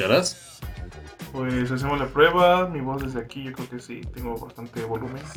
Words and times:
escucharás? 0.00 0.60
Pues 1.32 1.70
hacemos 1.70 1.98
la 1.98 2.06
prueba. 2.08 2.68
Mi 2.68 2.80
voz 2.80 3.02
desde 3.02 3.20
aquí, 3.20 3.44
yo 3.44 3.52
creo 3.52 3.68
que 3.68 3.80
sí, 3.80 4.00
tengo 4.14 4.36
bastante 4.36 4.82
volumen. 4.84 5.22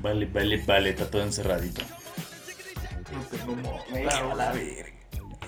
Vale, 0.00 0.26
vale, 0.26 0.62
vale, 0.64 0.90
está 0.90 1.10
todo 1.10 1.22
encerradito. 1.22 1.82
No 3.12 3.20
tengo 3.36 3.56
mo- 3.56 3.80
claro, 3.92 4.32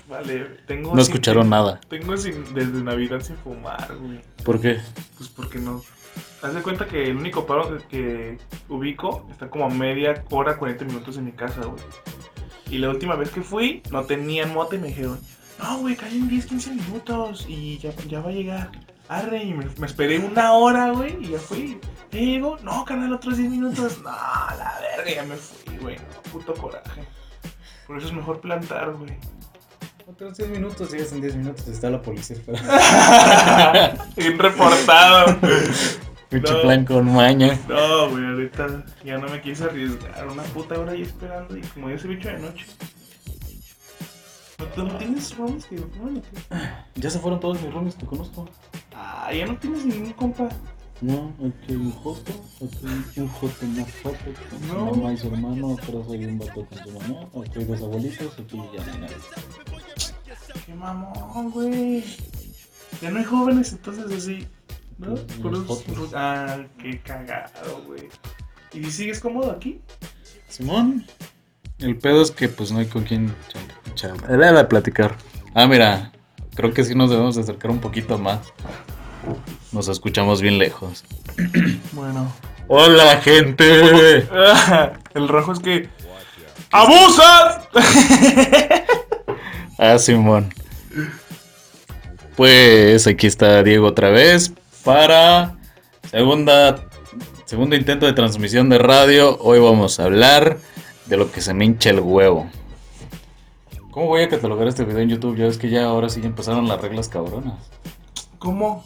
Vale, 0.09 0.45
tengo. 0.67 0.89
No 0.93 1.01
sin- 1.03 1.13
escucharon 1.13 1.49
nada. 1.49 1.79
Tengo 1.87 2.17
sin- 2.17 2.53
desde 2.53 2.83
Navidad 2.83 3.21
sin 3.21 3.37
fumar, 3.37 3.95
güey. 3.95 4.19
¿Por 4.43 4.59
qué? 4.59 4.77
Pues 5.17 5.29
porque 5.29 5.57
no. 5.59 5.81
Haz 6.41 6.53
de 6.53 6.61
cuenta 6.63 6.85
que 6.85 7.09
el 7.11 7.15
único 7.15 7.45
paro 7.45 7.77
que 7.87 8.39
ubico 8.67 9.25
está 9.31 9.49
como 9.49 9.65
a 9.65 9.69
media 9.69 10.21
hora, 10.31 10.57
40 10.57 10.83
minutos 10.83 11.15
de 11.15 11.21
mi 11.21 11.31
casa, 11.31 11.61
güey. 11.61 11.81
Y 12.69 12.79
la 12.79 12.89
última 12.89 13.15
vez 13.15 13.29
que 13.29 13.41
fui, 13.41 13.81
no 13.89 14.03
tenían 14.03 14.53
moto 14.53 14.75
y 14.75 14.79
me 14.79 14.87
dijeron, 14.87 15.17
no, 15.61 15.77
güey, 15.79 15.95
caen 15.95 16.27
10, 16.27 16.45
15 16.45 16.71
minutos 16.71 17.45
y 17.47 17.77
ya, 17.79 17.91
ya 18.07 18.19
va 18.21 18.29
a 18.29 18.33
llegar. 18.33 18.71
Arre, 19.09 19.43
y 19.43 19.53
me, 19.53 19.65
me 19.77 19.85
esperé 19.87 20.19
una 20.19 20.53
hora, 20.53 20.91
güey, 20.91 21.17
y 21.23 21.31
ya 21.31 21.39
fui. 21.39 21.77
¿Ya 22.11 22.19
llegó? 22.19 22.57
No, 22.63 22.85
carnal, 22.85 23.11
otros 23.13 23.37
10 23.37 23.49
minutos. 23.49 23.97
No, 24.01 24.09
la 24.11 24.73
verga, 24.95 25.11
ya 25.13 25.23
me 25.23 25.35
fui, 25.35 25.77
güey. 25.77 25.95
No, 25.97 26.31
puto 26.31 26.53
coraje. 26.53 27.03
Por 27.87 27.97
eso 27.97 28.07
es 28.07 28.13
mejor 28.13 28.39
plantar, 28.39 28.91
güey. 28.93 29.11
Otros 30.07 30.37
10 30.37 30.49
minutos, 30.49 30.89
sigues 30.89 31.11
en 31.13 31.21
10 31.21 31.35
minutos, 31.35 31.67
está 31.67 31.89
la 31.89 32.01
policía 32.01 32.37
Bien 34.15 34.37
reportado. 34.39 35.37
Pinche 36.29 36.53
No. 36.53 36.61
plan 36.61 36.85
con 36.85 37.13
maña. 37.13 37.57
No, 37.67 38.09
güey, 38.09 38.25
ahorita 38.25 38.83
ya 39.03 39.17
no 39.17 39.27
me 39.27 39.41
quise 39.41 39.65
arriesgar. 39.65 40.27
Una 40.27 40.43
puta 40.43 40.79
hora 40.79 40.93
ahí 40.93 41.01
esperando 41.03 41.57
y 41.57 41.61
como 41.61 41.89
ya 41.89 41.97
se 41.97 42.07
bicho 42.07 42.29
de 42.29 42.39
noche. 42.39 42.65
¿No, 44.61 44.67
tú 44.75 44.83
no 44.83 44.97
tienes 44.97 45.35
roomies 45.37 45.65
que 45.65 45.77
fuman? 45.77 46.21
Ya 46.95 47.09
se 47.09 47.19
fueron 47.19 47.39
todos 47.39 47.61
mis 47.61 47.73
roomies 47.73 47.95
que 47.95 48.05
conozco. 48.05 48.47
Ah, 48.93 49.31
ya 49.33 49.45
no 49.47 49.57
tienes 49.57 49.85
ningún 49.85 50.13
compa. 50.13 50.49
No, 51.01 51.33
aquí 51.39 51.71
hay 51.71 51.75
un 51.77 51.91
joto, 51.91 52.31
aquí 52.63 52.77
hay 52.85 53.23
un 53.23 53.29
joto 53.29 53.65
más 53.65 53.87
joto 54.03 54.17
con 54.51 54.59
su 54.61 54.67
No. 54.75 54.85
mamá 54.91 55.13
y 55.13 55.17
su 55.17 55.27
hermano, 55.27 55.73
atrás 55.73 56.05
hay 56.11 56.25
un 56.25 56.37
vato 56.37 56.63
con 56.65 56.77
su 56.77 56.91
mamá, 56.91 57.21
aquí 57.43 57.51
hay 57.59 57.65
dos 57.65 57.81
abuelitos, 57.81 58.33
aquí 58.39 58.57
ya 58.77 58.85
no 58.85 58.91
hay 58.93 58.99
nadie. 58.99 59.15
Qué 60.65 60.73
mamón, 60.75 61.49
güey. 61.51 62.03
Ya 63.01 63.09
no 63.09 63.17
hay 63.17 63.25
jóvenes 63.25 63.71
entonces 63.71 64.11
así. 64.11 64.47
¿No? 64.99 65.15
Puros- 65.41 66.11
Ah, 66.13 66.63
qué 66.77 66.99
cagado, 67.01 67.81
güey. 67.87 68.07
¿Y 68.73 68.83
si 68.83 68.91
sigues 68.91 69.19
cómodo 69.19 69.49
aquí? 69.51 69.81
Simón. 70.49 71.03
El 71.81 71.97
pedo 71.97 72.21
es 72.21 72.29
que 72.29 72.47
pues 72.47 72.71
no 72.71 72.79
hay 72.79 72.85
con 72.85 73.03
quién 73.03 73.33
charlar, 73.95 74.55
de 74.55 74.63
platicar. 74.65 75.15
Ah, 75.55 75.65
mira, 75.65 76.11
creo 76.55 76.73
que 76.73 76.83
sí 76.83 76.93
nos 76.93 77.09
debemos 77.09 77.35
de 77.35 77.41
acercar 77.41 77.71
un 77.71 77.79
poquito 77.79 78.19
más. 78.19 78.39
Nos 79.71 79.87
escuchamos 79.87 80.41
bien 80.41 80.57
lejos. 80.57 81.03
Bueno. 81.93 82.31
Hola, 82.67 83.17
gente. 83.17 84.27
El 85.13 85.27
rojo 85.27 85.51
es 85.51 85.59
que. 85.59 85.89
¡Abusas! 86.71 87.67
Ah, 89.83 89.97
Simón. 89.97 90.53
Pues 92.35 93.07
aquí 93.07 93.25
está 93.25 93.63
Diego 93.63 93.87
otra 93.87 94.11
vez 94.11 94.53
para 94.83 95.55
segunda 96.11 96.75
segundo 97.45 97.75
intento 97.75 98.05
de 98.05 98.13
transmisión 98.13 98.69
de 98.69 98.77
radio. 98.77 99.39
Hoy 99.39 99.57
vamos 99.59 99.99
a 99.99 100.03
hablar 100.03 100.59
de 101.11 101.17
lo 101.17 101.29
que 101.29 101.41
se 101.41 101.53
me 101.53 101.65
hincha 101.65 101.89
el 101.89 101.99
huevo. 101.99 102.49
¿Cómo 103.91 104.07
voy 104.07 104.21
a 104.21 104.29
catalogar 104.29 104.67
este 104.69 104.85
video 104.85 104.99
en 105.01 105.09
YouTube? 105.09 105.35
Ya 105.35 105.45
ves 105.45 105.57
que 105.57 105.69
ya 105.69 105.83
ahora 105.83 106.07
sí 106.07 106.21
ya 106.21 106.27
empezaron 106.27 106.69
las 106.69 106.81
reglas 106.81 107.09
cabronas. 107.09 107.55
¿Cómo? 108.39 108.85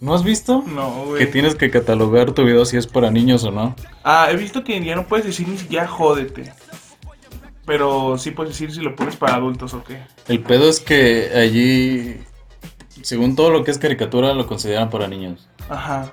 ¿No 0.00 0.12
has 0.14 0.24
visto? 0.24 0.64
No, 0.66 1.02
Que 1.04 1.08
güey. 1.10 1.30
tienes 1.30 1.54
que 1.54 1.70
catalogar 1.70 2.32
tu 2.32 2.42
video 2.44 2.64
si 2.64 2.76
es 2.76 2.88
para 2.88 3.12
niños 3.12 3.44
o 3.44 3.52
no. 3.52 3.76
Ah, 4.02 4.26
he 4.32 4.36
visto 4.36 4.64
que 4.64 4.82
ya 4.84 4.96
no 4.96 5.06
puedes 5.06 5.24
decir 5.26 5.46
ni 5.46 5.58
siquiera 5.58 5.86
jódete. 5.86 6.52
Pero 7.66 8.18
sí 8.18 8.32
puedes 8.32 8.52
decir 8.54 8.72
si 8.74 8.80
lo 8.80 8.96
pones 8.96 9.14
para 9.14 9.36
adultos 9.36 9.72
o 9.74 9.84
qué. 9.84 10.02
El 10.26 10.40
pedo 10.40 10.68
es 10.68 10.80
que 10.80 11.30
allí, 11.36 12.16
según 13.02 13.36
todo 13.36 13.50
lo 13.50 13.62
que 13.62 13.70
es 13.70 13.78
caricatura, 13.78 14.34
lo 14.34 14.48
consideran 14.48 14.90
para 14.90 15.06
niños. 15.06 15.48
Ajá. 15.68 16.12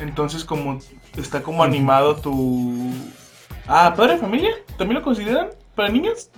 Entonces, 0.00 0.44
como 0.44 0.78
está 1.18 1.42
como 1.42 1.62
animado 1.62 2.16
tu. 2.16 2.90
Ah, 3.68 3.94
padre 3.94 4.14
de 4.14 4.18
familia, 4.18 4.50
¿también 4.76 4.98
lo 4.98 5.04
consideran 5.04 5.48
para 5.74 5.90
niños? 5.90 6.30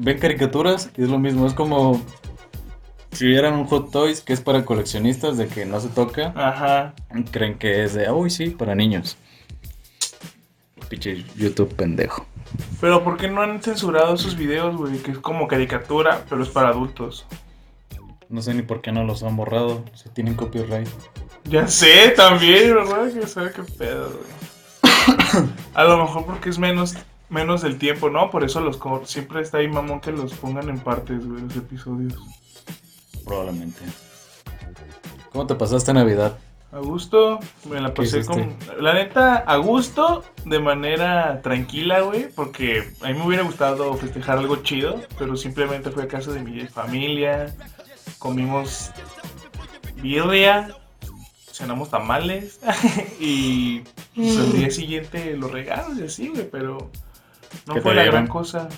ven 0.00 0.18
caricaturas 0.18 0.90
y 0.96 1.02
es 1.02 1.08
lo 1.08 1.18
mismo. 1.18 1.46
Es 1.46 1.54
como 1.54 2.00
si 3.12 3.26
vieran 3.26 3.54
un 3.54 3.66
Hot 3.66 3.90
Toys 3.90 4.20
que 4.20 4.32
es 4.32 4.40
para 4.40 4.64
coleccionistas 4.64 5.36
de 5.36 5.46
que 5.46 5.64
no 5.66 5.80
se 5.80 5.88
toca. 5.88 6.32
Ajá. 6.34 6.94
Creen 7.30 7.58
que 7.58 7.84
es 7.84 7.94
de, 7.94 8.10
uy, 8.10 8.30
sí, 8.30 8.50
para 8.50 8.74
niños. 8.74 9.16
Pinche 10.88 11.24
YouTube 11.36 11.74
pendejo. 11.74 12.26
Pero 12.80 13.04
¿por 13.04 13.16
qué 13.16 13.28
no 13.28 13.42
han 13.42 13.62
censurado 13.62 14.14
esos 14.14 14.36
videos, 14.36 14.76
güey? 14.76 14.98
Que 14.98 15.12
es 15.12 15.18
como 15.18 15.46
caricatura, 15.46 16.24
pero 16.28 16.42
es 16.42 16.48
para 16.48 16.70
adultos. 16.70 17.26
No 18.28 18.42
sé 18.42 18.54
ni 18.54 18.62
por 18.62 18.80
qué 18.80 18.90
no 18.90 19.04
los 19.04 19.22
han 19.22 19.36
borrado. 19.36 19.84
Si 19.94 20.08
tienen 20.08 20.34
copyright. 20.34 20.88
Ya 21.44 21.68
sé, 21.68 22.12
también, 22.16 22.74
¿verdad? 22.74 23.12
Que 23.12 23.26
sabe 23.26 23.52
qué 23.52 23.62
pedo, 23.62 24.08
güey. 24.08 24.49
A 25.74 25.84
lo 25.84 25.98
mejor 25.98 26.26
porque 26.26 26.50
es 26.50 26.58
menos, 26.58 26.96
menos 27.28 27.62
del 27.62 27.78
tiempo, 27.78 28.10
¿no? 28.10 28.30
Por 28.30 28.44
eso 28.44 28.60
los 28.60 28.78
siempre 29.04 29.40
está 29.40 29.58
ahí 29.58 29.68
mamón 29.68 30.00
que 30.00 30.12
los 30.12 30.34
pongan 30.34 30.68
en 30.68 30.78
partes, 30.80 31.26
güey, 31.26 31.42
los 31.42 31.56
episodios. 31.56 32.14
Probablemente. 33.24 33.80
¿Cómo 35.32 35.46
te 35.46 35.54
pasaste 35.54 35.92
Navidad? 35.92 36.36
A 36.72 36.78
gusto, 36.78 37.40
me 37.68 37.80
la 37.80 37.88
¿Qué 37.88 38.02
pasé 38.02 38.24
con. 38.24 38.56
La 38.78 38.94
neta, 38.94 39.36
a 39.36 39.56
gusto, 39.56 40.24
de 40.44 40.60
manera 40.60 41.42
tranquila, 41.42 42.00
güey, 42.00 42.28
porque 42.28 42.92
a 43.02 43.08
mí 43.08 43.14
me 43.14 43.26
hubiera 43.26 43.42
gustado 43.42 43.92
festejar 43.94 44.38
algo 44.38 44.56
chido, 44.56 45.00
pero 45.18 45.36
simplemente 45.36 45.90
fui 45.90 46.04
a 46.04 46.08
casa 46.08 46.30
de 46.30 46.40
mi 46.42 46.60
familia, 46.66 47.52
comimos 48.18 48.92
birria, 49.96 50.76
cenamos 51.60 51.90
tamales 51.90 52.58
y 53.20 53.80
pues, 54.14 54.36
al 54.38 54.52
día 54.52 54.70
siguiente 54.70 55.36
los 55.36 55.50
regalos 55.52 55.98
y 55.98 56.04
así, 56.04 56.28
güey, 56.28 56.48
pero 56.50 56.90
no 57.66 57.74
¿Qué 57.74 57.80
fue 57.80 57.94
la 57.94 58.04
gran 58.04 58.26
cosa. 58.26 58.68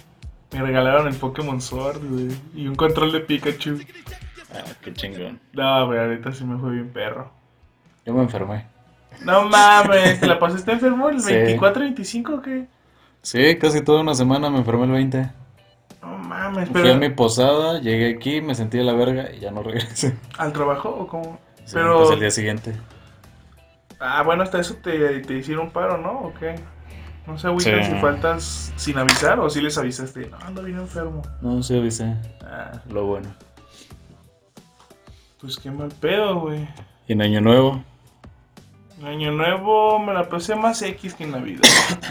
Me 0.50 0.60
regalaron 0.60 1.06
el 1.06 1.14
Pokémon 1.14 1.60
Sword, 1.60 2.00
güey, 2.04 2.28
y 2.54 2.66
un 2.66 2.74
control 2.74 3.12
de 3.12 3.20
Pikachu. 3.20 3.78
Ah, 4.52 4.64
qué 4.82 4.92
chingón. 4.92 5.40
No, 5.52 5.86
güey, 5.86 5.98
ahorita 5.98 6.32
sí 6.32 6.44
me 6.44 6.58
fue 6.58 6.72
bien 6.72 6.90
perro. 6.90 7.32
Yo 8.04 8.12
me 8.12 8.22
enfermé. 8.22 8.66
No 9.24 9.44
mames, 9.48 10.20
¿te 10.20 10.26
la 10.26 10.38
pasaste 10.38 10.72
enfermo 10.72 11.08
el 11.08 11.20
Sí. 11.20 11.32
24, 11.32 11.82
25 11.82 12.34
o 12.34 12.42
qué? 12.42 12.66
Sí, 13.22 13.56
casi 13.56 13.82
toda 13.82 14.00
una 14.00 14.14
semana 14.14 14.50
me 14.50 14.58
enfermé 14.58 14.84
el 14.84 14.90
20. 14.90 15.30
No 16.02 16.18
mames, 16.18 16.68
Fui 16.68 16.80
a 16.80 16.82
pero 16.84 16.96
mi 16.96 17.08
posada, 17.10 17.80
llegué 17.80 18.10
aquí, 18.16 18.40
me 18.40 18.54
sentí 18.54 18.76
de 18.78 18.84
la 18.84 18.92
verga 18.94 19.32
y 19.32 19.38
ya 19.40 19.52
no 19.52 19.62
regresé. 19.62 20.16
¿al 20.36 20.52
trabajo 20.52 20.88
o 20.90 21.06
cómo? 21.06 21.38
Pero- 21.72 21.98
pues 21.98 22.10
el 22.12 22.20
día 22.20 22.30
siguiente. 22.30 22.74
Ah, 24.00 24.22
bueno, 24.22 24.42
hasta 24.42 24.58
eso 24.58 24.74
te, 24.82 25.20
te 25.20 25.34
hicieron 25.38 25.70
paro, 25.70 25.96
¿no? 25.98 26.12
¿O 26.20 26.34
qué? 26.34 26.56
No 27.26 27.38
se 27.38 27.46
agüitan 27.46 27.84
Sí. 27.84 27.90
si 27.92 27.98
faltas 28.00 28.72
sin 28.76 28.98
avisar 28.98 29.38
o 29.38 29.48
si 29.48 29.60
les 29.60 29.78
avisaste. 29.78 30.26
No, 30.28 30.38
ando 30.44 30.62
bien 30.64 30.78
enfermo. 30.78 31.22
No, 31.40 31.62
sí 31.62 31.78
avisé. 31.78 32.16
Ah, 32.44 32.72
Lo 32.90 33.04
bueno. 33.06 33.28
pues 35.40 35.56
qué 35.56 35.70
mal 35.70 35.92
pedo, 36.00 36.40
güey. 36.40 36.68
Y 37.08 37.12
en 37.12 37.22
Año 37.22 37.40
Nuevo, 37.40 37.82
En 39.00 39.06
Año 39.08 39.32
Nuevo 39.32 39.98
me 39.98 40.12
la 40.14 40.28
pasé 40.28 40.54
más 40.54 40.80
X 40.82 41.14
que 41.14 41.24
en 41.24 41.32
Navidad. 41.32 41.62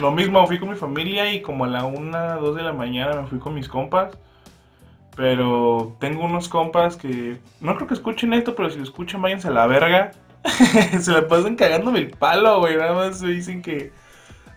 Lo 0.02 0.12
mismo, 0.12 0.46
fui 0.48 0.60
con 0.60 0.70
mi 0.70 0.76
familia 0.76 1.32
y 1.34 1.42
como 1.42 1.64
a 1.64 1.68
la 1.68 1.86
1, 1.86 2.42
2 2.42 2.56
de 2.56 2.64
la 2.64 2.74
mañana 2.74 3.22
me 3.22 3.28
fui 3.28 3.40
con 3.40 3.54
mis 3.54 3.70
compas. 3.70 4.18
Pero 5.16 5.96
tengo 6.00 6.24
unos 6.26 6.48
compas 6.48 6.96
que 6.96 7.38
no 7.60 7.76
creo 7.76 7.88
que 7.88 7.94
escuchen 7.94 8.34
esto, 8.34 8.56
pero 8.56 8.70
si 8.70 8.78
lo 8.78 8.84
escuchan, 8.84 9.22
váyanse 9.22 9.50
a 9.50 9.52
la 9.52 9.68
verga. 9.68 10.12
Se 11.00 11.12
la 11.12 11.28
pasan 11.28 11.56
cagándome 11.56 12.00
el 12.00 12.10
palo, 12.12 12.60
güey. 12.60 12.78
Nada 12.78 12.94
más 12.94 13.22
me 13.22 13.32
dicen 13.32 13.62
que 13.62 13.92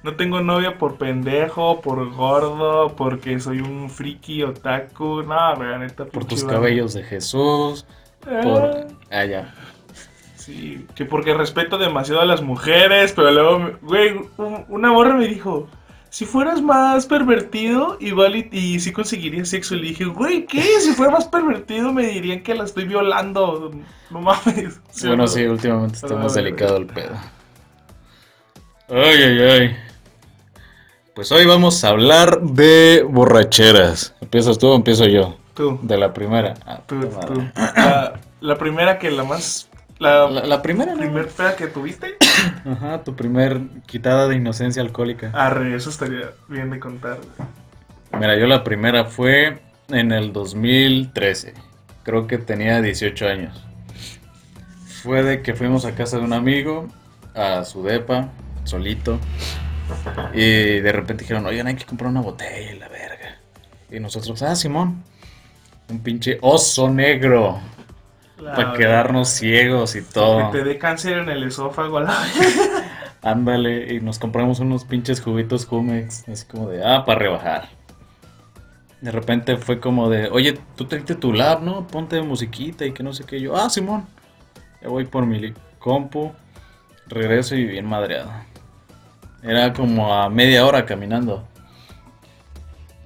no 0.02 0.14
tengo 0.16 0.40
novia 0.40 0.78
por 0.78 0.96
pendejo, 0.96 1.80
por 1.80 2.08
gordo, 2.14 2.94
porque 2.96 3.40
soy 3.40 3.60
un 3.60 3.90
friki 3.90 4.42
otaku. 4.44 5.22
No, 5.22 5.56
güey, 5.56 5.78
neta. 5.80 6.04
por 6.06 6.24
tus 6.24 6.44
cabellos 6.44 6.94
de 6.94 7.02
Jesús, 7.02 7.84
Ah. 8.26 8.40
por... 8.42 8.86
Ah, 9.10 9.24
ya. 9.24 9.52
Sí, 10.36 10.86
que 10.94 11.04
porque 11.04 11.34
respeto 11.34 11.78
demasiado 11.78 12.20
a 12.20 12.26
las 12.26 12.42
mujeres, 12.42 13.12
pero 13.14 13.30
luego, 13.30 13.78
güey, 13.82 14.14
un- 14.36 14.64
una 14.68 14.92
morra 14.92 15.14
me 15.14 15.26
dijo, 15.26 15.68
si 16.14 16.26
fueras 16.26 16.62
más 16.62 17.06
pervertido, 17.06 17.96
igual 17.98 18.36
y, 18.36 18.48
y 18.52 18.78
sí 18.78 18.92
conseguirías 18.92 19.48
sexo. 19.48 19.74
Y 19.74 19.80
le 19.80 19.88
dije, 19.88 20.04
güey, 20.04 20.46
¿qué? 20.46 20.62
Si 20.80 20.92
fuera 20.92 21.10
más 21.10 21.26
pervertido 21.26 21.92
me 21.92 22.06
dirían 22.06 22.44
que 22.44 22.54
la 22.54 22.62
estoy 22.62 22.84
violando. 22.84 23.72
No 24.10 24.20
mames. 24.20 24.80
¿Sí 24.90 25.08
o 25.08 25.08
bueno, 25.08 25.24
no? 25.24 25.26
sí, 25.26 25.42
últimamente 25.42 25.96
está 25.96 26.14
más 26.14 26.34
delicado 26.34 26.76
el 26.76 26.86
pedo. 26.86 27.16
Ay, 28.88 29.22
ay, 29.24 29.38
ay. 29.42 29.76
Pues 31.16 31.32
hoy 31.32 31.46
vamos 31.46 31.82
a 31.82 31.88
hablar 31.88 32.40
de 32.42 33.04
borracheras. 33.10 34.14
¿Empiezas 34.20 34.56
tú 34.56 34.68
o 34.68 34.76
empiezo 34.76 35.06
yo? 35.06 35.36
Tú, 35.54 35.80
De 35.82 35.98
la 35.98 36.14
primera. 36.14 36.54
Ah, 36.64 36.80
tú, 36.86 37.00
tú. 37.26 37.42
La 38.40 38.56
primera 38.56 39.00
que 39.00 39.10
la 39.10 39.24
más. 39.24 39.68
La, 39.98 40.28
La, 40.30 40.44
la 40.44 40.62
primera, 40.62 40.92
¿no? 40.92 40.98
primer 41.00 41.28
fea 41.28 41.56
que 41.56 41.66
tuviste. 41.66 42.13
Ajá, 42.64 43.04
tu 43.04 43.14
primer 43.14 43.60
quitada 43.86 44.28
de 44.28 44.36
inocencia 44.36 44.82
alcohólica. 44.82 45.30
Arre, 45.34 45.74
eso 45.74 45.90
estaría 45.90 46.30
bien 46.48 46.70
de 46.70 46.80
contar. 46.80 47.18
Mira, 48.12 48.36
yo 48.38 48.46
la 48.46 48.64
primera 48.64 49.04
fue 49.04 49.60
en 49.88 50.12
el 50.12 50.32
2013. 50.32 51.54
Creo 52.02 52.26
que 52.26 52.38
tenía 52.38 52.80
18 52.80 53.26
años. 53.26 53.64
Fue 55.02 55.22
de 55.22 55.42
que 55.42 55.54
fuimos 55.54 55.84
a 55.84 55.94
casa 55.94 56.18
de 56.18 56.24
un 56.24 56.32
amigo, 56.32 56.88
a 57.34 57.64
su 57.64 57.82
depa, 57.82 58.30
solito. 58.64 59.18
Y 60.32 60.80
de 60.80 60.92
repente 60.92 61.24
dijeron, 61.24 61.44
oigan, 61.46 61.66
hay 61.66 61.74
que 61.74 61.84
comprar 61.84 62.10
una 62.10 62.20
botella 62.22 62.72
y 62.72 62.78
la 62.78 62.88
verga. 62.88 63.38
Y 63.90 64.00
nosotros, 64.00 64.42
ah, 64.42 64.56
Simón. 64.56 65.02
Un 65.88 66.00
pinche 66.00 66.38
oso 66.40 66.88
negro. 66.88 67.60
La- 68.38 68.54
Para 68.54 68.72
quedarnos 68.74 69.28
ciegos 69.28 69.94
y 69.96 70.02
todo. 70.02 70.50
Que 70.50 70.58
te 70.58 70.64
dé 70.64 70.78
cáncer 70.78 71.18
en 71.18 71.28
el 71.28 71.44
esófago. 71.44 72.00
La... 72.00 72.16
Ándale, 73.22 73.94
y 73.94 74.00
nos 74.00 74.18
compramos 74.18 74.60
unos 74.60 74.84
pinches 74.84 75.20
juguitos 75.22 75.66
Jumex, 75.66 76.28
así 76.28 76.44
como 76.46 76.68
de, 76.68 76.84
ah, 76.84 77.04
para 77.04 77.20
rebajar. 77.20 77.68
De 79.00 79.10
repente 79.10 79.56
fue 79.56 79.80
como 79.80 80.10
de, 80.10 80.28
oye, 80.30 80.58
tú 80.76 80.86
trajiste 80.86 81.14
tu 81.14 81.32
lab, 81.32 81.62
¿no? 81.62 81.86
Ponte 81.86 82.20
musiquita 82.22 82.84
y 82.84 82.92
que 82.92 83.02
no 83.02 83.12
sé 83.12 83.24
qué. 83.24 83.40
Yo, 83.40 83.56
ah, 83.56 83.70
Simón, 83.70 84.06
ya 84.82 84.88
voy 84.88 85.04
por 85.04 85.26
mi 85.26 85.54
compu, 85.78 86.32
regreso 87.06 87.54
y 87.54 87.64
bien 87.64 87.86
madreado. 87.86 88.30
Era 89.42 89.72
como 89.72 90.12
a 90.14 90.28
media 90.28 90.66
hora 90.66 90.84
caminando. 90.84 91.46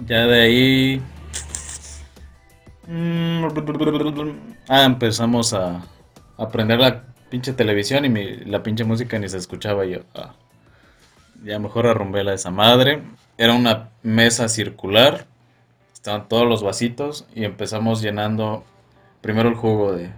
Ya 0.06 0.26
de 0.26 0.40
ahí... 0.40 1.02
Ah, 4.69 4.85
empezamos 4.85 5.53
a, 5.55 5.82
a 6.37 6.49
prender 6.49 6.79
la 6.79 7.05
pinche 7.31 7.53
televisión 7.53 8.05
y 8.05 8.09
mi- 8.09 8.37
la 8.44 8.62
pinche 8.62 8.85
música 8.85 9.19
ni 9.19 9.29
se 9.29 9.38
escuchaba 9.38 9.85
yo. 9.85 10.00
ah. 10.15 10.35
Ya 11.44 11.59
mejor 11.59 11.87
arrumbé 11.87 12.25
la 12.25 12.32
de 12.32 12.37
esa 12.37 12.50
madre. 12.50 13.03
Era 13.37 13.55
una 13.55 13.91
mesa 14.03 14.49
circular. 14.49 15.26
Estaban 15.93 16.29
todos 16.29 16.47
los 16.47 16.62
vasitos 16.62 17.26
y 17.35 17.44
empezamos 17.44 18.03
llenando 18.03 18.65
primero 19.20 19.49
el 19.49 19.55
jugo 19.55 19.93
de... 19.93 20.11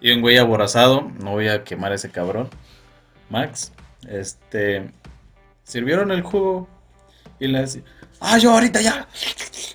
Y 0.00 0.10
un 0.12 0.20
güey 0.20 0.36
aborazado, 0.38 1.10
no 1.22 1.30
voy 1.32 1.48
a 1.48 1.64
quemar 1.64 1.92
ese 1.92 2.10
cabrón, 2.10 2.50
Max, 3.30 3.72
este, 4.06 4.90
sirvieron 5.62 6.12
el 6.12 6.20
jugo 6.20 6.68
y 7.40 7.46
le 7.48 7.60
decía, 7.60 7.82
ah, 8.20 8.36
yo 8.36 8.52
ahorita 8.52 8.82
ya, 8.82 9.08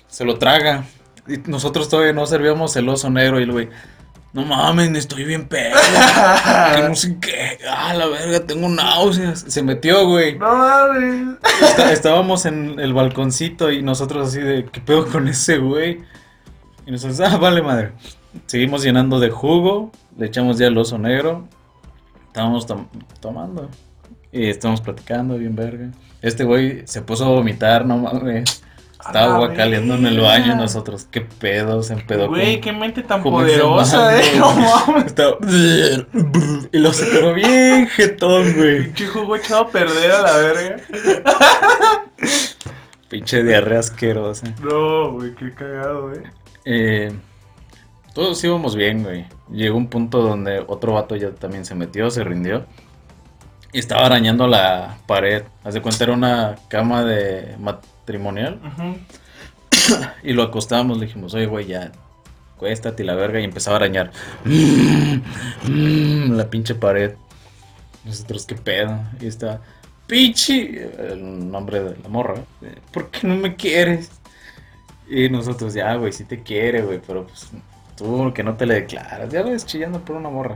se 0.06 0.24
lo 0.24 0.38
traga. 0.38 0.84
Y 1.28 1.38
nosotros 1.50 1.88
todavía 1.88 2.12
no 2.12 2.26
servíamos 2.26 2.74
el 2.76 2.88
oso 2.88 3.10
negro 3.10 3.38
y 3.40 3.44
el 3.44 3.52
güey, 3.52 3.68
no 4.32 4.44
mames, 4.44 4.90
estoy 4.94 5.24
bien 5.24 5.48
pedo, 5.48 5.76
que 6.76 6.82
no 6.88 6.94
sé 6.94 7.16
qué, 7.20 7.58
ah, 7.68 7.94
la 7.94 8.06
verga, 8.06 8.40
tengo 8.46 8.68
náuseas. 8.68 9.44
Se 9.48 9.62
metió, 9.62 10.06
güey. 10.06 10.38
No 10.38 10.56
mames. 10.56 11.36
Está- 11.62 11.92
estábamos 11.92 12.46
en 12.46 12.78
el 12.80 12.92
balconcito 12.94 13.70
y 13.72 13.82
nosotros 13.82 14.28
así 14.28 14.40
de, 14.40 14.64
¿qué 14.66 14.80
pedo 14.80 15.06
con 15.06 15.26
ese 15.28 15.58
güey? 15.58 16.00
Y 16.86 16.90
nosotros, 16.92 17.20
ah, 17.20 17.36
vale 17.36 17.60
madre. 17.62 17.92
Seguimos 18.46 18.82
llenando 18.84 19.18
de 19.18 19.30
jugo, 19.30 19.90
le 20.16 20.26
echamos 20.26 20.58
ya 20.58 20.68
el 20.68 20.78
oso 20.78 20.96
negro, 20.98 21.48
estábamos 22.28 22.66
tom- 22.66 22.86
tomando 23.20 23.68
y 24.32 24.46
estamos 24.48 24.80
platicando 24.80 25.36
bien 25.36 25.56
verga. 25.56 25.90
Este 26.22 26.44
güey 26.44 26.82
se 26.86 27.02
puso 27.02 27.24
a 27.24 27.28
vomitar, 27.28 27.84
no 27.84 27.96
mames. 27.98 28.62
Estaba 29.04 29.38
guacaleando 29.38 29.94
en 29.94 30.06
el 30.06 30.20
baño 30.20 30.54
nosotros, 30.56 31.06
qué 31.10 31.22
pedo, 31.22 31.82
se 31.82 31.94
empedó 31.94 32.28
Güey, 32.28 32.60
qué 32.60 32.72
mente 32.72 33.02
tan 33.02 33.22
poderosa, 33.22 34.18
eh. 34.20 34.32
No 34.38 34.52
güey. 34.52 34.66
mames. 34.86 35.06
Estaba- 35.06 35.36
y 36.72 36.78
lo 36.78 36.92
sacó 36.92 37.32
bien 37.34 37.86
jetón, 37.88 38.52
güey. 38.54 38.84
Pinche 38.84 39.06
jugo 39.06 39.36
echado 39.36 39.62
a 39.62 39.68
perder 39.70 40.12
a 40.12 40.22
la 40.22 40.36
verga. 40.36 40.76
Pinche 43.08 43.42
diarrea 43.42 43.80
asquerosa. 43.80 44.46
No, 44.62 45.12
güey, 45.12 45.34
qué 45.34 45.52
cagado, 45.52 46.12
eh. 46.12 46.22
Eh, 46.64 47.12
todos 48.14 48.42
íbamos 48.44 48.76
bien, 48.76 49.02
güey. 49.02 49.26
Llegó 49.50 49.76
un 49.76 49.88
punto 49.88 50.20
donde 50.22 50.62
otro 50.66 50.92
vato 50.92 51.16
ya 51.16 51.30
también 51.30 51.64
se 51.64 51.74
metió, 51.74 52.10
se 52.10 52.22
rindió. 52.22 52.66
Y 53.72 53.78
estaba 53.80 54.06
arañando 54.06 54.46
la 54.46 54.98
pared. 55.06 55.42
Haz 55.64 55.74
de 55.74 55.82
cuenta, 55.82 56.04
era 56.04 56.12
una 56.12 56.56
cama 56.68 57.04
de 57.04 57.56
matrimonial. 58.00 58.58
Y 60.22 60.32
lo 60.34 60.42
acostamos, 60.42 60.98
le 60.98 61.06
dijimos, 61.06 61.34
oye, 61.34 61.46
güey, 61.46 61.66
ya, 61.66 61.90
cuéstate 62.58 63.02
la 63.04 63.14
verga. 63.14 63.40
Y 63.40 63.44
empezaba 63.44 63.76
a 63.76 63.80
arañar. 63.80 64.10
La 65.66 66.48
pinche 66.50 66.74
pared. 66.74 67.14
Nosotros, 68.04 68.46
qué 68.46 68.54
pedo. 68.54 69.00
Y 69.20 69.26
está, 69.26 69.60
pinche, 70.06 70.90
el 71.12 71.50
nombre 71.50 71.80
de 71.80 71.96
la 72.02 72.08
morra. 72.08 72.34
eh, 72.62 72.76
¿Por 72.92 73.10
qué 73.10 73.26
no 73.26 73.36
me 73.36 73.56
quieres? 73.56 74.10
Y 75.08 75.28
nosotros, 75.28 75.74
ya, 75.74 75.94
güey, 75.96 76.12
sí 76.12 76.24
te 76.24 76.42
quiere, 76.42 76.82
güey, 76.82 77.00
pero 77.04 77.26
pues 77.26 77.48
tú 77.96 78.32
que 78.34 78.42
no 78.42 78.56
te 78.56 78.66
le 78.66 78.74
declaras. 78.74 79.30
Ya 79.30 79.42
ves, 79.42 79.66
chillando 79.66 80.00
por 80.00 80.16
una 80.16 80.28
morra. 80.30 80.54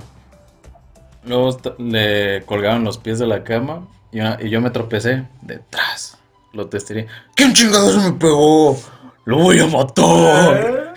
Luego 1.24 1.56
le 1.78 2.42
colgaron 2.44 2.84
los 2.84 2.98
pies 2.98 3.18
de 3.18 3.26
la 3.26 3.42
cama 3.44 3.88
y 4.12 4.48
yo 4.48 4.60
me 4.60 4.70
tropecé 4.70 5.24
detrás. 5.42 6.18
Lo 6.54 6.66
testé. 6.68 7.06
¿Quién 7.34 7.52
chingados 7.52 7.96
me 8.02 8.12
pegó? 8.12 8.78
¡Lo 9.24 9.38
voy 9.38 9.58
a 9.58 9.66
matar! 9.66 10.94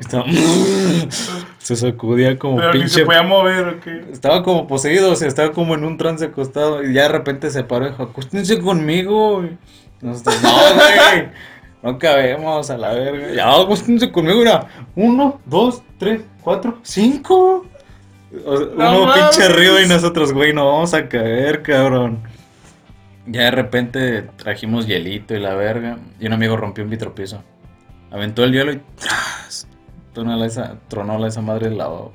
Estaba- 0.00 0.24
Se 1.58 1.76
sacudía 1.76 2.36
como 2.38 2.56
Pero 2.56 2.72
ni 2.72 2.80
pinche. 2.80 2.94
se 3.00 3.04
podía 3.04 3.22
mover, 3.22 3.68
¿o 3.68 3.80
qué? 3.80 4.04
Estaba 4.10 4.42
como 4.42 4.66
poseído, 4.66 5.12
o 5.12 5.14
sea, 5.14 5.28
estaba 5.28 5.52
como 5.52 5.74
en 5.74 5.84
un 5.84 5.96
trance 5.98 6.24
acostado. 6.24 6.82
Y 6.82 6.94
ya 6.94 7.02
de 7.02 7.08
repente 7.10 7.50
se 7.50 7.62
paró 7.62 7.86
y 7.86 7.90
dijo: 7.90 8.02
Acústense 8.02 8.58
conmigo. 8.58 9.44
Nosotros, 10.00 10.42
no, 10.42 10.50
güey. 10.74 11.28
No 11.82 11.98
cabemos 11.98 12.70
a 12.70 12.76
la 12.78 12.92
verga. 12.92 13.32
Ya, 13.34 13.50
acústense 13.54 14.10
conmigo. 14.10 14.40
Era 14.42 14.66
uno, 14.96 15.40
dos, 15.46 15.82
tres, 15.98 16.22
cuatro, 16.42 16.78
cinco. 16.82 17.66
O 18.46 18.56
sea, 18.56 18.66
No 18.76 19.02
uno 19.02 19.14
pinche 19.14 19.44
arriba 19.44 19.80
y 19.82 19.86
nosotros, 19.88 20.32
güey, 20.32 20.52
no 20.52 20.66
vamos 20.66 20.92
a 20.94 21.08
caer, 21.08 21.62
cabrón. 21.62 22.20
Ya 23.26 23.42
de 23.42 23.50
repente 23.50 24.22
trajimos 24.36 24.86
hielito 24.86 25.34
y 25.34 25.40
la 25.40 25.54
verga. 25.54 25.98
Y 26.18 26.26
un 26.26 26.32
amigo 26.32 26.56
rompió 26.56 26.84
un 26.84 26.90
vitropiso. 26.90 27.42
Aventó 28.10 28.44
el 28.44 28.52
hielo 28.52 28.72
y 28.72 28.80
¡tras! 28.98 29.68
Tronó 30.12 30.36
la 30.36 30.46
esa, 30.46 30.76
tronó 30.88 31.24
esa 31.26 31.40
madre 31.40 31.68
del 31.68 31.78
lavabo. 31.78 32.12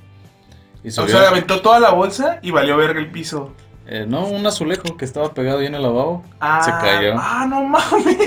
Y 0.83 0.89
O 0.89 1.07
sea, 1.07 1.29
aventó 1.29 1.61
toda 1.61 1.79
la 1.79 1.91
bolsa 1.91 2.39
y 2.41 2.51
valió 2.51 2.77
verga 2.77 2.99
el 2.99 3.09
piso. 3.09 3.53
eh, 3.87 4.05
no, 4.07 4.27
un 4.27 4.45
azulejo 4.45 4.97
que 4.97 5.05
estaba 5.05 5.33
pegado 5.33 5.59
ahí 5.59 5.67
en 5.67 5.75
el 5.75 5.81
lavabo. 5.81 6.23
Ah, 6.39 6.61
Se 6.63 6.71
cayó. 6.71 7.15
Ah, 7.17 7.45
no 7.49 7.63
mames. 7.63 8.17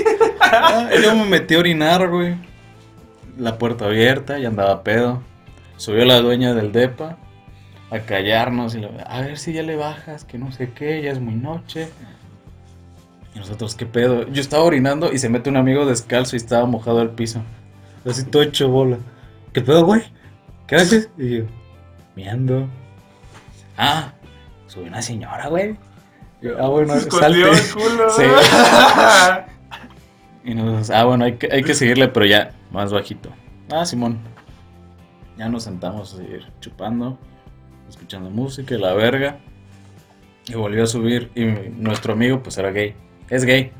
Ah, 0.41 0.89
yo 1.03 1.15
me 1.15 1.25
metí 1.25 1.55
a 1.55 1.59
orinar, 1.59 2.09
güey. 2.09 2.35
La 3.37 3.57
puerta 3.57 3.85
abierta 3.85 4.39
y 4.39 4.45
andaba 4.45 4.83
pedo. 4.83 5.21
Subió 5.77 6.03
la 6.05 6.19
dueña 6.21 6.53
del 6.53 6.71
depa 6.71 7.17
a 7.91 7.99
callarnos 7.99 8.75
y 8.75 8.79
le, 8.79 8.89
a 9.05 9.21
ver 9.21 9.37
si 9.37 9.53
ya 9.53 9.63
le 9.63 9.75
bajas, 9.75 10.25
que 10.25 10.37
no 10.37 10.51
sé 10.51 10.71
qué, 10.73 11.01
ya 11.01 11.11
es 11.11 11.19
muy 11.19 11.35
noche. 11.35 11.89
Y 13.35 13.39
nosotros, 13.39 13.75
¿qué 13.75 13.85
pedo? 13.85 14.27
Yo 14.27 14.41
estaba 14.41 14.63
orinando 14.63 15.11
y 15.13 15.17
se 15.19 15.29
mete 15.29 15.49
un 15.49 15.57
amigo 15.57 15.85
descalzo 15.85 16.35
y 16.35 16.37
estaba 16.37 16.65
mojado 16.65 16.99
al 16.99 17.11
piso. 17.11 17.41
Así 18.05 18.23
todo 18.25 18.41
hecho 18.41 18.69
bola. 18.69 18.97
¿Qué 19.53 19.61
pedo, 19.61 19.85
güey? 19.85 20.01
¿Qué 20.67 20.75
haces? 20.77 21.09
Y 21.17 21.37
yo, 21.39 21.43
miando. 22.15 22.67
Ah, 23.77 24.13
subió 24.67 24.87
una 24.87 25.01
señora, 25.01 25.47
güey. 25.47 25.77
Yo, 26.41 26.51
Ah, 26.63 26.67
bueno, 26.69 26.93
Se 26.93 26.99
escondió 26.99 27.53
salte. 27.53 27.67
el 27.67 27.73
culo. 27.73 28.09
Sí. 28.15 28.23
Y 30.45 30.55
nosotros, 30.55 30.89
ah, 30.91 31.03
bueno, 31.03 31.25
hay 31.25 31.33
que, 31.37 31.49
hay 31.51 31.63
que 31.63 31.73
seguirle, 31.75 32.07
pero 32.07 32.25
ya, 32.25 32.51
más 32.71 32.91
bajito. 32.93 33.29
Ah, 33.71 33.85
Simón. 33.85 34.17
Ya 35.37 35.47
nos 35.49 35.63
sentamos 35.63 36.13
a 36.13 36.17
seguir 36.17 36.47
chupando, 36.59 37.19
escuchando 37.89 38.29
música 38.29 38.73
y 38.73 38.79
la 38.79 38.93
verga. 38.93 39.37
Y 40.47 40.53
volvió 40.55 40.83
a 40.83 40.87
subir. 40.87 41.29
Y 41.35 41.43
nuestro 41.45 42.13
amigo, 42.13 42.41
pues 42.41 42.57
era 42.57 42.71
gay. 42.71 42.95
Es 43.29 43.45
gay. 43.45 43.71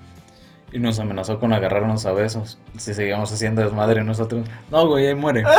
Y 0.72 0.80
nos 0.80 1.00
amenazó 1.00 1.40
con 1.40 1.54
agarrarnos 1.54 2.06
a 2.06 2.12
besos. 2.12 2.60
Si 2.78 2.94
seguíamos 2.94 3.32
haciendo 3.32 3.62
desmadre 3.62 4.04
nosotros. 4.04 4.48
No, 4.72 4.88
güey, 4.88 5.08
ahí 5.08 5.16
muere. 5.16 5.44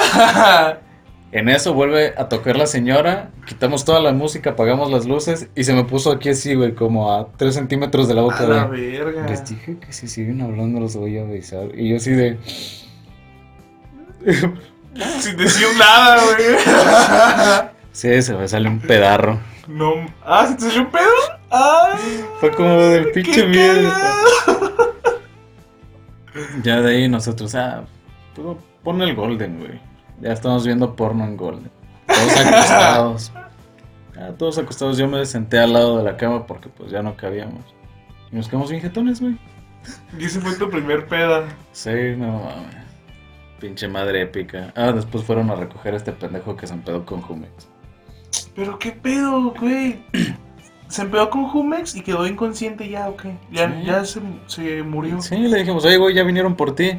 En 1.32 1.48
eso 1.48 1.74
vuelve 1.74 2.12
a 2.16 2.28
tocar 2.28 2.56
la 2.56 2.66
señora. 2.66 3.30
Quitamos 3.46 3.84
toda 3.84 4.00
la 4.00 4.12
música, 4.12 4.50
apagamos 4.50 4.90
las 4.90 5.06
luces. 5.06 5.48
Y 5.54 5.62
se 5.62 5.72
me 5.74 5.84
puso 5.84 6.10
aquí 6.10 6.30
así, 6.30 6.56
güey, 6.56 6.74
como 6.74 7.12
a 7.12 7.28
3 7.36 7.54
centímetros 7.54 8.08
de 8.08 8.14
la 8.14 8.22
boca. 8.22 8.40
A 8.40 8.48
la 8.48 8.64
verga. 8.66 9.28
Les 9.28 9.48
dije 9.48 9.78
que 9.78 9.92
si 9.92 10.08
siguen 10.08 10.40
hablando 10.40 10.80
los 10.80 10.96
voy 10.96 11.18
a 11.18 11.22
avisar. 11.22 11.68
Y 11.78 11.90
yo 11.90 11.98
así 11.98 12.10
de. 12.10 12.36
Sin 15.20 15.36
decir 15.36 15.68
nada, 15.78 16.16
güey. 16.16 17.70
Sí, 17.92 18.22
se 18.22 18.34
me 18.34 18.46
sale 18.46 18.68
un 18.68 18.78
pedarro. 18.78 19.40
No. 19.66 19.94
Ah, 20.24 20.46
¿se 20.46 20.54
te 20.54 20.62
salió 20.62 20.82
un 20.82 20.90
pedo? 20.92 21.39
Ay. 21.50 22.24
Fue 22.38 22.50
como 22.52 22.76
del 22.76 23.10
pinche 23.12 23.46
miedo. 23.46 23.90
Ya 26.62 26.80
de 26.80 26.96
ahí 26.96 27.08
nosotros, 27.08 27.54
ah, 27.54 27.84
pues, 28.34 28.56
pon 28.82 29.02
el 29.02 29.14
Golden, 29.14 29.58
güey. 29.58 29.80
Ya 30.20 30.32
estamos 30.32 30.64
viendo 30.64 30.94
porno 30.94 31.24
en 31.24 31.36
Golden. 31.36 31.70
Todos 32.06 32.36
acostados. 32.36 33.32
Ah, 34.16 34.32
todos 34.36 34.58
acostados. 34.58 34.98
Yo 34.98 35.08
me 35.08 35.24
senté 35.24 35.58
al 35.58 35.72
lado 35.72 35.96
de 35.96 36.04
la 36.04 36.18
cama 36.18 36.46
porque 36.46 36.68
pues 36.68 36.90
ya 36.90 37.02
no 37.02 37.16
cabíamos. 37.16 37.64
Y 38.30 38.36
nos 38.36 38.48
quedamos 38.48 38.68
bien 38.68 38.82
jetones, 38.82 39.18
güey. 39.18 39.38
Y 40.18 40.26
ese 40.26 40.40
fue 40.40 40.54
tu 40.56 40.68
primer 40.68 41.06
peda. 41.06 41.44
Sí, 41.72 42.14
no 42.18 42.40
mames. 42.40 42.84
Pinche 43.60 43.88
madre 43.88 44.20
épica. 44.22 44.74
Ah, 44.76 44.92
después 44.92 45.24
fueron 45.24 45.50
a 45.50 45.54
recoger 45.54 45.94
a 45.94 45.96
este 45.96 46.12
pendejo 46.12 46.54
que 46.54 46.66
se 46.66 46.74
empedó 46.74 47.06
con 47.06 47.22
Jumex. 47.22 47.68
Pero 48.54 48.78
qué 48.78 48.92
pedo, 48.92 49.54
güey. 49.58 50.04
Se 50.90 51.02
empedó 51.02 51.30
con 51.30 51.44
Jumex 51.46 51.94
y 51.94 52.02
quedó 52.02 52.26
inconsciente 52.26 52.88
ya, 52.88 53.08
¿o 53.08 53.16
qué? 53.16 53.36
Ya, 53.50 53.68
Sí. 53.70 53.84
ya 53.86 54.04
se, 54.04 54.20
se 54.46 54.82
murió. 54.82 55.20
Sí, 55.22 55.36
le 55.36 55.58
dijimos, 55.60 55.84
oye, 55.84 55.96
güey, 55.96 56.14
ya 56.14 56.24
vinieron 56.24 56.54
por 56.56 56.74
ti. 56.74 56.98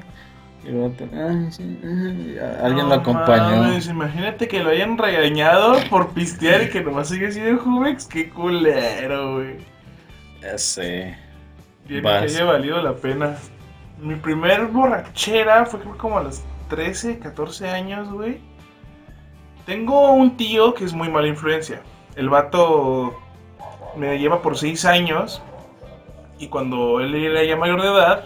Y 0.64 0.68
el 0.70 0.76
vato, 0.78 1.06
"Ay, 1.12 1.52
sí, 1.52 1.80
ay", 1.84 2.36
ya, 2.36 2.60
alguien 2.66 2.88
lo 2.88 2.96
acompañó. 2.96 3.64
mames, 3.64 3.88
imagínate 3.88 4.48
que 4.48 4.64
lo 4.64 4.70
hayan 4.70 4.98
regañado 4.98 5.76
por 5.90 6.10
pistear 6.12 6.64
y 6.64 6.70
que 6.70 6.82
nomás 6.82 7.10
sigue 7.10 7.32
siendo 7.32 7.62
Jumex. 7.62 8.06
Qué 8.06 8.30
culero, 8.30 9.36
güey. 9.36 9.58
Ya 10.42 10.58
sé. 10.58 11.18
Bien 11.88 12.04
que 12.04 12.08
haya 12.10 12.44
valido 12.46 12.82
la 12.82 12.94
pena. 12.96 13.36
Mi 14.00 14.16
primer 14.16 14.68
borrachera 14.68 15.66
fue 15.66 15.80
como 15.98 16.18
a 16.20 16.24
los 16.24 16.42
13, 16.70 17.20
14 17.20 17.70
años, 17.70 18.10
güey. 18.12 18.40
Tengo 19.66 20.12
un 20.14 20.38
tío 20.38 20.74
que 20.74 20.86
es 20.86 20.94
muy 20.94 21.10
mala 21.10 21.28
influencia. 21.28 21.82
El 22.16 22.30
vato 22.30 23.20
me 23.96 24.18
lleva 24.20 24.42
por 24.42 24.58
6 24.58 24.86
años. 24.86 25.42
Y 26.40 26.48
cuando 26.48 27.00
él 27.00 27.14
era 27.14 27.44
ya 27.44 27.56
mayor 27.56 27.82
de 27.82 27.88
edad, 27.88 28.26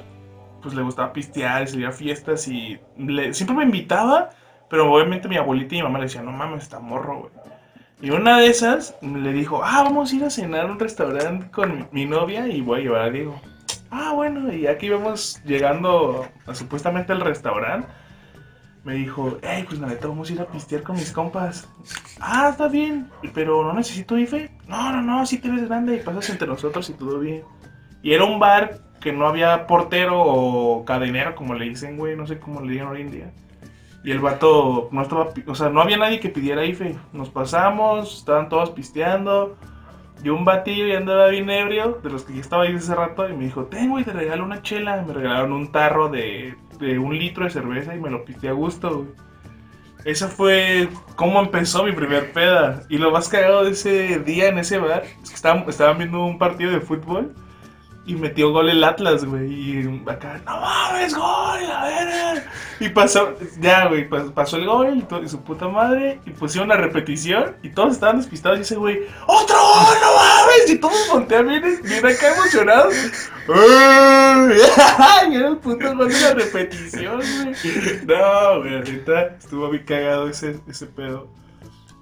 pues 0.61 0.73
le 0.73 0.81
gustaba 0.81 1.13
pistear 1.13 1.63
y 1.63 1.67
salir 1.67 1.87
a 1.87 1.91
fiestas. 1.91 2.47
Y 2.47 2.79
siempre 3.31 3.55
me 3.55 3.63
invitaba. 3.63 4.29
Pero 4.67 4.91
obviamente 4.91 5.27
mi 5.27 5.37
abuelita 5.37 5.75
y 5.75 5.77
mi 5.77 5.83
mamá 5.83 5.99
le 5.99 6.05
decían, 6.05 6.25
no 6.25 6.31
mames, 6.31 6.63
está 6.63 6.79
morro, 6.79 7.19
güey. 7.19 7.31
Y 8.01 8.09
una 8.09 8.39
de 8.39 8.47
esas 8.47 8.95
le 9.01 9.31
dijo, 9.31 9.61
ah, 9.63 9.83
vamos 9.83 10.11
a 10.11 10.15
ir 10.15 10.23
a 10.23 10.29
cenar 10.29 10.65
a 10.65 10.71
un 10.71 10.79
restaurante 10.79 11.49
con 11.51 11.87
mi 11.91 12.05
novia 12.05 12.47
y 12.47 12.61
voy 12.61 12.79
a 12.79 12.83
llevar 12.83 13.01
a 13.03 13.09
Diego. 13.09 13.39
Ah, 13.89 14.11
bueno, 14.13 14.51
y 14.51 14.67
aquí 14.67 14.87
íbamos 14.87 15.41
llegando 15.45 16.27
supuestamente 16.53 17.13
al 17.13 17.21
restaurante. 17.21 17.87
Me 18.85 18.93
dijo, 18.93 19.39
hey, 19.41 19.65
pues 19.67 19.79
neta, 19.79 20.07
vamos 20.07 20.29
a 20.29 20.33
ir 20.33 20.41
a 20.41 20.45
pistear 20.45 20.83
con 20.83 20.95
mis 20.95 21.11
compas. 21.11 21.67
Ah, 22.19 22.49
está 22.51 22.67
bien, 22.67 23.09
pero 23.33 23.63
no 23.63 23.73
necesito 23.73 24.15
IFE. 24.15 24.51
No, 24.67 24.91
no, 24.91 25.01
no, 25.01 25.25
si 25.25 25.39
te 25.39 25.49
ves 25.49 25.67
grande 25.67 25.95
y 25.95 26.01
pasas 26.01 26.29
entre 26.29 26.47
nosotros 26.47 26.87
y 26.91 26.93
todo 26.93 27.19
bien. 27.19 27.43
Y 28.03 28.13
era 28.13 28.25
un 28.25 28.39
bar 28.39 28.81
que 29.01 29.11
no 29.11 29.27
había 29.27 29.65
portero 29.65 30.21
o 30.21 30.85
cadenero, 30.85 31.33
como 31.33 31.55
le 31.55 31.65
dicen, 31.65 31.97
güey, 31.97 32.15
no 32.15 32.27
sé 32.27 32.37
cómo 32.37 32.61
le 32.61 32.73
digan 32.73 32.89
hoy 32.89 33.01
en 33.01 33.11
día. 33.11 33.33
Y 34.03 34.11
el 34.11 34.19
vato 34.19 34.89
no 34.91 35.01
estaba, 35.01 35.29
o 35.47 35.55
sea, 35.55 35.69
no 35.69 35.81
había 35.81 35.97
nadie 35.97 36.19
que 36.19 36.29
pidiera 36.29 36.63
IFE. 36.63 36.95
Nos 37.11 37.29
pasamos, 37.29 38.19
estaban 38.19 38.49
todos 38.49 38.69
pisteando. 38.69 39.57
Y 40.23 40.29
un 40.29 40.45
batillo 40.45 40.85
ya 40.85 40.97
andaba 40.97 41.27
bien 41.29 41.49
ebrio, 41.49 41.99
de 42.03 42.11
los 42.11 42.23
que 42.23 42.35
ya 42.35 42.41
estaba 42.41 42.63
ahí 42.63 42.75
hace 42.75 42.93
rato, 42.93 43.27
y 43.27 43.33
me 43.33 43.45
dijo, 43.45 43.65
tengo 43.65 43.99
y 43.99 44.03
te 44.03 44.13
regalo 44.13 44.43
una 44.43 44.61
chela. 44.61 45.01
Me 45.01 45.11
regalaron 45.11 45.53
un 45.53 45.71
tarro 45.71 46.09
de, 46.09 46.55
de 46.79 46.99
un 46.99 47.17
litro 47.17 47.45
de 47.45 47.51
cerveza 47.51 47.95
y 47.95 47.99
me 47.99 48.09
lo 48.09 48.25
pisté 48.25 48.49
a 48.49 48.53
gusto, 48.53 48.97
güey. 48.97 49.09
Esa 50.05 50.27
fue 50.27 50.87
cómo 51.15 51.39
empezó 51.39 51.83
mi 51.83 51.91
primer 51.91 52.31
peda. 52.31 52.83
Y 52.89 52.99
lo 52.99 53.09
más 53.11 53.27
cagado 53.27 53.63
de 53.63 53.71
ese 53.71 54.19
día 54.19 54.49
en 54.49 54.59
ese 54.59 54.77
bar 54.77 55.03
es 55.03 55.29
que 55.29 55.35
estaban 55.35 55.97
viendo 55.97 56.23
un 56.23 56.37
partido 56.37 56.71
de 56.71 56.79
fútbol 56.79 57.33
y 58.05 58.15
metió 58.15 58.51
gol 58.51 58.69
el 58.69 58.83
Atlas, 58.83 59.25
güey. 59.25 59.51
Y 59.51 60.03
acá, 60.07 60.39
no 60.45 60.59
mames, 60.61 61.15
gol, 61.15 61.71
a 61.71 61.85
ver. 61.85 62.43
Y 62.79 62.89
pasó, 62.89 63.35
ya, 63.59 63.87
güey, 63.87 64.07
pas- 64.09 64.31
pasó 64.33 64.57
el 64.57 64.65
gol 64.67 64.97
y, 64.97 65.01
to- 65.01 65.23
y 65.23 65.29
su 65.29 65.41
puta 65.41 65.67
madre. 65.67 66.19
Y 66.25 66.31
pusieron 66.31 66.69
la 66.69 66.77
repetición 66.77 67.55
y 67.63 67.69
todos 67.69 67.93
estaban 67.93 68.17
despistados. 68.17 68.59
Y 68.59 68.61
ese 68.61 68.75
güey, 68.75 68.99
¡otro 69.25 69.55
gol, 69.57 69.95
no 70.01 70.15
mames! 70.15 70.69
Y 70.69 70.77
todos 70.77 71.07
voltean 71.11 71.47
bien, 71.47 71.63
bien 71.83 72.05
acá 72.05 72.35
emocionados. 72.35 72.93
y 75.31 75.35
era 75.35 75.47
el 75.49 75.57
puto 75.57 75.95
gol 75.95 76.09
de 76.09 76.19
la 76.21 76.33
repetición, 76.33 77.17
güey. 77.17 77.55
No, 78.05 78.59
güey, 78.59 78.75
ahorita 78.75 79.21
estuvo 79.39 79.69
bien 79.69 79.83
cagado 79.85 80.29
ese, 80.29 80.59
ese 80.67 80.85
pedo. 80.87 81.27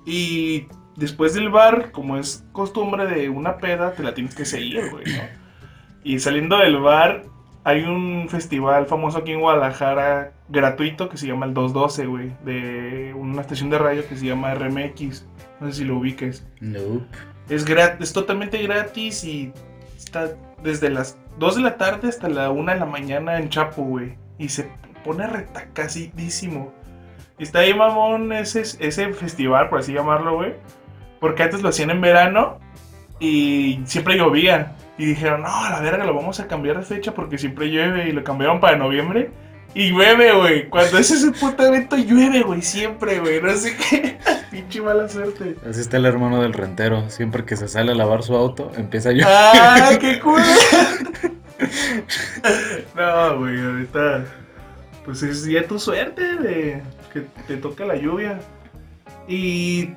Y 0.06 0.68
después 0.96 1.34
del 1.34 1.50
bar, 1.50 1.92
como 1.92 2.18
es 2.18 2.44
costumbre 2.52 3.06
de 3.08 3.30
una 3.30 3.58
peda, 3.58 3.94
te 3.94 4.04
la 4.04 4.14
tienes 4.14 4.36
que 4.36 4.46
seguir, 4.46 4.90
güey. 4.90 5.06
Y 6.04 6.20
saliendo 6.20 6.58
del 6.58 6.78
bar, 6.78 7.24
hay 7.64 7.84
un 7.84 8.28
festival 8.30 8.86
famoso 8.88 9.20
aquí 9.20 9.32
en 9.32 9.40
Guadalajara, 9.40 10.34
gratuito, 10.50 11.10
que 11.10 11.18
se 11.18 11.28
llama 11.28 11.46
el 11.46 11.54
212, 11.54 12.06
güey, 12.08 12.32
de 12.44 13.14
una 13.16 13.42
estación 13.42 13.70
de 13.70 13.78
radio 13.78 14.08
que 14.08 14.18
se 14.18 14.26
llama 14.26 14.54
RMX. 14.54 15.26
No 15.60 15.68
sé 15.68 15.80
si 15.80 15.84
lo 15.86 15.98
ubiques. 15.98 16.46
Nope. 16.60 17.06
Es, 17.50 17.66
es 17.68 18.14
totalmente 18.14 18.62
gratis 18.62 19.24
y 19.24 19.54
está 19.98 20.32
desde 20.62 20.90
las 20.90 21.18
2 21.40 21.56
de 21.56 21.62
la 21.62 21.78
tarde 21.78 22.10
hasta 22.10 22.28
la 22.30 22.52
1 22.52 22.74
de 22.74 22.80
la 22.80 22.86
mañana 22.86 23.38
en 23.38 23.50
Chapo, 23.50 23.84
güey. 23.84 24.18
Y 24.38 24.50
se 24.50 24.70
pone 25.04 25.26
retacacidísimo. 25.28 26.74
Y 27.38 27.44
está 27.44 27.60
ahí, 27.60 27.74
mamón, 27.74 28.32
ese, 28.34 28.62
ese 28.62 29.14
festival, 29.14 29.70
por 29.70 29.80
así 29.80 29.94
llamarlo, 29.94 30.36
güey. 30.36 30.54
Porque 31.20 31.44
antes 31.44 31.62
lo 31.62 31.70
hacían 31.70 31.90
en 31.92 32.02
verano 32.02 32.60
y 33.20 33.80
siempre 33.86 34.18
llovía. 34.18 34.76
Y 34.98 35.06
dijeron, 35.06 35.42
no, 35.42 35.64
a 35.64 35.72
la 35.72 35.80
verga, 35.80 36.06
lo 36.06 36.14
vamos 36.14 36.40
a 36.40 36.48
cambiar 36.48 36.78
de 36.78 36.84
fecha 36.84 37.14
porque 37.14 37.38
siempre 37.38 37.68
llueve. 37.68 38.10
Y 38.10 38.12
lo 38.12 38.24
cambiaron 38.24 38.60
para 38.60 38.78
noviembre. 38.78 39.32
Y 39.76 39.90
llueve, 39.90 40.34
güey. 40.34 40.70
Cuando 40.70 41.00
es 41.00 41.10
ese 41.10 41.32
puto 41.32 41.66
evento, 41.66 41.98
llueve, 41.98 42.44
güey. 42.44 42.62
Siempre, 42.62 43.20
güey. 43.20 43.42
No 43.42 43.56
sé 43.56 43.76
qué. 43.76 44.20
Pinche 44.52 44.82
mala 44.82 45.10
suerte. 45.10 45.56
Así 45.68 45.82
está 45.82 45.98
el 45.98 46.06
hermano 46.06 46.42
del 46.42 46.54
rentero. 46.54 47.10
Siempre 47.10 47.44
que 47.44 47.56
se 47.56 47.68
sale 47.68 47.92
a 47.92 47.96
lavar 47.96 48.22
su 48.22 48.36
auto, 48.36 48.72
empieza 48.78 49.10
a 49.10 49.14
llover. 49.14 49.28
¡Ay, 49.28 49.98
qué 50.00 50.20
cool! 50.20 50.42
no, 52.96 53.40
güey, 53.40 53.60
ahorita. 53.60 54.26
Pues 55.06 55.24
es 55.24 55.46
ya 55.46 55.68
tu 55.68 55.80
suerte 55.80 56.38
de 56.38 56.84
que 57.12 57.22
te 57.48 57.58
toque 57.58 57.84
la 57.84 57.96
lluvia. 57.96 58.40
Y 59.28 59.90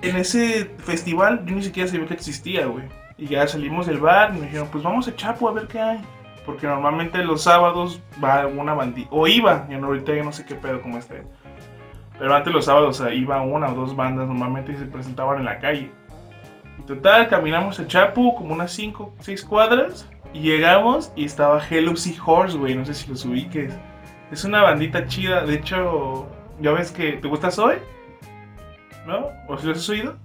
en 0.00 0.16
ese 0.16 0.70
festival 0.78 1.44
yo 1.44 1.54
ni 1.54 1.62
siquiera 1.62 1.90
sabía 1.90 2.06
que 2.06 2.14
existía, 2.14 2.66
güey. 2.66 2.84
Y 3.16 3.26
ya 3.26 3.46
salimos 3.46 3.86
del 3.86 4.00
bar 4.00 4.32
y 4.34 4.38
me 4.38 4.46
dijeron, 4.46 4.68
pues 4.70 4.82
vamos 4.82 5.06
a 5.06 5.14
Chapo 5.14 5.48
a 5.48 5.52
ver 5.52 5.66
qué 5.68 5.80
hay. 5.80 6.00
Porque 6.44 6.66
normalmente 6.66 7.24
los 7.24 7.42
sábados 7.42 8.00
va 8.22 8.46
una 8.46 8.74
bandita. 8.74 9.08
O 9.12 9.26
iba, 9.26 9.66
yo 9.68 9.78
no, 9.78 9.86
ahorita 9.88 10.14
ya 10.14 10.24
no 10.24 10.32
sé 10.32 10.44
qué 10.44 10.54
pedo 10.54 10.82
como 10.82 10.98
este. 10.98 11.22
Pero 12.18 12.34
antes 12.34 12.52
los 12.52 12.66
sábados 12.66 13.00
o 13.00 13.04
sea, 13.04 13.14
iba 13.14 13.40
una 13.42 13.68
o 13.68 13.74
dos 13.74 13.96
bandas 13.96 14.28
normalmente 14.28 14.72
y 14.72 14.76
se 14.76 14.84
presentaban 14.84 15.38
en 15.38 15.44
la 15.46 15.58
calle. 15.58 15.90
Y 16.78 16.82
total, 16.82 17.28
caminamos 17.28 17.80
a 17.80 17.86
Chapo 17.86 18.34
como 18.34 18.52
unas 18.52 18.72
5, 18.72 19.14
6 19.20 19.44
cuadras. 19.44 20.08
Y 20.32 20.40
llegamos 20.40 21.12
y 21.14 21.24
estaba 21.24 21.62
Hello 21.64 21.96
Sea 21.96 22.20
Horse, 22.24 22.58
güey. 22.58 22.74
No 22.74 22.84
sé 22.84 22.94
si 22.94 23.08
los 23.08 23.24
ubiques. 23.24 23.72
Es 24.32 24.44
una 24.44 24.62
bandita 24.62 25.06
chida. 25.06 25.44
De 25.44 25.54
hecho, 25.54 26.28
ya 26.60 26.72
ves 26.72 26.90
que. 26.90 27.12
¿Te 27.12 27.28
gusta 27.28 27.50
Zoe? 27.52 27.80
¿No? 29.06 29.28
¿O 29.48 29.56
si 29.56 29.66
los 29.66 29.78
has 29.78 29.88
oído? 29.88 30.16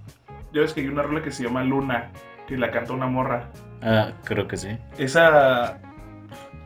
Ya 0.52 0.62
ves 0.62 0.72
que 0.72 0.80
hay 0.80 0.88
una 0.88 1.02
rola 1.02 1.22
que 1.22 1.30
se 1.30 1.44
llama 1.44 1.62
Luna. 1.62 2.10
Que 2.50 2.58
la 2.58 2.72
cantó 2.72 2.94
una 2.94 3.06
morra. 3.06 3.44
Ah, 3.80 4.10
creo 4.24 4.48
que 4.48 4.56
sí. 4.56 4.76
Esa. 4.98 5.78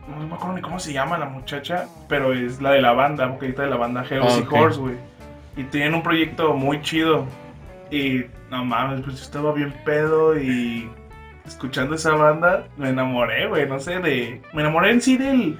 No 0.07 0.17
me 0.25 0.33
acuerdo 0.33 0.55
ni 0.55 0.61
cómo 0.61 0.79
se 0.79 0.91
llama 0.93 1.19
la 1.19 1.27
muchacha. 1.27 1.85
Pero 2.09 2.33
es 2.33 2.59
la 2.59 2.71
de 2.71 2.81
la 2.81 2.93
banda, 2.93 3.27
vocalista 3.27 3.61
de 3.61 3.69
la 3.69 3.77
banda 3.77 4.03
Hello 4.09 4.25
Ah, 4.25 4.31
Sea 4.31 4.43
ok. 4.45 4.53
Horse, 4.53 4.79
güey. 4.79 4.95
Y 5.55 5.63
tienen 5.65 5.93
un 5.93 6.01
proyecto 6.01 6.55
muy 6.55 6.81
chido. 6.81 7.27
Y 7.91 8.25
no 8.49 8.65
mames, 8.65 9.01
pues 9.01 9.17
yo 9.17 9.23
estaba 9.23 9.53
bien 9.53 9.75
pedo 9.85 10.35
y 10.35 10.89
escuchando 11.45 11.93
esa 11.93 12.15
banda 12.15 12.67
me 12.77 12.89
enamoré, 12.89 13.45
güey, 13.45 13.69
no 13.69 13.79
sé, 13.79 13.99
de... 13.99 14.41
Me 14.53 14.63
enamoré 14.63 14.89
en 14.89 15.01
sí 15.01 15.17
del... 15.17 15.59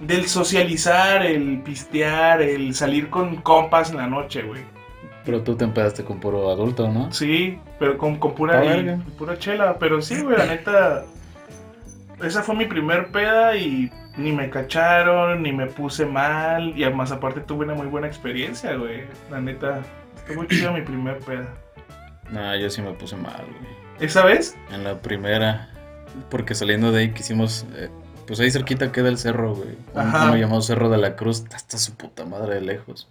Del 0.00 0.26
socializar, 0.26 1.24
el 1.24 1.62
pistear, 1.62 2.42
el 2.42 2.74
salir 2.74 3.08
con 3.08 3.36
compas 3.36 3.90
en 3.90 3.96
la 3.96 4.06
noche, 4.06 4.42
güey. 4.42 4.62
Pero 5.24 5.42
tú 5.42 5.56
te 5.56 5.64
empezaste 5.64 6.04
con 6.04 6.20
puro 6.20 6.50
adulto, 6.50 6.88
¿no? 6.90 7.12
Sí, 7.12 7.58
pero 7.78 7.96
con, 7.96 8.16
con 8.18 8.34
pura, 8.34 8.62
y- 8.64 8.96
pura 9.18 9.38
chela. 9.38 9.78
Pero 9.78 10.02
sí, 10.02 10.20
güey, 10.22 10.36
la 10.36 10.46
neta. 10.46 11.04
Esa 12.22 12.42
fue 12.42 12.54
mi 12.54 12.66
primer 12.66 13.08
peda 13.10 13.56
y 13.56 13.90
ni 14.16 14.32
me 14.32 14.48
cacharon, 14.50 15.42
ni 15.42 15.52
me 15.52 15.66
puse 15.66 16.06
mal. 16.06 16.76
Y 16.78 16.84
además, 16.84 17.10
aparte, 17.12 17.40
tuve 17.40 17.64
una 17.64 17.74
muy 17.74 17.86
buena 17.86 18.06
experiencia, 18.06 18.74
güey. 18.76 19.04
La 19.30 19.40
neta, 19.40 19.80
estuvo 20.16 20.44
chida 20.44 20.70
mi 20.72 20.82
primer 20.82 21.18
peda. 21.20 21.48
No, 22.30 22.56
yo 22.56 22.70
sí 22.70 22.82
me 22.82 22.92
puse 22.92 23.16
mal, 23.16 23.44
güey. 23.44 23.74
¿Esa 24.00 24.24
vez? 24.24 24.56
En 24.72 24.84
la 24.84 24.98
primera, 25.00 25.68
porque 26.30 26.54
saliendo 26.54 26.92
de 26.92 27.00
ahí 27.00 27.10
quisimos, 27.12 27.64
eh, 27.76 27.88
pues 28.26 28.40
ahí 28.40 28.50
cerquita 28.50 28.92
queda 28.92 29.08
el 29.08 29.18
cerro, 29.18 29.54
güey. 29.54 29.70
Un- 29.94 30.00
Ajá. 30.00 30.24
Uno 30.26 30.36
llamado 30.36 30.62
Cerro 30.62 30.88
de 30.90 30.98
la 30.98 31.16
Cruz, 31.16 31.44
hasta 31.54 31.78
su 31.78 31.94
puta 31.94 32.24
madre 32.24 32.56
de 32.56 32.60
lejos. 32.60 33.08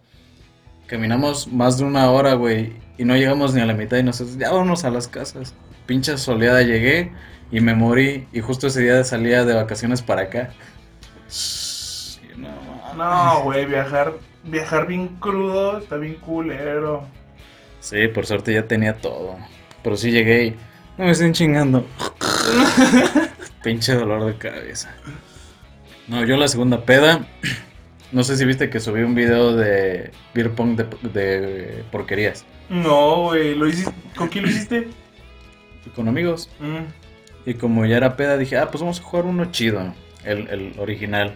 Caminamos 0.94 1.48
más 1.48 1.80
de 1.80 1.86
una 1.86 2.12
hora, 2.12 2.36
güey, 2.36 2.72
y 3.00 3.04
no 3.04 3.18
llegamos 3.18 3.56
ni 3.56 3.62
a 3.62 3.66
la 3.66 3.74
mitad 3.74 3.98
y 3.98 4.04
nosotros, 4.04 4.38
ya 4.38 4.52
vámonos 4.52 4.86
a 4.86 4.92
las 4.92 5.08
casas. 5.08 5.56
Pincha 5.88 6.20
soleada 6.20 6.62
llegué 6.62 7.12
y 7.50 7.62
me 7.62 7.74
morí, 7.74 8.28
y 8.32 8.42
justo 8.42 8.68
ese 8.68 8.82
día 8.82 9.04
salía 9.04 9.44
de 9.44 9.56
vacaciones 9.56 10.04
para 10.04 10.22
acá. 10.22 10.52
No, 12.96 13.42
güey, 13.42 13.66
viajar, 13.66 14.14
viajar 14.44 14.86
bien 14.86 15.08
crudo 15.20 15.80
está 15.80 15.98
bien 15.98 16.14
culero. 16.14 17.08
Sí, 17.80 18.08
por 18.10 18.28
suerte 18.28 18.54
ya 18.54 18.68
tenía 18.68 18.94
todo. 18.94 19.38
Pero 19.82 19.98
sí 19.98 20.12
llegué 20.12 20.46
y 20.46 20.50
no 21.00 21.06
me 21.06 21.12
estén 21.12 21.34
chingando. 21.34 21.88
Pinche 23.64 23.96
dolor 23.96 24.26
de 24.26 24.38
cabeza. 24.38 24.94
No, 26.08 26.24
yo 26.24 26.38
la 26.38 26.48
segunda 26.48 26.86
peda. 26.86 27.26
No 28.13 28.24
sé 28.24 28.38
si 28.38 28.46
viste 28.46 28.70
que 28.70 28.79
subí 28.79 29.01
un 29.01 29.15
video 29.15 29.55
de 29.55 30.12
beer 30.36 30.51
pong 30.51 30.77
de, 30.77 31.10
de 31.10 31.84
porquerías. 31.91 32.46
No, 32.70 33.24
güey, 33.24 33.55
¿lo 33.55 33.67
hiciste? 33.67 33.91
¿Con 34.15 34.29
quién 34.29 34.46
lo 34.46 34.51
hiciste? 34.51 34.88
Con 35.96 36.08
amigos. 36.08 36.50
Mm. 36.60 37.50
Y 37.50 37.55
como 37.55 37.86
ya 37.86 37.98
era 37.98 38.15
peda, 38.15 38.38
dije, 38.38 38.58
ah, 38.58 38.70
pues 38.70 38.82
vamos 38.82 39.00
a 39.00 39.03
jugar 39.03 39.25
uno 39.25 39.51
chido. 39.51 39.93
El, 40.24 40.48
el 40.48 40.75
original. 40.77 41.36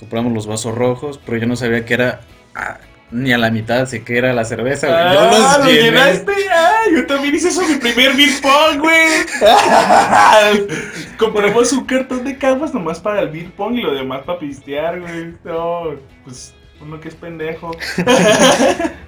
Compramos 0.00 0.32
los 0.32 0.46
vasos 0.46 0.74
rojos, 0.74 1.20
pero 1.24 1.38
yo 1.38 1.46
no 1.46 1.56
sabía 1.56 1.84
que 1.84 1.94
era 1.94 2.20
ah, 2.54 2.78
ni 3.10 3.32
a 3.32 3.38
la 3.38 3.50
mitad, 3.50 3.82
así 3.82 4.00
que 4.00 4.18
era 4.18 4.32
la 4.32 4.44
cerveza, 4.44 4.88
güey. 4.88 5.14
yo 5.14 5.20
Ah, 5.20 5.56
los 5.58 5.58
¿lo 5.66 5.70
llené. 5.72 5.82
llenaste? 5.82 6.32
Ah, 6.52 6.80
yo 6.92 7.06
también 7.06 7.34
hice 7.34 7.48
eso 7.48 7.62
mi 7.68 7.76
primer 7.76 8.14
beer 8.16 8.30
pong, 8.42 8.80
güey. 8.80 9.06
Compramos 11.18 11.72
un 11.72 11.84
cartón 11.84 12.24
de 12.24 12.36
caguas 12.38 12.74
nomás 12.74 13.00
para 13.00 13.20
el 13.22 13.28
beer 13.28 13.50
pong 13.52 13.74
y 13.78 13.82
lo 13.82 13.94
demás 13.94 14.22
para 14.24 14.38
pistear, 14.38 15.00
güey. 15.00 15.34
No, 15.44 15.94
pues 16.24 16.54
uno 16.80 16.98
que 17.00 17.08
es 17.08 17.14
pendejo. 17.14 17.70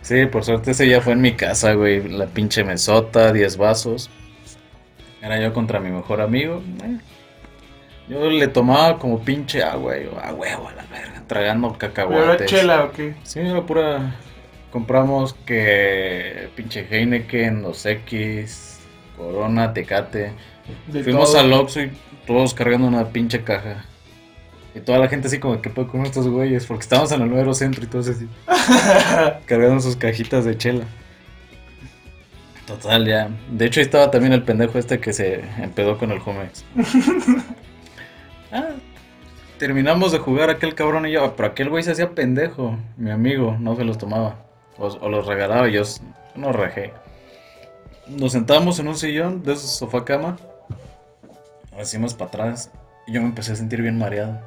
Sí, 0.03 0.25
por 0.27 0.45
suerte 0.45 0.71
ese 0.71 0.89
ya 0.89 1.01
fue 1.01 1.15
en 1.15 1.21
mi 1.21 1.33
casa, 1.33 1.73
güey. 1.73 2.09
La 2.09 2.27
pinche 2.27 2.63
mesota, 2.63 3.33
10 3.33 3.57
vasos. 3.57 4.09
Era 5.21 5.41
yo 5.41 5.53
contra 5.53 5.81
mi 5.81 5.91
mejor 5.91 6.21
amigo. 6.21 6.63
eh. 6.85 6.99
Yo 8.09 8.31
le 8.31 8.47
tomaba 8.49 8.99
como 8.99 9.21
pinche 9.21 9.63
agua, 9.63 9.95
a 10.23 10.33
huevo, 10.33 10.69
a 10.69 10.73
la 10.75 10.85
verga, 10.87 11.23
tragando 11.27 11.73
¿Pero 11.73 11.89
era 11.89 11.95
cacahuates. 11.95 12.47
chela 12.51 12.85
o 12.85 12.93
qué? 12.93 13.15
Sí, 13.25 13.41
era 13.41 13.63
pura. 13.67 14.15
Compramos 14.71 15.35
que 15.35 16.49
pinche 16.55 16.87
Heineken, 16.89 17.63
Dos 17.63 17.85
X, 17.87 18.81
Corona, 19.17 19.73
Tecate. 19.73 20.33
De 20.87 21.03
Fuimos 21.03 21.33
todo. 21.33 21.41
al 21.41 21.53
Oxxo 21.53 21.81
y 21.83 21.93
todos 22.27 22.55
cargando 22.55 22.87
una 22.87 23.09
pinche 23.09 23.43
caja. 23.43 23.85
Y 24.75 24.81
toda 24.81 24.99
la 24.99 25.09
gente 25.09 25.29
así 25.29 25.39
como, 25.39 25.61
¿qué 25.63 25.71
puedo 25.71 25.89
con 25.89 26.03
estos 26.05 26.29
güeyes? 26.29 26.67
Porque 26.67 26.83
estábamos 26.83 27.11
en 27.13 27.23
el 27.23 27.31
nuevo 27.31 27.55
centro 27.55 27.83
y 27.83 27.87
todos 27.87 28.09
así, 28.09 28.29
cargando 29.47 29.81
sus 29.81 29.97
cajitas 29.97 30.45
de 30.45 30.57
chela. 30.59 30.85
Total, 32.67 33.07
ya. 33.07 33.31
De 33.51 33.67
hecho, 33.67 33.81
ahí 33.81 33.87
estaba 33.87 34.11
también 34.11 34.33
el 34.33 34.43
pendejo 34.43 34.79
este 34.79 34.99
que 35.01 35.13
se 35.13 35.41
empedó 35.59 35.97
con 35.99 36.11
el 36.11 36.19
Jumex. 36.19 36.65
ah, 38.53 38.71
terminamos 39.59 40.13
de 40.13 40.19
jugar 40.19 40.51
aquel 40.51 40.75
cabrón 40.75 41.07
y 41.07 41.13
yo, 41.13 41.35
pero 41.37 41.49
aquel 41.49 41.71
güey 41.71 41.83
se 41.83 41.93
hacía 41.93 42.15
pendejo. 42.15 42.79
Mi 42.97 43.11
amigo, 43.11 43.57
no 43.59 43.77
se 43.77 43.85
los 43.85 43.99
tomaba. 43.99 44.37
O, 44.79 45.09
los 45.09 45.27
regalaba 45.27 45.69
y 45.69 45.73
yo 45.73 45.83
no 46.35 46.53
rajé. 46.53 46.93
Nos 48.07 48.33
sentamos 48.33 48.79
en 48.79 48.89
un 48.89 48.97
sillón 48.97 49.43
de 49.43 49.55
esos 49.55 49.71
sofá 49.71 50.05
cama. 50.05 50.37
Hacimos 51.79 52.15
para 52.15 52.29
atrás. 52.29 52.71
Y 53.07 53.13
yo 53.13 53.21
me 53.21 53.29
empecé 53.29 53.53
a 53.53 53.57
sentir 53.57 53.83
bien 53.83 53.99
mareado. 53.99 54.39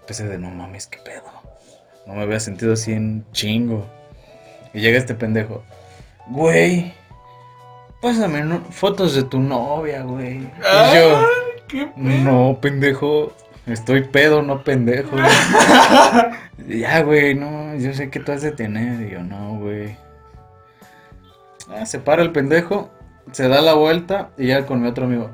Empecé 0.00 0.26
de 0.26 0.38
no 0.38 0.50
mames, 0.50 0.86
qué 0.86 0.98
pedo. 0.98 1.24
No 2.06 2.14
me 2.14 2.22
había 2.22 2.40
sentido 2.40 2.72
así 2.72 2.92
en 2.92 3.24
chingo. 3.32 3.84
Y 4.72 4.80
llega 4.80 4.98
este 4.98 5.14
pendejo. 5.14 5.62
Güey, 6.28 6.92
pásame 8.00 8.60
fotos 8.70 9.14
de 9.14 9.22
tu 9.22 9.38
novia, 9.38 10.02
güey. 10.02 10.38
Y 10.38 10.94
yo, 10.94 11.18
Ay, 11.18 11.47
qué 11.68 11.86
pedo. 11.86 12.24
no, 12.24 12.58
pendejo. 12.60 13.32
Estoy 13.66 14.04
pedo, 14.04 14.42
no 14.42 14.64
pendejo. 14.64 15.16
ya, 16.68 17.02
güey, 17.02 17.34
no, 17.34 17.76
yo 17.76 17.92
sé 17.92 18.08
que 18.08 18.18
tú 18.18 18.32
has 18.32 18.40
de 18.40 18.52
tener. 18.52 19.06
Y 19.06 19.12
yo, 19.12 19.22
no, 19.22 19.58
güey. 19.58 19.94
Ah, 21.70 21.84
se 21.84 21.98
para 21.98 22.22
el 22.22 22.32
pendejo, 22.32 22.90
se 23.32 23.46
da 23.46 23.60
la 23.60 23.74
vuelta 23.74 24.30
y 24.38 24.46
ya 24.46 24.64
con 24.64 24.80
mi 24.80 24.88
otro 24.88 25.04
amigo. 25.04 25.30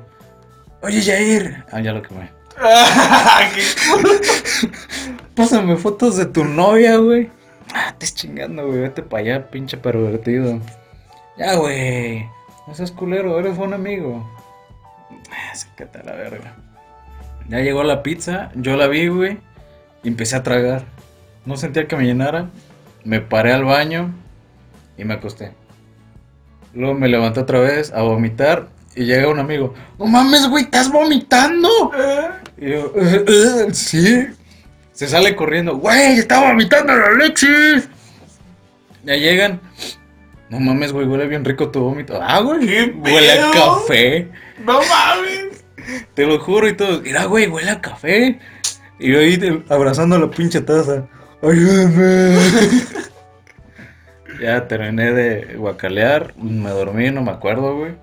Oye, 0.81 1.01
Jair. 1.01 1.63
Ah, 1.71 1.79
ya 1.79 1.93
lo 1.93 2.01
quemé. 2.01 2.29
Pásame 5.35 5.77
fotos 5.77 6.17
de 6.17 6.25
tu 6.25 6.43
novia, 6.43 6.97
güey. 6.97 7.31
Ah, 7.73 7.95
te 7.97 8.05
estás 8.05 8.21
chingando, 8.21 8.67
güey. 8.67 8.81
Vete 8.81 9.01
para 9.01 9.23
allá, 9.23 9.49
pinche 9.49 9.77
pervertido. 9.77 10.59
Ya, 11.37 11.55
güey. 11.55 12.25
No 12.67 12.73
seas 12.73 12.91
culero, 12.91 13.39
eres 13.39 13.57
un 13.57 13.73
amigo. 13.73 14.29
Sácate 15.53 15.99
a 15.99 16.03
la 16.03 16.13
verga. 16.13 16.53
Ya 17.49 17.59
llegó 17.59 17.83
la 17.83 18.01
pizza, 18.03 18.51
yo 18.55 18.75
la 18.75 18.87
vi, 18.87 19.07
güey. 19.07 19.37
Y 20.03 20.07
empecé 20.07 20.35
a 20.35 20.43
tragar. 20.43 20.83
No 21.45 21.57
sentía 21.57 21.87
que 21.87 21.95
me 21.95 22.05
llenara. 22.05 22.49
Me 23.03 23.21
paré 23.21 23.53
al 23.53 23.63
baño 23.65 24.13
y 24.97 25.03
me 25.05 25.13
acosté. 25.15 25.51
Luego 26.73 26.93
me 26.95 27.07
levanté 27.07 27.39
otra 27.39 27.59
vez 27.59 27.91
a 27.93 28.01
vomitar. 28.01 28.67
Y 28.95 29.05
llega 29.05 29.27
un 29.27 29.39
amigo. 29.39 29.73
No 29.99 30.05
mames, 30.05 30.47
güey, 30.47 30.63
estás 30.63 30.91
vomitando. 30.91 31.69
Y 32.57 32.69
yo, 32.71 32.93
"Eh, 32.95 33.25
eh, 33.27 33.73
sí. 33.73 34.25
Se 34.93 35.07
sale 35.07 35.35
corriendo. 35.35 35.75
Güey, 35.77 36.17
estaba 36.19 36.47
vomitando 36.49 36.95
la 36.95 37.11
leche. 37.11 37.47
Ya 39.03 39.15
llegan. 39.15 39.59
No 40.49 40.59
mames, 40.59 40.93
güey, 40.93 41.07
huele 41.07 41.27
bien 41.27 41.43
rico 41.43 41.69
tu 41.71 41.81
vómito. 41.81 42.19
Ah, 42.21 42.39
güey. 42.41 42.67
¿Qué 42.67 42.93
Huele 42.97 43.31
a 43.31 43.51
café. 43.51 44.29
No 44.63 44.73
mames. 44.79 45.65
Te 46.13 46.25
lo 46.25 46.39
juro 46.39 46.67
y 46.67 46.73
todo. 46.75 47.01
Mira, 47.01 47.25
güey, 47.25 47.47
huele 47.47 47.71
a 47.71 47.81
café. 47.81 48.39
Y 48.99 49.11
yo 49.11 49.19
ahí 49.19 49.37
te- 49.37 49.63
abrazando 49.69 50.17
la 50.19 50.29
pinche 50.29 50.61
taza. 50.61 51.07
Ayúdame. 51.41 52.37
ya 54.41 54.67
terminé 54.67 55.11
de 55.13 55.55
guacalear. 55.55 56.33
Me 56.37 56.69
dormí, 56.69 57.09
no 57.11 57.21
me 57.21 57.31
acuerdo, 57.31 57.75
güey. 57.77 57.93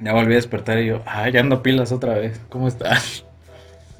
Ya 0.00 0.12
volví 0.12 0.32
a 0.32 0.36
despertar 0.36 0.78
y 0.78 0.86
yo, 0.86 1.02
ah, 1.06 1.28
ya 1.28 1.40
ando 1.40 1.62
pilas 1.62 1.92
otra 1.92 2.14
vez. 2.14 2.40
¿Cómo 2.48 2.68
estás? 2.68 3.23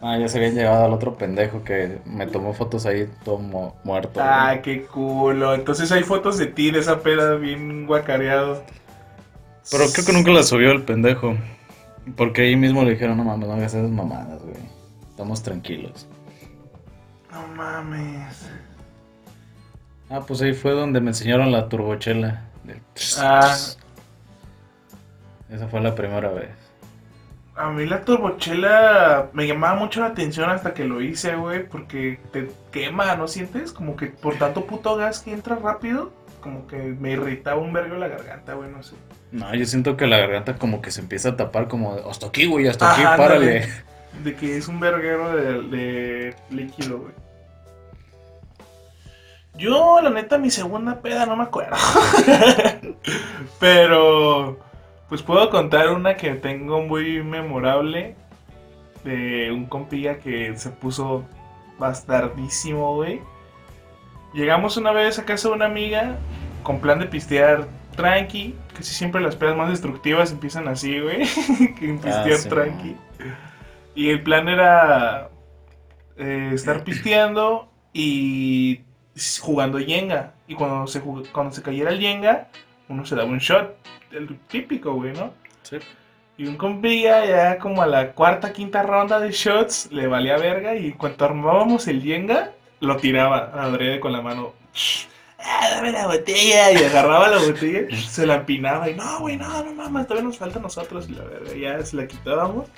Ah, 0.07 0.19
ya 0.19 0.29
se 0.29 0.37
habían 0.37 0.55
llevado 0.55 0.85
al 0.85 0.93
otro 0.93 1.15
pendejo 1.17 1.65
que 1.65 1.99
me 2.05 2.27
tomó 2.27 2.53
fotos 2.53 2.85
ahí 2.85 3.09
todo 3.25 3.39
mu- 3.39 3.73
muerto. 3.85 4.11
güey. 4.21 4.27
Ah, 4.29 4.61
qué 4.63 4.85
culo. 4.85 5.55
Entonces 5.55 5.91
hay 5.93 6.03
fotos 6.03 6.37
de 6.37 6.47
ti 6.47 6.71
de 6.71 6.81
esa 6.81 7.01
peda 7.01 7.37
bien 7.37 7.87
guacareado. 7.87 8.63
Pero 9.71 9.85
creo 9.91 10.05
que 10.05 10.13
nunca 10.13 10.31
la 10.31 10.43
subió 10.43 10.73
el 10.73 10.83
pendejo. 10.83 11.35
Porque 12.17 12.43
ahí 12.43 12.55
mismo 12.55 12.85
le 12.85 12.91
dijeron, 12.91 13.17
no 13.17 13.25
mames, 13.25 13.49
no 13.49 13.55
hagas 13.55 13.73
esas 13.73 13.89
mamadas, 13.91 14.43
güey. 14.43 14.57
Estamos 15.09 15.43
tranquilos. 15.43 16.07
No 17.33 17.47
mames. 17.57 18.47
Ah, 20.11 20.21
pues 20.27 20.43
ahí 20.43 20.53
fue 20.53 20.73
donde 20.73 21.01
me 21.01 21.11
enseñaron 21.13 21.51
la 21.51 21.67
turbochela. 21.71 22.45
Del- 22.65 22.83
Ah, 23.19 23.57
Esa 25.51 25.67
fue 25.69 25.81
la 25.81 25.95
primera 25.95 26.29
vez. 26.31 26.51
A 27.57 27.71
mí 27.71 27.87
la 27.87 28.03
turbochela 28.03 29.31
me 29.33 29.47
llamaba 29.47 29.77
mucho 29.77 30.01
la 30.01 30.07
atención 30.07 30.51
hasta 30.51 30.75
que 30.75 30.85
lo 30.85 31.01
hice, 31.01 31.37
güey, 31.37 31.69
porque 31.69 32.19
te 32.33 32.51
quema, 32.73 33.15
¿no 33.17 33.29
sientes? 33.29 33.73
Como 33.73 33.97
que 33.97 34.07
por 34.07 34.37
tanto 34.37 34.67
puto 34.67 34.97
gas 34.97 35.21
que 35.21 35.33
entra 35.33 35.57
rápido, 35.57 36.13
como 36.41 36.67
que 36.67 36.77
me 36.77 37.13
irritaba 37.13 37.61
un 37.61 37.73
vergo 37.73 37.97
la 37.97 38.09
garganta, 38.09 38.55
güey, 38.55 38.71
no 38.71 38.83
sé. 38.83 38.97
No, 39.31 39.55
yo 39.55 39.65
siento 39.67 39.97
que 39.97 40.07
la 40.07 40.19
garganta 40.19 40.57
como 40.57 40.83
que 40.83 40.91
se 40.91 41.01
empieza 41.01 41.31
a 41.31 41.37
tapar 41.37 41.69
como 41.69 41.97
de, 41.97 42.03
hasta 42.09 42.27
aquí, 42.27 42.47
güey, 42.47 42.67
hasta 42.67 42.93
aquí, 42.93 43.03
párale. 43.03 43.69
De 44.23 44.35
que 44.35 44.57
es 44.57 44.69
un 44.69 44.81
verguero 44.81 45.35
de, 45.35 45.63
de 45.63 46.37
líquido, 46.51 46.99
güey. 46.99 47.13
Yo, 49.57 50.01
la 50.03 50.11
neta, 50.11 50.37
mi 50.37 50.51
segunda 50.51 51.01
peda 51.01 51.27
no 51.27 51.37
me 51.37 51.45
acuerdo. 51.45 51.77
Pero, 53.61 54.59
pues 55.15 55.23
puedo 55.23 55.49
contar 55.49 55.93
una 55.93 56.17
que 56.17 56.35
tengo 56.35 56.83
muy 56.83 57.23
memorable. 57.23 58.17
De 59.05 59.53
un 59.53 59.67
compilla 59.67 60.19
que 60.19 60.57
se 60.57 60.71
puso 60.71 61.25
bastardísimo, 61.79 62.97
güey. 62.97 63.21
Llegamos 64.33 64.77
una 64.77 64.91
vez 64.91 65.21
a 65.21 65.25
casa 65.25 65.47
de 65.47 65.55
una 65.55 65.67
amiga 65.67 66.19
con 66.65 66.81
plan 66.81 66.99
de 66.99 67.07
pistear 67.07 67.69
tranqui. 67.95 68.57
Casi 68.77 68.93
siempre 68.93 69.21
las 69.21 69.37
pedas 69.37 69.57
más 69.57 69.71
destructivas 69.71 70.33
empiezan 70.33 70.67
así, 70.67 70.99
güey. 70.99 71.19
que 71.79 71.91
en 71.91 72.01
pistear 72.01 72.33
Ah, 72.33 72.37
sí, 72.37 72.49
tranqui. 72.49 72.97
Y 73.95 74.11
el 74.11 74.21
plan 74.21 74.49
era 74.49 75.31
eh, 76.17 76.51
estar 76.55 76.83
pisteando 76.85 77.71
y 77.93 78.81
jugando 79.41 79.79
Jenga. 79.79 80.35
Y 80.49 80.57
cuando 80.57 80.89
se, 80.89 81.01
cuando 81.31 81.55
se 81.55 81.63
cayera 81.63 81.91
el 81.91 82.01
Jenga, 82.01 82.49
uno 82.89 83.05
se 83.05 83.17
daba 83.17 83.29
un 83.29 83.39
shot. 83.39 83.77
El 84.11 84.39
típico, 84.49 84.95
güey, 84.95 85.13
¿no? 85.13 85.33
Sí. 85.63 85.79
Y 86.37 86.47
un 86.47 86.57
compilla 86.57 87.25
ya 87.25 87.59
como 87.59 87.83
a 87.83 87.87
la 87.87 88.13
cuarta, 88.13 88.53
quinta 88.53 88.83
ronda 88.83 89.21
de 89.21 89.31
shots 89.31 89.89
le 89.93 90.09
valía 90.09 90.37
verga 90.37 90.75
y 90.75 90.87
en 90.87 90.93
cuanto 90.93 91.25
armábamos 91.25 91.87
el 91.87 92.03
Jenga, 92.03 92.53
lo 92.81 92.97
tiraba 92.97 93.51
a 93.55 93.65
adrede 93.65 94.01
con 94.01 94.13
la 94.13 94.21
mano. 94.21 94.53
Ah, 95.39 95.69
dame 95.71 95.93
la 95.93 96.07
botella. 96.07 96.73
Y 96.73 96.77
agarraba 96.77 97.29
la 97.29 97.39
botella, 97.39 97.97
se 97.97 98.27
la 98.27 98.37
empinaba 98.37 98.91
y 98.91 98.95
no, 98.95 99.21
güey, 99.21 99.37
no, 99.37 99.63
no 99.63 99.75
mames, 99.75 100.07
todavía 100.07 100.29
nos 100.29 100.39
falta 100.39 100.59
a 100.59 100.63
nosotros 100.63 101.09
y 101.09 101.13
la 101.13 101.25
verga. 101.25 101.55
Ya 101.55 101.85
se 101.85 101.97
la 101.97 102.09
quitábamos. 102.09 102.69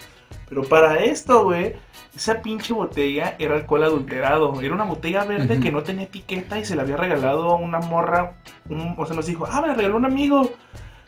Pero 0.49 0.63
para 0.63 0.97
esto, 1.05 1.45
güey, 1.45 1.75
esa 2.15 2.41
pinche 2.41 2.73
botella 2.73 3.35
era 3.39 3.55
alcohol 3.57 3.83
adulterado. 3.85 4.61
Era 4.61 4.75
una 4.75 4.85
botella 4.85 5.25
verde 5.25 5.59
que 5.61 5.73
no 5.73 5.83
tenía 5.83 6.05
etiqueta 6.05 6.59
y 6.59 6.65
se 6.65 6.77
la 6.77 6.83
había 6.83 6.97
regalado 6.97 7.51
a 7.51 7.57
una 7.57 7.81
morra. 7.81 8.35
un- 8.69 8.95
o 8.97 9.07
sea, 9.07 9.15
nos 9.17 9.27
dijo, 9.27 9.47
ah, 9.51 9.61
me 9.61 9.69
la 9.69 9.75
regaló 9.75 9.97
un 9.97 10.05
amigo. 10.05 10.53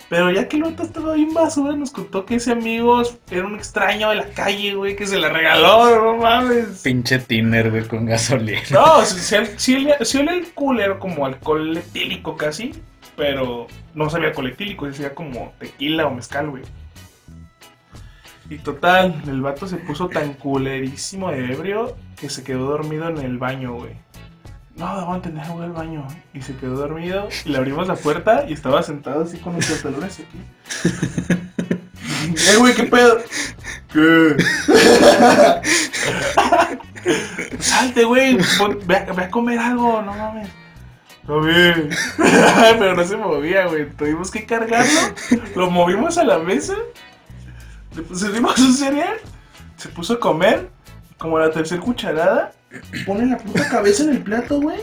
Pero 0.08 0.30
ya 0.30 0.48
que 0.48 0.56
el 0.56 0.64
otro 0.64 0.86
estaba 0.86 1.12
bien 1.14 1.34
basura, 1.34 1.76
nos 1.76 1.90
contó 1.90 2.24
que 2.24 2.36
ese 2.36 2.52
amigo 2.52 3.02
era 3.30 3.46
un 3.46 3.54
extraño 3.56 4.08
de 4.08 4.16
la 4.16 4.28
calle, 4.30 4.74
güey, 4.74 4.96
que 4.96 5.06
se 5.06 5.18
la 5.18 5.28
regaló, 5.28 5.94
no 6.14 6.16
mames. 6.16 6.80
Pinche 6.82 7.18
tiner, 7.18 7.70
güey, 7.70 7.86
con 7.86 8.06
gasolina. 8.06 8.62
No, 8.70 9.04
sí 9.98 10.18
olía 10.18 10.32
el 10.32 10.48
culero 10.54 10.98
como 10.98 11.26
alcohol 11.26 11.76
etílico 11.76 12.36
casi, 12.38 12.72
pero 13.16 13.66
no 13.94 14.08
sabía 14.08 14.28
alcohol 14.28 14.48
etílico, 14.48 14.86
decía 14.86 15.14
como 15.14 15.52
tequila 15.58 16.06
o 16.06 16.14
mezcal, 16.14 16.48
güey. 16.50 16.62
Y 18.50 18.58
total, 18.58 19.22
el 19.26 19.40
vato 19.42 19.66
se 19.68 19.76
puso 19.76 20.08
tan 20.08 20.32
culerísimo 20.34 21.30
de 21.30 21.52
ebrio 21.52 21.96
que 22.18 22.30
se 22.30 22.42
quedó 22.44 22.70
dormido 22.70 23.08
en 23.08 23.18
el 23.18 23.38
baño, 23.38 23.74
güey. 23.74 23.92
No, 24.76 24.86
aguante, 24.86 25.30
deja 25.30 25.52
voy 25.52 25.64
al 25.64 25.72
baño. 25.72 26.06
Y 26.32 26.40
se 26.40 26.54
quedó 26.56 26.76
dormido 26.76 27.28
y 27.44 27.48
le 27.50 27.58
abrimos 27.58 27.88
la 27.88 27.96
puerta 27.96 28.44
y 28.48 28.52
estaba 28.52 28.82
sentado 28.82 29.24
así 29.24 29.38
con 29.38 29.54
los 29.56 29.66
pantalones 29.66 30.20
aquí. 30.20 30.38
¡Eh, 32.52 32.56
güey, 32.58 32.74
qué 32.74 32.84
pedo! 32.84 33.18
¿Qué? 33.92 34.36
Salte, 37.58 38.04
güey. 38.04 38.38
Ve, 38.86 38.96
a- 38.96 39.12
ve 39.12 39.24
a 39.24 39.30
comer 39.30 39.58
algo, 39.58 40.02
no 40.02 40.12
mames. 40.14 40.48
Está 41.22 41.34
bien. 41.40 41.90
Pero 42.78 42.94
no 42.94 43.04
se 43.04 43.16
movía, 43.16 43.66
güey. 43.66 43.88
Tuvimos 43.90 44.30
que 44.30 44.46
cargarlo. 44.46 45.00
Lo 45.56 45.70
movimos 45.70 46.18
a 46.18 46.24
la 46.24 46.38
mesa. 46.38 46.74
Un 47.96 48.74
cereal. 48.74 49.16
Se 49.76 49.88
puso 49.88 50.14
a 50.14 50.20
comer. 50.20 50.70
Como 51.16 51.38
la 51.38 51.50
tercera 51.50 51.80
cucharada. 51.80 52.52
Pone 53.06 53.24
la 53.24 53.38
puta 53.38 53.66
cabeza 53.66 54.02
en 54.04 54.10
el 54.10 54.22
plato, 54.22 54.60
güey. 54.60 54.78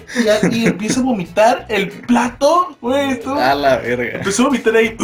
Y, 0.51 0.65
empieza 0.65 1.01
a 1.01 1.03
vomitar 1.03 1.65
el 1.69 1.89
plato, 1.89 2.75
güey. 2.81 3.11
Esto. 3.11 3.35
A 3.35 3.53
la 3.53 3.77
verga. 3.77 4.17
Empezó 4.17 4.43
a 4.43 4.45
vomitar 4.47 4.75
ahí. 4.75 4.97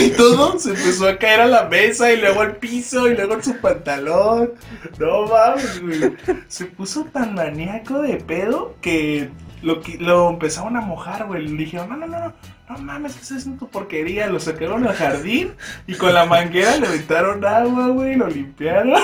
Y 0.00 0.10
todo 0.10 0.58
se 0.58 0.70
empezó 0.70 1.08
a 1.08 1.18
caer 1.18 1.40
a 1.40 1.46
la 1.46 1.64
mesa 1.64 2.12
y 2.12 2.18
luego 2.18 2.42
al 2.42 2.56
piso 2.56 3.08
y 3.08 3.16
luego 3.16 3.34
en 3.34 3.42
su 3.42 3.56
pantalón. 3.56 4.52
No 4.98 5.26
mames, 5.26 5.82
güey. 5.82 6.14
Se 6.46 6.66
puso 6.66 7.04
tan 7.06 7.34
maníaco 7.34 8.02
de 8.02 8.16
pedo 8.18 8.76
que 8.80 9.28
lo, 9.62 9.80
lo 9.98 10.30
empezaron 10.30 10.76
a 10.76 10.80
mojar, 10.80 11.26
güey. 11.26 11.48
Le 11.48 11.56
dijeron, 11.56 11.88
no, 11.88 11.96
no, 11.96 12.06
no, 12.06 12.20
no, 12.20 12.32
no 12.72 12.78
mames, 12.78 13.14
¿qué 13.14 13.22
estás 13.22 13.38
haciendo 13.38 13.64
tu 13.64 13.70
porquería? 13.70 14.28
Lo 14.28 14.40
sacaron 14.40 14.86
al 14.86 14.94
jardín 14.94 15.52
y 15.86 15.94
con 15.94 16.14
la 16.14 16.24
manguera 16.24 16.76
le 16.76 16.86
aventaron 16.86 17.44
agua, 17.44 17.88
güey, 17.88 18.16
lo 18.16 18.28
limpiaron. 18.28 18.92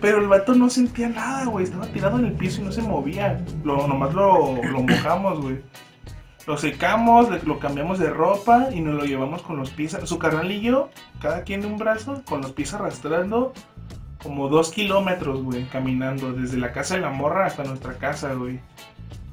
Pero 0.00 0.20
el 0.20 0.28
vato 0.28 0.54
no 0.54 0.70
sentía 0.70 1.08
nada, 1.08 1.46
güey. 1.46 1.64
Estaba 1.64 1.86
tirado 1.86 2.18
en 2.18 2.26
el 2.26 2.32
piso 2.32 2.60
y 2.60 2.64
no 2.64 2.72
se 2.72 2.82
movía. 2.82 3.44
Lo, 3.64 3.86
nomás 3.88 4.14
lo, 4.14 4.60
mojamos, 4.62 5.40
güey. 5.40 5.60
Lo 6.46 6.56
secamos, 6.56 7.44
lo 7.44 7.58
cambiamos 7.58 7.98
de 7.98 8.08
ropa 8.08 8.68
y 8.72 8.80
nos 8.80 8.94
lo 8.94 9.04
llevamos 9.04 9.42
con 9.42 9.56
los 9.56 9.70
pies. 9.70 9.96
Su 10.04 10.18
carnal 10.18 10.50
y 10.50 10.60
yo, 10.60 10.90
cada 11.20 11.42
quien 11.42 11.60
de 11.60 11.66
un 11.66 11.76
brazo, 11.76 12.22
con 12.24 12.40
los 12.40 12.52
pies 12.52 12.72
arrastrando 12.72 13.52
como 14.22 14.48
dos 14.48 14.70
kilómetros, 14.70 15.42
güey, 15.42 15.68
caminando 15.68 16.32
desde 16.32 16.56
la 16.56 16.72
casa 16.72 16.94
de 16.94 17.02
la 17.02 17.10
morra 17.10 17.46
hasta 17.46 17.64
nuestra 17.64 17.98
casa, 17.98 18.32
güey. 18.34 18.60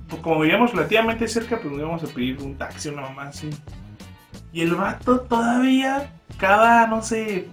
Pues 0.08 0.22
como 0.22 0.40
vivíamos 0.42 0.72
relativamente 0.72 1.28
cerca, 1.28 1.58
pues 1.58 1.72
nos 1.72 1.80
íbamos 1.80 2.04
a 2.04 2.08
pedir 2.08 2.42
un 2.42 2.58
taxi 2.58 2.90
o 2.90 2.92
nada 2.94 3.10
más, 3.10 3.38
sí. 3.38 3.50
Y 4.54 4.62
el 4.62 4.76
vato 4.76 5.22
todavía, 5.22 6.12
cada, 6.38 6.88
no 6.88 7.02
sé, 7.02 7.48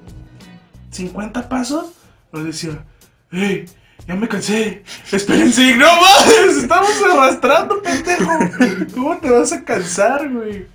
50 0.90 1.48
pasos, 1.48 1.92
nos 2.30 2.44
decía, 2.44 2.84
¡Ey! 3.30 3.66
Ya 4.06 4.16
me 4.16 4.28
cansé. 4.28 4.82
Espérense, 5.12 5.76
no 5.76 5.86
mames, 5.86 6.56
estamos 6.56 6.90
arrastrando, 7.02 7.80
pendejo. 7.82 8.30
¿Cómo 8.94 9.16
te 9.18 9.30
vas 9.30 9.52
a 9.52 9.64
cansar, 9.64 10.28
güey? 10.28 10.66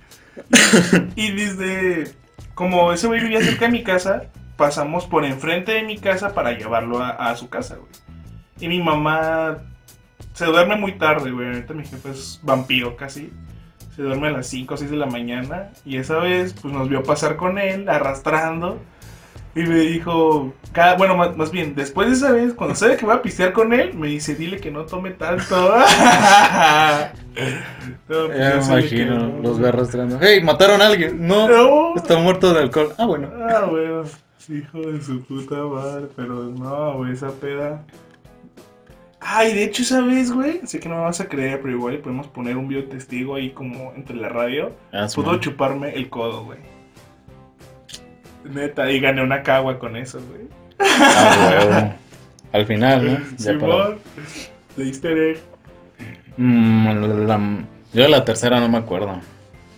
Y, 1.14 1.26
y 1.26 1.32
desde, 1.32 2.14
como 2.54 2.92
ese 2.92 3.06
güey 3.06 3.20
vivía 3.20 3.42
cerca 3.42 3.66
de 3.66 3.72
mi 3.72 3.84
casa, 3.84 4.24
pasamos 4.56 5.04
por 5.06 5.24
enfrente 5.24 5.72
de 5.72 5.82
mi 5.82 5.98
casa 5.98 6.32
para 6.34 6.52
llevarlo 6.52 7.00
a, 7.00 7.10
a 7.10 7.36
su 7.36 7.48
casa, 7.48 7.76
güey. 7.76 7.90
Y 8.60 8.68
mi 8.68 8.82
mamá 8.82 9.58
se 10.38 10.44
duerme 10.46 10.76
muy 10.76 10.92
tarde, 10.98 11.30
güey. 11.30 11.48
Ahorita 11.48 11.74
mi 11.74 11.84
jefe 11.84 12.10
es 12.10 12.40
vampiro 12.42 12.96
casi. 12.96 13.30
Se 13.96 14.02
duerme 14.02 14.28
a 14.28 14.30
las 14.30 14.46
5 14.46 14.74
o 14.74 14.76
6 14.76 14.90
de 14.90 14.96
la 14.96 15.06
mañana. 15.06 15.70
Y 15.84 15.96
esa 15.96 16.18
vez, 16.18 16.54
pues 16.54 16.72
nos 16.72 16.88
vio 16.88 17.02
pasar 17.02 17.36
con 17.36 17.58
él, 17.58 17.88
arrastrando. 17.88 18.78
Y 19.56 19.62
me 19.62 19.80
dijo, 19.80 20.52
cada, 20.72 20.94
bueno, 20.96 21.16
más, 21.16 21.36
más 21.36 21.50
bien, 21.50 21.74
después 21.74 22.06
de 22.08 22.14
esa 22.14 22.30
vez, 22.30 22.54
cuando 22.54 22.76
sabe 22.76 22.96
que 22.96 23.04
voy 23.04 23.16
a 23.16 23.22
pistear 23.22 23.52
con 23.52 23.72
él, 23.72 23.92
me 23.94 24.06
dice, 24.06 24.36
dile 24.36 24.58
que 24.58 24.70
no 24.70 24.84
tome 24.86 25.10
tanto. 25.10 25.74
No, 28.08 28.26
pues 28.26 28.38
Ya 28.38 28.54
me 28.56 28.60
que 28.60 28.66
imagino, 28.66 29.18
no. 29.28 29.42
los 29.42 29.58
ve 29.58 29.68
arrastrando. 29.68 30.18
¡Hey! 30.20 30.42
¿Mataron 30.42 30.82
a 30.82 30.86
alguien? 30.88 31.26
No, 31.26 31.48
No. 31.48 31.94
está 31.96 32.16
muerto 32.18 32.52
de 32.52 32.60
alcohol. 32.62 32.92
Ah, 32.98 33.06
bueno. 33.06 33.30
Ah, 33.48 33.66
bueno, 33.70 34.02
hijo 34.48 34.78
de 34.80 35.00
su 35.00 35.22
puta 35.24 35.56
madre, 35.56 36.06
pero 36.16 36.34
no, 36.44 36.94
güey, 36.98 37.12
esa 37.12 37.30
peda. 37.30 37.84
Ay, 39.20 39.52
de 39.54 39.64
hecho, 39.64 39.82
esa 39.82 40.00
vez, 40.00 40.30
güey, 40.32 40.60
sé 40.64 40.78
que 40.80 40.88
no 40.88 40.96
me 40.96 41.00
vas 41.02 41.20
a 41.20 41.28
creer, 41.28 41.60
pero 41.60 41.74
igual 41.74 41.98
podemos 41.98 42.28
poner 42.28 42.56
un 42.56 42.68
video 42.68 42.84
testigo 42.88 43.34
ahí 43.34 43.50
como 43.50 43.92
entre 43.94 44.16
la 44.16 44.28
radio. 44.28 44.72
Ah, 44.92 45.06
Pudo 45.14 45.38
chuparme 45.38 45.92
el 45.94 46.08
codo, 46.08 46.44
güey. 46.44 46.58
Neta, 48.44 48.90
y 48.90 49.00
gané 49.00 49.22
una 49.22 49.42
cagua 49.42 49.78
con 49.78 49.96
eso, 49.96 50.20
güey. 50.30 50.46
Ah. 50.80 51.94
Al 52.52 52.66
final, 52.66 53.04
¿no? 53.04 53.18
Ya 53.36 53.52
Simón, 53.52 53.98
de 54.76 54.84
easter 54.86 55.18
egg. 55.18 55.40
Mm, 56.36 57.26
la- 57.26 57.64
yo 57.92 58.02
de 58.02 58.08
la 58.08 58.24
tercera 58.24 58.60
no 58.60 58.68
me 58.68 58.78
acuerdo. 58.78 59.20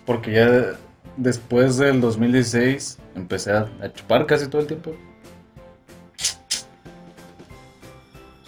Porque 0.07 0.33
ya 0.33 0.73
después 1.17 1.79
del 1.79 2.01
2016 2.01 2.99
empecé 3.17 3.53
a, 3.53 3.69
a 3.83 3.93
chupar 3.93 4.27
casi 4.27 4.49
todo 4.49 4.61
el 4.61 4.69
tiempo. 4.69 4.95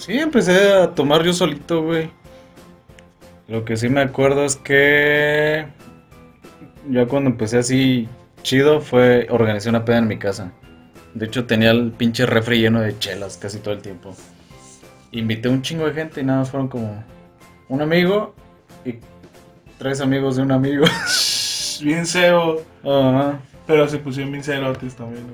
Sí, 0.03 0.19
empecé 0.19 0.73
a 0.73 0.97
tomar 0.97 1.23
yo 1.23 1.33
solito, 1.33 1.85
güey. 1.85 2.11
Lo 3.47 3.65
que 3.65 3.77
sí 3.77 3.89
me 3.89 4.01
acuerdo 4.01 4.45
es 4.45 4.57
que 4.57 5.65
yo 6.91 7.07
cuando 7.07 7.31
empecé 7.31 7.59
así 7.59 8.09
chido 8.43 8.81
fue 8.81 9.29
organizar 9.31 9.71
una 9.71 9.85
peda 9.85 9.99
en 9.99 10.09
mi 10.09 10.19
casa. 10.19 10.51
De 11.15 11.27
hecho 11.27 11.47
tenía 11.47 11.71
el 11.71 11.93
pinche 11.93 12.27
refri 12.27 12.59
lleno 12.59 12.81
de 12.81 12.99
chelas 12.99 13.37
casi 13.37 13.61
todo 13.61 13.75
el 13.75 13.81
tiempo. 13.81 14.13
Invité 15.13 15.49
un 15.49 15.63
chingo 15.63 15.87
de 15.87 15.93
gente 15.93 16.21
y 16.21 16.25
nada 16.25 16.41
más 16.41 16.51
fueron 16.51 16.67
como 16.67 17.05
un 17.69 17.81
amigo 17.81 18.35
y 18.85 18.97
tres 19.79 20.01
amigos 20.01 20.35
de 20.35 20.43
un 20.43 20.51
amigo. 20.51 20.85
Bien 21.81 22.07
cebo. 22.07 22.61
Ajá. 22.83 23.39
Pero 23.73 23.89
se 23.89 23.97
pusieron 23.97 24.31
bien 24.33 24.45
cerotes 24.45 24.95
también, 24.95 25.25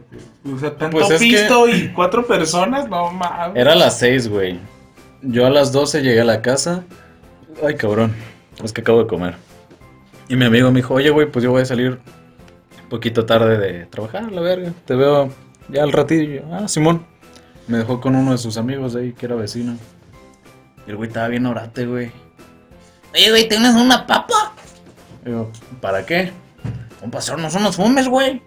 ¿no? 0.45 0.55
O 0.55 0.59
sea, 0.61 0.71
tanto 0.77 0.97
Pues 0.99 1.09
que- 1.09 1.19
pisto 1.19 1.67
y 1.69 1.89
cuatro 1.89 2.25
personas, 2.25 2.89
no 2.89 3.11
mames. 3.11 3.57
Era 3.57 3.73
a 3.73 3.75
las 3.75 3.99
6, 3.99 4.29
güey. 4.29 4.61
Yo 5.23 5.45
a 5.45 5.51
las 5.51 5.73
12 5.73 6.03
llegué 6.03 6.21
a 6.21 6.25
la 6.25 6.41
casa. 6.41 6.85
Ay, 7.67 7.75
cabrón. 7.75 8.15
Es 8.63 8.73
que 8.73 8.83
acabo 8.83 9.01
de 9.03 9.09
comer. 9.09 9.35
Y 10.29 10.37
mi 10.37 10.45
amigo 10.45 10.71
me 10.71 10.77
dijo, 10.77 10.95
oye, 10.95 11.11
güey, 11.11 11.29
pues 11.29 11.43
yo 11.43 11.51
voy 11.51 11.63
a 11.63 11.65
salir 11.65 11.99
un 12.85 12.89
poquito 12.89 13.27
tarde 13.27 13.59
de 13.59 13.87
trabajar, 13.87 14.31
la 14.31 14.41
verga. 14.41 14.73
Te 14.85 14.95
veo 14.95 15.31
ya 15.69 15.83
al 15.83 15.91
ratillo. 15.91 16.43
Ah, 16.53 16.69
Simón. 16.69 17.05
Me 17.67 17.79
dejó 17.79 18.01
con 18.01 18.15
uno 18.15 18.31
de 18.31 18.39
sus 18.39 18.57
amigos 18.57 18.93
de 18.93 19.01
ahí, 19.01 19.13
que 19.15 19.27
era 19.27 19.35
vecino. 19.35 19.77
Y 20.87 20.91
el 20.91 20.97
güey 20.97 21.09
estaba 21.09 21.27
bien 21.27 21.45
orate, 21.45 21.87
güey. 21.87 22.13
Oye, 23.13 23.31
güey, 23.31 23.49
¿tienes 23.49 23.75
una 23.75 24.07
papa? 24.07 24.53
Y 25.27 25.31
yo, 25.31 25.51
¿para 25.81 26.07
qué? 26.07 26.31
Un 27.03 27.11
pasarnos 27.11 27.55
unos 27.55 27.77
fumes, 27.77 28.09
güey. 28.09 28.43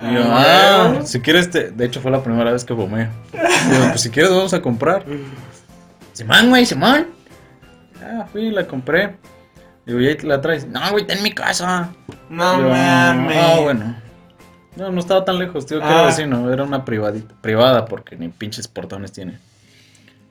Y 0.00 0.14
yo, 0.14 0.22
Ah, 0.24 0.94
ah, 0.98 1.06
si 1.06 1.20
quieres, 1.20 1.50
te... 1.50 1.70
de 1.70 1.84
hecho 1.84 2.00
fue 2.00 2.10
la 2.10 2.22
primera 2.22 2.50
vez 2.52 2.64
que 2.64 2.74
fumé. 2.74 3.08
Yo, 3.32 3.88
pues 3.90 4.00
si 4.00 4.10
quieres 4.10 4.32
vamos 4.32 4.54
a 4.54 4.62
comprar. 4.62 5.04
Simón, 6.12 6.48
güey, 6.48 6.66
Simón. 6.66 7.08
Ah, 8.02 8.26
fui, 8.32 8.50
la 8.50 8.66
compré. 8.66 9.16
Digo, 9.86 10.00
¿y 10.00 10.08
ahí 10.08 10.16
la 10.22 10.40
traes? 10.40 10.66
No, 10.66 10.80
güey, 10.90 11.02
está 11.02 11.14
en 11.14 11.22
mi 11.22 11.32
casa. 11.32 11.90
No 12.28 12.60
Yo, 12.60 12.68
mames. 12.68 13.36
Ah, 13.38 13.58
bueno. 13.60 13.96
No, 14.76 14.90
no 14.90 15.00
estaba 15.00 15.24
tan 15.24 15.38
lejos, 15.38 15.66
tío, 15.66 15.78
que 15.80 15.84
Ah. 15.84 15.90
era 15.92 16.06
vecino. 16.06 16.50
Era 16.52 16.64
una 16.64 16.84
privadita, 16.84 17.34
privada 17.40 17.84
porque 17.84 18.16
ni 18.16 18.28
pinches 18.28 18.68
portones 18.68 19.12
tiene. 19.12 19.38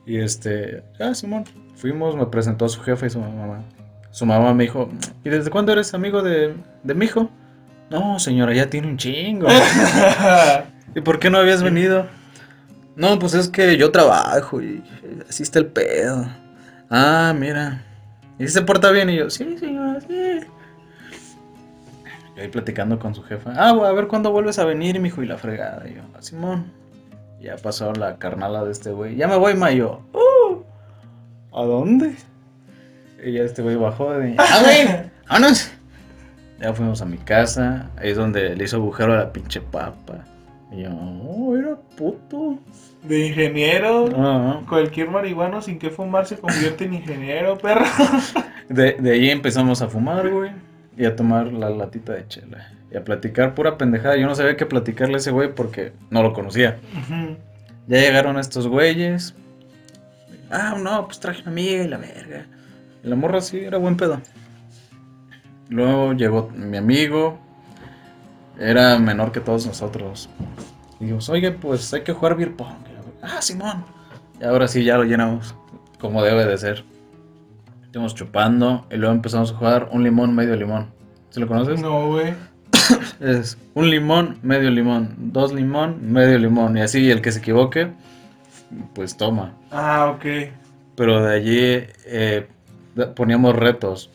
Y 0.06 0.18
este, 0.18 0.82
ah, 0.98 1.14
Simón, 1.14 1.44
fuimos, 1.76 2.16
me 2.16 2.26
presentó 2.26 2.64
a 2.64 2.68
su 2.68 2.80
jefe 2.82 3.06
y 3.06 3.10
su 3.10 3.20
mamá. 3.20 3.62
Su 4.10 4.26
mamá 4.26 4.52
me 4.54 4.64
dijo, 4.64 4.88
¿y 5.24 5.28
desde 5.30 5.50
cuándo 5.50 5.72
eres 5.72 5.94
amigo 5.94 6.22
de, 6.22 6.54
de 6.82 6.94
mi 6.94 7.04
hijo? 7.06 7.30
No, 7.90 8.18
señora, 8.18 8.52
ya 8.54 8.68
tiene 8.68 8.88
un 8.88 8.96
chingo. 8.96 9.46
¿Y 10.94 11.00
por 11.00 11.18
qué 11.18 11.30
no 11.30 11.38
habías 11.38 11.62
venido? 11.62 12.06
No, 12.96 13.18
pues 13.18 13.34
es 13.34 13.48
que 13.48 13.76
yo 13.76 13.90
trabajo 13.92 14.60
y 14.60 14.82
así 15.28 15.42
está 15.42 15.58
el 15.60 15.66
pedo. 15.66 16.26
Ah, 16.90 17.34
mira. 17.38 17.82
¿Y 18.38 18.48
se 18.48 18.62
porta 18.62 18.90
bien? 18.90 19.10
Y 19.10 19.16
yo, 19.16 19.30
sí, 19.30 19.56
señora, 19.58 20.00
sí. 20.00 20.40
Y 22.36 22.40
ahí 22.40 22.48
platicando 22.48 22.98
con 22.98 23.14
su 23.14 23.22
jefa. 23.22 23.52
Ah, 23.56 23.70
a 23.70 23.92
ver 23.92 24.06
cuándo 24.08 24.32
vuelves 24.32 24.58
a 24.58 24.64
venir, 24.64 24.98
mijo, 25.00 25.22
y 25.22 25.26
la 25.26 25.36
fregada. 25.38 25.88
Y 25.88 25.94
yo, 25.94 26.02
"Ah, 26.16 26.22
Simón. 26.22 26.72
Ya 27.40 27.56
pasó 27.56 27.92
la 27.92 28.16
carnala 28.18 28.64
de 28.64 28.72
este 28.72 28.90
güey. 28.90 29.16
Ya 29.16 29.28
me 29.28 29.36
voy, 29.36 29.54
Mayo. 29.54 30.00
"Uh, 30.12 30.62
¿A 31.56 31.64
dónde? 31.64 32.16
Y 33.24 33.32
ya 33.32 33.42
este 33.42 33.62
güey 33.62 33.76
bajó 33.76 34.12
de. 34.12 34.34
Ah, 34.38 34.60
güey. 34.62 35.10
Vámonos. 35.28 35.70
Ya 36.60 36.72
fuimos 36.74 37.00
a 37.02 37.06
mi 37.06 37.18
casa. 37.18 37.90
Ahí 37.96 38.10
es 38.10 38.16
donde 38.16 38.54
le 38.54 38.64
hizo 38.64 38.76
agujero 38.76 39.14
a 39.14 39.16
la 39.16 39.32
pinche 39.32 39.60
papa. 39.60 40.24
Y 40.72 40.82
yo, 40.82 40.90
oh, 40.90 41.56
era 41.56 41.76
puto. 41.96 42.58
De 43.02 43.26
ingeniero. 43.28 44.64
Cualquier 44.68 45.10
marihuano 45.10 45.62
sin 45.62 45.78
que 45.78 45.90
fumar 45.90 46.26
se 46.26 46.36
convierte 46.36 46.84
en 46.84 46.94
ingeniero, 46.94 47.58
perro. 47.58 47.84
De, 48.68 48.92
de 48.92 49.10
ahí 49.10 49.30
empezamos 49.30 49.82
a 49.82 49.88
fumar, 49.88 50.28
güey. 50.30 50.52
Y 50.96 51.04
a 51.04 51.16
tomar 51.16 51.52
la 51.52 51.70
latita 51.70 52.12
de 52.12 52.28
chela. 52.28 52.72
Y 52.92 52.96
a 52.96 53.02
platicar 53.02 53.54
pura 53.54 53.76
pendejada. 53.76 54.16
Yo 54.16 54.26
no 54.26 54.34
sabía 54.36 54.56
qué 54.56 54.64
platicarle 54.64 55.14
a 55.14 55.16
ese 55.16 55.32
güey 55.32 55.52
porque 55.52 55.92
no 56.10 56.22
lo 56.22 56.32
conocía. 56.32 56.78
Ya 57.88 57.98
llegaron 57.98 58.38
estos 58.38 58.68
güeyes. 58.68 59.34
Ah, 60.50 60.76
no, 60.78 61.06
pues 61.06 61.18
traje 61.18 61.42
una 61.42 61.50
amiga 61.50 61.82
y 61.82 61.88
la 61.88 61.96
verga. 61.96 62.46
La 63.02 63.16
morra 63.16 63.40
sí 63.40 63.58
era 63.58 63.78
buen 63.78 63.96
pedo. 63.96 64.20
Luego 65.68 66.12
llegó 66.12 66.50
mi 66.54 66.76
amigo. 66.76 67.38
Era 68.58 68.98
menor 68.98 69.32
que 69.32 69.40
todos 69.40 69.66
nosotros. 69.66 70.28
Y 70.98 71.04
dijimos, 71.04 71.28
oye, 71.30 71.52
pues 71.52 71.94
hay 71.94 72.02
que 72.02 72.12
jugar 72.12 72.36
beer 72.36 72.54
pong. 72.54 72.74
Ah, 73.22 73.40
Simón. 73.40 73.84
Y 74.40 74.44
ahora 74.44 74.68
sí 74.68 74.84
ya 74.84 74.98
lo 74.98 75.04
llenamos. 75.04 75.54
Como 75.98 76.22
debe 76.22 76.44
de 76.44 76.58
ser. 76.58 76.84
Estuvimos 77.84 78.14
chupando. 78.14 78.86
Y 78.90 78.96
luego 78.96 79.14
empezamos 79.14 79.52
a 79.52 79.54
jugar 79.54 79.88
un 79.92 80.02
limón, 80.02 80.34
medio 80.34 80.56
limón. 80.56 80.90
¿Se 81.30 81.40
lo 81.40 81.46
conoces? 81.46 81.80
No, 81.80 82.08
güey. 82.08 82.34
Es 83.20 83.56
un 83.74 83.88
limón, 83.88 84.38
medio 84.42 84.70
limón. 84.70 85.14
Dos 85.18 85.52
limón, 85.52 86.12
medio 86.12 86.38
limón. 86.38 86.76
Y 86.76 86.80
así 86.80 87.10
el 87.10 87.22
que 87.22 87.32
se 87.32 87.38
equivoque, 87.38 87.92
pues 88.94 89.16
toma. 89.16 89.54
Ah, 89.70 90.14
ok. 90.14 90.50
Pero 90.96 91.22
de 91.22 91.34
allí 91.34 91.88
eh, 92.06 92.48
poníamos 93.16 93.54
retos. 93.56 94.10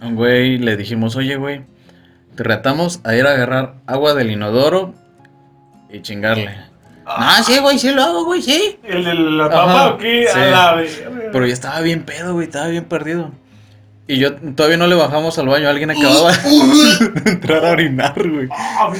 A 0.00 0.06
un 0.06 0.16
güey 0.16 0.58
le 0.58 0.76
dijimos, 0.76 1.16
oye 1.16 1.36
güey, 1.36 1.62
te 2.34 2.42
retamos 2.42 3.00
a 3.04 3.14
ir 3.14 3.26
a 3.26 3.32
agarrar 3.32 3.74
agua 3.86 4.14
del 4.14 4.30
inodoro 4.30 4.94
y 5.90 6.00
chingarle. 6.02 6.72
Ah, 7.04 7.42
sí, 7.44 7.58
güey, 7.58 7.78
sí 7.78 7.90
lo 7.90 8.02
hago, 8.02 8.24
güey, 8.24 8.42
sí. 8.42 8.78
¿El 8.84 9.04
de 9.04 9.14
la 9.14 9.90
o 9.90 9.98
qué? 9.98 10.26
sí. 10.32 10.38
A 10.38 10.46
la. 10.46 10.82
Pero 11.32 11.46
ya 11.46 11.52
estaba 11.52 11.80
bien 11.80 12.04
pedo, 12.04 12.34
güey, 12.34 12.46
estaba 12.46 12.68
bien 12.68 12.84
perdido. 12.84 13.30
Y 14.06 14.18
yo 14.18 14.34
todavía 14.34 14.76
no 14.76 14.86
le 14.86 14.94
bajamos 14.94 15.38
al 15.38 15.48
baño, 15.48 15.68
alguien 15.68 15.90
acababa 15.90 16.32
de 16.32 17.30
entrar 17.30 17.64
a 17.64 17.70
orinar, 17.70 18.14
güey. 18.28 18.48
Ah. 18.50 18.92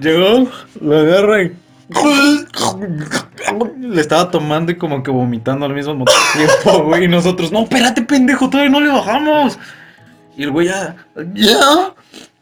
Llegó, 0.00 0.48
lo 0.80 0.98
agarra 0.98 1.42
y. 1.42 1.52
Le 3.78 4.00
estaba 4.00 4.30
tomando 4.30 4.72
y 4.72 4.76
como 4.76 5.02
que 5.02 5.10
vomitando 5.10 5.66
al 5.66 5.74
mismo 5.74 6.04
tiempo, 6.34 6.84
güey. 6.84 7.04
Y 7.04 7.08
nosotros, 7.08 7.52
no, 7.52 7.62
espérate, 7.62 8.02
pendejo, 8.02 8.48
todavía 8.48 8.70
no 8.70 8.80
le 8.80 8.88
bajamos. 8.88 9.58
Y 10.36 10.44
el 10.44 10.50
güey 10.50 10.68
ya, 10.68 10.96
ya. 11.34 11.94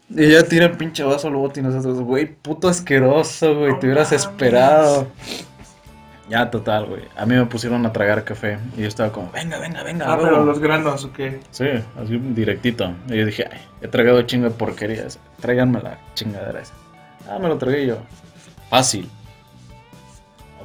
Y 0.09 0.31
ya 0.31 0.43
tira 0.43 0.65
el 0.65 0.71
pinche 0.71 1.03
vaso 1.03 1.27
al 1.27 1.35
bote 1.35 1.59
y 1.59 1.63
nosotros, 1.63 2.01
güey, 2.01 2.25
puto 2.25 2.67
asqueroso, 2.67 3.55
güey, 3.55 3.79
te 3.79 3.87
hubieras 3.87 4.11
esperado. 4.11 5.07
Ya, 6.29 6.49
total, 6.49 6.85
güey. 6.85 7.01
A 7.17 7.25
mí 7.25 7.35
me 7.35 7.45
pusieron 7.45 7.85
a 7.85 7.91
tragar 7.91 8.23
café 8.23 8.57
y 8.77 8.81
yo 8.81 8.87
estaba 8.87 9.11
como, 9.11 9.29
venga, 9.31 9.59
venga, 9.59 9.83
venga. 9.83 10.05
Ah, 10.05 10.15
huevo". 10.15 10.23
pero 10.23 10.45
los 10.45 10.59
granos, 10.59 11.03
¿o 11.03 11.11
qué? 11.11 11.41
Sí, 11.51 11.65
así 12.01 12.17
directito. 12.17 12.93
Y 13.09 13.17
yo 13.17 13.25
dije, 13.25 13.45
ay, 13.51 13.59
he 13.81 13.87
tragado 13.89 14.21
chingo 14.21 14.45
de 14.45 14.51
porquerías. 14.51 15.19
Tráiganme 15.41 15.81
la 15.81 15.97
chingadera 16.13 16.61
esa. 16.61 16.73
Ah, 17.29 17.37
me 17.37 17.49
lo 17.49 17.57
tragué 17.57 17.85
yo. 17.85 17.97
Fácil. 18.69 19.09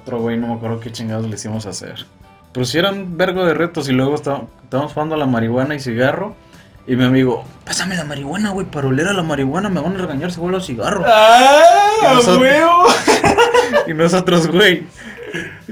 Otro 0.07 0.21
güey, 0.21 0.37
no 0.37 0.47
me 0.47 0.55
acuerdo 0.55 0.79
qué 0.79 0.93
chingados 0.93 1.27
le 1.29 1.35
hicimos 1.35 1.67
hacer. 1.67 2.07
Pero 2.53 2.65
si 2.65 2.79
eran 2.79 3.17
vergo 3.17 3.45
de 3.45 3.55
retos 3.55 3.89
y 3.89 3.93
luego 3.93 4.15
está- 4.15 4.43
estábamos 4.63 4.93
jugando 4.93 5.17
a 5.17 5.19
la 5.19 5.27
marihuana 5.27 5.75
y 5.75 5.81
cigarro. 5.81 6.37
Y 6.87 6.95
mi 6.95 7.03
amigo, 7.03 7.45
pásame 7.65 7.97
la 7.97 8.05
marihuana, 8.05 8.51
güey, 8.51 8.69
para 8.71 8.87
oler 8.87 9.09
a 9.09 9.13
la 9.13 9.25
marihuana 9.25 9.69
me 9.69 9.81
van 9.81 9.97
a 9.97 9.99
regañar 9.99 10.31
si 10.31 10.39
huelo 10.39 10.59
a 10.59 10.61
cigarro. 10.61 11.03
¡Ah! 11.09 11.61
Y 12.03 12.15
nosotros- 12.15 12.39
huevo! 12.41 12.85
Y 13.89 13.95
nosotros, 13.95 14.47
güey, 14.47 14.87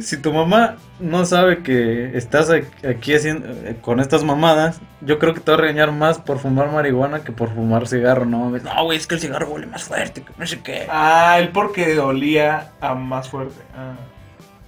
si 0.01 0.17
tu 0.17 0.33
mamá 0.33 0.77
no 0.99 1.25
sabe 1.25 1.63
que 1.63 2.17
estás 2.19 2.51
aquí 2.51 3.15
haciendo 3.15 3.47
eh, 3.49 3.77
con 3.81 4.01
estas 4.01 4.25
mamadas, 4.25 4.81
yo 5.01 5.21
creo 5.21 5.33
que 5.35 5.39
te 5.41 5.53
va 5.53 5.57
a 5.57 5.61
regañar 5.61 5.93
más 5.93 6.19
por 6.19 6.41
fumar 6.41 6.73
marihuana 6.73 7.21
que 7.23 7.31
por 7.31 7.55
fumar 7.55 7.87
cigarro, 7.87 8.25
no 8.25 8.39
mames. 8.41 8.65
No, 8.65 8.83
güey, 8.85 8.99
es 8.99 9.07
que 9.07 9.15
el 9.15 9.21
cigarro 9.21 9.47
huele 9.49 9.67
más 9.67 9.85
fuerte, 9.85 10.23
que 10.23 10.33
no 10.37 10.45
sé 10.47 10.59
qué. 10.61 10.87
Ah, 10.91 11.37
él 11.39 11.51
porque 11.51 11.97
olía 12.01 12.73
a 12.81 12.95
más 12.97 13.29
fuerte. 13.29 13.63
Ah. 13.77 13.95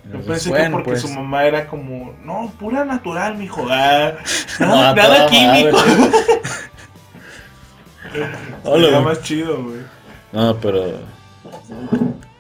Yo 0.09 0.19
Entonces, 0.19 0.27
pensé 0.27 0.45
que 0.45 0.51
bueno, 0.59 0.77
porque 0.77 0.91
pues. 0.91 1.03
su 1.03 1.09
mamá 1.09 1.45
era 1.45 1.67
como, 1.67 2.15
no, 2.23 2.53
pura 2.59 2.85
natural, 2.85 3.37
mijo. 3.37 3.67
Ah, 3.69 4.13
no, 4.61 4.95
nada 4.95 5.27
químico. 5.29 5.77
Hola, 8.65 9.01
más 9.01 9.23
chido, 9.23 9.63
güey. 9.63 9.81
No, 10.33 10.57
pero. 10.57 10.85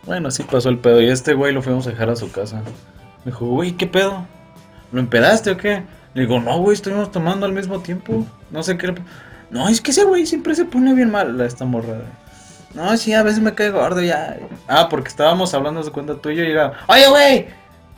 Bueno, 0.05 0.29
así 0.29 0.42
pasó 0.44 0.68
el 0.68 0.79
pedo. 0.79 1.00
Y 1.00 1.09
este 1.09 1.35
güey 1.35 1.52
lo 1.52 1.62
fuimos 1.62 1.87
a 1.87 1.90
dejar 1.90 2.11
a 2.11 2.16
su 2.16 2.31
casa. 2.31 2.62
Me 3.24 3.33
dijo, 3.33 3.46
güey, 3.46 3.72
¿qué 3.72 3.87
pedo? 3.87 4.26
¿Lo 4.92 5.00
empedaste 5.00 5.50
o 5.50 5.57
qué? 5.57 5.83
Le 6.14 6.22
digo, 6.22 6.38
no, 6.40 6.59
güey, 6.59 6.74
estuvimos 6.74 7.11
tomando 7.11 7.46
al 7.46 7.52
mismo 7.52 7.81
tiempo. 7.81 8.24
No 8.50 8.62
sé 8.62 8.79
qué. 8.79 8.87
le- 8.88 8.94
No, 9.50 9.68
es 9.68 9.81
que 9.81 9.90
ese 9.90 10.05
güey 10.05 10.26
siempre 10.26 10.55
se 10.55 10.64
pone 10.64 10.94
bien 10.94 11.11
mal, 11.11 11.40
esta 11.40 11.64
morra. 11.64 11.96
No, 12.74 12.96
sí, 12.96 13.14
a 13.14 13.22
veces 13.22 13.40
me 13.40 13.55
cae 13.55 13.70
gordo 13.70 14.02
ya. 14.02 14.37
Ah, 14.68 14.88
porque 14.88 15.09
estábamos 15.09 15.55
hablando 15.55 15.83
de 15.83 15.90
cuenta 15.90 16.14
tuyo 16.16 16.44
y 16.44 16.50
era, 16.50 16.72
Oye, 16.88 17.09
güey, 17.09 17.46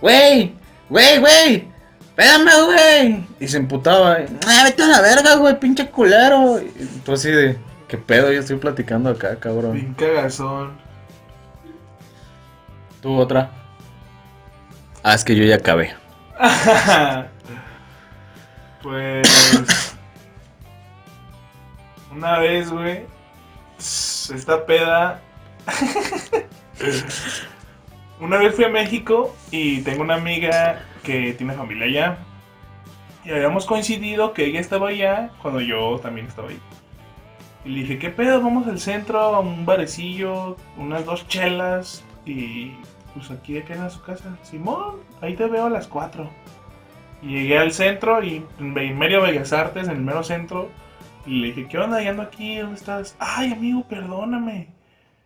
güey, 0.01 0.55
güey, 0.89 1.19
güey. 1.19 1.69
Espérame, 2.17 2.65
güey. 2.67 3.25
y 3.41 3.49
se 3.49 3.57
emputaba. 3.59 4.19
Ah, 4.47 4.63
vete 4.65 4.83
a 4.83 4.89
la 4.89 5.01
verga, 5.01 5.37
güey, 5.37 5.59
pinche 5.59 5.89
culero. 5.89 6.61
y 6.61 6.85
tú 7.05 7.13
así 7.13 7.31
de, 7.31 7.59
¿qué 7.89 7.97
pedo? 7.97 8.33
Yo 8.33 8.41
estoy 8.41 8.57
platicando 8.57 9.11
acá, 9.11 9.37
cabrón. 9.37 9.73
Bien 9.73 9.95
cagazón. 9.95 10.77
¿Tú 13.01 13.17
otra? 13.17 13.51
Ah, 15.03 15.15
es 15.15 15.25
que 15.25 15.37
yo 15.37 15.45
ya 15.45 15.57
acabé. 15.57 15.95
pues. 18.83 19.95
Una 22.13 22.39
vez, 22.41 22.71
güey. 22.71 23.07
Esta 24.31 24.67
peda. 24.67 25.21
una 28.21 28.39
vez 28.39 28.55
fui 28.55 28.65
a 28.65 28.69
México 28.69 29.35
y 29.51 29.81
tengo 29.83 30.03
una 30.03 30.15
amiga 30.15 30.85
que 31.03 31.33
tiene 31.33 31.55
familia 31.55 31.87
allá. 31.87 32.19
Y 33.25 33.31
habíamos 33.31 33.67
coincidido 33.67 34.33
que 34.33 34.47
ella 34.47 34.61
estaba 34.61 34.89
allá 34.89 35.31
cuando 35.43 35.61
yo 35.61 35.99
también 36.01 36.27
estaba 36.27 36.49
ahí. 36.49 36.61
Y 37.65 37.71
le 37.71 37.81
dije, 37.81 37.99
¿qué 37.99 38.11
pedo? 38.11 38.41
Vamos 38.41 38.67
al 38.67 38.81
centro, 38.81 39.21
a 39.21 39.41
un 39.41 39.67
barecillo, 39.67 40.57
unas 40.77 41.05
dos 41.05 41.27
chelas. 41.29 42.05
Y 42.25 42.73
pues 43.15 43.31
aquí 43.31 43.59
acá 43.59 43.75
en 43.75 43.91
su 43.91 44.03
casa. 44.03 44.37
Simón, 44.43 44.97
ahí 45.21 45.35
te 45.35 45.47
veo 45.47 45.67
a 45.67 45.71
las 45.71 45.87
4. 45.89 46.29
Y 47.23 47.29
llegué 47.29 47.59
al 47.59 47.73
centro 47.73 48.23
y 48.23 48.45
en 48.59 48.99
medio 48.99 49.23
Bellas 49.23 49.53
Artes, 49.53 49.89
en 49.89 49.97
el 49.97 50.03
mero 50.03 50.23
centro. 50.23 50.69
Y 51.29 51.41
le 51.41 51.47
dije, 51.49 51.69
¿qué 51.69 51.79
onda? 51.79 52.03
Ya 52.03 52.11
ando 52.11 52.23
aquí, 52.23 52.57
¿dónde 52.57 52.77
estás? 52.77 53.15
Ay, 53.19 53.53
amigo, 53.53 53.85
perdóname. 53.87 54.69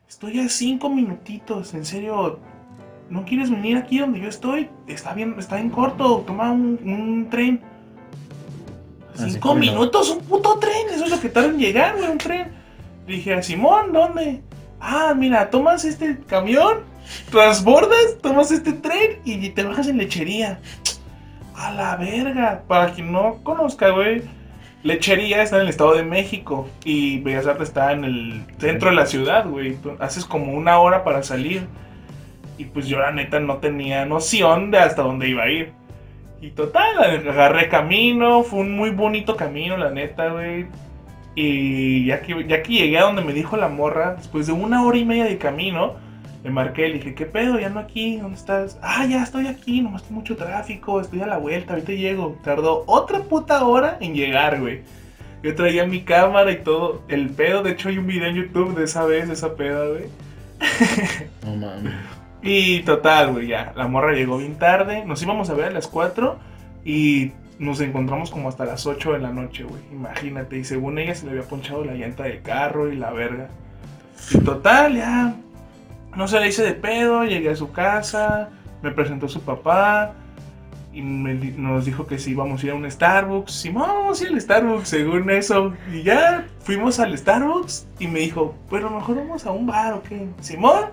Estoy 0.08 0.40
a 0.40 0.48
cinco 0.48 0.90
minutitos, 0.90 1.74
en 1.74 1.86
serio. 1.86 2.40
¿No 3.08 3.24
quieres 3.24 3.50
venir 3.50 3.76
aquí 3.76 3.98
donde 3.98 4.18
yo 4.20 4.28
estoy? 4.28 4.68
Está 4.88 5.14
bien, 5.14 5.36
está 5.38 5.60
en 5.60 5.70
corto. 5.70 6.24
Toma 6.26 6.50
un, 6.50 6.80
un 6.82 7.30
tren. 7.30 7.60
Cinco 9.14 9.54
minutos. 9.54 10.10
un 10.10 10.24
puto 10.24 10.58
tren. 10.58 10.88
Eso 10.90 11.04
es 11.04 11.10
lo 11.12 11.20
que 11.20 11.28
tarda 11.28 11.50
en 11.50 11.58
llegar, 11.58 11.96
güey, 11.96 12.10
un 12.10 12.18
tren. 12.18 12.50
Le 13.06 13.14
dije 13.14 13.34
a 13.34 13.42
Simón, 13.42 13.92
¿dónde? 13.92 14.42
Ah, 14.80 15.14
mira, 15.16 15.50
tomas 15.50 15.84
este 15.84 16.18
camión, 16.26 16.80
transbordas, 17.30 18.18
tomas 18.20 18.50
este 18.50 18.72
tren 18.72 19.20
y 19.24 19.50
te 19.50 19.62
bajas 19.62 19.86
en 19.86 19.98
lechería. 19.98 20.58
A 21.54 21.70
la 21.72 21.94
verga. 21.94 22.64
Para 22.66 22.92
quien 22.92 23.12
no 23.12 23.36
conozca, 23.44 23.90
güey. 23.90 24.41
Lechería 24.83 25.42
está 25.42 25.57
en 25.57 25.62
el 25.62 25.68
Estado 25.68 25.95
de 25.95 26.03
México 26.03 26.68
y 26.85 27.21
Bellas 27.21 27.47
Artes 27.47 27.68
está 27.68 27.92
en 27.92 28.05
el 28.05 28.45
centro 28.59 28.90
de 28.90 28.97
la 28.97 29.07
ciudad, 29.07 29.47
güey. 29.49 29.77
Haces 30.01 30.25
como 30.25 30.53
una 30.53 30.79
hora 30.81 31.05
para 31.05 31.23
salir. 31.23 31.66
Y 32.59 32.64
pues 32.64 32.87
yo 32.88 32.99
la 32.99 33.12
neta 33.12 33.38
no 33.38 33.59
tenía 33.59 34.05
noción 34.05 34.71
de 34.71 34.79
hasta 34.79 35.03
dónde 35.03 35.29
iba 35.29 35.45
a 35.45 35.51
ir. 35.51 35.73
Y 36.40 36.51
total, 36.51 36.99
agarré 37.29 37.68
camino, 37.68 38.42
fue 38.42 38.61
un 38.61 38.77
muy 38.77 38.90
bonito 38.90 39.37
camino, 39.37 39.77
la 39.77 39.90
neta, 39.90 40.29
güey. 40.31 40.66
Y 41.37 42.07
ya 42.07 42.21
que, 42.21 42.45
ya 42.49 42.62
que 42.62 42.73
llegué 42.73 42.99
a 42.99 43.05
donde 43.05 43.23
me 43.23 43.33
dijo 43.33 43.57
la 43.57 43.68
morra, 43.68 44.16
después 44.16 44.49
de 44.49 44.53
una 44.53 44.85
hora 44.85 44.99
y 44.99 45.05
media 45.05 45.25
de 45.25 45.38
camino, 45.38 45.95
le 46.42 46.50
marqué, 46.50 46.88
le 46.88 46.94
dije, 46.94 47.14
¿qué 47.14 47.26
pedo? 47.26 47.59
Ya 47.61 47.68
no 47.68 47.78
aquí, 47.78 48.16
¿dónde 48.16 48.37
estás? 48.37 48.78
Ah, 48.83 49.07
ya 49.07 49.22
estoy 49.22 49.46
aquí, 49.46 49.81
nomás 49.81 50.02
hay 50.09 50.12
mucho 50.12 50.37
tráfico, 50.37 51.00
estoy 51.00 51.20
a 51.20 51.26
la 51.26 51.38
vuelta, 51.38 51.74
ahorita 51.74 51.92
llego. 51.92 52.37
Tardó 52.42 52.83
otra 52.87 53.20
puta 53.20 53.64
hora 53.64 53.96
en 54.00 54.14
llegar, 54.14 54.61
güey. 54.61 54.83
Yo 55.42 55.55
traía 55.55 55.87
mi 55.87 56.02
cámara 56.02 56.50
y 56.50 56.62
todo. 56.62 57.02
El 57.09 57.31
pedo, 57.31 57.62
de 57.62 57.72
hecho, 57.72 57.88
hay 57.88 57.98
un 57.98 58.07
video 58.07 58.28
en 58.28 58.37
YouTube 58.37 58.76
de 58.76 58.85
esa 58.85 59.05
vez, 59.05 59.28
de 59.28 59.35
esa 59.35 59.55
peda, 59.55 59.87
güey. 59.87 60.05
No 61.44 61.57
mames. 61.57 61.94
Y 62.42 62.81
total, 62.81 63.33
güey, 63.33 63.48
ya. 63.48 63.72
La 63.76 63.87
morra 63.87 64.12
llegó 64.12 64.38
bien 64.38 64.57
tarde. 64.57 65.05
Nos 65.05 65.22
íbamos 65.22 65.48
a 65.50 65.55
ver 65.55 65.66
a 65.66 65.70
las 65.70 65.87
4 65.87 66.38
y 66.85 67.33
nos 67.61 67.81
encontramos 67.81 68.31
como 68.31 68.48
hasta 68.48 68.64
las 68.64 68.85
8 68.87 69.12
de 69.12 69.18
la 69.20 69.31
noche, 69.31 69.62
güey. 69.62 69.81
Imagínate. 69.92 70.59
Y 70.59 70.64
según 70.64 70.98
ella 70.98 71.14
se 71.14 71.26
le 71.26 71.33
había 71.33 71.44
ponchado 71.44 71.85
la 71.85 71.94
llanta 71.94 72.24
del 72.24 72.42
carro 72.42 72.92
y 72.92 72.96
la 72.96 73.12
verga. 73.12 73.48
Y 74.33 74.38
total, 74.38 74.96
ya. 74.96 75.35
No 76.16 76.29
se 76.29 76.38
le 76.40 76.48
hice 76.48 76.62
de 76.62 76.75
pedo. 76.75 77.25
Llegué 77.25 77.51
a 77.51 77.57
su 77.57 77.72
casa. 77.72 78.51
Me 78.83 78.90
presentó 78.90 79.29
su 79.29 79.40
papá. 79.42 80.14
Y 80.92 81.01
me 81.01 81.35
nos 81.35 81.87
dijo 81.87 82.07
que 82.07 82.18
si 82.18 82.33
íbamos 82.33 82.62
a 82.62 82.66
ir 82.66 82.72
a 82.72 82.75
un 82.75 82.90
Starbucks. 82.90 83.51
Sí, 83.53 83.70
vamos 83.70 84.20
a 84.20 84.25
ir 84.25 84.31
al 84.33 84.40
Starbucks, 84.40 84.88
según 84.88 85.31
eso. 85.31 85.72
Y 85.92 86.03
ya 86.03 86.46
fuimos 86.61 87.01
al 87.01 87.16
Starbucks. 87.16 87.87
Y 87.98 88.09
me 88.09 88.20
dijo, 88.20 88.55
bueno, 88.68 88.90
mejor 88.90 89.16
vamos 89.16 89.46
a 89.46 89.53
un 89.53 89.66
bar, 89.66 89.94
¿o 89.94 90.03
qué? 90.03 90.29
Simón. 90.40 90.87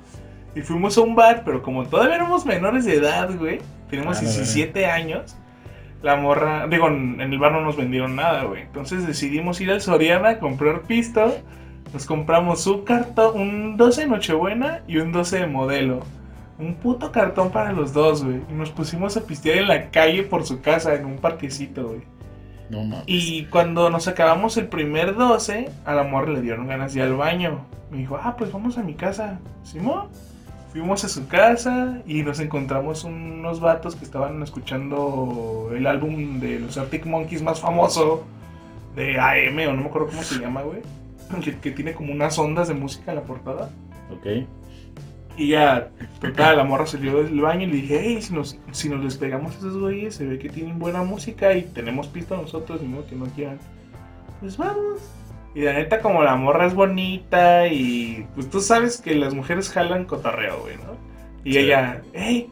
Y 0.56 0.62
fuimos 0.62 0.98
a 0.98 1.02
un 1.02 1.16
bar, 1.16 1.44
pero 1.46 1.62
como 1.62 1.86
todavía 1.86 2.16
éramos 2.16 2.46
menores 2.46 2.86
de 2.86 2.96
edad, 2.96 3.30
güey. 3.38 3.60
Tenemos 3.90 4.18
Ah, 4.18 4.22
la 4.22 4.28
verga. 4.30 4.44
17 4.44 4.86
años. 4.86 5.36
La 6.02 6.16
morra, 6.16 6.66
digo, 6.68 6.88
en 6.88 7.20
en 7.20 7.34
el 7.34 7.40
bar 7.40 7.52
no 7.52 7.60
nos 7.62 7.76
vendieron 7.76 8.16
nada, 8.16 8.46
güey. 8.46 8.62
Entonces 8.62 9.06
decidimos 9.06 9.60
ir 9.60 9.70
al 9.70 9.82
Soriana 9.82 10.30
a 10.30 10.40
comprar 10.40 10.84
pisto. 10.84 11.36
Nos 11.94 12.06
compramos 12.06 12.66
un 12.68 12.84
cartón, 12.86 13.40
un 13.40 13.78
12 13.78 14.02
de 14.02 14.08
Nochebuena 14.08 14.82
y 14.88 14.98
un 14.98 15.12
12 15.12 15.40
de 15.40 15.48
modelo. 15.48 16.02
Un 16.60 16.76
puto 16.76 17.12
cartón 17.12 17.52
para 17.52 17.72
los 17.72 17.94
dos, 17.94 18.24
güey. 18.24 18.42
Y 18.50 18.54
nos 18.54 18.70
pusimos 18.70 19.18
a 19.18 19.22
pistear 19.22 19.58
en 19.58 19.68
la 19.68 19.90
calle 19.90 20.24
por 20.24 20.46
su 20.46 20.62
casa, 20.62 20.94
en 20.94 21.06
un 21.06 21.18
parquecito, 21.18 21.88
güey. 21.88 22.02
No 22.70 22.84
mames. 22.84 23.06
Y 23.08 23.46
cuando 23.46 23.90
nos 23.90 24.08
acabamos 24.08 24.58
el 24.58 24.68
primer 24.68 25.16
12, 25.16 25.70
a 25.86 25.94
la 25.94 26.04
morra 26.04 26.34
le 26.34 26.42
dieron 26.42 26.68
ganas 26.68 26.94
de 26.94 27.00
ir 27.00 27.06
al 27.06 27.16
baño. 27.16 27.66
Me 27.90 27.98
dijo, 27.98 28.20
ah, 28.22 28.36
pues 28.38 28.52
vamos 28.52 28.78
a 28.78 28.84
mi 28.84 28.94
casa. 28.94 29.40
Simón. 29.64 30.10
Fuimos 30.72 31.04
a 31.04 31.10
su 31.10 31.28
casa 31.28 32.00
y 32.06 32.22
nos 32.22 32.40
encontramos 32.40 33.04
unos 33.04 33.60
vatos 33.60 33.96
que 33.96 34.06
estaban 34.06 34.44
escuchando 34.44 35.72
el 35.76 35.88
álbum 35.88 36.40
de 36.40 36.60
los 36.60 36.78
Arctic 36.78 37.08
Monkeys 37.08 37.42
más 37.42 37.60
famoso 37.60 38.24
de 38.96 39.20
AM, 39.20 39.58
o 39.68 39.74
no 39.74 39.82
me 39.82 39.88
acuerdo 39.88 40.10
cómo 40.10 40.22
se 40.22 40.40
llama, 40.40 40.62
güey. 40.62 40.82
Que, 41.44 41.58
que 41.60 41.72
tiene 41.72 41.94
como 41.94 42.12
unas 42.12 42.38
ondas 42.40 42.68
de 42.68 42.74
música 42.74 43.12
en 43.12 43.18
la 43.18 43.24
portada. 43.24 43.70
Ok. 44.12 44.46
Y 45.38 45.50
ya, 45.50 45.90
total, 46.20 46.58
la 46.58 46.64
morra 46.66 46.86
salió 46.86 47.24
del 47.24 47.40
baño 47.40 47.64
y 47.64 47.68
le 47.68 47.76
dije, 47.78 48.02
hey, 48.04 48.22
si 48.22 48.34
nos, 48.34 48.60
si 48.72 48.90
nos 48.90 49.02
les 49.04 49.16
pegamos 49.16 49.56
a 49.56 49.58
esos 49.60 49.78
güeyes, 49.78 50.16
se 50.16 50.26
ve 50.26 50.38
que 50.38 50.50
tienen 50.50 50.80
buena 50.80 51.04
música 51.04 51.54
y 51.56 51.62
tenemos 51.62 52.08
pista 52.08 52.36
nosotros, 52.36 52.82
y 52.84 52.86
modo 52.88 53.06
que 53.08 53.16
no 53.16 53.26
quieran. 53.28 53.58
Pues 54.42 54.58
vamos. 54.58 55.00
Y 55.56 55.62
la 55.62 55.74
neta, 55.74 56.02
como 56.02 56.24
la 56.24 56.36
morra 56.36 56.66
es 56.66 56.74
bonita 56.74 57.68
y 57.68 58.26
pues 58.36 58.50
tú 58.50 58.60
sabes 58.60 59.00
que 59.00 59.16
las 59.16 59.34
mujeres 59.34 59.70
jalan 59.70 60.06
cotorreo, 60.06 60.60
güey, 60.62 60.76
¿no? 60.78 60.98
Y 61.46 61.54
Sí. 61.54 61.60
ella, 61.60 62.02
hey, 62.14 62.50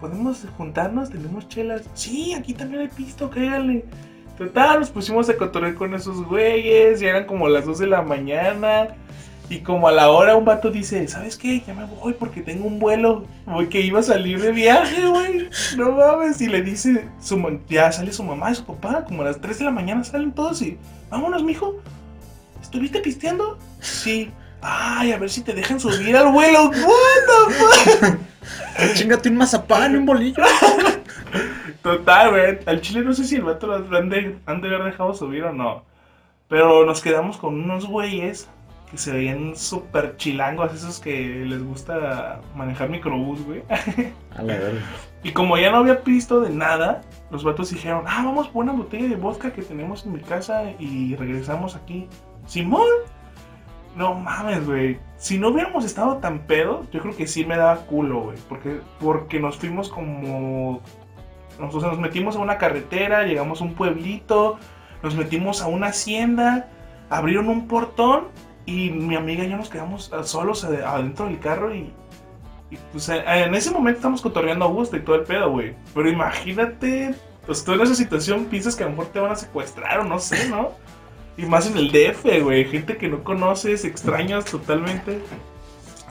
¿podemos 0.00 0.44
juntarnos? 0.56 1.10
¿Tenemos 1.10 1.48
chelas? 1.48 1.88
Sí, 1.94 2.34
aquí 2.34 2.52
también 2.52 2.82
hay 2.82 2.88
pisto, 2.88 3.30
cállale. 3.30 3.84
Total, 4.38 4.78
nos 4.78 4.90
pusimos 4.90 5.28
a 5.28 5.36
cotorrear 5.36 5.74
con 5.74 5.94
esos 5.94 6.24
güeyes, 6.24 7.00
ya 7.00 7.08
eran 7.08 7.26
como 7.26 7.48
las 7.48 7.66
2 7.66 7.80
de 7.80 7.86
la 7.88 8.02
mañana. 8.02 8.88
Y 9.50 9.60
como 9.60 9.88
a 9.88 9.92
la 9.92 10.10
hora 10.10 10.36
un 10.36 10.44
vato 10.44 10.70
dice, 10.70 11.08
¿sabes 11.08 11.36
qué? 11.36 11.62
Ya 11.66 11.74
me 11.74 11.86
voy 11.86 12.12
porque 12.12 12.42
tengo 12.42 12.66
un 12.66 12.78
vuelo. 12.78 13.24
Voy 13.46 13.68
que 13.68 13.80
iba 13.80 14.00
a 14.00 14.02
salir 14.02 14.40
de 14.40 14.52
viaje, 14.52 15.06
güey. 15.06 15.48
No 15.76 15.92
mames. 15.92 16.40
Y 16.40 16.48
le 16.48 16.62
dice, 16.62 17.08
su, 17.20 17.60
ya 17.68 17.90
sale 17.90 18.12
su 18.12 18.22
mamá 18.22 18.50
y 18.50 18.54
su 18.54 18.64
papá. 18.64 19.04
Como 19.06 19.22
a 19.22 19.24
las 19.24 19.40
3 19.40 19.58
de 19.58 19.64
la 19.64 19.70
mañana 19.70 20.04
salen 20.04 20.32
todos 20.32 20.60
y, 20.60 20.76
vámonos, 21.10 21.42
mijo. 21.42 21.80
¿Estuviste 22.60 23.00
pisteando? 23.00 23.58
Sí. 23.80 24.30
Ay, 24.60 25.12
a 25.12 25.18
ver 25.18 25.30
si 25.30 25.40
te 25.40 25.54
dejan 25.54 25.80
subir 25.80 26.16
al 26.16 26.30
vuelo. 26.30 26.64
What 26.70 27.48
the 27.48 27.54
fuck? 27.54 28.18
Chingate 28.94 29.30
un 29.30 29.36
mazapán, 29.36 29.96
un 29.96 30.04
bolillo. 30.04 30.42
Total, 31.82 32.30
güey. 32.30 32.58
Al 32.66 32.80
chile 32.80 33.02
no 33.02 33.12
sé 33.12 33.24
si 33.24 33.36
el 33.36 33.42
vato 33.42 33.66
lo 33.66 33.96
han 33.96 34.08
de, 34.08 34.36
han 34.46 34.60
de 34.60 34.68
haber 34.68 34.84
dejado 34.84 35.14
subir 35.14 35.44
o 35.44 35.52
no. 35.52 35.84
Pero 36.48 36.86
nos 36.86 37.02
quedamos 37.02 37.36
con 37.36 37.60
unos 37.60 37.86
güeyes 37.86 38.48
que 38.90 38.96
se 38.96 39.12
veían 39.12 39.54
súper 39.54 40.16
chilangos, 40.16 40.72
esos 40.72 40.98
que 40.98 41.44
les 41.44 41.62
gusta 41.62 42.40
manejar 42.54 42.88
microbús, 42.88 43.44
güey. 43.44 43.62
A 44.36 44.42
la. 44.42 44.56
Y 45.22 45.32
como 45.32 45.58
ya 45.58 45.70
no 45.70 45.78
había 45.78 46.02
pisto 46.02 46.40
de 46.40 46.50
nada, 46.50 47.02
los 47.30 47.44
vatos 47.44 47.70
dijeron, 47.70 48.04
ah, 48.06 48.22
vamos 48.24 48.48
por 48.48 48.62
una 48.62 48.72
botella 48.72 49.08
de 49.08 49.16
vodka 49.16 49.52
que 49.52 49.62
tenemos 49.62 50.06
en 50.06 50.12
mi 50.12 50.20
casa 50.20 50.72
y 50.78 51.16
regresamos 51.16 51.76
aquí. 51.76 52.08
Simón. 52.46 52.88
No 53.96 54.14
mames, 54.14 54.64
güey. 54.64 54.98
Si 55.16 55.38
no 55.38 55.48
hubiéramos 55.48 55.84
estado 55.84 56.18
tan 56.18 56.40
pedos, 56.40 56.88
yo 56.92 57.00
creo 57.00 57.16
que 57.16 57.26
sí 57.26 57.44
me 57.44 57.56
daba 57.56 57.80
culo, 57.80 58.20
güey. 58.20 58.38
Porque, 58.48 58.80
porque 59.00 59.40
nos 59.40 59.56
fuimos 59.56 59.88
como... 59.88 60.80
Nos, 61.58 61.74
nos 61.74 61.98
metimos 61.98 62.36
a 62.36 62.38
una 62.40 62.58
carretera, 62.58 63.24
llegamos 63.24 63.60
a 63.60 63.64
un 63.64 63.74
pueblito, 63.74 64.58
nos 65.02 65.14
metimos 65.14 65.62
a 65.62 65.66
una 65.66 65.88
hacienda, 65.88 66.68
abrieron 67.10 67.48
un 67.48 67.66
portón 67.68 68.24
y 68.66 68.90
mi 68.90 69.16
amiga 69.16 69.44
y 69.44 69.50
yo 69.50 69.56
nos 69.56 69.68
quedamos 69.70 70.12
ah, 70.12 70.22
solos 70.24 70.64
ade- 70.64 70.84
adentro 70.84 71.26
del 71.26 71.38
carro 71.38 71.74
y 71.74 71.92
y 72.70 72.76
pues 72.92 73.08
eh, 73.08 73.22
en 73.26 73.54
ese 73.54 73.70
momento 73.70 73.96
estamos 73.98 74.20
cotorreando 74.20 74.66
a 74.66 74.68
gusto 74.68 74.94
y 74.96 75.00
todo 75.00 75.16
el 75.16 75.22
pedo, 75.22 75.50
güey. 75.50 75.74
Pero 75.94 76.10
imagínate, 76.10 77.14
pues 77.46 77.64
tú 77.64 77.72
en 77.72 77.80
esa 77.80 77.94
situación 77.94 78.44
piensas 78.44 78.76
que 78.76 78.82
a 78.84 78.86
lo 78.86 78.90
mejor 78.92 79.06
te 79.06 79.20
van 79.20 79.32
a 79.32 79.36
secuestrar 79.36 80.00
o 80.00 80.04
no 80.04 80.18
sé, 80.18 80.50
¿no? 80.50 80.72
Y 81.38 81.46
más 81.46 81.66
en 81.66 81.78
el 81.78 81.90
DF, 81.90 82.42
güey. 82.42 82.66
Gente 82.66 82.98
que 82.98 83.08
no 83.08 83.24
conoces, 83.24 83.86
extraños 83.86 84.44
totalmente. 84.44 85.18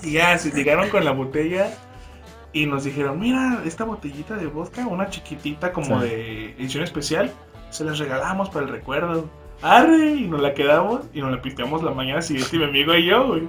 Y 0.02 0.14
ya, 0.14 0.36
se 0.40 0.50
llegaron 0.50 0.90
con 0.90 1.06
la 1.06 1.12
botella 1.12 1.72
y 2.54 2.66
nos 2.66 2.84
dijeron, 2.86 3.20
mira, 3.20 3.62
esta 3.66 3.84
botellita 3.84 4.36
de 4.36 4.48
vodka, 4.48 4.88
una 4.88 5.10
chiquitita 5.10 5.74
como 5.74 6.00
Sí. 6.02 6.08
de 6.08 6.46
edición 6.54 6.84
especial, 6.84 7.32
se 7.70 7.84
las 7.84 8.00
regalamos 8.00 8.50
para 8.50 8.66
el 8.66 8.72
recuerdo. 8.72 9.30
Arre, 9.62 10.12
y 10.12 10.28
nos 10.28 10.42
la 10.42 10.54
quedamos 10.54 11.02
y 11.14 11.22
nos 11.22 11.32
la 11.32 11.42
pisteamos 11.42 11.84
la 11.84 11.92
mañana 11.92 12.22
siguiente 12.22 12.58
mi 12.58 12.66
amigo 12.66 12.94
y 12.96 13.06
yo, 13.06 13.28
güey. 13.28 13.44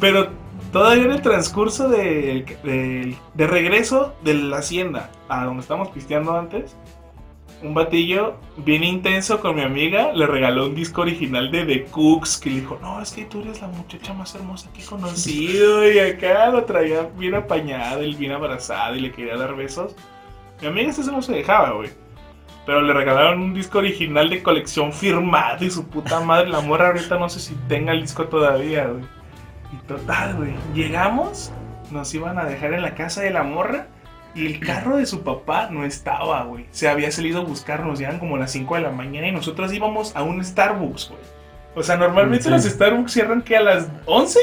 Pero 0.00 0.28
todavía 0.72 1.04
en 1.04 1.10
el 1.12 1.22
transcurso 1.22 1.88
de, 1.88 2.46
de, 2.64 3.16
de 3.34 3.46
regreso 3.46 4.14
de 4.22 4.34
la 4.34 4.58
hacienda 4.58 5.10
a 5.28 5.44
donde 5.44 5.62
estábamos 5.62 5.88
pisteando 5.88 6.36
antes, 6.38 6.76
un 7.62 7.74
batillo 7.74 8.36
bien 8.56 8.82
intenso 8.82 9.40
con 9.40 9.54
mi 9.54 9.62
amiga 9.62 10.12
le 10.12 10.26
regaló 10.26 10.66
un 10.66 10.74
disco 10.74 11.02
original 11.02 11.50
de 11.50 11.64
The 11.64 11.84
Cooks 11.84 12.38
que 12.38 12.50
le 12.50 12.60
dijo, 12.60 12.78
no, 12.82 13.00
es 13.00 13.12
que 13.12 13.24
tú 13.24 13.40
eres 13.40 13.60
la 13.60 13.68
muchacha 13.68 14.12
más 14.14 14.34
hermosa 14.34 14.70
que 14.72 14.82
he 14.82 14.84
conocido 14.84 15.88
y 15.92 15.98
acá 15.98 16.48
lo 16.50 16.64
traía 16.64 17.08
bien 17.16 17.34
apañado 17.34 18.02
y 18.02 18.14
bien 18.14 18.32
abrazado 18.32 18.96
y 18.96 19.00
le 19.00 19.12
quería 19.12 19.36
dar 19.36 19.54
besos. 19.54 19.94
Mi 20.60 20.68
amiga 20.68 20.90
eso 20.90 21.10
no 21.10 21.22
se 21.22 21.32
dejaba, 21.32 21.72
güey. 21.72 21.90
Pero 22.64 22.82
le 22.82 22.92
regalaron 22.92 23.40
un 23.40 23.54
disco 23.54 23.78
original 23.78 24.30
de 24.30 24.42
colección 24.42 24.92
firmado 24.92 25.64
y 25.64 25.70
su 25.70 25.88
puta 25.88 26.20
madre, 26.20 26.48
la 26.48 26.60
morra 26.60 26.88
ahorita 26.88 27.18
no 27.18 27.28
sé 27.28 27.40
si 27.40 27.54
tenga 27.68 27.92
el 27.92 28.02
disco 28.02 28.26
todavía, 28.26 28.86
güey. 28.86 29.04
Y 29.72 29.86
total, 29.86 30.36
güey. 30.36 30.54
Llegamos, 30.74 31.52
nos 31.90 32.14
iban 32.14 32.38
a 32.38 32.44
dejar 32.44 32.74
en 32.74 32.82
la 32.82 32.94
casa 32.94 33.22
de 33.22 33.30
la 33.30 33.42
morra 33.42 33.88
y 34.34 34.46
el 34.46 34.60
carro 34.60 34.96
de 34.96 35.06
su 35.06 35.22
papá 35.22 35.68
no 35.70 35.84
estaba, 35.84 36.44
güey. 36.44 36.66
Se 36.70 36.88
había 36.88 37.10
salido 37.10 37.40
a 37.40 37.44
buscarnos, 37.44 37.98
ya 37.98 38.08
eran 38.08 38.18
como 38.20 38.36
las 38.38 38.50
5 38.52 38.74
de 38.76 38.80
la 38.82 38.90
mañana 38.90 39.28
y 39.28 39.32
nosotros 39.32 39.72
íbamos 39.72 40.14
a 40.16 40.22
un 40.22 40.44
Starbucks, 40.44 41.08
güey. 41.10 41.20
O 41.74 41.82
sea, 41.82 41.96
normalmente 41.96 42.44
Sí. 42.44 42.50
los 42.50 42.62
Starbucks 42.64 43.12
cierran 43.12 43.42
que 43.42 43.56
a 43.56 43.62
las 43.62 43.88
11, 44.06 44.38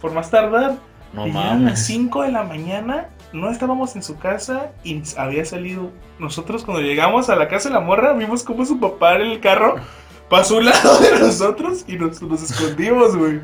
por 0.00 0.12
más 0.12 0.30
tardar. 0.30 0.76
No 1.12 1.26
y 1.26 1.32
ya 1.32 1.40
eran 1.40 1.50
las 1.52 1.72
mames. 1.72 1.86
5 1.86 2.22
de 2.22 2.32
la 2.32 2.42
mañana, 2.42 3.08
no 3.32 3.50
estábamos 3.50 3.94
en 3.96 4.02
su 4.02 4.18
casa 4.18 4.70
y 4.82 5.02
había 5.16 5.44
salido. 5.44 5.90
Nosotros 6.18 6.64
cuando 6.64 6.82
llegamos 6.82 7.28
a 7.30 7.36
la 7.36 7.48
casa 7.48 7.68
de 7.68 7.74
la 7.74 7.80
morra, 7.80 8.12
vimos 8.12 8.42
como 8.44 8.64
su 8.64 8.78
papá 8.80 9.14
en 9.16 9.22
el 9.22 9.40
carro 9.40 9.76
pasó 10.28 10.54
a 10.54 10.58
un 10.58 10.64
lado 10.66 10.98
de 11.00 11.18
nosotros 11.20 11.84
y 11.86 11.96
nos, 11.96 12.20
nos 12.22 12.42
escondimos, 12.42 13.14
güey. 13.16 13.40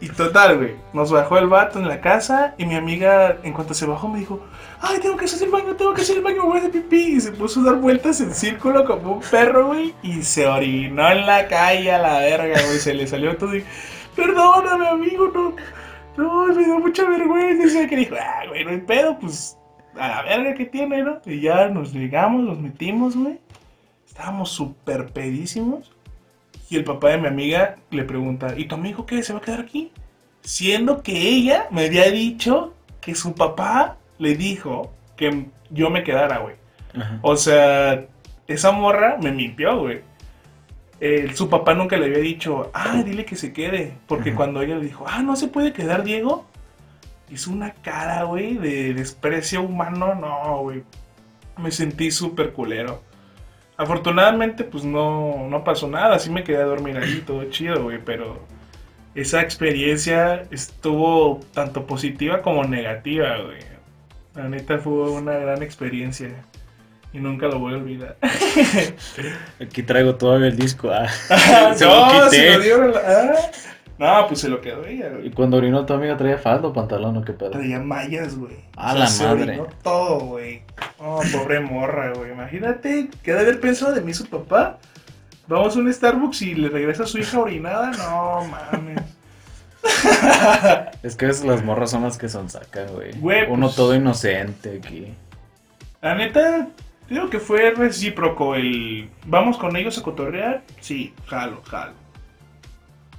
Y 0.00 0.08
total, 0.08 0.58
güey, 0.58 0.76
nos 0.92 1.10
bajó 1.10 1.36
el 1.38 1.48
vato 1.48 1.78
en 1.80 1.88
la 1.88 2.00
casa 2.00 2.54
y 2.58 2.66
mi 2.66 2.74
amiga, 2.76 3.38
en 3.42 3.52
cuanto 3.52 3.74
se 3.74 3.86
bajó, 3.86 4.08
me 4.08 4.20
dijo, 4.20 4.40
ay, 4.82 4.98
tengo 5.00 5.16
que 5.16 5.24
hacer 5.24 5.44
el 5.44 5.50
baño, 5.50 5.74
tengo 5.76 5.94
que 5.94 6.02
hacer 6.02 6.16
el 6.16 6.22
baño, 6.22 6.44
voy 6.44 6.58
hacer 6.58 6.72
pipí. 6.72 7.16
Y 7.16 7.20
se 7.20 7.32
puso 7.32 7.60
a 7.60 7.64
dar 7.64 7.76
vueltas 7.76 8.20
en 8.20 8.34
círculo 8.34 8.84
como 8.84 9.14
un 9.14 9.20
perro, 9.20 9.68
güey, 9.68 9.94
y 10.02 10.22
se 10.22 10.46
orinó 10.46 11.10
en 11.10 11.24
la 11.24 11.46
calle 11.46 11.92
a 11.92 11.98
la 11.98 12.18
verga, 12.18 12.60
güey, 12.66 12.78
se 12.78 12.92
le 12.92 13.06
salió 13.06 13.36
todo 13.36 13.56
y, 13.56 13.64
perdóname, 14.16 14.88
amigo, 14.88 15.30
no, 15.32 15.54
no, 16.16 16.54
me 16.54 16.64
dio 16.64 16.78
mucha 16.80 17.08
vergüenza. 17.08 17.64
Y 17.64 17.70
se 17.70 17.88
que 17.88 17.96
dijo, 17.96 18.16
ah, 18.20 18.42
güey, 18.48 18.80
pedo, 18.84 19.18
pues, 19.18 19.56
a 19.94 20.08
la 20.08 20.22
verga 20.22 20.54
que 20.54 20.66
tiene, 20.66 21.02
¿no? 21.02 21.20
Y 21.24 21.40
ya 21.40 21.68
nos 21.68 21.92
llegamos, 21.92 22.42
nos 22.42 22.58
metimos, 22.58 23.16
güey. 23.16 23.38
Estábamos 24.06 24.50
súper 24.50 25.06
pedísimos. 25.12 25.92
Y 26.68 26.76
el 26.76 26.84
papá 26.84 27.10
de 27.10 27.18
mi 27.18 27.28
amiga 27.28 27.76
le 27.90 28.02
pregunta, 28.02 28.54
¿y 28.56 28.66
tu 28.66 28.74
amigo 28.74 29.06
qué? 29.06 29.22
¿Se 29.22 29.32
va 29.32 29.38
a 29.38 29.42
quedar 29.42 29.60
aquí? 29.60 29.92
Siendo 30.40 31.02
que 31.02 31.12
ella 31.12 31.68
me 31.70 31.84
había 31.84 32.10
dicho 32.10 32.74
que 33.00 33.14
su 33.14 33.34
papá 33.34 33.98
le 34.22 34.36
dijo 34.36 34.94
que 35.16 35.46
yo 35.70 35.90
me 35.90 36.02
quedara, 36.04 36.38
güey. 36.38 36.56
Ajá. 36.94 37.18
O 37.22 37.36
sea, 37.36 38.06
esa 38.46 38.72
morra 38.72 39.16
me 39.22 39.32
mintió, 39.32 39.78
güey. 39.80 40.02
eh, 41.00 41.32
su 41.34 41.48
papá 41.48 41.74
nunca 41.74 41.96
le 41.96 42.06
había 42.06 42.18
dicho, 42.18 42.70
ah, 42.74 43.02
dile 43.04 43.24
que 43.24 43.36
se 43.36 43.52
quede. 43.52 43.98
Porque 44.06 44.34
cuando 44.34 44.62
ella 44.62 44.76
le 44.76 44.84
dijo, 44.84 45.04
ah, 45.08 45.22
no 45.22 45.34
se 45.36 45.48
puede 45.48 45.72
quedar 45.72 46.04
Diego, 46.04 46.46
hizo 47.28 47.50
una 47.50 47.74
cara, 47.74 48.22
güey, 48.24 48.54
de 48.56 48.94
desprecio 48.94 49.62
humano. 49.62 50.14
No, 50.14 50.60
güey. 50.62 50.84
Me 51.58 51.70
sentí 51.72 52.10
súper 52.10 52.52
culero. 52.52 53.02
Afortunadamente, 53.76 54.64
pues 54.64 54.84
no, 54.84 55.48
no 55.48 55.64
pasó 55.64 55.88
nada. 55.88 56.18
Sí 56.20 56.30
me 56.30 56.44
quedé 56.44 56.58
a 56.62 56.66
dormir 56.66 56.96
ahí, 56.98 57.22
todo 57.26 57.44
chido, 57.50 57.82
güey. 57.84 57.98
Pero 58.04 58.46
esa 59.14 59.42
experiencia 59.42 60.44
estuvo 60.52 61.40
tanto 61.52 61.86
positiva 61.86 62.42
como 62.42 62.64
negativa, 62.64 63.38
güey. 63.38 63.71
La 64.34 64.48
neta 64.48 64.78
fue 64.78 65.10
una 65.10 65.32
gran 65.32 65.62
experiencia. 65.62 66.30
Y 67.12 67.18
nunca 67.18 67.46
lo 67.46 67.58
voy 67.58 67.74
a 67.74 67.76
olvidar. 67.76 68.16
Aquí 69.60 69.82
traigo 69.82 70.14
todavía 70.16 70.48
el 70.48 70.56
disco. 70.56 70.90
ah. 70.90 71.06
Ah, 71.30 71.72
Se 71.76 71.84
lo 71.84 72.06
no, 72.06 72.12
quité. 72.24 72.30
se 72.36 72.50
lo 72.56 72.60
dieron. 72.60 72.92
ah. 73.04 73.32
No, 73.98 74.26
pues 74.26 74.40
se 74.40 74.48
lo 74.48 74.60
quedó 74.60 74.84
ella, 74.84 75.10
Y 75.22 75.30
cuando 75.30 75.58
orinó 75.58 75.84
tu 75.86 75.92
amiga 75.92 76.16
traía 76.16 76.38
falda 76.38 76.68
o 76.68 76.72
pantalón 76.72 77.18
o 77.18 77.24
qué 77.24 77.34
pedo. 77.34 77.50
Traía 77.50 77.78
mallas, 77.78 78.36
güey. 78.36 78.56
A 78.76 78.94
la 78.94 79.06
se 79.06 79.24
madre. 79.24 79.42
orinó 79.42 79.66
todo, 79.82 80.18
güey. 80.20 80.62
Oh, 80.98 81.22
pobre 81.32 81.60
morra, 81.60 82.12
güey. 82.14 82.32
Imagínate, 82.32 83.10
¿qué 83.22 83.32
de 83.32 83.40
haber 83.40 83.60
pensado 83.60 83.92
de 83.92 84.00
mí 84.00 84.12
su 84.14 84.26
papá? 84.26 84.78
Vamos 85.46 85.76
a 85.76 85.78
un 85.80 85.92
Starbucks 85.92 86.42
y 86.42 86.54
le 86.54 86.68
regresa 86.70 87.02
a 87.04 87.06
su 87.06 87.18
hija 87.18 87.38
orinada. 87.38 87.90
No, 87.92 88.40
mames. 88.46 89.02
Es 91.02 91.16
que 91.16 91.26
es- 91.28 91.44
las 91.44 91.64
morras 91.64 91.90
son 91.90 92.02
las 92.02 92.18
que 92.18 92.28
son 92.28 92.48
sacan, 92.48 92.86
güey. 92.94 93.12
Güey, 93.18 93.44
Uno 93.50 93.66
pues- 93.66 93.76
todo 93.76 93.94
inocente 93.94 94.80
aquí. 94.82 95.14
La 96.00 96.14
neta, 96.14 96.68
creo 97.08 97.30
que 97.30 97.38
fue 97.38 97.70
recíproco 97.72 98.54
el... 98.54 99.08
¿Vamos 99.26 99.56
con 99.56 99.76
ellos 99.76 99.98
a 99.98 100.02
cotorrear? 100.02 100.62
Sí, 100.80 101.14
jalo, 101.26 101.62
jalo. 101.68 101.94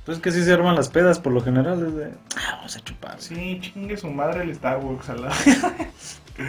Pues 0.06 0.20
que 0.20 0.32
sí 0.34 0.44
se 0.44 0.52
arman 0.52 0.76
las 0.76 0.90
pedas 0.90 1.18
por 1.18 1.32
lo 1.32 1.40
general. 1.42 1.82
Es 1.86 1.96
de, 1.96 2.12
ah, 2.36 2.56
vamos 2.58 2.76
a 2.76 2.80
chupar. 2.82 3.16
Sí, 3.22 3.58
chingue 3.62 3.96
su 3.96 4.10
madre 4.10 4.44
el 4.44 4.54
Starbucks 4.54 5.10
al 5.10 5.22
lado. 5.22 5.36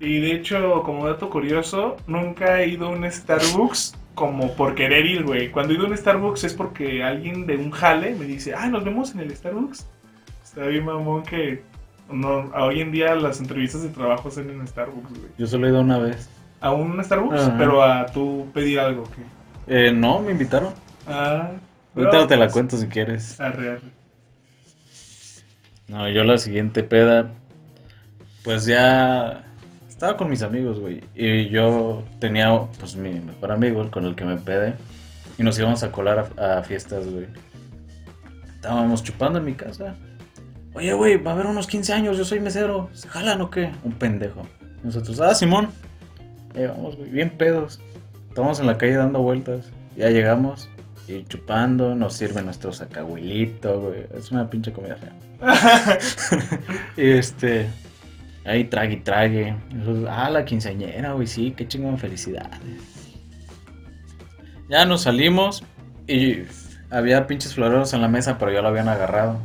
y 0.00 0.20
de 0.20 0.32
hecho, 0.32 0.82
como 0.82 1.06
dato 1.06 1.28
curioso, 1.28 1.96
nunca 2.06 2.60
he 2.60 2.68
ido 2.68 2.86
a 2.86 2.90
un 2.90 3.10
Starbucks 3.10 3.94
como 4.14 4.52
por 4.54 4.74
querer 4.74 5.06
ir, 5.06 5.24
güey. 5.24 5.50
Cuando 5.50 5.72
he 5.72 5.76
ido 5.76 5.86
a 5.86 5.90
un 5.90 5.96
Starbucks 5.96 6.44
es 6.44 6.54
porque 6.54 7.02
alguien 7.02 7.46
de 7.46 7.56
un 7.56 7.70
jale 7.70 8.14
me 8.14 8.24
dice, 8.26 8.54
ah, 8.54 8.68
nos 8.68 8.84
vemos 8.84 9.12
en 9.14 9.20
el 9.20 9.34
Starbucks. 9.34 9.86
Está 10.44 10.66
bien, 10.66 10.84
mamón, 10.84 11.22
que 11.22 11.62
no, 12.10 12.50
hoy 12.54 12.80
en 12.80 12.92
día 12.92 13.14
las 13.14 13.40
entrevistas 13.40 13.82
de 13.82 13.88
trabajo 13.88 14.30
son 14.30 14.50
en 14.50 14.66
Starbucks, 14.66 15.10
güey. 15.10 15.30
Yo 15.38 15.46
solo 15.46 15.66
he 15.66 15.70
ido 15.70 15.80
una 15.80 15.98
vez. 15.98 16.28
A 16.60 16.72
un 16.72 17.02
Starbucks, 17.02 17.40
Ajá. 17.40 17.54
pero 17.58 17.82
a 17.82 18.06
tú 18.06 18.46
pedir 18.52 18.78
algo, 18.80 19.04
que 19.04 19.22
Eh, 19.88 19.92
no, 19.92 20.20
me 20.20 20.32
invitaron. 20.32 20.72
Ah, 21.06 21.50
Ahorita 21.96 22.16
no, 22.18 22.26
te 22.26 22.36
la 22.36 22.44
pues, 22.46 22.52
cuento 22.52 22.76
si 22.76 22.86
quieres. 22.86 23.40
arre, 23.40 23.70
arre. 23.72 23.80
No, 25.88 26.08
yo 26.08 26.24
la 26.24 26.38
siguiente 26.38 26.82
peda, 26.82 27.32
pues 28.44 28.64
ya 28.66 29.44
estaba 30.02 30.18
con 30.18 30.28
mis 30.28 30.42
amigos, 30.42 30.80
güey. 30.80 31.00
Y 31.14 31.48
yo 31.48 32.02
tenía, 32.18 32.50
pues, 32.80 32.96
mi 32.96 33.20
mejor 33.20 33.52
amigo, 33.52 33.88
con 33.88 34.04
el 34.04 34.16
que 34.16 34.24
me 34.24 34.36
pedé. 34.36 34.74
Y 35.38 35.44
nos 35.44 35.56
íbamos 35.60 35.84
a 35.84 35.92
colar 35.92 36.28
a, 36.36 36.58
a 36.58 36.62
fiestas, 36.64 37.06
güey. 37.06 37.28
Estábamos 38.56 39.04
chupando 39.04 39.38
en 39.38 39.44
mi 39.44 39.54
casa. 39.54 39.94
Oye, 40.74 40.92
güey, 40.92 41.18
va 41.18 41.30
a 41.30 41.34
haber 41.34 41.46
unos 41.46 41.68
15 41.68 41.92
años, 41.92 42.18
yo 42.18 42.24
soy 42.24 42.40
mesero. 42.40 42.90
¿Se 42.92 43.06
jalan 43.06 43.42
o 43.42 43.50
qué? 43.50 43.70
Un 43.84 43.92
pendejo. 43.92 44.42
Nosotros, 44.82 45.20
ah, 45.20 45.36
Simón. 45.36 45.68
Ahí 46.56 46.66
vamos, 46.66 46.96
güey, 46.96 47.08
bien 47.08 47.30
pedos. 47.30 47.80
Estamos 48.28 48.58
en 48.58 48.66
la 48.66 48.78
calle 48.78 48.96
dando 48.96 49.22
vueltas. 49.22 49.70
Ya 49.96 50.10
llegamos. 50.10 50.68
Y 51.06 51.22
chupando, 51.26 51.94
nos 51.94 52.14
sirve 52.14 52.42
nuestro 52.42 52.72
sacahuilito, 52.72 53.80
güey. 53.80 54.06
Es 54.16 54.32
una 54.32 54.50
pinche 54.50 54.72
comida 54.72 54.96
fea. 54.96 55.14
y 56.96 57.08
este. 57.08 57.68
Ahí 58.44 58.64
trague 58.64 58.94
y 58.94 59.00
trague. 59.00 59.54
Ah, 60.08 60.30
la 60.30 60.44
quinceañera, 60.44 61.12
güey, 61.12 61.26
sí, 61.26 61.54
qué 61.56 61.66
chingón, 61.68 61.98
felicidades. 61.98 62.58
Ya 64.68 64.84
nos 64.84 65.02
salimos 65.02 65.62
y 66.06 66.38
había 66.90 67.26
pinches 67.26 67.54
floreros 67.54 67.92
en 67.94 68.00
la 68.02 68.08
mesa, 68.08 68.38
pero 68.38 68.52
ya 68.52 68.62
lo 68.62 68.68
habían 68.68 68.88
agarrado. 68.88 69.38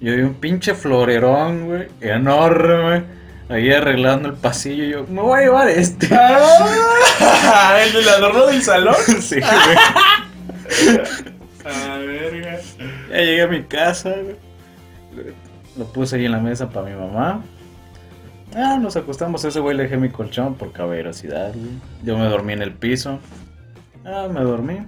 Yo 0.00 0.14
vi 0.14 0.22
un 0.22 0.34
pinche 0.34 0.74
florerón, 0.74 1.66
güey, 1.66 1.88
enorme, 2.00 3.04
ahí 3.48 3.72
arreglando 3.72 4.28
el 4.28 4.34
pasillo. 4.34 4.84
Y 4.84 4.90
yo, 4.90 5.06
me 5.06 5.20
voy 5.20 5.40
a 5.40 5.44
llevar 5.44 5.68
este. 5.68 6.08
Ah, 6.12 7.76
el 7.86 7.92
del 7.92 8.08
adorno 8.08 8.46
del 8.46 8.62
salón. 8.62 8.96
sí, 9.20 9.36
güey. 9.36 9.76
A 11.64 11.96
verga. 11.98 12.58
Ya 13.10 13.16
llegué 13.16 13.42
a 13.42 13.48
mi 13.48 13.62
casa, 13.62 14.10
güey. 14.10 14.36
Lo 15.78 15.86
puse 15.86 16.16
ahí 16.16 16.26
en 16.26 16.32
la 16.32 16.38
mesa 16.38 16.68
para 16.68 16.90
mi 16.90 16.94
mamá. 16.94 17.42
Ah, 18.54 18.78
nos 18.80 18.96
acostamos. 18.96 19.44
Ese 19.44 19.60
güey 19.60 19.76
le 19.76 19.84
dejé 19.84 19.96
mi 19.96 20.08
colchón 20.10 20.54
por 20.54 20.72
caballerosidad, 20.72 21.52
güey. 21.54 21.70
Yo 22.02 22.16
me 22.16 22.26
dormí 22.26 22.52
en 22.52 22.62
el 22.62 22.72
piso. 22.72 23.18
Ah, 24.04 24.28
me 24.32 24.40
dormí. 24.40 24.78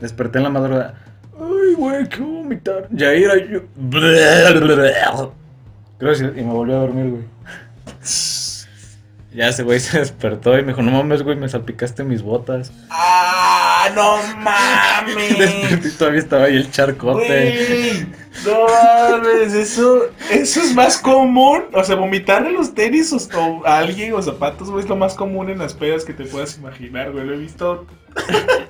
Desperté 0.00 0.38
en 0.38 0.44
la 0.44 0.50
madrugada. 0.50 0.94
Ay, 1.38 1.74
güey, 1.76 2.08
qué 2.08 2.20
vomitar. 2.20 2.88
Ya 2.90 3.12
era 3.12 3.36
yo. 3.44 3.60
Gracias. 5.98 6.32
Y 6.36 6.42
me 6.42 6.52
volví 6.52 6.72
a 6.72 6.76
dormir, 6.76 7.10
güey. 7.10 7.22
Ya 9.34 9.48
ese 9.48 9.62
güey 9.62 9.80
se 9.80 9.98
despertó 9.98 10.58
y 10.58 10.62
me 10.62 10.68
dijo, 10.68 10.82
no 10.82 10.90
mames, 10.90 11.22
güey, 11.22 11.36
me 11.36 11.48
salpicaste 11.48 12.04
mis 12.04 12.20
botas. 12.22 12.70
¡Ah, 12.90 13.88
no 13.94 14.18
Desperté 14.36 14.36
mames! 14.36 15.86
y 15.86 15.96
todavía 15.96 16.20
estaba 16.20 16.44
ahí 16.44 16.56
el 16.56 16.70
charcote. 16.70 17.26
Güey, 17.26 18.06
no 18.44 18.66
mames, 18.66 19.52
eso, 19.52 20.06
eso 20.30 20.60
es 20.60 20.74
más 20.74 20.98
común. 20.98 21.64
O 21.72 21.84
sea, 21.84 21.96
vomitarle 21.96 22.52
los 22.52 22.74
tenis 22.74 23.12
o, 23.12 23.16
o 23.38 23.66
a 23.66 23.78
alguien 23.78 24.14
o 24.14 24.22
zapatos, 24.22 24.70
güey, 24.70 24.82
es 24.82 24.88
lo 24.88 24.96
más 24.96 25.14
común 25.14 25.50
en 25.50 25.58
las 25.58 25.74
pedas 25.74 26.04
que 26.04 26.12
te 26.12 26.24
puedas 26.24 26.56
imaginar, 26.56 27.12
güey. 27.12 27.24
Lo 27.24 27.34
he 27.34 27.38
visto. 27.38 27.86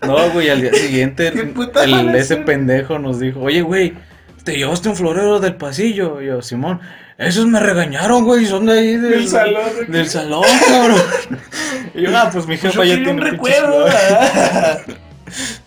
No, 0.07 0.31
güey, 0.31 0.51
al 0.51 0.61
día 0.61 0.73
siguiente 0.73 1.33
¿Qué 1.33 1.45
puta 1.45 1.83
el, 1.83 2.15
ese 2.15 2.35
es? 2.35 2.41
pendejo 2.45 2.99
nos 2.99 3.19
dijo, 3.19 3.41
oye, 3.41 3.63
güey, 3.63 3.95
te 4.45 4.57
llevaste 4.57 4.89
un 4.89 4.97
florero 4.97 5.41
del 5.41 5.57
pasillo. 5.57 6.21
Y 6.21 6.27
yo, 6.27 6.43
Simón, 6.43 6.81
esos 7.19 7.47
me 7.47 7.61
regañaron, 7.61 8.25
güey, 8.25 8.45
son 8.47 8.67
de 8.67 8.73
ahí 8.73 8.97
del, 8.97 9.11
Del 9.11 9.29
salón, 9.29 9.71
¿de? 9.79 9.87
Del 9.87 10.09
salón, 10.09 10.45
cabrón. 10.67 11.03
y 11.95 12.03
yo, 12.03 12.11
ah, 12.17 12.31
pues 12.33 12.47
mi 12.47 12.57
Pues 12.57 12.73
jefa 12.73 12.85
yo 12.85 12.95
ya 12.95 12.99
un 12.99 13.05
tiene 13.05 13.31
pinches 13.31 13.33
recuerdo. 13.33 13.87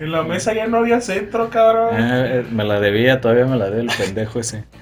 flores". 0.00 0.06
¿verdad? 0.06 0.06
en 0.06 0.12
la 0.12 0.22
mesa 0.22 0.54
ya 0.54 0.66
no 0.66 0.78
había 0.78 1.00
centro, 1.00 1.50
cabrón. 1.50 1.94
Eh, 1.94 2.40
eh, 2.40 2.46
me 2.50 2.64
la 2.64 2.80
debía, 2.80 3.20
todavía 3.20 3.46
me 3.46 3.56
la 3.56 3.70
debe 3.70 3.82
el 3.82 3.90
pendejo 3.96 4.40
ese. 4.40 4.64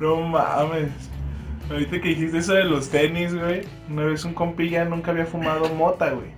No 0.00 0.16
mames. 0.16 0.88
Ahorita 1.70 2.00
que 2.00 2.08
dijiste 2.08 2.38
eso 2.38 2.54
de 2.54 2.64
los 2.64 2.88
tenis, 2.88 3.34
güey. 3.34 3.60
Una 3.90 4.04
vez 4.04 4.24
un 4.24 4.32
compilla 4.32 4.86
nunca 4.86 5.10
había 5.10 5.26
fumado 5.26 5.68
mota, 5.74 6.10
güey. 6.10 6.30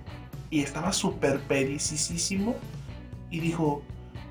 Y 0.49 0.59
estaba 0.59 0.91
súper 0.91 1.39
pericísimo. 1.39 2.55
Y 3.31 3.39
dijo, 3.39 3.81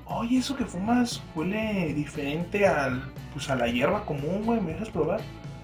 oye, 0.05 0.37
eso 0.37 0.55
que 0.55 0.65
fumas 0.65 1.21
huele 1.33 1.93
diferente 1.95 2.67
al, 2.67 3.11
pues, 3.33 3.49
a 3.49 3.55
la 3.55 3.67
hierba 3.67 4.05
común, 4.05 4.43
güey. 4.45 4.61
¿Me 4.61 4.73
dejas 4.73 4.91
probar? 4.91 5.19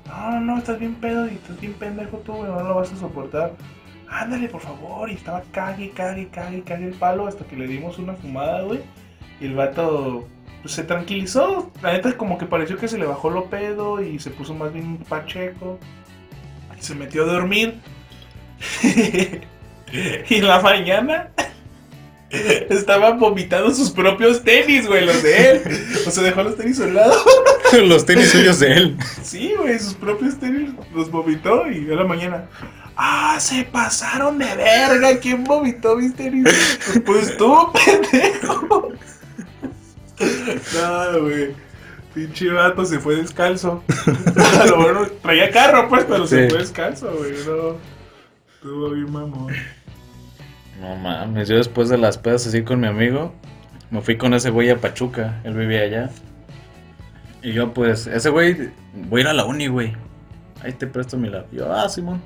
No, 0.08 0.32
no, 0.32 0.42
no, 0.42 0.58
estás 0.58 0.80
bien 0.80 0.96
pedo 0.96 1.28
y 1.28 1.36
estás 1.36 1.62
bien 1.62 1.74
pendejo 1.74 2.18
tú, 2.18 2.34
güey. 2.34 2.52
No 2.52 2.64
lo 2.64 2.74
vas 2.74 2.92
a 2.92 2.98
soportar. 2.98 3.54
Ándale, 4.10 4.50
por 4.50 4.62
favor. 4.62 5.10
Y 5.10 5.14
estaba 5.14 5.44
cague, 5.52 5.92
cague, 5.92 6.30
cague, 6.30 6.64
cague 6.64 6.88
el 6.88 6.94
palo 6.94 7.28
hasta 7.28 7.46
que 7.46 7.56
le 7.56 7.68
dimos 7.68 8.00
una 8.00 8.14
fumada, 8.16 8.62
güey. 8.64 8.82
Y 9.40 9.46
el 9.46 9.56
vato 9.56 10.28
pues, 10.62 10.74
se 10.74 10.84
tranquilizó. 10.84 11.72
La 11.82 11.94
neta, 11.94 12.18
como 12.18 12.38
que 12.38 12.46
pareció 12.46 12.78
que 12.78 12.88
se 12.88 12.98
le 12.98 13.06
bajó 13.06 13.30
lo 13.30 13.46
pedo 13.46 14.02
y 14.02 14.20
se 14.20 14.32
puso 14.32 14.54
más 14.54 14.74
bien 14.74 14.98
pacheco. 14.98 15.80
Y 16.78 16.82
se 16.82 16.96
metió 16.96 17.24
a 17.24 17.34
dormir. 17.34 17.80
y 18.84 20.36
en 20.36 20.48
la 20.48 20.60
mañana 20.60 21.32
estaba 22.30 23.12
vomitando 23.12 23.74
sus 23.74 23.92
propios 23.92 24.44
tenis, 24.44 24.88
güey, 24.88 25.06
los 25.06 25.24
de 25.24 25.52
él. 25.52 25.62
O 26.06 26.12
sea, 26.12 26.24
dejó 26.24 26.44
los 26.44 26.58
tenis 26.58 26.80
a 26.80 26.86
un 26.86 26.96
lado. 26.96 27.14
Los 27.72 28.04
tenis 28.04 28.32
suyos 28.32 28.60
de 28.60 28.74
él. 28.74 28.98
Sí, 29.22 29.54
güey, 29.56 29.78
sus 29.78 29.94
propios 29.94 30.40
tenis 30.40 30.72
los 30.92 31.12
vomitó 31.12 31.70
y 31.70 31.92
a 31.92 31.96
la 31.96 32.04
mañana. 32.04 32.50
¡Ah, 33.02 33.38
se 33.40 33.64
pasaron 33.64 34.38
de 34.38 34.56
verga! 34.58 35.18
¿Quién 35.22 35.46
vomitó 35.46 35.96
mis 35.96 36.14
tenis? 36.14 36.46
Pues 37.06 37.38
tú, 37.38 37.56
pendejo. 37.86 38.92
No, 40.74 41.22
güey. 41.22 41.56
Pinche 42.14 42.52
vato 42.52 42.84
se 42.84 43.00
fue 43.00 43.16
descalzo. 43.16 43.82
A 44.62 44.66
lo 44.66 44.76
bueno, 44.76 45.08
traía 45.22 45.50
carro, 45.50 45.88
pues, 45.88 46.04
pero 46.10 46.28
se 46.28 46.50
fue 46.50 46.60
descalzo, 46.60 47.10
güey. 47.18 47.32
No. 47.48 47.78
Estuvo 48.56 48.90
bien, 48.90 49.10
mamón. 49.10 49.54
No 50.82 50.98
mames, 50.98 51.48
yo 51.48 51.56
después 51.56 51.88
de 51.88 51.98
las 51.98 52.18
pedas 52.18 52.48
así 52.48 52.64
con 52.64 52.82
mi 52.82 52.88
amigo, 52.88 53.34
me 53.92 54.02
fui 54.02 54.18
con 54.18 54.34
ese 54.34 54.50
güey 54.50 54.72
a 54.72 54.76
Pachuca, 54.76 55.40
él 55.46 55.54
vivía 55.54 55.84
allá. 55.84 56.10
Y 57.42 57.54
yo 57.54 57.74
pues, 57.74 58.08
ese 58.08 58.30
güey, 58.30 58.72
voy 58.94 59.22
a 59.22 59.24
ir 59.24 59.28
a 59.30 59.34
la 59.34 59.46
uni, 59.46 59.68
güey. 59.68 59.96
Ahí 60.62 60.74
te 60.74 60.86
presto 60.86 61.16
mi 61.16 61.30
lápiz. 61.30 61.56
Yo, 61.56 61.72
ah, 61.72 61.88
Simón. 61.88 62.22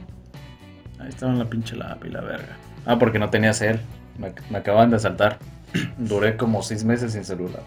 Ahí 1.03 1.09
estaba 1.09 1.33
en 1.33 1.39
la 1.39 1.45
pinche 1.45 1.75
lápiz, 1.75 2.09
la 2.09 2.21
verga. 2.21 2.57
Ah, 2.85 2.97
porque 2.97 3.19
no 3.19 3.29
tenías 3.29 3.61
él. 3.61 3.79
Me, 4.17 4.33
me 4.49 4.59
acaban 4.59 4.89
de 4.89 4.95
asaltar. 4.95 5.37
Duré 5.97 6.37
como 6.37 6.63
seis 6.63 6.83
meses 6.83 7.13
sin 7.13 7.25
celular. 7.25 7.63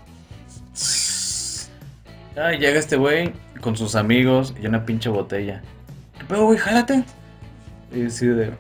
Ay, 2.36 2.58
llega 2.58 2.78
este 2.78 2.96
güey 2.96 3.32
con 3.60 3.76
sus 3.76 3.94
amigos 3.94 4.54
y 4.60 4.66
una 4.66 4.84
pinche 4.84 5.08
botella. 5.08 5.62
¿Qué 6.18 6.24
pedo, 6.24 6.44
güey? 6.44 6.58
Jálate. 6.58 7.04
Y 7.92 8.06
así 8.06 8.26
de. 8.26 8.52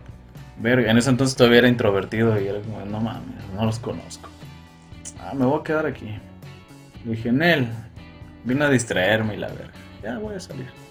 Verga, 0.58 0.90
en 0.90 0.96
ese 0.96 1.10
entonces 1.10 1.36
todavía 1.36 1.58
era 1.58 1.68
introvertido 1.68 2.40
y 2.40 2.48
era 2.48 2.60
como, 2.60 2.84
no 2.86 3.00
mames, 3.00 3.44
no 3.54 3.66
los 3.66 3.78
conozco. 3.78 4.30
Ah, 5.20 5.34
me 5.34 5.44
voy 5.44 5.60
a 5.60 5.62
quedar 5.62 5.86
aquí. 5.86 6.18
Le 7.04 7.12
dije, 7.12 7.30
Nel, 7.30 7.68
vine 8.44 8.64
a 8.64 8.70
distraerme 8.70 9.34
y 9.34 9.38
la 9.38 9.48
verga. 9.48 9.72
Ya 10.02 10.18
voy 10.18 10.34
a 10.34 10.40
salir. 10.40 10.85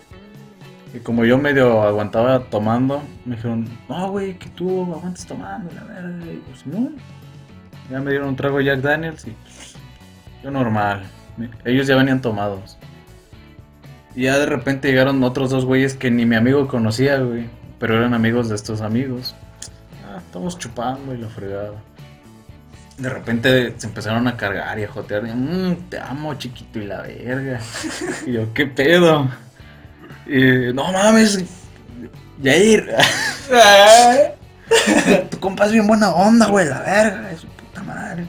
Y 0.96 1.00
como 1.00 1.26
yo 1.26 1.38
medio 1.38 1.82
aguantaba 1.82 2.40
tomando, 2.40 3.04
me 3.26 3.36
dijeron, 3.36 3.68
no, 3.90 4.12
güey, 4.12 4.40
que 4.40 4.48
tú 4.50 4.94
aguantes 4.94 5.26
tomando, 5.26 5.70
la 5.74 5.84
verga. 5.84 6.26
Y 6.26 6.42
pues, 6.48 6.66
no. 6.66 6.90
Ya 7.92 8.00
me 8.00 8.12
dieron 8.12 8.30
un 8.30 8.36
trago 8.38 8.62
Jack 8.62 8.80
Daniels 8.80 9.28
y 9.28 9.36
yo 10.42 10.52
normal. 10.52 11.04
Ellos 11.66 11.86
ya 11.86 11.98
venían 11.98 12.22
tomados. 12.22 12.78
Y 14.16 14.24
ya 14.24 14.40
de 14.40 14.46
repente 14.46 14.88
llegaron 14.88 15.22
otros 15.22 15.50
dos 15.50 15.66
güeyes 15.66 15.96
que 15.96 16.10
ni 16.10 16.26
mi 16.26 16.38
amigo 16.38 16.70
conocía, 16.70 17.20
güey. 17.20 17.50
Pero 17.78 17.98
eran 17.98 18.14
amigos 18.14 18.48
de 18.48 18.56
estos 18.56 18.80
amigos. 18.80 19.36
Ah, 20.08 20.20
estamos 20.26 20.58
chupando 20.58 21.14
y 21.14 21.18
la 21.18 21.28
fregada. 21.28 21.74
De 22.98 23.10
repente 23.10 23.74
se 23.76 23.88
empezaron 23.88 24.30
a 24.30 24.38
cargar 24.38 24.80
y 24.80 24.86
a 24.86 24.88
jotear. 24.88 25.24
Mmm, 25.24 25.90
te 25.90 26.00
amo, 26.00 26.34
chiquito, 26.36 26.80
y 26.80 26.86
la 26.86 27.02
verga. 27.02 27.60
y 28.26 28.32
yo, 28.32 28.54
¿qué 28.54 28.66
pedo? 28.66 29.28
Y, 30.28 30.74
no 30.74 30.92
mames, 30.92 31.44
Jair. 32.44 32.96
tu 35.30 35.40
compa 35.40 35.66
es 35.66 35.72
bien 35.72 35.88
buena 35.88 36.14
onda, 36.14 36.48
güey, 36.48 36.68
la 36.68 36.80
verga, 36.82 37.32
es 37.32 37.42
su 37.42 37.48
puta 37.48 37.84
madre. 37.84 38.26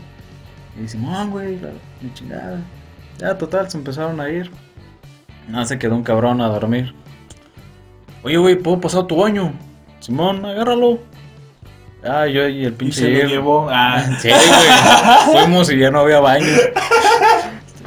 Y 0.82 0.86
Simón, 0.88 1.30
güey, 1.30 1.59
la, 1.59 1.68
la 1.68 2.14
chingada. 2.14 2.59
Ya, 3.18 3.38
total, 3.38 3.70
se 3.70 3.78
empezaron 3.78 4.20
a 4.20 4.28
ir. 4.28 4.51
Nada, 5.49 5.64
se 5.64 5.78
quedó 5.78 5.94
un 5.94 6.03
cabrón 6.03 6.40
a 6.40 6.49
dormir. 6.49 6.94
Oye, 8.22 8.36
güey, 8.36 8.57
¿puedo 8.57 8.80
pasar 8.80 9.07
tu 9.07 9.16
baño? 9.16 9.53
Simón, 10.01 10.44
agárralo. 10.44 10.99
Ah, 12.05 12.26
yo 12.26 12.47
y 12.49 12.64
el 12.64 12.72
Y 12.72 12.76
pinche 12.76 13.01
se 13.01 13.22
lo 13.22 13.28
llevó. 13.28 13.68
Ah. 13.70 14.05
Sí, 14.20 14.28
güey. 14.28 15.42
Fuimos 15.44 15.70
y 15.72 15.78
ya 15.78 15.90
no 15.90 16.01
había 16.01 16.20
baño. 16.20 16.47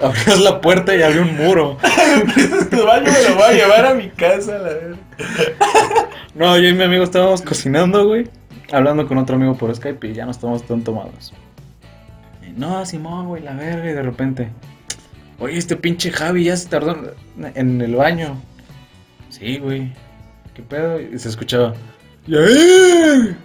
Abrías 0.01 0.39
la 0.39 0.61
puerta 0.61 0.95
y 0.95 1.01
había 1.01 1.21
un 1.21 1.35
muro. 1.35 1.77
Este 2.37 2.81
baño 2.81 3.11
me 3.11 3.29
lo 3.29 3.35
voy 3.35 3.43
a 3.43 3.51
llevar 3.53 3.85
a 3.85 3.93
mi 3.93 4.09
casa, 4.09 4.53
la 4.53 4.69
verdad. 4.69 4.97
No, 6.35 6.57
yo 6.57 6.69
y 6.69 6.73
mi 6.73 6.83
amigo 6.83 7.03
estábamos 7.03 7.41
cocinando, 7.41 8.05
güey. 8.07 8.27
Hablando 8.71 9.07
con 9.07 9.17
otro 9.17 9.35
amigo 9.35 9.55
por 9.57 9.75
Skype 9.75 10.07
y 10.07 10.13
ya 10.13 10.25
no 10.25 10.31
estábamos 10.31 10.63
tan 10.65 10.83
tomados. 10.83 11.33
Y, 12.47 12.51
no, 12.59 12.85
Simón, 12.85 13.27
güey, 13.27 13.41
la 13.43 13.53
verga. 13.53 13.89
Y 13.89 13.93
de 13.93 14.01
repente, 14.03 14.49
oye, 15.39 15.57
este 15.57 15.75
pinche 15.75 16.11
Javi 16.11 16.45
ya 16.45 16.55
se 16.57 16.69
tardó 16.69 17.13
en- 17.55 17.81
el 17.81 17.95
baño. 17.95 18.37
Sí, 19.29 19.57
güey. 19.57 19.91
¿Qué 20.53 20.61
pedo? 20.61 20.99
Y 20.99 21.17
se 21.19 21.29
escuchaba, 21.29 21.73
¡Yair! 22.27 23.35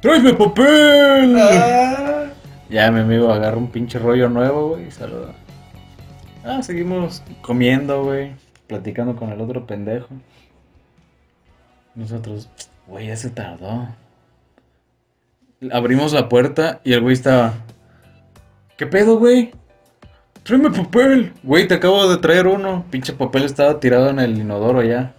¡Tráeme 0.00 0.32
papel! 0.34 1.36
Ah. 1.40 2.24
Ya 2.70 2.90
mi 2.90 3.00
amigo 3.00 3.32
agarra 3.32 3.56
un 3.56 3.68
pinche 3.70 3.98
rollo 3.98 4.28
nuevo, 4.28 4.70
güey, 4.70 4.86
y 4.88 4.90
saluda. 4.90 5.34
Ah, 6.44 6.62
seguimos 6.62 7.22
comiendo, 7.42 8.04
güey, 8.04 8.32
platicando 8.66 9.16
con 9.16 9.30
el 9.30 9.40
otro 9.40 9.66
pendejo. 9.66 10.08
Nosotros, 11.94 12.48
güey, 12.86 13.08
ya 13.08 13.16
se 13.16 13.30
tardó. 13.30 13.88
Abrimos 15.72 16.12
la 16.12 16.28
puerta 16.28 16.80
y 16.84 16.94
el 16.94 17.02
güey 17.02 17.12
estaba. 17.12 17.54
¿Qué 18.78 18.86
pedo, 18.86 19.18
güey? 19.18 19.52
Tráeme 20.42 20.70
papel. 20.70 21.34
Güey, 21.42 21.68
te 21.68 21.74
acabo 21.74 22.08
de 22.08 22.16
traer 22.16 22.46
uno. 22.46 22.86
Pinche 22.90 23.12
papel 23.12 23.44
estaba 23.44 23.78
tirado 23.78 24.08
en 24.08 24.18
el 24.20 24.38
inodoro 24.38 24.82
ya. 24.82 25.12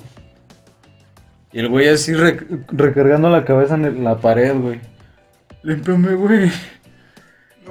Y 1.54 1.60
el 1.60 1.70
güey 1.70 1.88
así 1.90 2.14
re- 2.14 2.48
recargando 2.70 3.30
la 3.30 3.46
cabeza 3.46 3.76
en 3.76 4.04
la 4.04 4.18
pared, 4.18 4.56
güey. 4.56 4.80
Límpiame, 5.62 6.16
güey. 6.16 6.52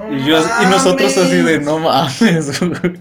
No 0.09 0.17
Y, 0.17 0.25
yo, 0.25 0.39
y 0.39 0.67
nosotros 0.67 1.17
así 1.17 1.37
de, 1.37 1.61
no 1.61 1.79
mames, 1.79 2.61
güey. 2.81 2.95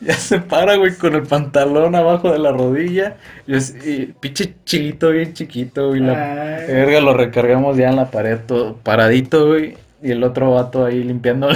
Ya 0.00 0.14
se 0.14 0.40
para, 0.40 0.76
güey, 0.76 0.94
con 0.94 1.14
el 1.14 1.22
pantalón 1.22 1.94
abajo 1.94 2.30
de 2.30 2.38
la 2.38 2.52
rodilla. 2.52 3.16
Y, 3.46 4.06
pinche 4.06 4.54
chilito 4.64 5.10
bien 5.10 5.32
chiquito, 5.34 5.96
y 5.96 6.00
la 6.00 6.14
verga 6.14 7.00
lo 7.00 7.14
recargamos 7.14 7.76
ya 7.76 7.88
en 7.88 7.96
la 7.96 8.10
pared, 8.10 8.38
todo 8.46 8.76
paradito, 8.76 9.48
güey. 9.48 9.76
Y 10.06 10.12
el 10.12 10.22
otro 10.22 10.52
vato 10.52 10.84
ahí 10.84 11.02
limpiando. 11.02 11.48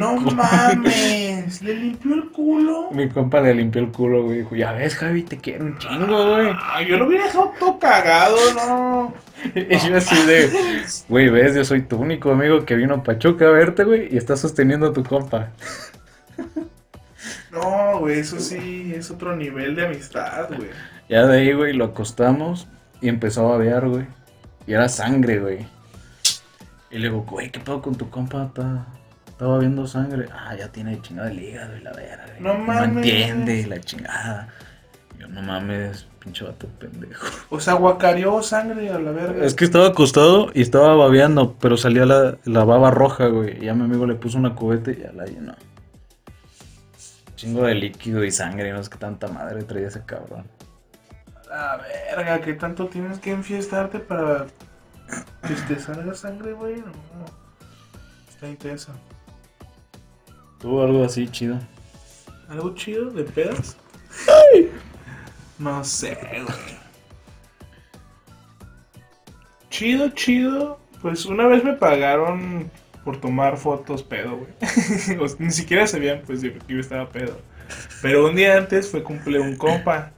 No 0.00 0.16
mames, 0.16 1.60
le 1.60 1.74
limpió 1.74 2.14
el 2.14 2.30
culo. 2.30 2.88
Mi 2.90 3.06
compa 3.10 3.42
le 3.42 3.54
limpió 3.54 3.82
el 3.82 3.92
culo, 3.92 4.22
güey. 4.22 4.38
Dijo, 4.38 4.56
ya 4.56 4.72
ves, 4.72 4.94
Javi, 4.94 5.24
te 5.24 5.36
quiero 5.36 5.66
un 5.66 5.76
chingo, 5.76 6.06
güey. 6.06 6.48
Ay, 6.58 6.86
yo 6.86 6.96
lo 6.96 7.06
hubiera 7.06 7.24
dejado 7.26 7.52
todo 7.60 7.78
cagado, 7.78 8.38
no. 8.54 9.14
Y 9.54 9.76
yo 9.86 9.98
así 9.98 10.16
de, 10.24 10.50
güey, 11.10 11.28
ves, 11.28 11.54
yo 11.54 11.66
soy 11.66 11.82
tu 11.82 11.98
único 11.98 12.30
amigo 12.30 12.64
que 12.64 12.76
vino 12.76 12.94
a 12.94 13.02
Pachuca 13.02 13.46
a 13.46 13.50
verte, 13.50 13.84
güey, 13.84 14.08
y 14.10 14.16
estás 14.16 14.40
sosteniendo 14.40 14.86
a 14.86 14.92
tu 14.94 15.04
compa. 15.04 15.50
No, 17.50 17.98
güey, 18.00 18.20
eso 18.20 18.38
sí 18.38 18.92
es 18.94 19.10
otro 19.10 19.34
nivel 19.34 19.74
de 19.74 19.86
amistad, 19.86 20.48
güey. 20.48 20.70
Ya 21.08 21.26
de 21.26 21.40
ahí, 21.40 21.52
güey, 21.52 21.72
lo 21.72 21.86
acostamos 21.86 22.68
y 23.00 23.08
empezó 23.08 23.46
a 23.46 23.50
babear, 23.52 23.88
güey. 23.88 24.06
Y 24.66 24.74
era 24.74 24.88
sangre, 24.88 25.40
güey. 25.40 25.77
Y 26.90 26.98
le 26.98 27.08
digo, 27.08 27.22
güey, 27.22 27.50
¿qué 27.50 27.60
pedo 27.60 27.82
con 27.82 27.94
tu 27.94 28.08
compa? 28.10 28.44
Está- 28.46 28.86
Estaba 29.28 29.58
viendo 29.58 29.86
sangre. 29.86 30.26
Ah, 30.32 30.56
ya 30.56 30.68
tiene 30.72 31.00
chingada 31.00 31.30
el 31.30 31.38
hígado 31.40 31.76
y 31.76 31.80
la 31.82 31.92
verga. 31.92 32.24
güey. 32.26 32.40
No 32.40 32.54
mames. 32.54 32.96
entiende 32.96 33.66
la 33.68 33.78
chingada. 33.80 34.48
Y 35.16 35.20
yo, 35.20 35.28
no 35.28 35.42
mames, 35.42 36.06
pinche 36.18 36.44
vato 36.44 36.66
pendejo. 36.80 37.24
O 37.50 37.60
sea, 37.60 37.74
guacareó 37.74 38.42
sangre 38.42 38.90
a 38.90 38.98
la 38.98 39.12
verga. 39.12 39.44
Es 39.44 39.54
que 39.54 39.64
estaba 39.64 39.86
acostado 39.88 40.50
y 40.54 40.62
estaba 40.62 40.96
babeando, 40.96 41.54
pero 41.60 41.76
salía 41.76 42.04
la, 42.04 42.36
la 42.44 42.64
baba 42.64 42.90
roja, 42.90 43.26
güey. 43.28 43.62
Y 43.62 43.66
ya 43.66 43.74
mi 43.74 43.84
amigo 43.84 44.06
le 44.06 44.16
puso 44.16 44.38
una 44.38 44.56
cubeta 44.56 44.90
y 44.90 44.96
ya 45.02 45.12
la 45.12 45.24
llenó. 45.26 45.54
Chingo 47.36 47.62
de 47.64 47.74
líquido 47.76 48.24
y 48.24 48.32
sangre, 48.32 48.72
no 48.72 48.82
sé 48.82 48.90
qué 48.90 48.96
tanta 48.98 49.28
madre 49.28 49.62
traía 49.62 49.86
ese 49.88 50.02
cabrón. 50.04 50.44
La 51.48 51.78
verga, 52.16 52.40
¿qué 52.40 52.54
tanto 52.54 52.86
tienes 52.88 53.20
que 53.20 53.30
enfiestarte 53.30 54.00
para 54.00 54.46
que 55.46 55.74
te 55.74 55.80
salga 55.80 56.14
sangre, 56.14 56.52
güey? 56.52 56.76
No, 56.76 56.92
Está 58.28 58.48
intenso. 58.48 58.92
Tuvo 60.60 60.82
algo 60.82 61.04
así 61.04 61.28
chido. 61.28 61.58
¿Algo 62.48 62.74
chido 62.74 63.10
de 63.10 63.24
pedas? 63.24 63.76
No 65.58 65.82
sé, 65.82 66.16
güey. 66.32 66.78
Chido, 69.70 70.08
chido. 70.10 70.80
Pues 71.02 71.26
una 71.26 71.46
vez 71.46 71.64
me 71.64 71.72
pagaron 71.74 72.70
por 73.04 73.20
tomar 73.20 73.56
fotos 73.56 74.02
pedo, 74.02 74.36
güey. 74.36 75.28
Ni 75.38 75.50
siquiera 75.50 75.86
sabían, 75.86 76.22
pues, 76.26 76.40
que 76.40 76.58
yo 76.68 76.78
estaba 76.78 77.08
pedo. 77.08 77.40
Pero 78.02 78.26
un 78.26 78.36
día 78.36 78.56
antes 78.56 78.90
fue 78.90 79.02
cumple 79.02 79.40
un 79.40 79.56
compa. 79.56 80.12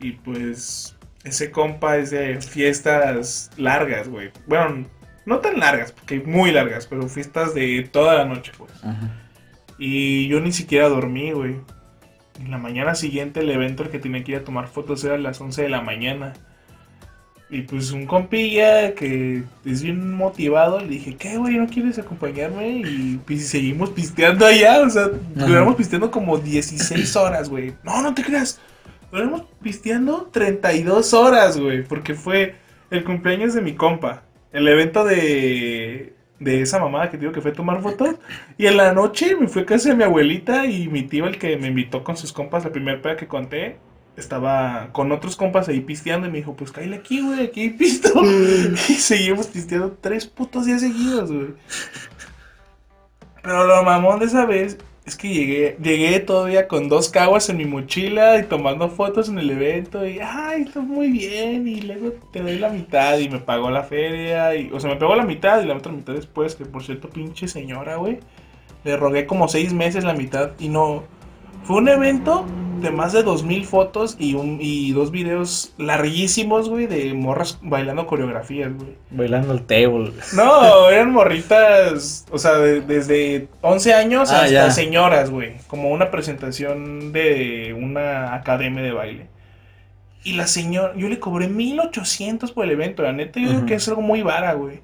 Y 0.00 0.12
pues, 0.12 0.95
ese 1.26 1.50
compa 1.50 1.96
es 1.96 2.10
de 2.10 2.40
fiestas 2.40 3.50
largas, 3.56 4.08
güey. 4.08 4.30
Bueno, 4.46 4.86
no 5.24 5.38
tan 5.40 5.58
largas, 5.58 5.92
porque 5.92 6.20
muy 6.20 6.52
largas, 6.52 6.86
pero 6.86 7.08
fiestas 7.08 7.54
de 7.54 7.88
toda 7.90 8.14
la 8.14 8.24
noche, 8.24 8.52
pues. 8.56 8.72
Ajá. 8.82 9.10
Y 9.78 10.28
yo 10.28 10.40
ni 10.40 10.52
siquiera 10.52 10.88
dormí, 10.88 11.32
güey. 11.32 11.56
En 12.40 12.50
la 12.50 12.58
mañana 12.58 12.94
siguiente 12.94 13.40
el 13.40 13.50
evento 13.50 13.82
al 13.82 13.90
que 13.90 13.98
tenía 13.98 14.22
que 14.22 14.32
ir 14.32 14.38
a 14.38 14.44
tomar 14.44 14.68
fotos 14.68 15.04
era 15.04 15.14
a 15.14 15.18
las 15.18 15.40
11 15.40 15.62
de 15.62 15.68
la 15.68 15.80
mañana. 15.80 16.34
Y 17.48 17.62
pues 17.62 17.92
un 17.92 18.06
compilla 18.06 18.94
que 18.94 19.44
es 19.64 19.82
bien 19.82 20.12
motivado, 20.14 20.80
le 20.80 20.88
dije, 20.88 21.14
¿qué, 21.16 21.36
güey? 21.36 21.56
¿No 21.56 21.68
quieres 21.68 21.96
acompañarme? 21.98 22.68
Y 22.78 23.20
pues, 23.24 23.48
seguimos 23.48 23.90
pisteando 23.90 24.44
allá, 24.44 24.80
o 24.80 24.90
sea, 24.90 25.10
duramos 25.34 25.76
pisteando 25.76 26.10
como 26.10 26.38
16 26.38 27.14
horas, 27.14 27.48
güey. 27.48 27.74
No, 27.84 28.02
no 28.02 28.14
te 28.14 28.24
creas. 28.24 28.60
Duramos 29.16 29.44
pisteando 29.62 30.28
32 30.30 31.14
horas, 31.14 31.58
güey, 31.58 31.82
porque 31.82 32.14
fue 32.14 32.56
el 32.90 33.02
cumpleaños 33.02 33.54
de 33.54 33.62
mi 33.62 33.74
compa. 33.74 34.24
El 34.52 34.68
evento 34.68 35.04
de, 35.04 36.12
de 36.38 36.60
esa 36.60 36.78
mamada 36.78 37.08
que 37.08 37.16
digo 37.16 37.32
que 37.32 37.40
fue 37.40 37.52
a 37.52 37.54
tomar 37.54 37.80
fotos. 37.80 38.16
Y 38.58 38.66
en 38.66 38.76
la 38.76 38.92
noche 38.92 39.34
me 39.34 39.48
fui 39.48 39.62
a 39.62 39.64
casa 39.64 39.88
de 39.88 39.94
mi 39.94 40.02
abuelita 40.02 40.66
y 40.66 40.88
mi 40.88 41.02
tío, 41.02 41.26
el 41.26 41.38
que 41.38 41.56
me 41.56 41.68
invitó 41.68 42.04
con 42.04 42.18
sus 42.18 42.30
compas, 42.30 42.64
la 42.64 42.72
primera 42.72 43.00
peda 43.00 43.16
que 43.16 43.26
conté, 43.26 43.78
estaba 44.18 44.90
con 44.92 45.10
otros 45.10 45.34
compas 45.34 45.66
ahí 45.70 45.80
pisteando 45.80 46.26
y 46.26 46.30
me 46.30 46.36
dijo, 46.36 46.54
pues 46.54 46.70
cállate 46.70 46.96
aquí, 46.96 47.22
güey, 47.22 47.42
aquí 47.42 47.62
hay 47.62 47.70
pisto. 47.70 48.10
y 48.22 48.76
seguimos 48.76 49.46
pisteando 49.46 49.96
tres 49.98 50.26
putos 50.26 50.66
días 50.66 50.82
seguidos, 50.82 51.32
güey. 51.32 51.54
Pero 53.42 53.64
lo 53.64 53.82
mamón 53.82 54.18
de 54.18 54.26
esa 54.26 54.44
vez 54.44 54.76
Es 55.06 55.14
que 55.16 55.28
llegué, 55.28 55.76
llegué 55.80 56.18
todavía 56.18 56.66
con 56.66 56.88
dos 56.88 57.08
caguas 57.08 57.48
en 57.48 57.58
mi 57.58 57.64
mochila 57.64 58.38
y 58.40 58.42
tomando 58.42 58.88
fotos 58.88 59.28
en 59.28 59.38
el 59.38 59.48
evento 59.50 60.04
y, 60.04 60.18
ay, 60.20 60.62
está 60.62 60.80
muy 60.80 61.12
bien 61.12 61.68
y 61.68 61.80
luego 61.82 62.12
te 62.32 62.42
doy 62.42 62.58
la 62.58 62.70
mitad 62.70 63.16
y 63.18 63.28
me 63.28 63.38
pagó 63.38 63.70
la 63.70 63.84
feria 63.84 64.56
y, 64.56 64.68
o 64.72 64.80
sea, 64.80 64.90
me 64.90 64.96
pagó 64.96 65.14
la 65.14 65.24
mitad 65.24 65.62
y 65.62 65.66
la 65.66 65.76
otra 65.76 65.92
mitad 65.92 66.12
después, 66.12 66.56
que 66.56 66.64
por 66.64 66.82
cierto, 66.82 67.08
pinche 67.08 67.46
señora, 67.46 67.96
güey, 67.96 68.18
le 68.82 68.96
rogué 68.96 69.26
como 69.26 69.46
seis 69.46 69.72
meses 69.72 70.02
la 70.02 70.12
mitad 70.12 70.50
y 70.58 70.68
no, 70.68 71.04
fue 71.66 71.76
un 71.76 71.88
evento 71.88 72.44
de 72.80 72.90
más 72.90 73.12
de 73.14 73.22
2000 73.22 73.64
fotos 73.64 74.16
y, 74.18 74.34
un, 74.34 74.58
y 74.60 74.92
dos 74.92 75.10
videos 75.10 75.72
larguísimos, 75.78 76.68
güey, 76.68 76.86
de 76.86 77.14
morras 77.14 77.58
bailando 77.62 78.06
coreografías, 78.06 78.70
güey. 78.76 78.90
Bailando 79.10 79.54
el 79.54 79.62
table. 79.62 80.12
No, 80.34 80.90
eran 80.90 81.10
morritas, 81.10 82.26
o 82.30 82.38
sea, 82.38 82.52
de- 82.58 82.82
desde 82.82 83.48
11 83.62 83.94
años 83.94 84.30
Ah, 84.30 84.42
hasta 84.42 84.48
ya. 84.50 84.70
señoras, 84.70 85.30
güey. 85.30 85.54
Como 85.68 85.90
una 85.90 86.10
presentación 86.10 87.12
de 87.12 87.74
una 87.78 88.34
academia 88.34 88.82
de 88.82 88.92
baile. 88.92 89.26
Y 90.22 90.32
la 90.34 90.46
señora, 90.46 90.92
yo 90.96 91.08
le 91.08 91.18
cobré 91.18 91.48
1800 91.48 92.52
por 92.52 92.64
el 92.64 92.72
evento, 92.72 93.02
la 93.02 93.12
neta, 93.12 93.40
yo 93.40 93.46
digo 93.46 93.58
Ujú. 93.60 93.66
que 93.68 93.74
es 93.74 93.88
algo 93.88 94.02
muy 94.02 94.22
vara, 94.22 94.52
güey. 94.52 94.80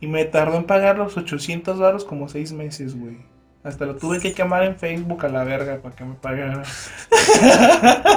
Y 0.00 0.08
me 0.08 0.24
tardó 0.24 0.56
en 0.56 0.64
pagar 0.64 0.98
los 0.98 1.16
800 1.16 1.78
varos 1.78 2.04
como 2.04 2.28
6 2.28 2.52
meses, 2.52 2.98
güey. 2.98 3.18
Hasta 3.66 3.84
lo 3.84 3.96
tuve 3.96 4.20
que 4.20 4.32
quemar 4.32 4.62
en 4.62 4.76
Facebook 4.76 5.26
a 5.26 5.28
la 5.28 5.42
verga 5.42 5.78
para 5.82 5.92
que 5.92 6.04
me 6.04 6.14
pagara. 6.14 6.62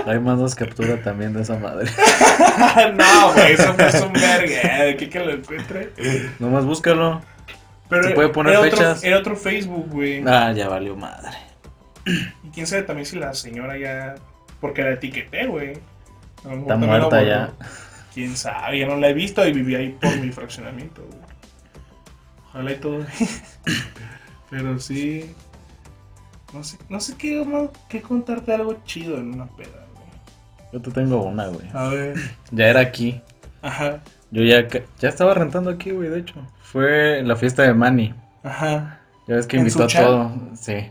Hay 0.05 0.19
más 0.19 0.53
captura 0.53 1.01
también 1.01 1.33
de 1.33 1.41
esa 1.41 1.57
madre. 1.57 1.89
no, 2.93 3.33
güey, 3.33 3.53
eso 3.53 3.73
fue 3.73 4.07
un 4.07 4.13
verga. 4.13 4.83
¿De 4.83 4.95
qué 4.95 5.09
que 5.09 5.19
lo 5.19 5.31
encuentre? 5.31 5.89
Nomás 6.37 6.65
búscalo. 6.65 7.23
Pero 7.89 8.03
Se 8.03 8.11
puede 8.11 8.29
poner 8.29 8.53
era 8.53 8.61
fechas. 8.61 8.97
Otro, 8.97 9.07
era 9.07 9.17
otro 9.17 9.35
Facebook, 9.35 9.89
güey. 9.89 10.23
Ah, 10.27 10.51
ya 10.51 10.69
valió 10.69 10.95
madre. 10.95 11.35
Y 12.05 12.49
quién 12.53 12.67
sabe 12.67 12.83
también 12.83 13.07
si 13.07 13.17
la 13.17 13.33
señora 13.33 13.75
ya. 13.75 14.13
Porque 14.61 14.83
la 14.83 14.91
etiqueté, 14.91 15.47
güey. 15.47 15.73
Está 16.47 16.75
muerta 16.75 17.23
ya. 17.23 17.53
Quién 18.13 18.37
sabe, 18.37 18.77
ya 18.77 18.85
no 18.85 18.97
la 18.97 19.09
he 19.09 19.13
visto 19.13 19.43
y 19.47 19.51
viví 19.51 19.73
ahí 19.73 19.97
por 19.99 20.15
mi 20.17 20.31
fraccionamiento, 20.31 21.01
güey. 21.01 21.21
Ojalá 22.49 22.71
y 22.71 22.75
todo. 22.75 23.03
Pero 24.49 24.79
sí. 24.79 25.33
No 26.53 26.63
sé, 26.63 26.77
no 26.89 26.99
sé 26.99 27.15
qué, 27.17 27.43
más- 27.45 27.69
qué 27.87 28.01
contarte 28.01 28.53
algo 28.53 28.77
chido 28.85 29.17
en 29.17 29.33
una 29.35 29.45
peda, 29.47 29.85
güey. 29.93 30.07
Yo 30.73 30.81
te 30.81 30.91
tengo 30.91 31.23
una, 31.23 31.47
güey. 31.47 31.67
A 31.73 31.89
ver. 31.89 32.15
Ya 32.51 32.67
era 32.67 32.79
aquí. 32.79 33.21
Ajá. 33.61 34.01
Yo 34.31 34.43
ya, 34.43 34.67
ya 34.99 35.09
estaba 35.09 35.33
rentando 35.33 35.69
aquí, 35.69 35.91
güey, 35.91 36.09
de 36.09 36.19
hecho. 36.19 36.35
Fue 36.63 37.21
la 37.23 37.35
fiesta 37.35 37.63
de 37.63 37.73
Manny. 37.73 38.13
Ajá. 38.43 38.99
Ya 39.27 39.35
ves 39.35 39.45
que 39.47 39.57
¿En 39.57 39.63
invitó 39.63 39.83
a 39.83 39.87
todo. 39.87 40.31
Sí. 40.55 40.87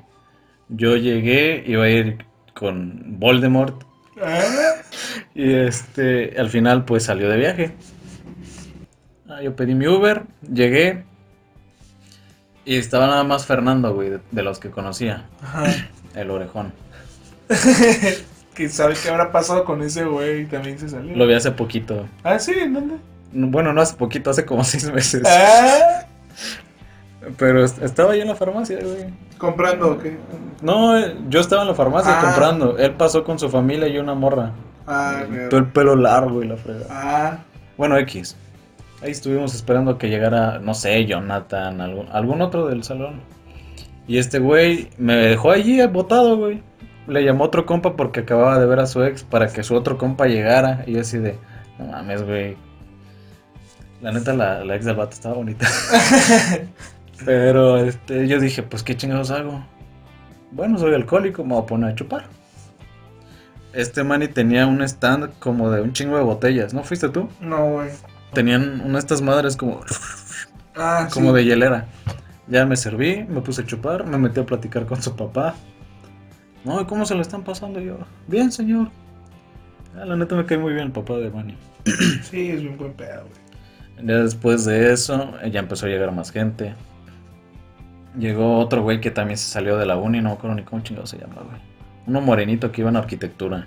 Yo 0.68 0.96
llegué, 0.96 1.64
iba 1.66 1.84
a 1.84 1.88
ir 1.88 2.24
con 2.54 3.18
Voldemort. 3.18 3.82
Ah, 4.22 4.40
Y 5.34 5.52
este, 5.54 6.38
al 6.38 6.50
final, 6.50 6.84
pues 6.84 7.04
salió 7.04 7.28
de 7.28 7.36
viaje. 7.36 7.74
Ah, 9.28 9.40
yo 9.42 9.54
pedí 9.56 9.74
mi 9.74 9.86
Uber, 9.86 10.22
llegué. 10.52 11.04
Y 12.68 12.76
estaba 12.76 13.06
nada 13.06 13.24
más 13.24 13.46
Fernando, 13.46 13.94
güey, 13.94 14.10
de, 14.10 14.20
de 14.30 14.42
los 14.42 14.58
que 14.58 14.68
conocía. 14.70 15.24
Ajá. 15.42 15.64
El 16.14 16.30
orejón. 16.30 16.72
¿Quién 18.54 18.70
sabe 18.70 18.94
qué 19.02 19.08
habrá 19.08 19.32
pasado 19.32 19.64
con 19.64 19.80
ese 19.82 20.04
güey? 20.04 20.44
También 20.46 20.78
se 20.78 20.88
salió. 20.88 21.16
Lo 21.16 21.26
vi 21.26 21.32
hace 21.34 21.50
poquito. 21.52 22.06
Ah, 22.24 22.38
sí, 22.38 22.52
¿en 22.52 22.74
dónde? 22.74 22.96
Bueno, 23.32 23.72
no 23.72 23.80
hace 23.80 23.94
poquito, 23.96 24.28
hace 24.30 24.44
como 24.44 24.64
seis 24.64 24.92
meses. 24.92 25.22
Ah, 25.26 26.02
Pero 27.38 27.64
est- 27.64 27.80
estaba 27.82 28.12
ahí 28.12 28.20
en 28.20 28.28
la 28.28 28.34
farmacia, 28.34 28.78
güey. 28.82 29.06
comprando, 29.38 29.92
¿o 29.92 29.98
qué? 29.98 30.18
No, 30.60 30.98
eh, 30.98 31.16
yo 31.28 31.40
estaba 31.40 31.62
en 31.62 31.68
la 31.68 31.74
farmacia 31.74 32.18
Ah. 32.18 32.22
comprando. 32.22 32.76
Él 32.76 32.92
pasó 32.94 33.24
con 33.24 33.38
su 33.38 33.48
familia 33.48 33.88
y 33.88 33.96
una 33.98 34.14
morra. 34.14 34.52
Ah, 34.86 35.22
Todo 35.48 35.60
el 35.60 35.66
pelo 35.68 35.96
largo 35.96 36.42
y 36.42 36.48
la 36.48 36.56
frega. 36.56 36.84
Ah, 36.90 37.38
Bueno, 37.76 37.96
X. 37.98 38.36
Ahí 39.00 39.12
estuvimos 39.12 39.54
esperando 39.54 39.96
que 39.96 40.08
llegara, 40.08 40.58
no 40.58 40.74
sé, 40.74 41.06
Jonathan, 41.06 41.80
algún, 41.80 42.42
otro 42.42 42.66
del 42.66 42.82
salón. 42.82 43.20
Y 44.08 44.18
este 44.18 44.40
güey 44.40 44.90
me 44.98 45.14
dejó 45.14 45.52
allí 45.52 45.84
botado, 45.86 46.36
güey. 46.36 46.62
Le 47.06 47.24
llamó 47.24 47.44
otro 47.44 47.64
compa 47.64 47.94
porque 47.96 48.20
acababa 48.20 48.58
de 48.58 48.66
ver 48.66 48.80
a 48.80 48.86
su 48.86 49.02
ex 49.04 49.22
para 49.22 49.48
que 49.48 49.62
su 49.62 49.74
otro 49.76 49.98
compa 49.98 50.26
llegara. 50.26 50.82
Y 50.86 50.94
yo 50.94 51.02
así 51.02 51.18
de, 51.18 51.38
no 51.78 51.86
mames, 51.86 52.24
güey. 52.24 52.56
La 54.02 54.10
neta, 54.10 54.34
la, 54.34 54.74
ex 54.74 54.84
del 54.84 54.96
vato 54.96 55.12
estaba 55.12 55.36
bonita. 55.36 55.68
Pero 57.24 57.78
este, 57.78 58.26
yo 58.26 58.40
dije, 58.40 58.62
pues, 58.62 58.82
¿qué 58.82 58.96
chingados 58.96 59.30
hago? 59.30 59.64
Bueno, 60.50 60.78
soy 60.78 60.94
alcohólico, 60.94 61.44
me 61.44 61.54
voy 61.54 61.62
a 61.62 61.66
poner 61.66 61.90
a 61.90 61.94
chupar. 61.94 62.24
Este 63.72 64.02
Manny 64.02 64.28
tenía 64.28 64.66
un 64.66 64.82
stand 64.82 65.38
como 65.38 65.70
de 65.70 65.82
un 65.82 65.92
chingo 65.92 66.16
de 66.16 66.22
botellas. 66.22 66.74
¿No 66.74 66.82
fuiste 66.82 67.08
tú? 67.10 67.28
no, 67.40 67.72
güey. 67.72 67.90
Tenían 68.32 68.80
una 68.80 68.94
de 68.94 68.98
estas 68.98 69.22
madres 69.22 69.56
como, 69.56 69.80
Ah, 70.76 71.08
como 71.12 71.30
sí. 71.30 71.36
de 71.36 71.44
hielera. 71.44 71.86
Ya 72.46 72.64
me 72.64 72.76
serví, 72.76 73.24
me 73.28 73.40
puse 73.40 73.62
a 73.62 73.66
chupar, 73.66 74.06
me 74.06 74.16
metí 74.18 74.40
a 74.40 74.46
platicar 74.46 74.86
con 74.86 75.02
su 75.02 75.14
papá. 75.16 75.54
No, 76.64 76.80
¿y 76.80 76.84
cómo 76.86 77.04
se 77.04 77.14
lo 77.14 77.20
están 77.22 77.42
pasando? 77.44 77.80
Y 77.80 77.86
yo, 77.86 77.98
bien, 78.26 78.50
señor. 78.52 78.88
Ah, 79.96 80.04
la 80.04 80.16
neta 80.16 80.34
me 80.34 80.44
cae 80.46 80.58
muy 80.58 80.72
bien 80.72 80.86
el 80.86 80.92
papá 80.92 81.14
de 81.14 81.30
Manny. 81.30 81.56
Sí, 82.22 82.50
es 82.50 82.62
bien 82.62 82.76
buen 82.78 82.92
pedo, 82.94 83.22
güey. 83.22 84.06
Ya 84.06 84.14
después 84.22 84.64
de 84.64 84.92
eso, 84.92 85.32
ya 85.50 85.60
empezó 85.60 85.86
a 85.86 85.88
llegar 85.88 86.12
más 86.12 86.30
gente. 86.30 86.74
Llegó 88.18 88.58
otro 88.58 88.82
güey 88.82 89.00
que 89.00 89.10
también 89.10 89.36
se 89.38 89.48
salió 89.50 89.76
de 89.76 89.86
la 89.86 89.96
uni, 89.96 90.20
no 90.20 90.30
me 90.30 90.34
acuerdo 90.34 90.56
ni 90.56 90.62
cómo 90.62 90.82
chingado 90.82 91.06
se 91.06 91.18
llama, 91.18 91.36
güey. 91.44 91.60
Uno 92.06 92.20
morenito 92.20 92.70
que 92.72 92.80
iba 92.82 92.90
en 92.90 92.96
arquitectura. 92.96 93.66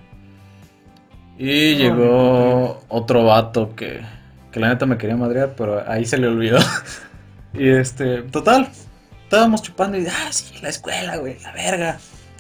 Y 1.38 1.76
llegó 1.76 2.82
otro 2.88 3.26
vato 3.26 3.76
que, 3.76 4.02
que 4.52 4.60
la 4.60 4.70
neta 4.70 4.86
me 4.86 4.98
quería 4.98 5.16
madrear, 5.16 5.54
pero 5.56 5.84
ahí 5.90 6.06
se 6.06 6.18
le 6.18 6.28
olvidó. 6.28 6.60
y 7.54 7.70
este, 7.70 8.24
total, 8.24 8.70
estábamos 9.24 9.62
chupando 9.62 9.98
y, 9.98 10.06
ah, 10.08 10.32
sí, 10.32 10.54
la 10.62 10.70
escuela, 10.70 11.18
güey, 11.18 11.40
la 11.40 11.54
verga. 11.54 11.98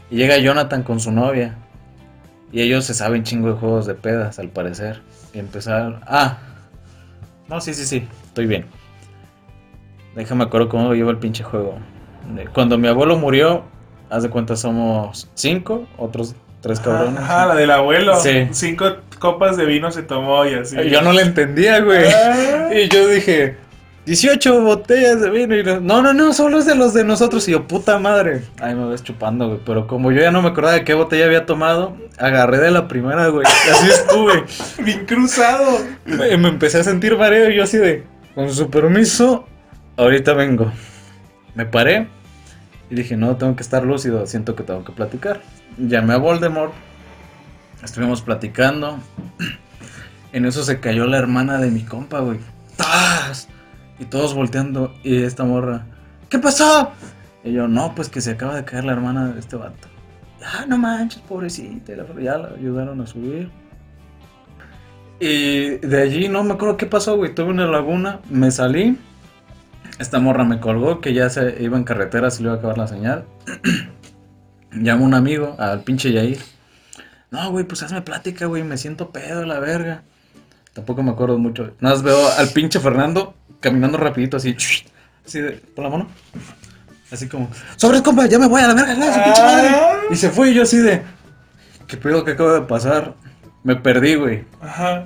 Y 0.09 0.17
llega 0.17 0.37
Jonathan 0.37 0.83
con 0.83 0.99
su 0.99 1.11
novia. 1.11 1.55
Y 2.51 2.61
ellos 2.61 2.83
se 2.83 2.93
saben 2.93 3.23
chingo 3.23 3.47
de 3.47 3.53
juegos 3.53 3.85
de 3.85 3.95
pedas, 3.95 4.39
al 4.39 4.49
parecer. 4.49 5.01
Y 5.33 5.39
empezaron, 5.39 6.01
ah, 6.05 6.37
no, 7.47 7.61
sí, 7.61 7.73
sí, 7.73 7.85
sí, 7.85 8.07
estoy 8.25 8.45
bien. 8.45 8.65
Déjame 10.15 10.43
acuerdo 10.43 10.67
cómo 10.67 10.93
lleva 10.93 11.11
el 11.11 11.17
pinche 11.17 11.43
juego. 11.43 11.77
Cuando 12.53 12.77
mi 12.77 12.87
abuelo 12.89 13.17
murió, 13.17 13.63
haz 14.09 14.23
de 14.23 14.29
cuenta 14.29 14.55
somos 14.57 15.29
cinco, 15.33 15.87
otros 15.97 16.35
tres 16.61 16.79
cabrones. 16.79 17.19
Ajá, 17.19 17.47
la 17.47 17.55
del 17.55 17.71
abuelo. 17.71 18.15
Sí. 18.19 18.47
Cinco 18.51 18.97
copas 19.19 19.57
de 19.57 19.65
vino 19.65 19.91
se 19.91 20.03
tomó 20.03 20.45
y 20.45 20.53
así. 20.53 20.77
Yo 20.89 21.01
no 21.01 21.11
le 21.11 21.23
entendía, 21.23 21.79
güey. 21.81 22.05
Ah. 22.07 22.69
Y 22.73 22.87
yo 22.89 23.07
dije, 23.07 23.57
18 24.05 24.61
botellas 24.61 25.21
de 25.21 25.29
vino. 25.29 25.55
Y 25.55 25.63
no, 25.63 26.01
no, 26.01 26.13
no, 26.13 26.33
solo 26.33 26.59
es 26.59 26.65
de 26.65 26.75
los 26.75 26.93
de 26.93 27.03
nosotros. 27.03 27.47
Y 27.47 27.51
yo, 27.51 27.67
puta 27.67 27.99
madre. 27.99 28.43
Ahí 28.59 28.75
me 28.75 28.87
ves 28.87 29.03
chupando, 29.03 29.47
güey. 29.47 29.59
Pero 29.65 29.87
como 29.87 30.11
yo 30.11 30.21
ya 30.21 30.31
no 30.31 30.41
me 30.41 30.49
acordaba 30.49 30.75
de 30.75 30.83
qué 30.83 30.93
botella 30.93 31.25
había 31.25 31.45
tomado, 31.45 31.95
agarré 32.17 32.59
de 32.59 32.71
la 32.71 32.87
primera, 32.87 33.27
güey. 33.27 33.45
Así 33.45 33.89
estuve. 33.89 34.43
Bien 34.83 35.05
cruzado. 35.05 35.79
me, 36.05 36.37
me 36.37 36.49
empecé 36.49 36.79
a 36.79 36.83
sentir 36.83 37.17
mareo 37.17 37.49
y 37.49 37.55
yo 37.55 37.63
así 37.63 37.77
de, 37.77 38.03
con 38.35 38.51
su 38.51 38.69
permiso, 38.69 39.47
ahorita 39.97 40.33
vengo. 40.33 40.71
Me 41.53 41.65
paré 41.65 42.07
y 42.91 42.95
dije, 42.95 43.15
no, 43.15 43.37
tengo 43.37 43.55
que 43.55 43.63
estar 43.63 43.85
lúcido, 43.85 44.27
siento 44.27 44.53
que 44.53 44.63
tengo 44.63 44.83
que 44.83 44.91
platicar. 44.91 45.41
Llamé 45.77 46.13
a 46.13 46.17
Voldemort, 46.17 46.73
estuvimos 47.81 48.21
platicando. 48.21 48.99
En 50.33 50.45
eso 50.45 50.63
se 50.63 50.79
cayó 50.79 51.07
la 51.07 51.17
hermana 51.17 51.57
de 51.57 51.69
mi 51.71 51.83
compa, 51.83 52.21
güey. 52.21 52.39
¡Tas! 52.77 53.49
Y 53.99 54.05
todos 54.05 54.33
volteando 54.33 54.95
y 55.03 55.23
esta 55.23 55.43
morra, 55.43 55.85
¿qué 56.29 56.39
pasó? 56.39 56.93
Y 57.43 57.51
yo, 57.51 57.67
no, 57.67 57.93
pues 57.95 58.07
que 58.07 58.21
se 58.21 58.31
acaba 58.31 58.55
de 58.55 58.63
caer 58.63 58.85
la 58.85 58.93
hermana 58.93 59.27
de 59.27 59.39
este 59.41 59.57
vato. 59.57 59.89
Ah, 60.41 60.65
no 60.65 60.77
manches, 60.77 61.21
pobrecita. 61.23 61.91
Ya 62.21 62.37
la 62.37 62.47
ayudaron 62.57 63.01
a 63.01 63.07
subir. 63.07 63.51
Y 65.19 65.79
de 65.79 66.01
allí 66.01 66.29
no 66.29 66.45
me 66.45 66.53
acuerdo 66.53 66.77
qué 66.77 66.85
pasó, 66.85 67.17
güey. 67.17 67.35
Tuve 67.35 67.49
una 67.49 67.67
laguna, 67.67 68.21
me 68.29 68.51
salí. 68.51 68.97
Esta 70.01 70.19
morra 70.19 70.43
me 70.45 70.59
colgó 70.59 70.99
que 70.99 71.13
ya 71.13 71.29
se 71.29 71.57
iba 71.59 71.77
en 71.77 71.83
carretera, 71.83 72.31
se 72.31 72.41
le 72.41 72.47
iba 72.47 72.55
a 72.55 72.57
acabar 72.57 72.75
la 72.75 72.87
señal. 72.87 73.23
Llamo 74.71 75.05
a 75.05 75.07
un 75.07 75.13
amigo, 75.13 75.55
al 75.59 75.83
pinche 75.83 76.11
Yair. 76.11 76.39
No, 77.29 77.51
güey, 77.51 77.65
pues 77.65 77.83
hazme 77.83 78.01
plática, 78.01 78.47
güey, 78.47 78.63
me 78.63 78.77
siento 78.77 79.11
pedo, 79.11 79.45
la 79.45 79.59
verga. 79.59 80.01
Tampoco 80.73 81.03
me 81.03 81.11
acuerdo 81.11 81.37
mucho. 81.37 81.75
Nada 81.81 81.93
más 81.93 82.03
veo 82.03 82.17
al 82.35 82.47
pinche 82.49 82.79
Fernando 82.79 83.35
caminando 83.59 83.99
rapidito 83.99 84.37
así. 84.37 84.55
Así 85.23 85.39
de, 85.39 85.51
por 85.51 85.83
la 85.83 85.91
mano. 85.91 86.07
Así 87.11 87.27
como, 87.27 87.51
sobre 87.75 88.01
compa, 88.01 88.25
ya 88.25 88.39
me 88.39 88.47
voy 88.47 88.59
a 88.59 88.69
la 88.69 88.73
verga, 88.73 88.95
pinche 89.23 89.41
madre. 89.43 89.69
Y 90.09 90.15
se 90.15 90.31
fue 90.31 90.49
y 90.49 90.55
yo 90.55 90.63
así 90.63 90.77
de, 90.77 91.03
¿qué 91.85 91.95
pedo 91.95 92.25
que 92.25 92.31
acaba 92.31 92.55
de 92.55 92.61
pasar? 92.61 93.13
Me 93.63 93.75
perdí, 93.75 94.15
güey. 94.15 94.45
Ajá. 94.61 95.05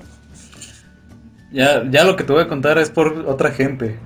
Ya, 1.51 1.83
ya 1.91 2.05
lo 2.05 2.15
que 2.15 2.23
te 2.23 2.31
voy 2.31 2.43
a 2.43 2.47
contar 2.47 2.77
es 2.77 2.89
por 2.89 3.25
otra 3.27 3.51
gente. 3.51 3.99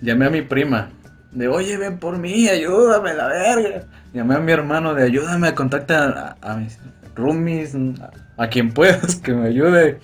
Llamé 0.00 0.26
a 0.26 0.30
mi 0.30 0.42
prima. 0.42 0.90
De, 1.32 1.48
oye, 1.48 1.76
ven 1.76 1.98
por 1.98 2.18
mí, 2.18 2.48
ayúdame, 2.48 3.14
la 3.14 3.28
verga. 3.28 3.84
Llamé 4.14 4.36
a 4.36 4.38
mi 4.38 4.52
hermano 4.52 4.94
de, 4.94 5.04
ayúdame 5.04 5.48
a 5.48 5.54
contactar 5.54 6.36
a, 6.40 6.52
a 6.52 6.56
mis 6.56 6.78
roomies, 7.14 7.74
a, 7.74 8.10
a 8.42 8.48
quien 8.48 8.72
puedas 8.72 9.16
que 9.16 9.34
me 9.34 9.48
ayude. 9.48 10.00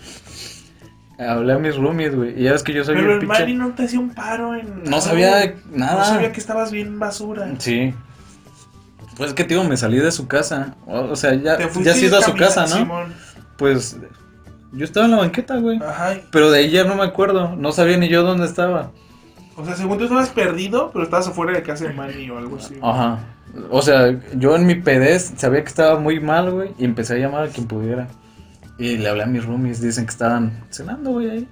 Hablé 1.18 1.52
a 1.52 1.58
mis 1.58 1.76
roomies, 1.76 2.14
güey. 2.14 2.38
Y 2.38 2.44
ya 2.44 2.52
ves 2.52 2.62
que 2.62 2.72
yo 2.72 2.84
soy 2.84 2.96
Pero 2.96 3.14
el 3.14 3.20
pinche... 3.20 3.40
Manny 3.40 3.54
no 3.54 3.70
te 3.72 3.84
hacía 3.84 4.00
un 4.00 4.10
paro 4.10 4.54
en. 4.54 4.84
No 4.84 5.00
sabía 5.00 5.54
nada. 5.70 5.98
No 5.98 6.04
sabía 6.04 6.32
que 6.32 6.40
estabas 6.40 6.72
bien 6.72 6.98
basura. 6.98 7.48
Sí. 7.58 7.94
Pues 9.16 9.32
que, 9.32 9.44
tío, 9.44 9.62
me 9.62 9.76
salí 9.76 9.98
de 9.98 10.10
su 10.10 10.26
casa. 10.26 10.74
O, 10.86 11.14
sea, 11.14 11.34
ya, 11.34 11.56
ya 11.58 11.92
has 11.92 12.02
ido 12.02 12.18
a 12.18 12.22
su 12.22 12.34
casa, 12.34 12.62
¿no? 12.62 12.76
Simón. 12.76 13.14
Pues 13.56 13.96
yo 14.72 14.84
estaba 14.84 15.06
en 15.06 15.12
la 15.12 15.18
banqueta, 15.18 15.56
güey. 15.58 15.78
Ajá. 15.80 16.16
Pero 16.32 16.50
de 16.50 16.58
ahí 16.58 16.70
ya 16.70 16.82
no 16.82 16.96
me 16.96 17.04
acuerdo. 17.04 17.54
No 17.54 17.70
sabía 17.70 17.96
ni 17.96 18.08
yo 18.08 18.24
dónde 18.24 18.46
estaba. 18.46 18.90
O 19.56 19.64
sea, 19.64 19.74
según 19.76 19.98
tú 19.98 20.04
estabas 20.04 20.30
perdido, 20.30 20.90
pero 20.92 21.04
estabas 21.04 21.28
afuera 21.28 21.52
de 21.52 21.62
casa 21.62 21.84
de 21.86 21.92
Manny 21.94 22.28
o 22.30 22.38
algo 22.38 22.56
así. 22.56 22.76
Ajá. 22.82 23.20
O 23.70 23.82
sea, 23.82 24.18
yo 24.36 24.56
en 24.56 24.66
mi 24.66 24.74
pedez 24.74 25.32
sabía 25.36 25.62
que 25.62 25.68
estaba 25.68 25.98
muy 26.00 26.18
mal, 26.18 26.50
güey. 26.50 26.70
Y 26.78 26.84
empecé 26.84 27.14
a 27.14 27.18
llamar 27.18 27.44
a 27.44 27.48
quien 27.48 27.66
pudiera. 27.68 28.08
Y 28.78 28.96
le 28.96 29.08
hablé 29.08 29.22
a 29.22 29.26
mis 29.26 29.44
roomies. 29.44 29.80
Dicen 29.80 30.06
que 30.06 30.10
estaban 30.10 30.64
cenando, 30.70 31.10
güey, 31.12 31.30
ahí. 31.30 31.48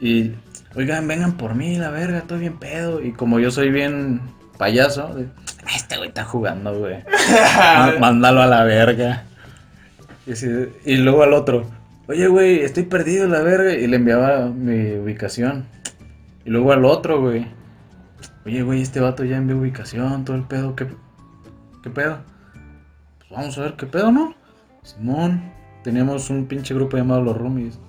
Y, 0.00 0.32
oigan, 0.76 1.08
vengan 1.08 1.32
por 1.36 1.54
mí, 1.56 1.76
la 1.78 1.90
verga, 1.90 2.18
estoy 2.18 2.38
bien 2.38 2.58
pedo. 2.58 3.02
Y 3.02 3.12
como 3.12 3.40
yo 3.40 3.50
soy 3.50 3.70
bien 3.70 4.20
payaso, 4.56 5.08
de, 5.14 5.26
"Ah, 5.64 5.70
este 5.74 5.96
güey 5.96 6.08
está 6.10 6.24
jugando, 6.24 6.78
güey. 6.78 7.02
Má- 7.58 7.98
Mándalo 7.98 8.42
a 8.42 8.46
la 8.46 8.62
verga. 8.62 9.24
Y, 10.28 10.32
así- 10.32 10.68
y 10.84 10.96
luego 10.98 11.24
al 11.24 11.32
otro, 11.32 11.68
oye, 12.06 12.28
güey, 12.28 12.60
estoy 12.60 12.84
perdido, 12.84 13.26
la 13.26 13.40
verga. 13.40 13.72
Y 13.74 13.88
le 13.88 13.96
enviaba 13.96 14.46
mi 14.46 14.92
ubicación. 14.92 15.66
Y 16.46 16.50
luego 16.50 16.72
al 16.72 16.84
otro, 16.84 17.20
güey, 17.20 17.44
oye, 18.44 18.62
güey, 18.62 18.80
este 18.80 19.00
vato 19.00 19.24
ya 19.24 19.36
envió 19.36 19.58
ubicación, 19.58 20.24
todo 20.24 20.36
el 20.36 20.44
pedo, 20.44 20.76
¿qué, 20.76 20.86
qué 21.82 21.90
pedo? 21.90 22.20
Pues 23.18 23.30
vamos 23.32 23.58
a 23.58 23.62
ver 23.62 23.74
qué 23.74 23.86
pedo, 23.86 24.12
¿no? 24.12 24.32
Simón, 24.84 25.52
teníamos 25.82 26.30
un 26.30 26.46
pinche 26.46 26.72
grupo 26.72 26.96
llamado 26.96 27.20
Los 27.20 27.36
Roomies. 27.36 27.80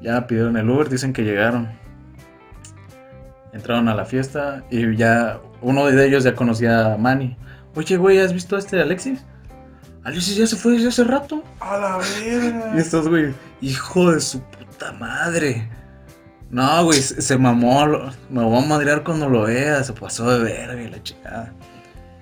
Ya 0.00 0.26
pidieron 0.26 0.56
el 0.56 0.70
Uber, 0.70 0.88
dicen 0.88 1.12
que 1.12 1.22
llegaron. 1.22 1.68
Entraron 3.52 3.90
a 3.90 3.94
la 3.94 4.06
fiesta 4.06 4.64
y 4.70 4.96
ya 4.96 5.38
uno 5.60 5.84
de 5.84 6.06
ellos 6.06 6.24
ya 6.24 6.34
conocía 6.34 6.94
a 6.94 6.96
Manny. 6.96 7.36
Oye, 7.74 7.98
güey, 7.98 8.20
¿has 8.20 8.32
visto 8.32 8.56
a 8.56 8.58
este 8.58 8.80
Alexis? 8.80 9.22
Alexis 10.02 10.36
ya 10.38 10.46
se 10.46 10.56
fue 10.56 10.72
desde 10.72 10.88
hace 10.88 11.04
rato. 11.04 11.44
A 11.60 11.76
la 11.76 11.98
verga. 11.98 12.72
Y 12.74 12.78
estos, 12.78 13.06
güey, 13.06 13.34
hijo 13.60 14.12
de 14.12 14.20
su 14.20 14.40
puta 14.40 14.92
madre. 14.92 15.68
No, 16.52 16.84
güey, 16.84 17.00
se, 17.00 17.38
mamó. 17.38 17.86
Me 18.30 18.44
voy 18.44 18.62
a 18.62 18.66
madrear 18.66 19.02
cuando 19.02 19.28
lo 19.28 19.42
vea. 19.44 19.82
Se 19.82 19.92
pasó 19.94 20.30
de 20.30 20.44
verga 20.44 20.80
y 20.80 20.88
la 20.90 21.02
chingada. 21.02 21.52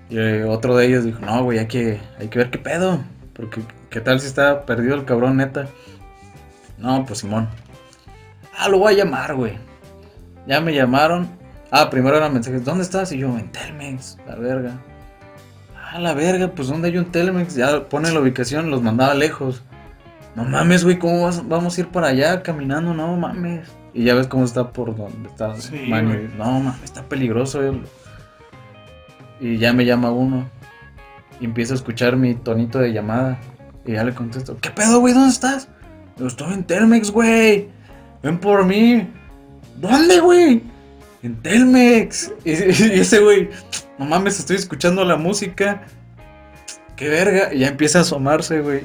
Y 0.09 0.19
eh, 0.19 0.45
otro 0.45 0.77
de 0.77 0.87
ellos 0.87 1.05
dijo, 1.05 1.19
no, 1.21 1.43
güey, 1.45 1.59
hay 1.59 1.67
que, 1.67 2.01
hay 2.19 2.29
que 2.29 2.39
ver 2.39 2.51
qué 2.51 2.59
pedo. 2.59 3.01
Porque, 3.35 3.61
¿qué 3.91 4.01
tal 4.01 4.21
si 4.21 4.29
está 4.29 4.65
perdido 4.67 4.95
el 4.95 5.05
cabrón, 5.05 5.37
neta? 5.37 5.67
No, 6.79 7.05
pues 7.05 7.19
Simón. 7.19 7.49
Ah, 8.57 8.69
lo 8.69 8.79
voy 8.79 8.95
a 8.95 8.97
llamar, 8.99 9.35
güey. 9.35 9.55
Ya 10.47 10.61
me 10.61 10.73
llamaron. 10.75 11.29
Ah, 11.73 11.91
primero 11.91 12.17
eran 12.17 12.33
mensajes, 12.33 12.65
¿dónde 12.65 12.83
estás? 12.85 13.11
Y 13.13 13.19
yo, 13.19 13.37
en 13.37 13.51
Telmex, 13.51 14.17
la 14.29 14.37
verga. 14.37 14.73
Ah, 15.77 15.99
la 15.99 16.15
verga, 16.15 16.49
pues 16.49 16.69
¿dónde 16.69 16.89
hay 16.89 16.99
un 16.99 17.11
Telmex? 17.11 17.57
Ya 17.57 17.89
pone 17.89 18.13
la 18.13 18.21
ubicación, 18.21 18.71
los 18.71 18.81
mandaba 18.83 19.15
lejos. 19.15 19.63
No 20.37 20.45
mames, 20.45 20.85
güey, 20.85 20.99
¿cómo 21.01 21.25
vas- 21.25 21.47
vamos 21.49 21.77
a 21.77 21.81
ir 21.81 21.89
para 21.89 22.09
allá 22.09 22.43
caminando? 22.45 22.95
No 22.95 23.17
mames. 23.17 23.69
Y 23.93 24.05
ya 24.05 24.15
ves 24.15 24.29
cómo 24.29 24.45
está 24.45 24.73
por 24.73 24.97
donde 24.97 25.29
está 25.29 25.55
Sí, 25.61 25.77
güey. 25.89 26.29
No 26.39 26.61
mames, 26.61 26.83
está 26.85 27.03
peligroso. 27.09 27.63
eh. 27.67 27.81
Y 29.41 29.59
ya 29.59 29.73
me 29.73 29.85
llama 29.85 30.11
uno. 30.11 30.49
Y 31.41 31.47
empiezo 31.47 31.73
a 31.73 31.77
escuchar 31.77 32.17
mi 32.17 32.35
tonito 32.35 32.79
de 32.79 32.93
llamada. 32.93 33.39
Y 33.87 33.93
ya 33.93 34.05
le 34.05 34.15
contesto, 34.15 34.57
¿qué 34.61 34.71
pedo, 34.71 35.01
güey? 35.01 35.15
¿Dónde 35.15 35.31
estás? 35.31 35.69
Yo 36.19 36.27
estoy 36.27 36.53
en 36.53 36.65
Telmex, 36.65 37.11
güey. 37.11 37.69
Ven 38.23 38.39
por 38.39 38.65
mí. 38.67 39.09
¿Dónde, 39.79 40.21
güey? 40.21 40.63
En 41.23 41.37
Telmex. 41.43 42.33
Y, 42.45 42.51
y 42.51 43.01
ese 43.01 43.21
güey, 43.21 43.49
no 43.99 44.05
mames, 44.05 44.39
estoy 44.39 44.57
escuchando 44.57 45.05
la 45.05 45.17
música. 45.17 45.83
Qué 46.97 47.09
verga. 47.09 47.53
Y 47.55 47.61
ya 47.61 47.69
empieza 47.69 47.99
a 47.99 48.03
asomarse, 48.03 48.61
güey. 48.61 48.83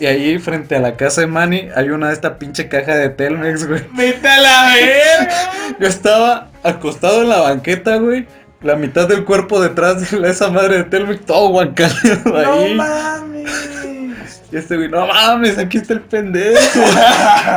Y 0.00 0.06
ahí 0.06 0.38
frente 0.38 0.74
a 0.76 0.80
la 0.80 0.96
casa 0.96 1.20
de 1.20 1.26
Manny 1.26 1.68
hay 1.76 1.90
una 1.90 2.08
de 2.08 2.14
esta 2.14 2.38
pinche 2.38 2.68
caja 2.68 2.96
de 2.96 3.10
Telmex, 3.10 3.68
güey. 3.68 3.82
Vete 3.92 4.26
a 4.28 4.38
la 4.40 4.74
verga. 4.74 5.52
Yo 5.78 5.86
estaba 5.86 6.48
acostado 6.62 7.20
en 7.22 7.28
la 7.28 7.40
banqueta, 7.40 7.96
güey. 7.96 8.26
La 8.62 8.76
mitad 8.76 9.06
del 9.08 9.24
cuerpo 9.26 9.60
detrás 9.60 10.10
de 10.10 10.30
esa 10.30 10.48
madre 10.50 10.78
de 10.78 10.84
Telmex, 10.84 11.24
todo 11.26 11.48
guancaleado 11.50 12.30
No 12.30 12.38
ahí. 12.62 12.74
mames. 12.74 14.42
y 14.50 14.56
este 14.56 14.76
güey, 14.76 14.88
no 14.88 15.06
mames, 15.06 15.58
aquí 15.58 15.76
está 15.78 15.92
el 15.94 16.00
pendejo. 16.00 16.80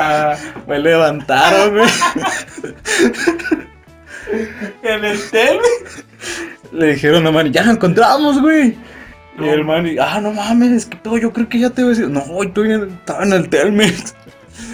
Me 0.68 0.80
levantaron, 0.80 1.78
güey. 1.78 1.90
en 4.84 5.06
el 5.06 5.30
tele. 5.30 5.60
Le 6.72 6.88
dijeron 6.94 7.26
a 7.28 7.32
Manny, 7.32 7.52
ya 7.52 7.64
lo 7.64 7.72
encontramos, 7.72 8.42
güey. 8.42 8.76
No. 9.38 9.46
Y 9.46 9.50
el 9.50 9.64
Manny, 9.66 9.98
ah, 10.00 10.20
no 10.22 10.32
mames, 10.32 10.86
que 10.86 10.96
pedo, 10.98 11.18
yo 11.18 11.34
creo 11.34 11.50
que 11.50 11.60
ya 11.60 11.70
te 11.72 11.82
voy 11.84 11.94
a 11.94 11.96
decir. 11.96 12.10
No, 12.10 12.22
estoy 12.44 12.72
en- 12.72 12.90
estaba 12.90 13.24
en 13.24 13.34
el 13.34 13.50
Telmex. 13.50 14.16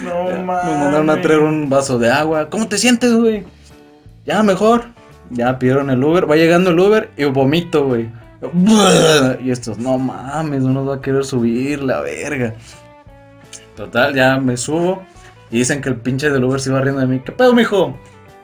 No 0.04 0.28
Ya, 0.30 0.38
mames. 0.38 0.64
Nos 0.66 0.78
mandaron 0.78 1.10
a 1.10 1.20
traer 1.22 1.40
un 1.40 1.68
vaso 1.70 1.98
de 1.98 2.10
agua. 2.10 2.48
¿Cómo 2.50 2.68
te 2.68 2.76
sientes, 2.78 3.12
güey? 3.14 3.44
Ya, 4.26 4.42
mejor. 4.42 4.84
Ya 5.30 5.58
pidieron 5.58 5.88
el 5.90 6.02
Uber. 6.04 6.30
Va 6.30 6.36
llegando 6.36 6.70
el 6.70 6.78
Uber 6.78 7.10
y 7.16 7.24
vomito, 7.24 7.86
güey. 7.86 8.08
Y 9.42 9.50
estos, 9.50 9.78
no 9.78 9.98
mames, 9.98 10.62
no 10.62 10.70
nos 10.72 10.88
va 10.88 10.96
a 10.96 11.00
querer 11.00 11.24
subir, 11.24 11.82
la 11.82 12.00
verga. 12.00 12.54
Total, 13.76 14.14
ya 14.14 14.38
me 14.38 14.56
subo. 14.56 15.02
Y 15.50 15.58
dicen 15.58 15.80
que 15.80 15.88
el 15.88 15.96
pinche 15.96 16.30
del 16.30 16.44
Uber 16.44 16.60
se 16.60 16.70
iba 16.70 16.80
riendo 16.80 17.00
de 17.00 17.06
mí. 17.06 17.20
¿Qué 17.24 17.32
pedo, 17.32 17.52
mijo? 17.54 17.98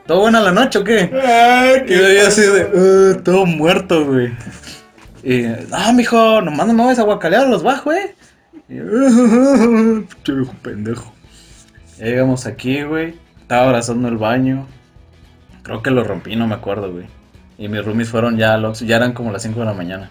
¿Todo 0.05 0.21
buena 0.21 0.39
la 0.39 0.51
noche 0.51 0.79
o 0.79 0.83
qué? 0.83 1.11
Ay, 1.23 1.83
Y 1.87 1.93
yo 1.95 2.27
así 2.27 2.41
de, 2.41 2.65
"Uh, 3.17 3.21
todo 3.23 3.45
muerto, 3.45 4.05
güey. 4.05 4.31
Y, 5.27 5.41
no, 5.41 5.93
mijo, 5.93 6.41
nomás 6.41 6.67
no 6.67 6.73
me 6.73 6.85
vas 6.85 6.99
a 6.99 7.03
guacalear 7.03 7.49
los 7.49 7.61
bajos, 7.61 7.93
eh. 7.95 8.15
Viejo 8.69 10.53
pendejo. 10.61 11.13
Ya 11.97 12.05
llegamos 12.05 12.45
aquí, 12.45 12.83
güey. 12.83 13.15
Estaba 13.41 13.65
abrazando 13.65 14.07
el 14.07 14.15
baño. 14.15 14.65
Creo 15.63 15.83
que 15.83 15.91
lo 15.91 16.05
rompí, 16.05 16.37
no 16.37 16.47
me 16.47 16.55
acuerdo, 16.55 16.93
güey. 16.93 17.07
Y 17.57 17.67
mis 17.67 17.83
roomies 17.83 18.07
fueron 18.07 18.37
ya 18.37 18.53
al 18.53 18.63
Oxxo, 18.63 18.85
ya 18.85 18.95
eran 18.95 19.11
como 19.11 19.33
las 19.33 19.41
5 19.41 19.59
de 19.59 19.65
la 19.65 19.73
mañana. 19.73 20.09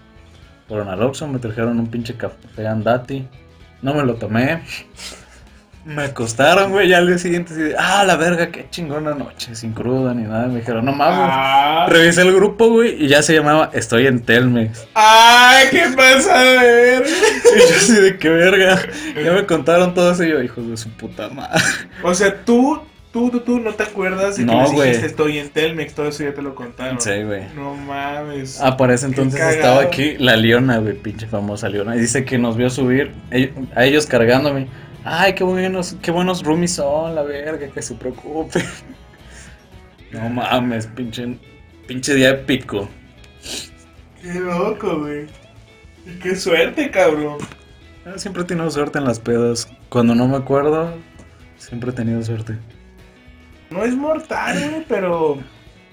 Fueron 0.69 0.91
al 0.91 1.03
Oxxo, 1.03 1.27
me 1.29 1.39
trajeron 1.39 1.81
un 1.81 1.87
pinche 1.87 2.15
café 2.19 2.67
andati. 2.67 3.27
No 3.81 3.95
me 3.95 4.03
lo 4.03 4.17
tomé. 4.17 4.65
Me 5.87 6.03
acostaron, 6.03 6.73
güey, 6.73 6.89
ya 6.89 6.99
al 6.99 7.07
día 7.07 7.17
siguiente 7.17 7.53
así 7.53 7.63
de, 7.63 7.77
ah, 7.79 8.03
la 8.05 8.17
verga, 8.17 8.49
qué 8.49 8.67
chingona 8.69 9.15
noche, 9.15 9.55
sin 9.55 9.73
cruda 9.73 10.13
ni 10.15 10.25
nada. 10.25 10.49
Me 10.49 10.59
dijeron, 10.59 10.85
no 10.85 10.91
mames. 10.91 11.31
Ah. 11.31 11.87
Revisé 11.89 12.23
el 12.23 12.35
grupo, 12.35 12.69
güey, 12.69 13.05
y 13.05 13.07
ya 13.07 13.23
se 13.23 13.35
llamaba 13.35 13.71
Estoy 13.73 14.09
en 14.09 14.21
Telmex. 14.21 14.89
Ay, 14.95 15.69
¿qué 15.71 15.85
pasa 15.97 16.43
ver? 16.43 17.05
Y 17.57 17.71
yo 17.71 17.77
así 17.77 17.93
de 18.01 18.19
qué 18.19 18.29
verga. 18.29 18.81
Ya 19.15 19.33
me 19.33 19.47
contaron 19.47 19.95
todo 19.95 20.11
eso 20.11 20.25
y 20.25 20.31
yo, 20.31 20.43
hijos 20.43 20.69
de 20.69 20.77
su 20.77 20.91
puta 20.91 21.29
madre. 21.29 21.63
O 22.03 22.13
sea, 22.13 22.35
tú, 22.45 22.81
tú, 23.13 23.31
tú, 23.31 23.41
tú 23.41 23.61
no 23.61 23.73
te 23.73 23.85
acuerdas 23.85 24.37
de 24.37 24.45
que 24.45 24.53
No, 24.53 24.63
les 24.63 24.73
dijiste 24.73 25.07
estoy 25.07 25.39
en 25.39 25.51
Telmex, 25.51 25.95
todo 25.95 26.09
eso 26.09 26.25
ya 26.25 26.35
te 26.35 26.43
lo 26.43 26.57
contaron. 26.57 27.01
Sí, 27.01 27.23
güey. 27.23 27.45
No 27.55 27.77
mames. 27.77 28.61
Ah, 28.61 28.77
para 28.77 28.95
ese 28.95 29.07
entonces 29.07 29.41
estaba 29.41 29.83
aquí 29.83 30.17
la 30.19 30.35
Leona, 30.35 30.79
güey, 30.79 30.95
pinche 30.95 31.29
famosa 31.29 31.69
Leona. 31.69 31.95
Y 31.95 32.01
dice 32.01 32.25
que 32.25 32.39
nos 32.39 32.57
vio 32.57 32.71
subir, 32.71 33.13
a 33.77 33.85
ellos 33.85 34.07
cargándome. 34.07 34.67
Ay, 35.09 35.35
qué 35.37 35.45
buenos, 35.45 35.97
qué 36.03 36.11
buenos 36.11 36.43
roomies 36.43 36.73
son, 36.73 37.15
la 37.15 37.23
verga, 37.23 37.69
que 37.69 37.81
se 37.81 37.95
preocupe. 37.95 38.61
No 40.11 40.29
mames, 40.29 40.89
pinche, 40.89 41.39
pinche 41.87 42.15
día 42.15 42.31
épico. 42.31 42.89
Qué 44.21 44.35
loco, 44.35 44.99
güey. 44.99 45.27
Y 46.07 46.19
Qué 46.19 46.35
suerte, 46.35 46.91
cabrón. 46.91 47.39
Ah, 48.05 48.19
Siempre 48.19 48.43
he 48.43 48.47
tenido 48.47 48.69
suerte 48.69 48.99
en 48.99 49.05
las 49.05 49.21
pedas. 49.21 49.69
Cuando 49.91 50.17
no 50.17 50.27
me 50.27 50.39
acuerdo, 50.39 50.93
siempre 51.57 51.91
he 51.91 51.95
tenido 51.95 52.21
suerte. 52.23 52.59
No 53.71 53.85
es 53.85 53.95
mortal, 53.95 54.59
güey, 54.71 54.85
pero 54.89 55.39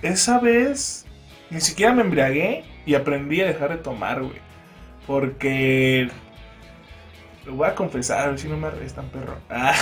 esa 0.02 0.40
vez 0.40 1.06
ni 1.52 1.62
siquiera 1.62 1.94
me 1.94 2.02
embriagué 2.02 2.64
y 2.88 2.96
aprendí 2.96 3.42
a 3.42 3.46
dejar 3.46 3.70
de 3.70 3.78
tomar, 3.78 4.24
güey. 4.24 4.42
Porque 5.06 6.10
lo 7.46 7.54
voy 7.56 7.68
a 7.68 7.76
confesar, 7.76 8.20
a 8.20 8.30
ver 8.30 8.40
si 8.40 8.48
no 8.48 8.58
me 8.58 8.68
arrestan, 8.68 9.06
perro. 9.10 9.36
Ah. 9.50 9.74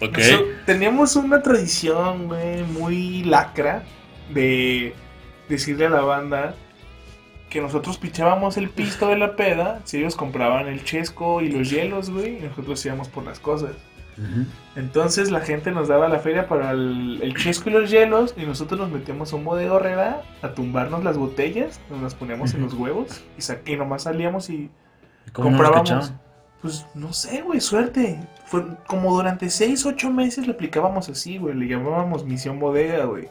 Ok. 0.00 0.18
Noso- 0.18 0.44
teníamos 0.66 1.16
una 1.16 1.42
tradición, 1.42 2.26
güey, 2.28 2.62
muy 2.64 3.24
lacra 3.24 3.82
de 4.32 4.94
decirle 5.48 5.86
a 5.86 5.90
la 5.90 6.00
banda 6.02 6.54
que 7.50 7.60
nosotros 7.60 7.98
pichábamos 7.98 8.56
el 8.56 8.68
pisto 8.70 9.08
de 9.08 9.16
la 9.16 9.36
peda, 9.36 9.80
si 9.84 9.98
ellos 9.98 10.16
compraban 10.16 10.66
el 10.66 10.82
chesco 10.84 11.40
y 11.40 11.48
los 11.50 11.70
hielos, 11.70 12.10
güey, 12.10 12.38
y 12.38 12.40
nosotros 12.42 12.84
íbamos 12.84 13.08
por 13.08 13.24
las 13.24 13.38
cosas. 13.38 13.72
Entonces 14.76 15.32
la 15.32 15.40
gente 15.40 15.72
nos 15.72 15.88
daba 15.88 16.08
la 16.08 16.20
feria 16.20 16.46
para 16.46 16.70
el, 16.70 17.18
el 17.20 17.34
chesco 17.36 17.68
y 17.68 17.72
los 17.72 17.90
hielos 17.90 18.32
y 18.36 18.42
nosotros 18.42 18.78
nos 18.78 18.90
metíamos 18.90 19.32
a 19.32 19.36
un 19.36 19.44
bodega 19.44 19.72
horrera 19.72 20.22
a 20.42 20.50
tumbarnos 20.54 21.02
las 21.02 21.18
botellas, 21.18 21.80
nos 21.90 22.00
las 22.00 22.14
poníamos 22.14 22.54
en 22.54 22.62
los 22.62 22.74
huevos 22.74 23.22
y, 23.36 23.42
sa- 23.42 23.58
y 23.66 23.74
nomás 23.76 24.04
salíamos 24.04 24.50
y 24.50 24.70
¿Cómo 25.32 25.48
comprábamos. 25.48 26.12
Pues 26.62 26.86
no 26.94 27.12
sé, 27.12 27.42
güey, 27.42 27.60
suerte. 27.60 28.20
Fue 28.46 28.64
como 28.86 29.14
durante 29.14 29.50
6, 29.50 29.84
8 29.86 30.10
meses 30.10 30.46
le 30.46 30.52
aplicábamos 30.54 31.08
así, 31.08 31.38
güey. 31.38 31.54
Le 31.54 31.66
llamábamos 31.68 32.24
misión 32.24 32.58
bodega, 32.58 33.04
güey. 33.04 33.28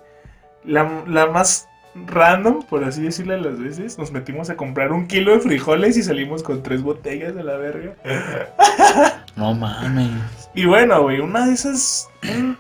La, 0.66 1.04
la 1.08 1.28
más 1.28 1.68
random, 1.96 2.64
por 2.64 2.84
así 2.84 3.02
decirle 3.02 3.40
las 3.40 3.60
veces, 3.60 3.98
nos 4.00 4.12
metimos 4.12 4.50
a 4.50 4.56
comprar 4.56 4.92
un 4.92 5.08
kilo 5.08 5.32
de 5.32 5.40
frijoles 5.40 5.96
y 5.98 6.04
salimos 6.04 6.42
con 6.44 6.64
tres 6.64 6.82
botellas 6.84 7.36
de 7.36 7.44
la 7.44 7.56
verga. 7.58 7.96
No 9.36 9.56
mames. 9.56 10.12
Y 10.54 10.66
bueno, 10.66 11.02
güey, 11.02 11.20
una 11.20 11.48
de 11.48 11.54
esas. 11.54 12.08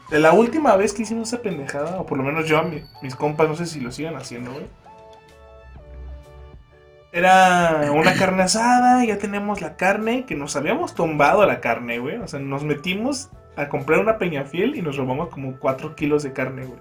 de 0.09 0.19
la 0.19 0.33
última 0.33 0.75
vez 0.75 0.91
que 0.93 1.03
hicimos 1.03 1.27
esa 1.27 1.41
pendejada, 1.43 1.99
o 1.99 2.05
por 2.07 2.17
lo 2.17 2.23
menos 2.23 2.47
yo, 2.47 2.63
mi- 2.63 2.81
mis 3.03 3.15
compas, 3.15 3.47
no 3.47 3.55
sé 3.55 3.67
si 3.67 3.79
lo 3.79 3.91
sigan 3.91 4.15
haciendo, 4.15 4.51
güey. 4.51 4.65
Era 7.13 7.91
una 7.93 8.13
carne 8.15 8.41
asada, 8.43 9.05
ya 9.05 9.19
tenemos 9.19 9.61
la 9.61 9.75
carne, 9.77 10.25
que 10.25 10.35
nos 10.35 10.55
habíamos 10.55 10.95
tumbado 10.95 11.45
la 11.45 11.61
carne, 11.61 11.99
güey. 11.99 12.17
O 12.17 12.27
sea, 12.27 12.39
nos 12.39 12.63
metimos 12.63 13.29
a 13.55 13.69
comprar 13.69 13.99
una 13.99 14.17
peñafiel 14.17 14.75
y 14.75 14.81
nos 14.81 14.97
robamos 14.97 15.29
como 15.29 15.57
4 15.59 15.95
kilos 15.95 16.23
de 16.23 16.33
carne, 16.33 16.65
güey. 16.65 16.79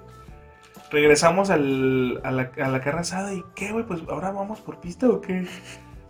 Regresamos 0.90 1.50
al- 1.50 2.20
a, 2.24 2.30
la, 2.30 2.50
a 2.62 2.68
la 2.68 2.80
carne 2.80 3.00
asada 3.02 3.34
y, 3.34 3.44
¿qué, 3.54 3.72
güey? 3.72 3.84
Pues 3.84 4.00
ahora 4.08 4.30
vamos 4.30 4.58
por 4.60 4.78
pista 4.80 5.06
o 5.08 5.20
qué. 5.20 5.46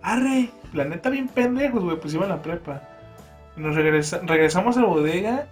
Arre, 0.03 0.51
la 0.73 0.85
neta 0.85 1.11
bien 1.11 1.29
pendejos, 1.29 1.83
güey, 1.83 1.99
pues 2.01 2.15
iba 2.15 2.23
en 2.25 2.31
la 2.31 2.43
prepa. 2.43 2.83
Nos 3.57 3.75
regresa- 3.75 4.21
regresamos 4.25 4.77
a 4.77 4.83
la 4.83 4.87
bodega 4.87 5.49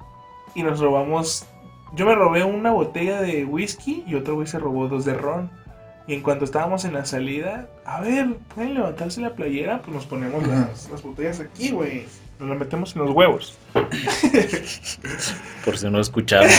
y 0.54 0.62
nos 0.62 0.78
robamos. 0.80 1.44
Yo 1.94 2.06
me 2.06 2.14
robé 2.14 2.44
una 2.44 2.70
botella 2.70 3.20
de 3.20 3.44
whisky 3.44 4.04
y 4.06 4.14
otro 4.14 4.36
güey 4.36 4.46
se 4.46 4.60
robó 4.60 4.86
dos 4.86 5.04
de 5.04 5.14
ron. 5.14 5.50
Y 6.10 6.14
en 6.14 6.22
cuanto 6.22 6.44
estábamos 6.44 6.84
en 6.84 6.92
la 6.92 7.04
salida, 7.04 7.68
a 7.84 8.00
ver, 8.00 8.34
¿pueden 8.52 8.74
levantarse 8.74 9.20
la 9.20 9.30
playera? 9.30 9.80
Pues 9.80 9.94
nos 9.94 10.06
ponemos 10.06 10.44
las, 10.44 10.90
las 10.90 11.04
botellas 11.04 11.38
aquí, 11.38 11.70
güey. 11.70 12.04
Nos 12.40 12.48
las 12.48 12.58
metemos 12.58 12.96
en 12.96 13.02
los 13.02 13.12
huevos. 13.12 13.56
Por 15.64 15.78
si 15.78 15.88
no 15.88 16.00
escucharon. 16.00 16.50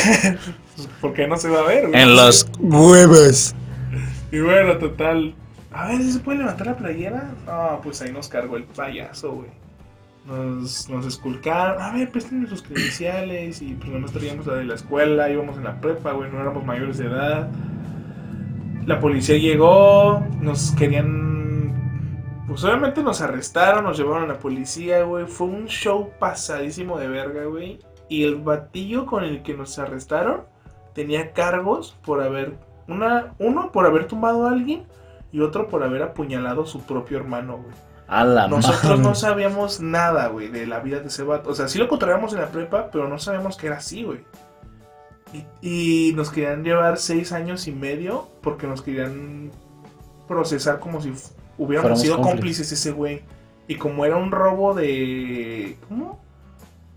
Pues, 0.78 0.88
¿Por 1.02 1.14
qué 1.14 1.28
no 1.28 1.36
se 1.36 1.50
va 1.50 1.60
a 1.60 1.64
ver, 1.64 1.90
güey? 1.90 2.02
en 2.02 2.16
los 2.16 2.50
huevos. 2.60 3.54
Y 4.32 4.40
bueno, 4.40 4.78
total. 4.78 5.36
A 5.74 5.88
ver, 5.90 5.98
¿sí 5.98 6.14
¿se 6.14 6.20
puede 6.20 6.38
levantar 6.38 6.68
la 6.68 6.78
playera? 6.78 7.34
No, 7.46 7.82
pues 7.84 8.02
ahí 8.02 8.14
nos 8.14 8.30
cargó 8.30 8.56
el 8.56 8.64
payaso, 8.64 9.34
güey. 9.34 9.50
Nos, 10.28 10.88
nos 10.88 11.06
esculcaron. 11.06 11.82
A 11.82 11.92
ver, 11.92 12.10
préstenme 12.10 12.48
sus 12.48 12.62
credenciales. 12.62 13.62
Y 13.62 13.74
pues 13.74 13.90
nomás 13.92 14.14
traíamos 14.14 14.48
la 14.48 14.54
de 14.54 14.64
la 14.64 14.76
escuela. 14.76 15.30
Íbamos 15.30 15.58
en 15.58 15.66
la 15.66 15.82
prepa, 15.82 16.14
güey. 16.14 16.32
No 16.32 16.40
éramos 16.40 16.64
mayores 16.64 17.00
de 17.00 17.08
edad. 17.08 17.50
La 18.86 19.00
policía 19.00 19.38
llegó. 19.38 20.26
Nos 20.42 20.72
querían. 20.72 22.44
Pues 22.48 22.64
obviamente 22.64 23.04
nos 23.04 23.22
arrestaron. 23.22 23.84
Nos 23.84 23.98
llevaron 23.98 24.24
a 24.24 24.34
la 24.34 24.40
policía, 24.40 25.04
güey. 25.04 25.26
Fue 25.26 25.48
un 25.48 25.68
show 25.68 26.12
pasadísimo 26.20 26.98
de 27.00 27.08
verga, 27.08 27.46
güey. 27.46 27.80
Y 28.10 28.24
el 28.24 28.36
batillo 28.36 29.06
con 29.06 29.24
el 29.24 29.42
que 29.44 29.54
nos 29.54 29.80
arrestaron 29.80 30.44
tenía 30.94 31.32
cargos 31.32 31.98
por 32.04 32.22
haber 32.22 32.58
una, 32.88 33.34
uno 33.40 33.72
por 33.72 33.86
haber 33.86 34.08
tumbado 34.08 34.46
a 34.46 34.52
alguien 34.52 34.86
y 35.32 35.40
otro 35.40 35.68
por 35.70 35.84
haber 35.84 36.04
apuñalado 36.04 36.64
a 36.64 36.66
su 36.66 36.82
propio 36.82 37.18
hermano, 37.18 37.58
güey. 37.58 37.76
A 38.08 38.26
la 38.26 38.50
Nosotros 38.50 39.00
no 39.00 39.16
sabíamos 39.16 39.80
nada, 39.80 40.28
güey, 40.28 40.50
de 40.50 40.68
la 40.68 40.82
vida 40.82 41.00
de 41.00 41.08
ese 41.08 41.24
vato. 41.24 41.52
O 41.52 41.56
sea, 41.56 41.70
sí 41.70 41.80
lo 41.80 41.86
encontrábamos 41.86 42.34
en 42.34 42.42
la 42.42 42.48
prepa, 42.48 42.90
pero 42.92 43.08
no 43.08 43.18
sabíamos 43.18 43.56
que 43.56 43.68
era 43.68 43.78
así, 43.78 44.04
güey. 44.04 44.20
Y, 45.34 46.10
y 46.10 46.14
nos 46.14 46.30
querían 46.30 46.64
llevar 46.64 46.98
seis 46.98 47.32
años 47.32 47.68
y 47.68 47.72
medio 47.72 48.28
porque 48.42 48.68
nos 48.68 48.82
querían 48.82 49.50
procesar 50.28 50.80
como 50.80 51.02
si 51.02 51.10
hubiéramos 51.58 52.00
Fuéramos 52.00 52.02
sido 52.02 52.16
cómplices. 52.18 52.34
cómplices 52.36 52.72
ese 52.74 52.92
güey. 52.92 53.22
Y 53.68 53.76
como 53.76 54.04
era 54.06 54.18
un 54.18 54.32
robo 54.32 54.74
de... 54.74 55.78
¿Cómo? 55.88 56.20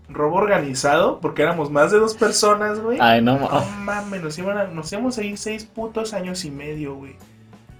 Robo 0.09 0.35
organizado, 0.35 1.19
porque 1.19 1.41
éramos 1.41 1.71
más 1.71 1.91
de 1.91 1.97
dos 1.99 2.13
personas, 2.15 2.79
güey. 2.79 2.99
Ay, 3.01 3.21
no 3.21 3.39
No 3.39 3.47
mames. 3.49 3.77
mames, 3.79 4.21
nos, 4.23 4.37
iban 4.37 4.57
a- 4.57 4.67
nos 4.67 4.91
íbamos 4.91 5.17
a 5.17 5.23
ir 5.23 5.37
seis 5.37 5.63
putos 5.65 6.13
años 6.13 6.45
y 6.45 6.51
medio, 6.51 6.95
güey. 6.95 7.15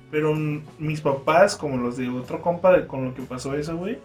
Pero 0.10 0.34
mis 0.80 1.01
papás, 1.01 1.56
como 1.56 1.78
los 1.78 1.97
de 1.97 2.10
otro 2.10 2.41
compa 2.41 2.72
de- 2.72 2.88
con 2.88 3.06
lo 3.06 3.14
que 3.14 3.22
pasó 3.24 3.53
eso, 3.56 3.76
güey, 3.78 3.99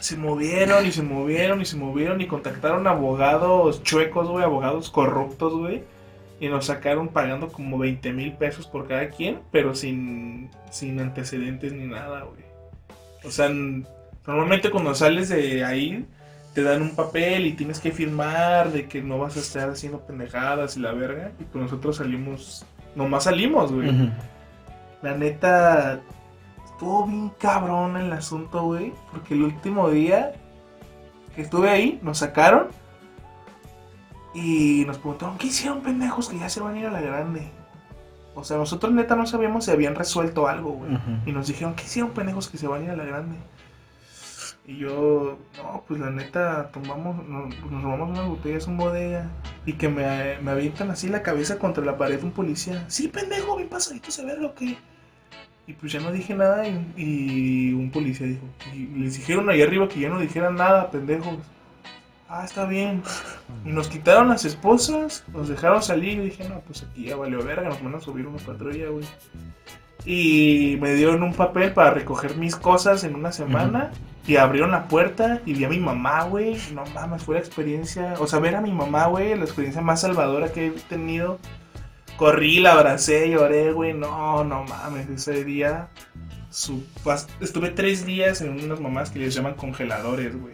se 0.00 0.16
movieron 0.16 0.86
y 0.86 0.92
se 0.92 1.02
movieron 1.02 1.60
y 1.60 1.64
se 1.66 1.76
movieron 1.76 2.20
y 2.20 2.26
contactaron 2.26 2.86
abogados 2.86 3.82
chuecos, 3.82 4.28
güey, 4.28 4.44
abogados 4.44 4.90
corruptos, 4.90 5.54
güey. 5.54 5.84
Y 6.40 6.48
nos 6.48 6.66
sacaron 6.66 7.08
pagando 7.08 7.48
como 7.48 7.78
20 7.78 8.12
mil 8.12 8.32
pesos 8.32 8.66
por 8.66 8.88
cada 8.88 9.10
quien, 9.10 9.40
pero 9.52 9.74
sin, 9.74 10.50
sin 10.70 10.98
antecedentes 10.98 11.72
ni 11.74 11.86
nada, 11.86 12.22
güey. 12.22 12.42
O 13.24 13.30
sea, 13.30 13.50
normalmente 14.26 14.70
cuando 14.70 14.94
sales 14.94 15.28
de 15.28 15.64
ahí, 15.64 16.06
te 16.54 16.62
dan 16.62 16.80
un 16.80 16.96
papel 16.96 17.46
y 17.46 17.52
tienes 17.52 17.78
que 17.78 17.92
firmar 17.92 18.72
de 18.72 18.86
que 18.88 19.02
no 19.02 19.18
vas 19.18 19.36
a 19.36 19.40
estar 19.40 19.68
haciendo 19.68 20.00
pendejadas 20.00 20.78
y 20.78 20.80
la 20.80 20.92
verga. 20.92 21.32
Y 21.38 21.44
pues 21.44 21.62
nosotros 21.62 21.96
salimos, 21.96 22.64
nomás 22.96 23.24
salimos, 23.24 23.70
güey. 23.70 24.10
La 25.02 25.16
neta, 25.16 26.00
estuvo 26.80 27.06
bien 27.06 27.30
cabrón 27.38 27.98
el 27.98 28.10
asunto, 28.10 28.62
güey. 28.62 28.94
Porque 29.12 29.34
el 29.34 29.42
último 29.42 29.90
día 29.90 30.32
que 31.36 31.42
estuve 31.42 31.68
ahí, 31.68 32.00
nos 32.02 32.18
sacaron. 32.18 32.68
Y 34.32 34.84
nos 34.86 34.96
preguntaron, 34.96 35.36
¿qué 35.36 35.48
hicieron 35.48 35.82
pendejos 35.82 36.30
que 36.30 36.38
ya 36.38 36.48
se 36.48 36.60
van 36.60 36.76
a 36.76 36.78
ir 36.78 36.86
a 36.86 36.90
la 36.90 37.02
grande? 37.02 37.50
O 38.34 38.44
sea, 38.44 38.56
nosotros 38.56 38.92
neta 38.92 39.14
no 39.14 39.26
sabíamos 39.26 39.66
si 39.66 39.72
habían 39.72 39.94
resuelto 39.94 40.48
algo, 40.48 40.70
güey. 40.70 40.92
Y 41.26 41.32
nos 41.32 41.48
dijeron, 41.48 41.74
¿qué 41.74 41.82
hicieron 41.82 42.12
pendejos 42.12 42.48
que 42.48 42.56
se 42.56 42.66
van 42.66 42.80
a 42.80 42.84
ir 42.84 42.90
a 42.92 42.96
la 42.96 43.04
grande? 43.04 43.36
Y 44.66 44.78
yo, 44.78 45.36
no, 45.58 45.84
pues 45.86 46.00
la 46.00 46.08
neta, 46.10 46.70
tomamos, 46.72 47.26
nos, 47.28 47.54
nos 47.70 47.82
robamos 47.82 48.10
unas 48.10 48.26
botellas, 48.26 48.66
un 48.68 48.78
bodega. 48.78 49.28
Y 49.66 49.74
que 49.74 49.90
me, 49.90 50.38
me 50.40 50.52
avientan 50.52 50.90
así 50.90 51.10
la 51.10 51.22
cabeza 51.22 51.58
contra 51.58 51.84
la 51.84 51.98
pared 51.98 52.22
un 52.22 52.30
policía. 52.30 52.84
Sí, 52.88 53.08
pendejo, 53.08 53.56
bien 53.56 53.68
pasadito 53.68 54.08
a 54.18 54.24
ver 54.24 54.38
lo 54.38 54.54
que. 54.54 54.78
Y 55.70 55.74
pues 55.74 55.92
ya 55.92 56.00
no 56.00 56.10
dije 56.10 56.34
nada 56.34 56.66
y, 56.66 56.84
y 56.96 57.72
un 57.72 57.92
policía 57.92 58.26
dijo. 58.26 58.42
Y 58.74 58.86
les 58.98 59.16
dijeron 59.18 59.48
ahí 59.48 59.62
arriba 59.62 59.88
que 59.88 60.00
ya 60.00 60.08
no 60.08 60.18
dijeran 60.18 60.56
nada, 60.56 60.90
pendejos. 60.90 61.36
Ah, 62.28 62.44
está 62.44 62.66
bien. 62.66 63.02
Y 63.64 63.70
nos 63.70 63.88
quitaron 63.88 64.28
las 64.28 64.44
esposas, 64.44 65.24
nos 65.32 65.48
dejaron 65.48 65.82
salir 65.82 66.18
y 66.18 66.30
dije, 66.30 66.48
no, 66.48 66.60
pues 66.60 66.82
aquí 66.82 67.04
ya 67.04 67.16
valió 67.16 67.44
verga, 67.44 67.68
nos 67.68 67.82
van 67.82 67.94
a 67.94 68.00
subir 68.00 68.26
una 68.26 68.38
patrulla, 68.38 68.88
güey. 68.88 69.04
Y 70.04 70.76
me 70.80 70.94
dieron 70.94 71.22
un 71.22 71.34
papel 71.34 71.72
para 71.72 71.90
recoger 71.90 72.36
mis 72.36 72.56
cosas 72.56 73.04
en 73.04 73.14
una 73.14 73.30
semana. 73.30 73.92
Y 74.26 74.36
abrieron 74.36 74.72
la 74.72 74.88
puerta 74.88 75.40
y 75.46 75.54
vi 75.54 75.64
a 75.64 75.68
mi 75.68 75.78
mamá, 75.78 76.24
güey. 76.24 76.56
No 76.74 76.84
mames, 76.94 77.22
fue 77.22 77.36
la 77.36 77.40
experiencia. 77.40 78.14
O 78.18 78.26
sea, 78.26 78.40
ver 78.40 78.56
a 78.56 78.60
mi 78.60 78.72
mamá, 78.72 79.06
güey, 79.06 79.36
la 79.36 79.44
experiencia 79.44 79.82
más 79.82 80.00
salvadora 80.00 80.52
que 80.52 80.66
he 80.66 80.70
tenido. 80.70 81.38
Corrí, 82.20 82.60
la 82.60 82.72
abracé, 82.74 83.30
lloré, 83.30 83.72
güey. 83.72 83.94
No, 83.94 84.44
no 84.44 84.62
mames, 84.64 85.08
ese 85.08 85.42
día. 85.42 85.88
su- 86.50 86.84
estuve 87.40 87.70
tres 87.70 88.04
días 88.04 88.42
en 88.42 88.62
unas 88.62 88.78
mamás 88.78 89.08
que 89.10 89.20
les 89.20 89.34
llaman 89.34 89.54
congeladores, 89.54 90.38
güey. 90.38 90.52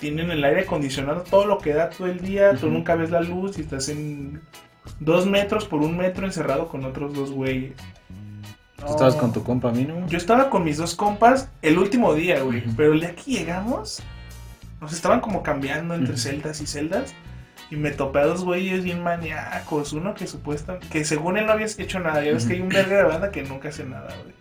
Tienen 0.00 0.30
el 0.30 0.42
aire 0.42 0.62
acondicionado 0.62 1.20
todo 1.20 1.44
lo 1.44 1.58
que 1.58 1.74
da 1.74 1.90
todo 1.90 2.06
el 2.06 2.20
día. 2.20 2.54
Tú 2.54 2.70
nunca 2.70 2.94
ves 2.94 3.10
la 3.10 3.20
luz 3.20 3.58
y 3.58 3.60
estás 3.60 3.90
en 3.90 4.40
dos 4.98 5.26
metros 5.26 5.66
por 5.66 5.82
un 5.82 5.98
metro 5.98 6.24
encerrado 6.24 6.66
con 6.68 6.82
otros 6.86 7.12
dos 7.12 7.30
güeyes. 7.30 7.74
Tú 8.78 8.86
estabas 8.86 9.16
con 9.16 9.34
tu 9.34 9.42
compa, 9.44 9.68
a 9.68 9.72
mí 9.72 9.84
no. 9.84 10.06
Yo 10.06 10.16
estaba 10.16 10.48
con 10.48 10.64
mis 10.64 10.78
dos 10.78 10.94
compas 10.94 11.50
el 11.60 11.76
último 11.76 12.14
día, 12.14 12.40
güey. 12.40 12.62
Pero 12.74 12.94
el 12.94 13.00
día 13.00 13.14
que 13.14 13.32
llegamos, 13.32 14.02
nos 14.80 14.94
estaban 14.94 15.20
como 15.20 15.42
cambiando 15.42 15.94
entre 15.94 16.16
celdas 16.16 16.62
y 16.62 16.66
celdas. 16.66 17.12
Y 17.70 17.76
me 17.76 17.90
topé 17.90 18.20
a 18.20 18.26
dos 18.26 18.44
güeyes 18.44 18.84
bien 18.84 19.02
maníacos. 19.02 19.92
Uno 19.92 20.14
que 20.14 20.26
supuestamente, 20.26 20.86
que 20.88 21.04
según 21.04 21.36
él 21.36 21.46
no 21.46 21.52
había 21.52 21.66
hecho 21.66 21.98
nada. 21.98 22.22
Ya 22.24 22.32
ves 22.32 22.46
que 22.46 22.54
hay 22.54 22.60
un 22.60 22.68
verga 22.68 22.96
de 22.98 23.02
banda 23.04 23.30
que 23.32 23.42
nunca 23.42 23.70
hace 23.70 23.84
nada, 23.84 24.08
güey. 24.22 24.34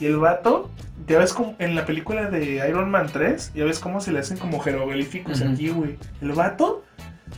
Y 0.00 0.06
el 0.06 0.16
vato, 0.16 0.70
ya 1.06 1.18
ves 1.18 1.32
como 1.32 1.54
en 1.58 1.74
la 1.76 1.84
película 1.86 2.28
de 2.30 2.56
Iron 2.68 2.90
Man 2.90 3.08
3, 3.12 3.52
ya 3.54 3.64
ves 3.64 3.78
cómo 3.78 4.00
se 4.00 4.10
le 4.10 4.18
hacen 4.20 4.36
como 4.38 4.58
jeroglíficos 4.58 5.42
aquí, 5.42 5.68
güey. 5.68 5.96
El 6.20 6.32
vato, 6.32 6.82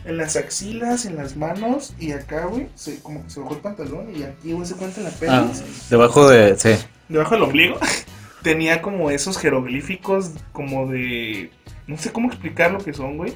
en 0.07 0.17
las 0.17 0.37
axilas, 0.37 1.05
en 1.05 1.17
las 1.17 1.37
manos 1.37 1.95
y 1.99 2.13
acá, 2.13 2.47
güey, 2.47 2.69
se, 2.75 3.01
como 3.01 3.23
que 3.25 3.31
se 3.31 3.41
bajó 3.41 3.55
el 3.55 3.61
pantalón 3.61 4.15
y 4.17 4.23
aquí, 4.23 4.53
güey, 4.53 4.67
se 4.67 4.77
cuenta 4.77 5.01
la 5.03 5.11
Ah, 5.11 5.45
pelvis 5.51 5.91
debajo 5.91 6.29
de. 6.29 6.57
Sí. 6.57 6.75
debajo 7.09 7.35
del 7.35 7.43
ombligo 7.43 7.77
tenía 8.43 8.81
como 8.81 9.11
esos 9.11 9.37
jeroglíficos 9.37 10.31
como 10.53 10.87
de 10.87 11.51
no 11.87 11.99
sé 11.99 12.13
cómo 12.13 12.29
explicar 12.29 12.71
lo 12.73 12.79
que 12.79 12.95
son, 12.95 13.17
güey. 13.19 13.35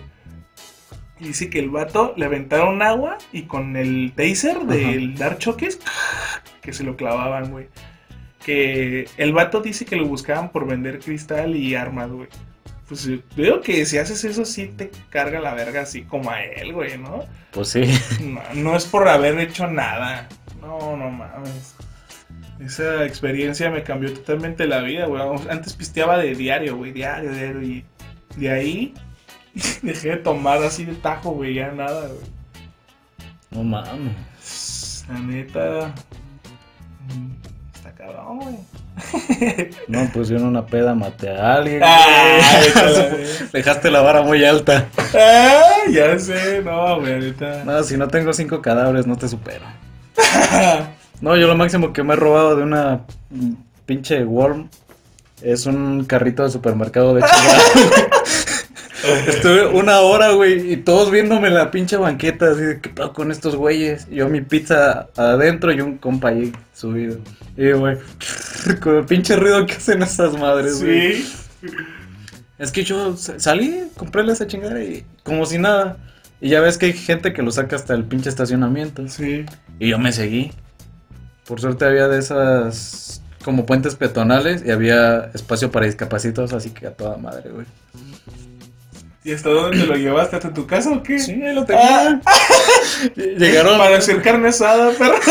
Y 1.21 1.29
dice 1.29 1.51
que 1.51 1.59
el 1.59 1.71
vato 1.71 2.15
le 2.17 2.27
aventaron 2.27 2.83
agua 2.83 3.19
y 3.33 3.43
con 3.43 3.77
el 3.77 4.13
taser 4.15 4.61
del 4.61 5.17
dar 5.17 5.39
choques 5.39 5.81
que 6.63 6.73
se 6.73 6.85
lo 6.85 6.97
clavaban, 6.97 7.51
güey. 7.51 7.69
Que 8.45 9.09
el 9.17 9.33
vato 9.33 9.61
dice 9.61 9.85
que 9.85 9.97
lo 9.97 10.07
buscaban 10.07 10.51
por 10.51 10.67
vender 10.67 11.01
cristal 11.01 11.57
y 11.57 11.75
armas, 11.75 12.11
güey. 12.11 12.29
Pues 12.89 13.09
veo 13.37 13.61
que 13.61 13.85
si 13.85 13.99
haces 13.99 14.25
eso 14.25 14.45
sí 14.45 14.69
te 14.69 14.91
carga 15.11 15.41
la 15.41 15.53
verga 15.55 15.83
así 15.83 16.03
como 16.03 16.31
a 16.31 16.43
él, 16.43 16.73
güey, 16.73 16.97
¿no? 16.97 17.27
Pues 17.51 17.69
sí. 17.69 17.83
No, 18.23 18.41
no 18.55 18.77
es 18.77 18.87
por 18.87 19.09
haber 19.09 19.39
hecho 19.41 19.67
nada. 19.67 20.29
No, 20.61 20.97
no 20.97 21.11
mames. 21.11 21.75
Esa 22.61 23.05
experiencia 23.05 23.71
me 23.71 23.83
cambió 23.83 24.13
totalmente 24.13 24.67
la 24.67 24.81
vida, 24.81 25.07
güey. 25.07 25.23
Antes 25.51 25.75
pisteaba 25.75 26.17
de 26.19 26.35
diario, 26.35 26.77
güey, 26.77 26.93
diario, 26.93 27.31
diario. 27.31 27.63
Y 27.63 27.85
de 28.37 28.51
ahí 28.51 28.95
dejé 29.83 30.11
de 30.11 30.17
tomar 30.19 30.63
así 30.63 30.85
de 30.85 30.95
tajo, 30.95 31.31
güey, 31.33 31.55
ya 31.55 31.71
nada, 31.73 32.07
güey. 32.09 32.21
No 33.51 33.63
mames. 33.65 35.05
La 35.09 35.19
neta. 35.21 35.95
mm, 37.09 37.75
Está 37.75 37.93
cabrón, 37.93 38.39
güey. 38.41 38.57
No, 39.89 40.11
pues 40.13 40.29
yo 40.29 40.37
en 40.37 40.45
una 40.45 40.67
peda 40.67 40.95
maté 40.95 41.31
a 41.31 41.55
alguien. 41.55 41.81
Cabrón. 41.81 43.17
Dejaste 43.53 43.91
la 43.91 44.01
vara 44.03 44.23
muy 44.23 44.45
alta. 44.45 44.89
Ah, 45.15 45.63
ya 45.91 46.19
sé, 46.19 46.61
no, 46.63 47.01
güey, 47.01 47.15
ahorita. 47.15 47.65
No, 47.65 47.83
si 47.85 47.97
no 47.97 48.09
tengo 48.09 48.33
cinco 48.33 48.61
cadáveres, 48.61 49.07
no 49.07 49.17
te 49.17 49.29
supero. 49.29 49.65
No, 51.21 51.37
yo 51.37 51.47
lo 51.47 51.57
máximo 51.57 51.93
que 51.93 52.03
me 52.03 52.15
he 52.15 52.17
robado 52.17 52.57
de 52.57 52.63
una 52.65 53.01
pinche 53.87 54.25
Worm 54.25 54.69
es 55.43 55.67
un 55.67 56.05
carrito 56.05 56.43
de 56.43 56.51
supermercado 56.51 57.15
de 57.15 57.23
chingada. 57.23 57.63
Estuve 59.27 59.67
una 59.67 60.01
hora, 60.01 60.33
güey, 60.33 60.73
y 60.73 60.77
todos 60.79 61.11
viéndome 61.11 61.51
la 61.51 61.71
pinche 61.71 61.97
banqueta, 61.97 62.51
así 62.51 62.61
de, 62.63 62.81
¿qué 62.81 62.89
pedo 62.91 63.13
con 63.13 63.31
estos 63.31 63.57
güeyes? 63.57 64.09
Yo 64.11 64.29
mi 64.29 64.41
pizza 64.41 65.09
adentro 65.17 65.73
y 65.73 65.81
un 65.81 65.99
compa 65.99 66.29
ahí 66.29 66.53
subido. 66.75 67.19
Y, 67.57 67.73
güey, 67.73 67.97
con 68.81 68.97
el 68.97 69.05
pinche 69.05 69.37
ruido 69.37 69.65
que 69.67 69.75
hacen 69.75 70.03
esas 70.03 70.39
madres, 70.39 70.83
güey. 70.83 71.23
Sí. 71.23 71.29
Es 72.59 72.73
que 72.73 72.83
yo 72.85 73.17
sa- 73.17 73.39
salí, 73.39 73.85
compré 73.97 74.23
esa 74.31 74.47
chingada 74.47 74.83
y 74.83 75.05
como 75.23 75.47
si 75.47 75.59
nada. 75.59 75.97
Y 76.41 76.51
ya 76.51 76.61
ves 76.61 76.79
que 76.79 76.87
hay 76.87 76.93
gente 76.93 77.33
que 77.33 77.43
lo 77.43 77.51
saca 77.51 77.77
hasta 77.77 77.95
el 77.95 78.05
pinche 78.05 78.29
estacionamiento. 78.29 79.07
Sí. 79.09 79.45
Y 79.79 79.89
yo 79.89 79.99
me 79.99 80.13
seguí. 80.13 80.53
Por 81.47 81.61
suerte 81.61 81.85
había 81.85 82.09
de 82.09 82.19
esas 82.19 83.23
como 83.45 83.65
puentes 83.65 83.95
peatonales 83.95 84.63
y 84.67 84.71
había 84.71 85.31
espacio 85.35 85.71
para 85.71 85.87
discapacitados, 85.87 86.53
así 86.53 86.71
que 86.71 86.87
a 86.89 86.91
toda 86.93 87.17
madre, 87.17 87.51
güey. 87.51 87.67
¿Y 89.29 89.33
hasta 89.33 89.51
dónde 89.51 89.79
te 89.79 89.85
lo 89.85 89.95
llevaste? 89.95 90.37
¿Hasta 90.37 90.55
tu 90.55 90.67
casa 90.67 90.91
o 90.91 91.03
qué? 91.03 91.19
Sí, 91.19 91.33
ahí 91.33 91.55
lo 91.55 91.63
tenía. 91.67 92.19
Llegaron. 93.15 93.77
Para 93.77 93.99
hacer 93.99 94.23
carne 94.23 94.49
asada, 94.49 94.91
perro. 94.93 95.17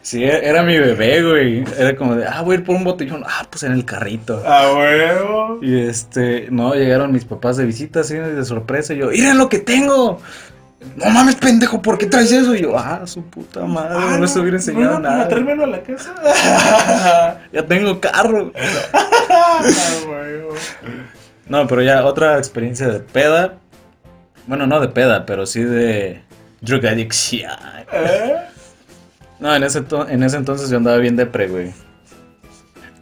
Sí, 0.00 0.24
era 0.24 0.62
mi 0.62 0.78
bebé, 0.78 1.22
güey. 1.22 1.64
Era 1.76 1.94
como 1.94 2.14
de, 2.14 2.26
ah, 2.26 2.40
voy 2.40 2.54
a 2.54 2.58
ir 2.60 2.64
por 2.64 2.74
un 2.76 2.84
botellón. 2.84 3.22
Ah, 3.26 3.46
pues 3.50 3.64
en 3.64 3.72
el 3.72 3.84
carrito. 3.84 4.42
A 4.46 4.72
huevo. 4.72 5.58
Y 5.60 5.78
este, 5.80 6.46
no, 6.50 6.74
llegaron 6.74 7.12
mis 7.12 7.26
papás 7.26 7.58
de 7.58 7.66
visita, 7.66 8.00
así 8.00 8.14
de 8.14 8.42
sorpresa. 8.44 8.94
Y 8.94 8.98
yo, 8.98 9.08
miren 9.08 9.36
lo 9.36 9.50
que 9.50 9.58
tengo. 9.58 10.18
No 10.94 11.10
mames, 11.10 11.34
pendejo, 11.34 11.82
¿por 11.82 11.98
qué 11.98 12.06
traes 12.06 12.32
eso? 12.32 12.54
Y 12.54 12.62
yo, 12.62 12.78
ah, 12.78 13.02
su 13.04 13.22
puta 13.24 13.60
madre, 13.66 13.98
no 13.98 14.18
les 14.20 14.36
hubiera 14.36 14.56
enseñado 14.56 14.94
no, 14.94 15.00
nada. 15.00 15.16
¿Para 15.16 15.28
traérmelo 15.28 15.64
a 15.64 15.66
la 15.66 15.82
casa? 15.82 17.40
Ya 17.52 17.66
tengo 17.66 18.00
carro. 18.00 18.52
A 18.54 20.08
huevo. 20.08 20.54
No, 21.48 21.66
pero 21.66 21.82
ya 21.82 22.04
otra 22.04 22.38
experiencia 22.38 22.88
de 22.88 23.00
peda. 23.00 23.58
Bueno, 24.46 24.66
no 24.66 24.80
de 24.80 24.88
peda, 24.88 25.26
pero 25.26 25.46
sí 25.46 25.62
de 25.62 26.22
drug 26.60 26.86
addiction. 26.86 27.50
¿Eh? 27.92 28.36
No, 29.38 29.54
en 29.54 29.62
ese, 29.62 29.84
en 30.08 30.22
ese 30.22 30.36
entonces 30.36 30.70
yo 30.70 30.76
andaba 30.76 30.96
bien 30.98 31.16
depre, 31.16 31.48
güey. 31.48 31.72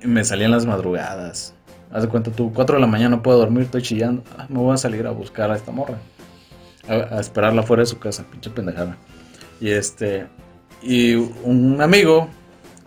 Y 0.03 0.07
me 0.07 0.25
salía 0.25 0.47
en 0.47 0.53
las 0.53 0.67
madrugadas. 0.67 1.55
Haz 1.91 2.03
de 2.03 2.09
cuenta 2.09 2.31
tú, 2.31 2.53
4 2.53 2.77
de 2.77 2.81
la 2.81 2.87
mañana 2.87 3.17
no 3.17 3.23
puedo 3.23 3.39
dormir, 3.39 3.63
estoy 3.65 3.83
chillando. 3.83 4.23
Ah, 4.37 4.47
me 4.49 4.59
voy 4.59 4.75
a 4.75 4.77
salir 4.77 5.07
a 5.07 5.11
buscar 5.11 5.51
a 5.51 5.57
esta 5.57 5.71
morra. 5.71 5.95
A, 6.89 7.17
a 7.17 7.21
esperarla 7.21 7.63
fuera 7.63 7.83
de 7.83 7.87
su 7.87 7.99
casa, 7.99 8.25
pinche 8.31 8.51
pendejada. 8.51 8.97
Y 9.61 9.71
este. 9.71 10.27
Y 10.83 11.15
un 11.15 11.81
amigo, 11.81 12.29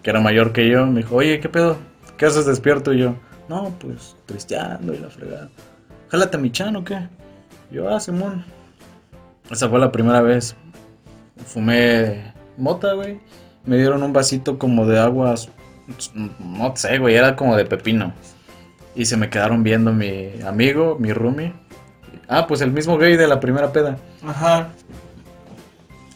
que 0.03 0.09
era 0.09 0.19
mayor 0.19 0.51
que 0.51 0.69
yo, 0.69 0.85
me 0.85 1.01
dijo, 1.01 1.15
oye, 1.15 1.39
¿qué 1.39 1.49
pedo? 1.49 1.77
¿Qué 2.17 2.25
haces 2.25 2.45
despierto? 2.45 2.93
Y 2.93 2.99
yo, 2.99 3.15
no, 3.49 3.73
pues 3.79 4.15
tristeando 4.25 4.93
y 4.93 4.99
la 4.99 5.09
fregada. 5.09 5.49
Jálate 6.09 6.37
a 6.37 6.39
mi 6.39 6.51
chan 6.51 6.75
o 6.75 6.83
qué. 6.83 7.07
Yo, 7.71 7.89
ah, 7.89 7.99
Simón. 7.99 8.45
Esa 9.49 9.69
fue 9.69 9.79
la 9.79 9.91
primera 9.91 10.21
vez. 10.21 10.55
Fumé 11.45 12.33
mota, 12.57 12.93
güey. 12.93 13.19
Me 13.65 13.77
dieron 13.77 14.03
un 14.03 14.13
vasito 14.13 14.57
como 14.57 14.85
de 14.85 14.99
aguas. 14.99 15.49
No 16.39 16.75
sé, 16.75 16.97
güey, 16.97 17.15
era 17.15 17.35
como 17.35 17.55
de 17.55 17.65
pepino. 17.65 18.13
Y 18.95 19.05
se 19.05 19.17
me 19.17 19.29
quedaron 19.29 19.63
viendo 19.63 19.93
mi 19.93 20.41
amigo, 20.45 20.97
mi 20.99 21.13
roomie. 21.13 21.53
Ah, 22.27 22.47
pues 22.47 22.61
el 22.61 22.71
mismo 22.71 22.97
gay 22.97 23.15
de 23.15 23.27
la 23.27 23.39
primera 23.39 23.71
peda. 23.71 23.97
Ajá. 24.25 24.69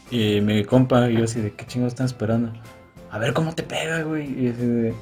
Y 0.10 0.42
mi 0.42 0.66
compa, 0.66 1.10
y 1.10 1.18
yo 1.18 1.24
así 1.24 1.40
de, 1.40 1.54
¿qué 1.54 1.66
chingados 1.66 1.94
están 1.94 2.08
esperando? 2.08 2.52
A 3.12 3.18
ver 3.18 3.34
cómo 3.34 3.54
te 3.54 3.64
pega, 3.64 4.02
güey. 4.04 4.46
Y 4.46 4.50
así 4.50 4.66
de, 4.66 4.94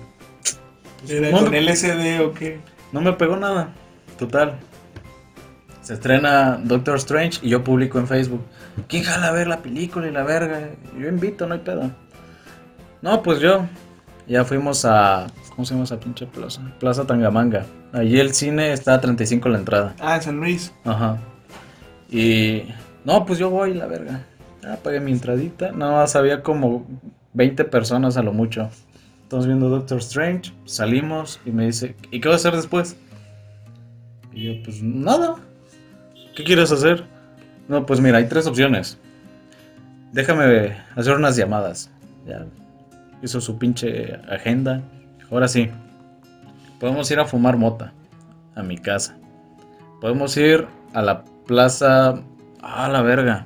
¿Era 1.08 1.32
no, 1.32 1.46
con 1.46 1.56
LSD 1.56 2.22
o 2.22 2.34
qué? 2.34 2.60
no 2.92 3.02
me 3.02 3.14
pegó 3.14 3.38
nada. 3.38 3.70
Total. 4.18 4.60
Se 5.82 5.94
estrena 5.94 6.60
Doctor 6.64 6.98
Strange 6.98 7.40
y 7.42 7.50
yo 7.50 7.64
publico 7.64 8.00
en 8.00 8.08
Facebook. 8.08 8.42
¿Quién 8.88 9.04
jala 9.04 9.30
a 9.30 9.32
ver 9.32 9.48
la 9.48 9.62
película 9.62 10.08
y 10.08 10.12
la 10.12 10.24
verga? 10.24 10.70
Yo 10.98 11.08
invito, 11.08 11.48
no 11.48 11.56
hay 11.56 11.62
pedo. 11.62 11.90
No, 13.02 13.24
pues 13.24 13.40
yo. 13.40 13.66
Ya 14.28 14.46
fuimos 14.46 14.86
a. 14.86 15.28
¿Cómo 15.56 15.66
se 15.66 15.74
llama 15.74 15.86
esa 15.86 16.00
pinche 16.00 16.28
plaza? 16.28 16.62
Plaza 16.80 17.06
Tangamanga. 17.06 17.66
Allí 17.92 18.20
el 18.20 18.34
cine 18.34 18.72
está 18.72 18.94
a 18.94 19.02
35 19.02 19.50
la 19.50 19.58
entrada. 19.58 19.96
Ah, 20.00 20.18
en 20.18 20.22
San 20.22 20.38
Luis. 20.38 20.72
Ajá. 20.86 21.18
Y. 22.12 22.66
No, 23.04 23.26
pues 23.26 23.40
yo 23.40 23.50
voy, 23.50 23.74
la 23.74 23.88
verga. 23.88 24.26
Ah, 24.64 24.78
pagué 24.84 25.00
mi 25.00 25.12
entradita. 25.12 25.72
Nada 25.72 25.94
más 25.94 26.16
había 26.16 26.44
como 26.44 26.86
20 27.34 27.64
personas 27.66 28.18
a 28.18 28.22
lo 28.22 28.34
mucho. 28.34 28.70
Estamos 29.30 29.46
viendo 29.46 29.70
Doctor 29.70 30.00
Strange. 30.00 30.52
Salimos 30.66 31.40
y 31.46 31.52
me 31.52 31.68
dice, 31.68 31.96
¿y 32.10 32.20
qué 32.20 32.28
vas 32.28 32.44
a 32.44 32.48
hacer 32.48 32.56
después? 32.56 32.98
Y 34.34 34.46
yo, 34.46 34.64
pues 34.64 34.82
nada. 34.82 35.36
¿Qué 36.36 36.44
quieres 36.44 36.72
hacer? 36.72 37.06
No, 37.68 37.86
pues 37.86 38.02
mira, 38.02 38.18
hay 38.18 38.28
tres 38.28 38.48
opciones. 38.48 38.98
Déjame 40.14 40.76
hacer 40.96 41.14
unas 41.14 41.36
llamadas. 41.36 41.92
Ya 42.26 42.48
hizo 43.22 43.40
su 43.40 43.60
pinche 43.60 44.16
agenda. 44.28 44.82
Ahora 45.30 45.48
sí. 45.48 45.70
Podemos 46.80 47.12
ir 47.12 47.20
a 47.20 47.26
fumar 47.26 47.56
mota. 47.56 47.94
A 48.56 48.64
mi 48.64 48.80
casa. 48.80 49.16
Podemos 50.02 50.36
ir 50.38 50.66
a 50.96 51.04
la 51.04 51.24
plaza. 51.46 52.20
Ah, 52.64 52.90
la 52.90 53.04
verga. 53.04 53.46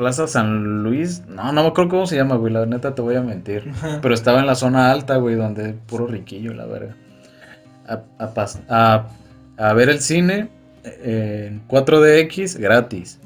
Plaza 0.00 0.26
San 0.26 0.82
Luis. 0.82 1.24
No, 1.28 1.52
no 1.52 1.62
me 1.62 1.68
acuerdo 1.68 1.90
cómo 1.90 2.06
se 2.06 2.16
llama, 2.16 2.36
güey. 2.36 2.50
La 2.50 2.64
neta 2.64 2.94
te 2.94 3.02
voy 3.02 3.16
a 3.16 3.20
mentir. 3.20 3.70
Pero 4.00 4.14
estaba 4.14 4.40
en 4.40 4.46
la 4.46 4.54
zona 4.54 4.90
alta, 4.90 5.16
güey, 5.16 5.34
donde 5.34 5.74
puro 5.74 6.06
riquillo, 6.06 6.54
la 6.54 6.64
verga. 6.64 6.94
A, 7.86 8.00
a 8.18 8.32
pas- 8.34 8.60
a- 8.70 9.08
a 9.58 9.72
ver 9.74 9.90
el 9.90 10.00
cine 10.00 10.48
eh, 10.84 11.48
en 11.52 11.68
4DX 11.68 12.58
gratis. 12.58 13.18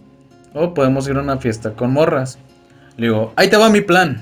O 0.52 0.74
podemos 0.74 1.06
ir 1.08 1.16
a 1.16 1.20
una 1.20 1.36
fiesta 1.36 1.74
con 1.74 1.92
morras. 1.92 2.40
Le 2.96 3.06
digo, 3.06 3.32
ahí 3.36 3.48
te 3.48 3.56
va 3.56 3.68
mi 3.70 3.80
plan. 3.80 4.20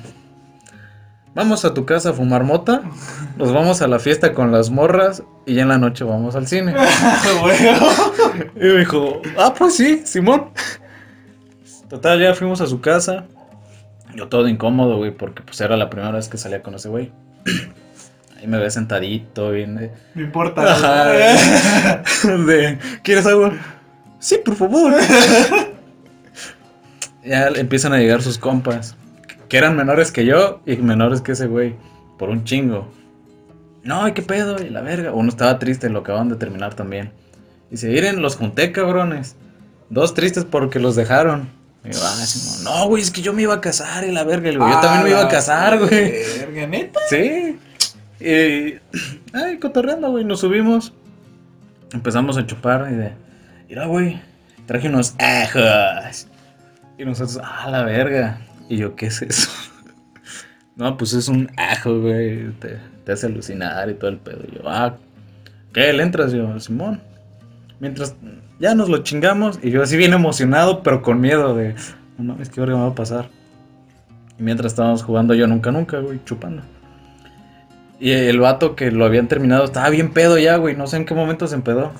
Vamos 1.34 1.64
a 1.64 1.72
tu 1.72 1.86
casa 1.86 2.10
a 2.10 2.12
fumar 2.12 2.44
mota. 2.44 2.82
Nos 3.38 3.50
vamos 3.50 3.80
a 3.80 3.88
la 3.88 3.98
fiesta 3.98 4.34
con 4.34 4.52
las 4.52 4.68
morras. 4.68 5.22
Y 5.46 5.54
ya 5.54 5.62
en 5.62 5.68
la 5.68 5.78
noche 5.78 6.04
vamos 6.04 6.36
al 6.36 6.46
cine. 6.46 6.74
Y 8.56 8.58
me 8.60 8.78
dijo, 8.80 9.22
ah, 9.38 9.54
pues 9.56 9.74
sí, 9.76 10.02
Simón. 10.04 10.50
Total, 11.92 12.18
ya 12.18 12.34
fuimos 12.34 12.62
a 12.62 12.66
su 12.66 12.80
casa. 12.80 13.26
Yo 14.14 14.28
todo 14.28 14.48
incómodo, 14.48 14.96
güey, 14.96 15.10
porque 15.10 15.42
pues 15.42 15.60
era 15.60 15.76
la 15.76 15.90
primera 15.90 16.10
vez 16.10 16.26
que 16.26 16.38
salía 16.38 16.62
con 16.62 16.74
ese 16.74 16.88
güey. 16.88 17.12
Ahí 18.40 18.46
me 18.46 18.56
ve 18.56 18.70
sentadito, 18.70 19.50
bien 19.50 19.76
de... 19.76 19.90
No 20.14 20.22
importa. 20.22 20.72
Ajá. 20.72 22.02
de, 22.46 22.78
¿Quieres 23.02 23.26
agua? 23.26 23.52
Sí, 24.20 24.38
por 24.42 24.56
favor. 24.56 24.94
ya 27.26 27.48
empiezan 27.48 27.92
a 27.92 27.98
llegar 27.98 28.22
sus 28.22 28.38
compas, 28.38 28.96
que 29.50 29.58
eran 29.58 29.76
menores 29.76 30.12
que 30.12 30.24
yo 30.24 30.62
y 30.64 30.76
menores 30.76 31.20
que 31.20 31.32
ese 31.32 31.46
güey, 31.46 31.76
por 32.18 32.30
un 32.30 32.44
chingo. 32.44 32.90
No, 33.82 34.08
¿y 34.08 34.12
qué 34.12 34.22
pedo? 34.22 34.56
Y 34.64 34.70
la 34.70 34.80
verga. 34.80 35.12
Uno 35.12 35.28
estaba 35.28 35.58
triste, 35.58 35.90
lo 35.90 35.98
acaban 35.98 36.30
de 36.30 36.36
terminar 36.36 36.72
también. 36.72 37.12
Dice, 37.70 37.88
miren, 37.88 38.22
los 38.22 38.36
junté, 38.36 38.72
cabrones. 38.72 39.36
Dos 39.90 40.14
tristes 40.14 40.46
porque 40.46 40.78
los 40.78 40.96
dejaron. 40.96 41.60
Y 41.84 41.92
yo, 41.92 41.98
ah, 42.02 42.26
Simón, 42.26 42.64
no, 42.64 42.88
güey, 42.88 43.02
es 43.02 43.10
que 43.10 43.22
yo 43.22 43.32
me 43.32 43.42
iba 43.42 43.54
a 43.54 43.60
casar 43.60 44.04
y 44.04 44.12
la 44.12 44.22
verga. 44.24 44.46
Le 44.46 44.52
digo, 44.52 44.68
yo 44.68 44.80
también 44.80 45.04
me 45.04 45.10
iba 45.10 45.22
a 45.22 45.28
casar, 45.28 45.78
güey. 45.78 46.12
Verga, 46.38 46.66
neta. 46.66 47.00
Sí. 47.08 47.58
Y. 48.20 48.78
Ay, 49.32 49.58
cotorreando, 49.60 50.10
güey. 50.10 50.24
Nos 50.24 50.40
subimos. 50.40 50.92
Empezamos 51.92 52.36
a 52.38 52.46
chupar 52.46 52.88
y 52.92 52.94
de. 52.94 53.12
Mira, 53.68 53.86
güey. 53.86 54.20
Traje 54.66 54.88
unos 54.88 55.14
ajos. 55.18 56.28
Y 56.98 57.04
nosotros, 57.04 57.40
ah, 57.42 57.68
la 57.68 57.82
verga. 57.82 58.38
Y 58.68 58.76
yo, 58.76 58.94
¿qué 58.94 59.06
es 59.06 59.22
eso? 59.22 59.50
No, 60.74 60.96
pues 60.96 61.12
es 61.12 61.28
un 61.28 61.50
ajo, 61.58 62.00
güey. 62.00 62.50
Te, 62.52 62.78
te 63.04 63.12
hace 63.12 63.26
alucinar 63.26 63.90
y 63.90 63.94
todo 63.94 64.08
el 64.08 64.16
pedo. 64.16 64.40
Y 64.50 64.56
yo, 64.56 64.62
ah, 64.64 64.96
¿qué? 65.74 65.92
¿Le 65.92 66.02
entras? 66.02 66.32
Yo, 66.32 66.58
Simón. 66.60 67.02
Mientras 67.78 68.14
ya 68.62 68.76
nos 68.76 68.88
lo 68.88 68.98
chingamos. 68.98 69.58
Y 69.60 69.70
yo 69.70 69.82
así 69.82 69.96
bien 69.96 70.14
emocionado, 70.14 70.82
pero 70.84 71.02
con 71.02 71.20
miedo 71.20 71.54
de, 71.54 71.74
no 72.16 72.32
mames, 72.32 72.48
¿qué 72.48 72.60
hora 72.60 72.74
me 72.74 72.80
va 72.80 72.86
a 72.86 72.94
pasar? 72.94 73.28
Y 74.38 74.42
mientras 74.42 74.72
estábamos 74.72 75.02
jugando 75.02 75.34
yo 75.34 75.48
nunca, 75.48 75.72
nunca, 75.72 75.98
güey, 75.98 76.20
chupando. 76.24 76.62
Y 77.98 78.12
el 78.12 78.38
vato 78.38 78.76
que 78.76 78.92
lo 78.92 79.04
habían 79.04 79.26
terminado 79.26 79.64
estaba 79.64 79.90
bien 79.90 80.12
pedo 80.12 80.38
ya, 80.38 80.56
güey. 80.56 80.76
No 80.76 80.86
sé 80.86 80.96
en 80.96 81.04
qué 81.04 81.14
momento 81.14 81.48
se 81.48 81.56
empedó. 81.56 81.92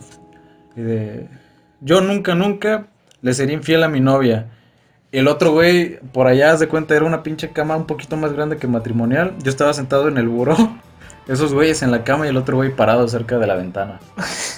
Y 0.76 0.82
de, 0.82 1.28
yo 1.80 2.00
nunca, 2.00 2.36
nunca 2.36 2.86
le 3.20 3.34
sería 3.34 3.54
infiel 3.54 3.82
a 3.82 3.88
mi 3.88 4.00
novia. 4.00 4.46
El 5.10 5.26
otro 5.28 5.52
güey, 5.52 5.98
por 6.12 6.28
allá, 6.28 6.52
haz 6.52 6.60
de 6.60 6.68
cuenta, 6.68 6.94
era 6.94 7.04
una 7.04 7.24
pinche 7.24 7.50
cama 7.50 7.76
un 7.76 7.86
poquito 7.86 8.16
más 8.16 8.32
grande 8.32 8.56
que 8.56 8.68
matrimonial. 8.68 9.34
Yo 9.42 9.50
estaba 9.50 9.74
sentado 9.74 10.06
en 10.06 10.16
el 10.16 10.28
buró. 10.28 10.56
Esos 11.28 11.52
güeyes 11.52 11.82
en 11.82 11.90
la 11.90 12.04
cama 12.04 12.26
y 12.26 12.30
el 12.30 12.36
otro 12.36 12.56
güey 12.56 12.74
parado 12.74 13.06
cerca 13.08 13.38
de 13.38 13.48
la 13.48 13.56
ventana. 13.56 13.98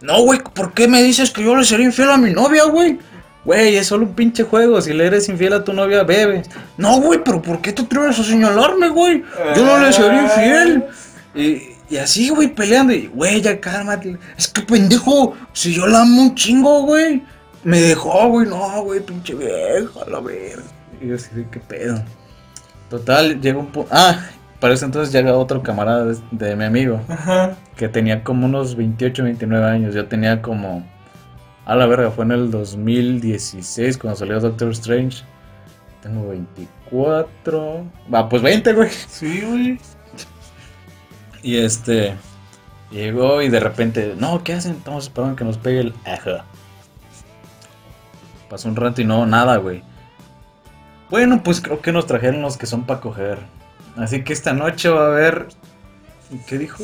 No, 0.00 0.22
güey, 0.22 0.40
¿por 0.40 0.72
qué 0.74 0.86
me 0.86 1.02
dices 1.02 1.30
que 1.30 1.42
yo 1.42 1.56
le 1.56 1.64
sería 1.64 1.86
infiel 1.86 2.10
a 2.10 2.16
mi 2.16 2.30
novia, 2.30 2.64
güey? 2.64 2.98
Güey, 3.44 3.76
es 3.76 3.86
solo 3.86 4.04
un 4.06 4.14
pinche 4.14 4.44
juego. 4.44 4.80
Si 4.80 4.92
le 4.92 5.06
eres 5.06 5.28
infiel 5.28 5.54
a 5.54 5.64
tu 5.64 5.72
novia, 5.72 6.02
bebe. 6.04 6.42
No, 6.76 7.00
güey, 7.00 7.22
pero 7.24 7.40
¿por 7.40 7.60
qué 7.60 7.72
te 7.72 7.82
atreves 7.82 8.18
a 8.18 8.24
señalarme, 8.24 8.90
güey? 8.90 9.24
Yo 9.56 9.64
no 9.64 9.78
le 9.78 9.92
sería 9.92 10.22
infiel. 10.22 10.84
Y, 11.34 11.96
así, 11.96 12.28
güey, 12.28 12.48
peleando. 12.48 12.92
Y, 12.92 13.06
güey, 13.06 13.40
ya 13.40 13.58
cálmate. 13.58 14.18
Es 14.36 14.48
que 14.48 14.62
pendejo, 14.62 15.34
si 15.52 15.74
yo 15.74 15.86
la 15.86 16.02
amo 16.02 16.22
un 16.22 16.34
chingo, 16.34 16.82
güey. 16.82 17.22
Me 17.64 17.80
dejó, 17.80 18.28
güey, 18.28 18.46
no, 18.46 18.82
güey, 18.82 19.00
pinche 19.00 19.34
vieja, 19.34 20.00
la 20.08 20.20
verga. 20.20 20.62
Y 21.00 21.08
yo 21.08 21.16
así, 21.16 21.28
¿qué 21.50 21.58
pedo? 21.58 22.02
Total, 22.88 23.40
llega 23.40 23.58
un 23.58 23.66
punto. 23.66 23.88
Ah, 23.92 24.26
para 24.60 24.74
ese 24.74 24.84
entonces 24.84 25.12
llega 25.12 25.36
otro 25.36 25.62
camarada 25.62 26.04
de, 26.04 26.18
de 26.32 26.56
mi 26.56 26.64
amigo. 26.64 27.00
Ajá. 27.08 27.56
Que 27.76 27.88
tenía 27.88 28.24
como 28.24 28.46
unos 28.46 28.74
28, 28.76 29.22
29 29.24 29.66
años. 29.66 29.94
Yo 29.94 30.06
tenía 30.06 30.42
como. 30.42 30.84
A 31.64 31.76
la 31.76 31.86
verga, 31.86 32.10
fue 32.10 32.24
en 32.24 32.32
el 32.32 32.50
2016 32.50 33.98
cuando 33.98 34.16
salió 34.16 34.40
Doctor 34.40 34.70
Strange. 34.70 35.22
Tengo 36.02 36.28
24. 36.28 37.84
Va, 38.12 38.28
pues 38.28 38.42
20, 38.42 38.72
güey. 38.72 38.90
Sí, 38.90 39.42
güey. 39.42 39.80
Y 41.42 41.58
este. 41.58 42.14
Llegó 42.90 43.42
y 43.42 43.48
de 43.48 43.60
repente. 43.60 44.14
No, 44.18 44.42
¿qué 44.42 44.54
hacen? 44.54 44.72
Estamos 44.72 45.04
esperando 45.04 45.36
que 45.36 45.44
nos 45.44 45.58
pegue 45.58 45.80
el. 45.80 45.94
Ajá. 46.04 46.44
Pasó 48.48 48.68
un 48.68 48.76
rato 48.76 49.02
y 49.02 49.04
no, 49.04 49.26
nada, 49.26 49.58
güey. 49.58 49.82
Bueno, 51.10 51.42
pues 51.42 51.60
creo 51.60 51.80
que 51.80 51.92
nos 51.92 52.06
trajeron 52.06 52.42
los 52.42 52.56
que 52.56 52.66
son 52.66 52.84
para 52.84 53.00
coger. 53.00 53.38
Así 53.98 54.22
que 54.22 54.32
esta 54.32 54.52
noche 54.52 54.88
va 54.88 55.06
a 55.06 55.08
haber. 55.08 55.48
¿Qué 56.46 56.58
dijo? 56.58 56.82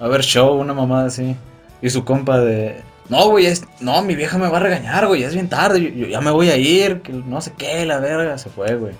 Va 0.00 0.06
a 0.06 0.08
haber 0.08 0.22
show, 0.22 0.54
una 0.54 0.74
mamada 0.74 1.06
así. 1.06 1.36
Y 1.80 1.90
su 1.90 2.04
compa 2.04 2.38
de. 2.40 2.82
No, 3.08 3.28
güey, 3.28 3.46
es... 3.46 3.64
no, 3.80 4.02
mi 4.02 4.14
vieja 4.14 4.38
me 4.38 4.48
va 4.48 4.56
a 4.56 4.60
regañar, 4.60 5.06
güey, 5.06 5.20
ya 5.20 5.28
es 5.28 5.34
bien 5.34 5.48
tarde, 5.48 5.82
yo, 5.82 5.90
yo 5.90 6.06
ya 6.06 6.22
me 6.22 6.30
voy 6.30 6.48
a 6.48 6.56
ir, 6.56 7.02
que 7.02 7.12
no 7.12 7.40
sé 7.42 7.52
qué, 7.52 7.84
la 7.84 7.98
verga, 7.98 8.38
se 8.38 8.48
fue, 8.48 8.74
güey. 8.76 8.94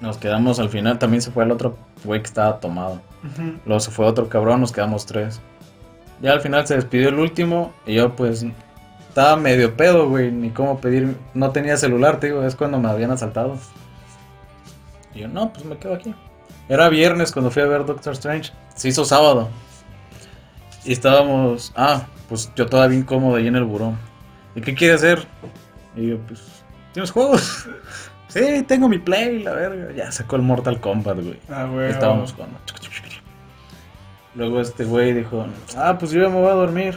Nos 0.00 0.18
quedamos 0.18 0.58
al 0.58 0.70
final, 0.70 0.98
también 0.98 1.22
se 1.22 1.30
fue 1.30 1.44
el 1.44 1.52
otro 1.52 1.76
güey 2.04 2.20
que 2.20 2.26
estaba 2.26 2.58
tomado. 2.58 3.00
Ujú. 3.22 3.58
Luego 3.64 3.78
se 3.78 3.92
fue 3.92 4.06
otro 4.06 4.28
cabrón, 4.28 4.60
nos 4.60 4.72
quedamos 4.72 5.06
tres. 5.06 5.40
Ya 6.20 6.32
al 6.32 6.40
final 6.40 6.66
se 6.66 6.74
despidió 6.74 7.10
el 7.10 7.18
último 7.20 7.72
y 7.86 7.94
yo 7.94 8.16
pues 8.16 8.44
estaba 9.08 9.36
medio 9.36 9.76
pedo, 9.76 10.08
güey, 10.08 10.32
ni 10.32 10.50
cómo 10.50 10.80
pedir, 10.80 11.16
no 11.32 11.50
tenía 11.50 11.76
celular, 11.76 12.18
te 12.18 12.26
digo, 12.26 12.42
es 12.42 12.56
cuando 12.56 12.80
me 12.80 12.88
habían 12.88 13.12
asaltado. 13.12 13.56
Y 15.14 15.20
yo, 15.20 15.28
no, 15.28 15.52
pues 15.52 15.64
me 15.64 15.76
quedo 15.76 15.94
aquí. 15.94 16.14
Era 16.68 16.88
viernes 16.88 17.32
cuando 17.32 17.50
fui 17.50 17.62
a 17.62 17.66
ver 17.66 17.84
Doctor 17.84 18.12
Strange, 18.12 18.52
se 18.74 18.88
hizo 18.88 19.04
sábado. 19.04 19.48
Y 20.84 20.92
estábamos, 20.92 21.72
ah, 21.76 22.06
pues 22.28 22.52
yo 22.54 22.66
todavía 22.66 22.98
incómodo 22.98 23.36
ahí 23.36 23.46
en 23.46 23.56
el 23.56 23.64
buró. 23.64 23.94
¿Y 24.54 24.60
qué 24.60 24.74
quiere 24.74 24.94
hacer? 24.94 25.26
Y 25.96 26.08
yo, 26.08 26.18
pues, 26.18 26.64
¿tienes 26.92 27.10
juegos? 27.10 27.68
sí, 28.28 28.64
tengo 28.66 28.88
mi 28.88 28.98
play, 28.98 29.42
la 29.42 29.52
verga. 29.52 29.92
Ya 29.92 30.10
sacó 30.12 30.36
el 30.36 30.42
Mortal 30.42 30.80
Kombat, 30.80 31.16
güey. 31.16 31.40
Ah, 31.48 31.64
güey. 31.64 31.90
Estábamos 31.90 32.32
jugando. 32.32 32.58
Luego 34.34 34.60
este 34.60 34.84
güey 34.84 35.12
dijo, 35.12 35.44
ah, 35.76 35.96
pues 35.98 36.12
yo 36.12 36.22
ya 36.22 36.28
me 36.28 36.36
voy 36.36 36.50
a 36.50 36.54
dormir. 36.54 36.96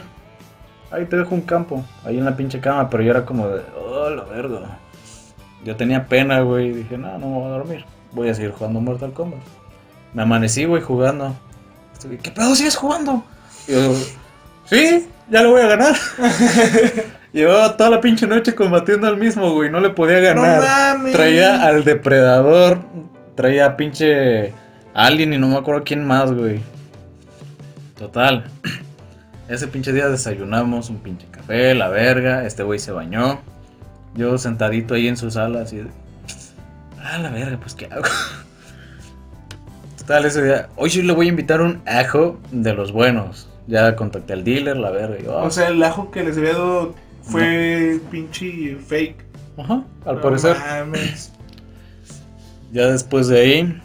Ahí 0.90 1.06
te 1.06 1.16
dejo 1.16 1.34
un 1.34 1.40
campo, 1.40 1.84
ahí 2.04 2.16
en 2.16 2.24
la 2.24 2.36
pinche 2.36 2.60
cama, 2.60 2.88
pero 2.88 3.02
yo 3.02 3.10
era 3.10 3.24
como 3.24 3.48
de, 3.48 3.62
oh, 3.76 4.08
la 4.08 4.22
verga. 4.22 4.78
Yo 5.64 5.74
tenía 5.74 6.06
pena, 6.06 6.40
güey, 6.40 6.72
dije, 6.72 6.96
no, 6.96 7.18
no 7.18 7.26
me 7.26 7.34
voy 7.34 7.46
a 7.46 7.48
dormir. 7.48 7.84
Voy 8.14 8.28
a 8.28 8.34
seguir 8.34 8.52
jugando 8.52 8.80
Mortal 8.80 9.12
Kombat. 9.12 9.40
Me 10.12 10.22
amanecí, 10.22 10.64
güey, 10.64 10.82
jugando. 10.82 11.34
Güey, 12.04 12.18
¿Qué 12.18 12.30
pedo 12.30 12.54
sigues 12.54 12.76
jugando? 12.76 13.24
Y 13.66 13.72
yo, 13.72 13.94
sí, 14.66 15.08
ya 15.30 15.42
lo 15.42 15.50
voy 15.50 15.62
a 15.62 15.66
ganar. 15.68 15.96
Llevaba 17.32 17.76
toda 17.76 17.90
la 17.90 18.00
pinche 18.00 18.26
noche 18.26 18.54
combatiendo 18.54 19.08
al 19.08 19.16
mismo, 19.16 19.52
güey, 19.52 19.70
no 19.70 19.80
le 19.80 19.90
podía 19.90 20.20
ganar. 20.20 20.62
mames. 20.62 21.12
Traía 21.12 21.64
al 21.66 21.82
depredador, 21.82 22.78
traía 23.34 23.66
a 23.66 23.76
pinche 23.76 24.52
Alien 24.94 25.32
y 25.32 25.38
no 25.38 25.48
me 25.48 25.56
acuerdo 25.56 25.82
quién 25.84 26.06
más, 26.06 26.32
güey. 26.32 26.60
Total. 27.98 28.44
Ese 29.48 29.66
pinche 29.66 29.92
día 29.92 30.08
desayunamos 30.08 30.88
un 30.88 30.98
pinche 30.98 31.26
café, 31.30 31.74
la 31.74 31.88
verga. 31.88 32.46
Este 32.46 32.62
güey 32.62 32.78
se 32.78 32.92
bañó. 32.92 33.40
Yo 34.14 34.38
sentadito 34.38 34.94
ahí 34.94 35.08
en 35.08 35.16
su 35.16 35.32
sala, 35.32 35.62
así. 35.62 35.82
Ah, 37.04 37.18
la 37.18 37.30
verga, 37.30 37.58
pues 37.60 37.74
qué 37.74 37.84
hago. 37.86 38.02
Total, 39.98 40.24
ese 40.24 40.42
día. 40.42 40.68
Hoy 40.76 40.90
sí 40.90 41.02
le 41.02 41.12
voy 41.12 41.26
a 41.26 41.28
invitar 41.30 41.60
un 41.60 41.80
ajo 41.86 42.38
de 42.50 42.72
los 42.74 42.92
buenos. 42.92 43.48
Ya 43.66 43.94
contacté 43.96 44.32
al 44.32 44.44
dealer, 44.44 44.76
la 44.76 44.90
verga. 44.90 45.16
y 45.20 45.24
yo, 45.24 45.38
ah, 45.38 45.42
O 45.44 45.50
sea, 45.50 45.68
el 45.68 45.82
ajo 45.82 46.10
que 46.10 46.22
les 46.24 46.36
había 46.36 46.52
dado 46.54 46.94
fue 47.22 48.00
pinche 48.10 48.76
fake. 48.76 49.24
ajá, 49.58 49.82
al 50.04 50.16
No 50.16 50.20
parecer. 50.22 50.56
mames. 50.58 51.30
Ya 52.72 52.86
después 52.88 53.28
de 53.28 53.38
ahí, 53.40 53.82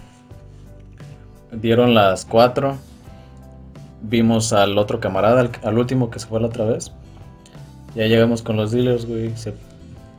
dieron 1.52 1.94
las 1.94 2.26
4. 2.26 2.78
Vimos 4.02 4.54
al 4.54 4.78
otro 4.78 5.00
camarada, 5.02 5.42
al, 5.42 5.52
al 5.64 5.78
último 5.78 6.10
que 6.10 6.20
se 6.20 6.28
fue 6.28 6.40
la 6.40 6.48
otra 6.48 6.66
vez. 6.66 6.92
Ya 7.96 8.06
llegamos 8.08 8.42
con 8.42 8.56
los 8.58 8.72
dealers, 8.72 9.06
güey. 9.06 9.36
se- 9.38 9.54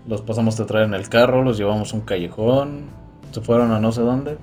los 0.09 0.23
pasamos 0.23 0.59
a 0.61 0.67
traer 0.67 0.87
en 0.87 0.95
el 0.95 1.09
carro, 1.09 1.43
los 1.43 1.59
llevamos 1.59 1.93
a 1.93 1.97
un 1.97 2.03
callejón. 2.03 2.83
Se 3.33 3.41
fueron 3.41 3.73
a 3.73 3.81
no 3.81 3.93
sé 3.93 4.01
dónde. 4.01 4.39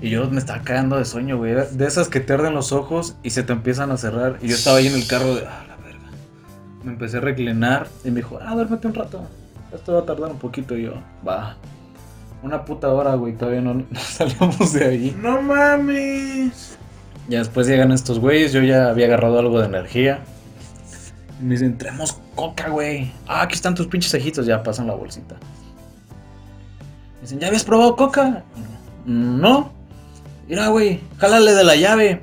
Y 0.00 0.10
yo 0.10 0.28
me 0.28 0.38
estaba 0.38 0.62
cagando 0.62 0.98
de 0.98 1.04
sueño, 1.04 1.38
güey. 1.38 1.52
Era 1.52 1.64
De 1.64 1.86
esas 1.86 2.08
que 2.08 2.20
te 2.20 2.32
arden 2.32 2.54
los 2.54 2.72
ojos 2.72 3.16
y 3.22 3.30
se 3.30 3.44
te 3.44 3.52
empiezan 3.52 3.90
a 3.92 3.96
cerrar. 3.96 4.38
Y 4.42 4.48
yo 4.48 4.56
estaba 4.56 4.78
ahí 4.78 4.88
en 4.88 4.94
el 4.94 5.06
carro 5.06 5.34
de, 5.34 5.46
ah, 5.46 5.64
la 5.68 5.76
verga. 5.76 6.10
Me 6.82 6.92
empecé 6.92 7.18
a 7.18 7.20
reclinar 7.20 7.86
y 8.04 8.10
me 8.10 8.16
dijo, 8.16 8.38
ah, 8.42 8.54
duérmete 8.54 8.88
un 8.88 8.94
rato. 8.94 9.22
Esto 9.72 9.94
va 9.94 10.00
a 10.00 10.04
tardar 10.04 10.30
un 10.32 10.38
poquito. 10.38 10.76
Y 10.76 10.84
yo, 10.84 10.94
va. 11.26 11.56
Una 12.42 12.64
puta 12.64 12.88
hora, 12.88 13.14
güey. 13.14 13.34
Todavía 13.34 13.60
no, 13.60 13.74
no 13.90 14.00
salimos 14.00 14.72
de 14.72 14.84
ahí. 14.84 15.16
No 15.22 15.40
mames. 15.40 16.78
Ya 17.28 17.38
después 17.38 17.68
llegan 17.68 17.92
estos 17.92 18.18
güeyes. 18.18 18.52
Yo 18.52 18.62
ya 18.62 18.88
había 18.88 19.06
agarrado 19.06 19.38
algo 19.38 19.60
de 19.60 19.66
energía. 19.66 20.24
Y 21.42 21.44
me 21.44 21.54
dicen, 21.54 21.76
traemos 21.76 22.18
coca, 22.36 22.68
güey. 22.68 23.10
Ah, 23.26 23.42
aquí 23.42 23.54
están 23.56 23.74
tus 23.74 23.88
pinches 23.88 24.12
cejitos. 24.12 24.46
Ya 24.46 24.62
pasan 24.62 24.86
la 24.86 24.94
bolsita. 24.94 25.34
Me 27.16 27.22
dicen, 27.22 27.40
¿ya 27.40 27.48
habías 27.48 27.64
probado 27.64 27.96
coca? 27.96 28.44
No. 29.04 29.72
Mira, 30.48 30.68
güey, 30.68 31.00
jálale 31.18 31.52
de 31.52 31.64
la 31.64 31.74
llave. 31.74 32.20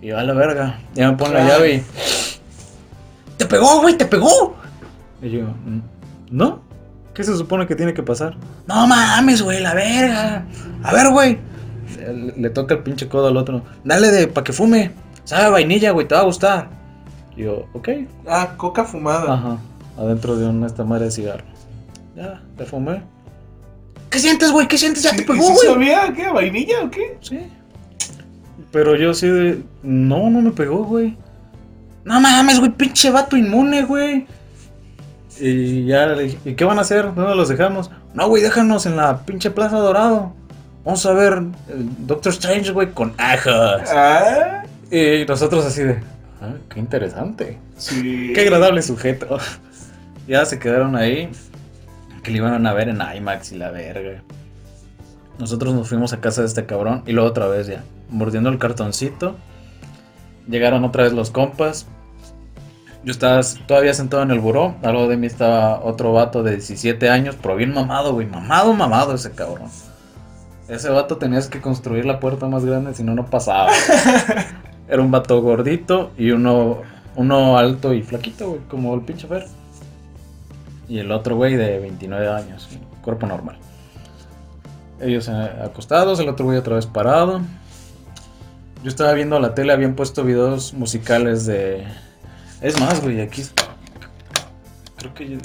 Y 0.00 0.08
yo, 0.08 0.18
a 0.18 0.22
la 0.22 0.34
verga. 0.34 0.78
Ya 0.94 1.10
me 1.10 1.16
ponen 1.16 1.34
la 1.34 1.48
llave 1.48 1.74
y. 1.76 1.82
¡Te 3.36 3.46
pegó, 3.46 3.80
güey! 3.80 3.96
¡Te 3.96 4.06
pegó! 4.06 4.54
Y 5.20 5.30
yo, 5.30 5.46
"Mm, 5.46 5.80
¿no? 6.30 6.62
¿Qué 7.14 7.24
se 7.24 7.36
supone 7.36 7.66
que 7.66 7.74
tiene 7.74 7.92
que 7.92 8.02
pasar? 8.04 8.36
No 8.68 8.86
mames, 8.86 9.42
güey, 9.42 9.60
la 9.60 9.74
verga. 9.74 10.44
A 10.84 10.92
ver, 10.92 11.10
güey. 11.10 11.38
Le, 11.98 12.32
le 12.36 12.50
toca 12.50 12.74
el 12.74 12.82
pinche 12.84 13.08
codo 13.08 13.26
al 13.28 13.36
otro. 13.36 13.62
Dale 13.84 14.10
de 14.12 14.28
pa' 14.28 14.44
que 14.44 14.52
fume. 14.52 14.92
Sabe 15.24 15.50
vainilla, 15.50 15.90
güey, 15.90 16.06
te 16.06 16.14
va 16.14 16.20
a 16.20 16.24
gustar. 16.24 16.68
Y 17.36 17.42
yo, 17.44 17.66
ok. 17.72 17.88
Ah, 18.26 18.54
coca 18.56 18.84
fumada. 18.84 19.32
Ajá. 19.34 19.58
Adentro 19.98 20.36
de 20.36 20.46
una 20.46 20.66
esta 20.66 20.84
madre 20.84 21.06
de 21.06 21.10
cigarro. 21.10 21.44
Ya, 22.16 22.42
te 22.56 22.64
fumé. 22.64 23.02
¿Qué 24.10 24.18
sientes, 24.18 24.50
güey? 24.52 24.68
¿Qué 24.68 24.76
sientes? 24.78 25.02
Ya 25.02 25.10
¿Sí- 25.10 25.16
te 25.18 25.22
pegó, 25.24 25.42
güey. 25.42 25.56
sabía 25.66 26.12
qué? 26.14 26.28
¿Vainilla 26.28 26.82
o 26.84 26.90
qué? 26.90 27.16
Sí. 27.20 27.40
Pero 28.70 28.96
yo 28.96 29.14
sí 29.14 29.26
de. 29.28 29.62
No, 29.82 30.28
no 30.30 30.40
me 30.42 30.50
pegó, 30.50 30.84
güey. 30.84 31.16
No 32.04 32.20
mames, 32.20 32.58
güey, 32.58 32.70
pinche 32.72 33.10
vato 33.10 33.36
inmune, 33.36 33.84
güey. 33.84 34.26
Y 35.40 35.86
ya 35.86 36.06
le 36.06 36.24
dije, 36.24 36.38
¿y 36.44 36.54
qué 36.54 36.64
van 36.64 36.78
a 36.78 36.82
hacer? 36.82 37.14
¿Dónde 37.14 37.34
los 37.34 37.48
dejamos? 37.48 37.90
No, 38.14 38.28
güey, 38.28 38.42
déjanos 38.42 38.84
en 38.86 38.96
la 38.96 39.24
pinche 39.24 39.50
Plaza 39.50 39.78
Dorado. 39.78 40.34
Vamos 40.84 41.06
a 41.06 41.12
ver 41.12 41.32
el 41.68 42.06
Doctor 42.06 42.32
Strange, 42.32 42.72
güey, 42.72 42.92
con 42.92 43.14
ajos. 43.18 43.82
Ah, 43.94 44.64
Y 44.90 45.24
nosotros 45.26 45.64
así 45.64 45.82
de. 45.82 46.00
Ah, 46.42 46.54
qué 46.68 46.80
interesante. 46.80 47.58
sí. 47.76 48.32
Qué 48.34 48.40
agradable 48.40 48.82
sujeto. 48.82 49.38
Ya 50.26 50.44
se 50.44 50.58
quedaron 50.58 50.96
ahí. 50.96 51.30
Que 52.24 52.30
le 52.32 52.38
iban 52.38 52.66
a 52.66 52.72
ver 52.72 52.88
en 52.88 53.00
IMAX 53.00 53.52
y 53.52 53.58
la 53.58 53.70
verga. 53.70 54.22
Nosotros 55.38 55.74
nos 55.74 55.88
fuimos 55.88 56.12
a 56.12 56.20
casa 56.20 56.42
de 56.42 56.48
este 56.48 56.66
cabrón 56.66 57.02
y 57.06 57.12
luego 57.12 57.28
otra 57.28 57.46
vez 57.46 57.66
ya, 57.66 57.82
mordiendo 58.10 58.48
el 58.48 58.58
cartoncito. 58.58 59.36
Llegaron 60.48 60.84
otra 60.84 61.04
vez 61.04 61.12
los 61.12 61.30
compas. 61.30 61.86
Yo 63.04 63.10
estaba 63.10 63.40
todavía 63.66 63.94
sentado 63.94 64.22
en 64.22 64.30
el 64.30 64.40
buró. 64.40 64.76
Al 64.82 64.94
lado 64.94 65.08
de 65.08 65.16
mí 65.16 65.26
estaba 65.26 65.80
otro 65.80 66.12
vato 66.12 66.42
de 66.42 66.52
17 66.52 67.08
años, 67.08 67.36
pero 67.40 67.56
bien 67.56 67.72
mamado, 67.72 68.12
güey. 68.14 68.26
Mamado, 68.26 68.72
mamado 68.74 69.14
ese 69.14 69.32
cabrón. 69.32 69.68
Ese 70.68 70.88
vato 70.90 71.18
tenías 71.18 71.48
que 71.48 71.60
construir 71.60 72.04
la 72.04 72.20
puerta 72.20 72.46
más 72.46 72.64
grande, 72.64 72.94
si 72.94 73.02
no, 73.02 73.14
no 73.14 73.26
pasaba. 73.26 73.70
Era 74.92 75.00
un 75.00 75.10
vato 75.10 75.40
gordito 75.40 76.10
y 76.18 76.32
uno, 76.32 76.82
uno 77.16 77.56
alto 77.56 77.94
y 77.94 78.02
flaquito, 78.02 78.50
güey, 78.50 78.60
como 78.68 78.94
el 78.94 79.00
pinche 79.00 79.26
Fer. 79.26 79.46
Y 80.86 80.98
el 80.98 81.10
otro 81.12 81.34
güey 81.34 81.56
de 81.56 81.78
29 81.78 82.28
años, 82.28 82.68
cuerpo 83.00 83.26
normal. 83.26 83.56
Ellos 85.00 85.28
eh, 85.28 85.50
acostados, 85.64 86.20
el 86.20 86.28
otro 86.28 86.44
güey 86.44 86.58
otra 86.58 86.74
vez 86.76 86.84
parado. 86.84 87.40
Yo 88.82 88.88
estaba 88.90 89.14
viendo 89.14 89.40
la 89.40 89.54
tele, 89.54 89.72
habían 89.72 89.94
puesto 89.94 90.24
videos 90.24 90.74
musicales 90.74 91.46
de. 91.46 91.84
Es 92.60 92.78
más, 92.78 93.00
güey, 93.00 93.22
aquí. 93.22 93.44
Creo 94.96 95.14
que. 95.14 95.38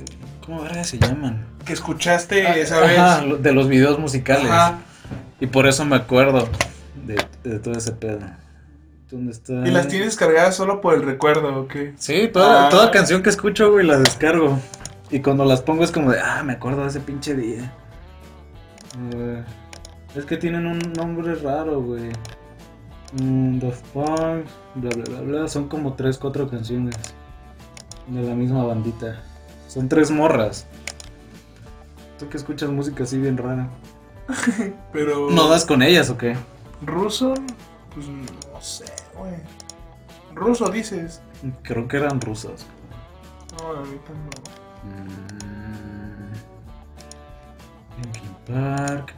¿Cómo 0.45 0.61
verga 0.63 0.83
se 0.83 0.97
llaman? 0.99 1.45
Que 1.65 1.71
escuchaste 1.71 2.59
esa 2.59 2.81
vez. 2.81 2.97
Ajá, 2.99 3.21
lo- 3.21 3.37
de 3.37 3.53
los 3.53 3.69
videos 3.69 3.97
musicales. 3.97 4.51
Ajá. 4.51 4.79
Y 5.39 5.47
por 5.47 5.67
eso 5.67 5.85
me 5.85 5.95
acuerdo 5.95 6.49
de, 7.05 7.15
de 7.49 7.59
todo 7.59 7.75
ese 7.75 7.93
pedo. 7.93 8.19
¿Dónde 9.09 9.31
está? 9.31 9.53
Y 9.65 9.71
las 9.71 9.87
tienes 9.87 10.15
cargadas 10.17 10.55
solo 10.55 10.81
por 10.81 10.93
el 10.95 11.03
recuerdo, 11.03 11.61
¿ok? 11.61 11.75
Sí, 11.97 12.27
toda, 12.31 12.67
Ah. 12.67 12.69
toda 12.69 12.91
canción 12.91 13.23
que 13.23 13.29
escucho, 13.29 13.71
güey, 13.71 13.85
la 13.85 13.97
descargo. 13.97 14.59
Y 15.09 15.21
cuando 15.21 15.45
las 15.45 15.61
pongo 15.61 15.83
es 15.85 15.91
como 15.91 16.11
de, 16.11 16.19
ah, 16.19 16.43
me 16.43 16.53
acuerdo 16.53 16.81
de 16.81 16.89
ese 16.89 16.99
pinche 16.99 17.33
día. 17.35 17.73
Eh, 19.13 19.43
es 20.15 20.25
que 20.25 20.35
tienen 20.35 20.65
un 20.65 20.79
nombre 20.93 21.35
raro, 21.35 21.81
güey. 21.81 22.09
Mm, 23.21 23.59
The 23.59 23.71
Funk, 23.71 24.45
bla, 24.75 24.89
bla, 24.95 25.03
bla, 25.09 25.21
bla. 25.21 25.47
Son 25.47 25.69
como 25.69 25.93
tres, 25.93 26.17
cuatro 26.17 26.49
canciones 26.49 26.95
de 28.07 28.21
la 28.23 28.35
misma 28.35 28.65
bandita. 28.65 29.21
Son 29.69 29.87
tres 29.87 30.11
morras. 30.11 30.65
¿Tú 32.19 32.27
que 32.27 32.35
escuchas 32.35 32.69
música 32.69 33.03
así 33.03 33.17
bien 33.17 33.37
rara? 33.37 33.69
Pero. 34.91 35.29
¿No 35.29 35.47
das 35.47 35.63
con 35.65 35.81
ellas 35.81 36.09
o 36.09 36.17
qué? 36.17 36.35
Ruso, 36.81 37.33
pues 37.93 38.07
no 38.57 38.63
sé, 38.63 38.85
güey. 39.15 39.35
Ruso 40.33 40.69
dices. 40.69 41.21
Creo 41.61 41.87
que 41.87 41.97
eran 41.97 42.19
rusas. 42.19 42.65
No, 43.59 43.67
ahorita 43.67 44.11
no. 44.13 44.29
Mm. 44.89 46.31
Linkin 48.01 48.35
Park. 48.47 49.13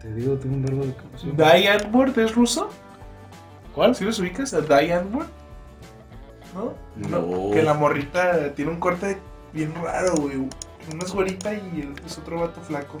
Te 0.00 0.12
digo, 0.12 0.36
tengo 0.36 0.56
un 0.56 0.62
verbo 0.62 0.84
de 0.84 0.94
canción. 0.94 1.36
¿Diane 1.36 1.88
Ward 1.92 2.18
es 2.18 2.34
ruso? 2.34 2.68
¿Cuál? 3.74 3.94
¿Sí 3.94 4.04
los 4.04 4.18
ubicas 4.18 4.52
a 4.52 4.60
Diane 4.60 5.08
Ward? 5.10 5.28
¿No? 6.54 6.74
No. 7.08 7.50
Que 7.52 7.62
la 7.62 7.72
morrita 7.72 8.52
tiene 8.54 8.70
un 8.70 8.80
corte 8.80 9.18
bien 9.52 9.74
raro, 9.82 10.14
güey. 10.16 10.36
Una 10.36 11.04
es 11.04 11.12
güerita 11.12 11.54
y 11.54 11.80
el 11.80 11.94
es 12.04 12.18
otro 12.18 12.40
vato 12.40 12.60
flaco. 12.60 13.00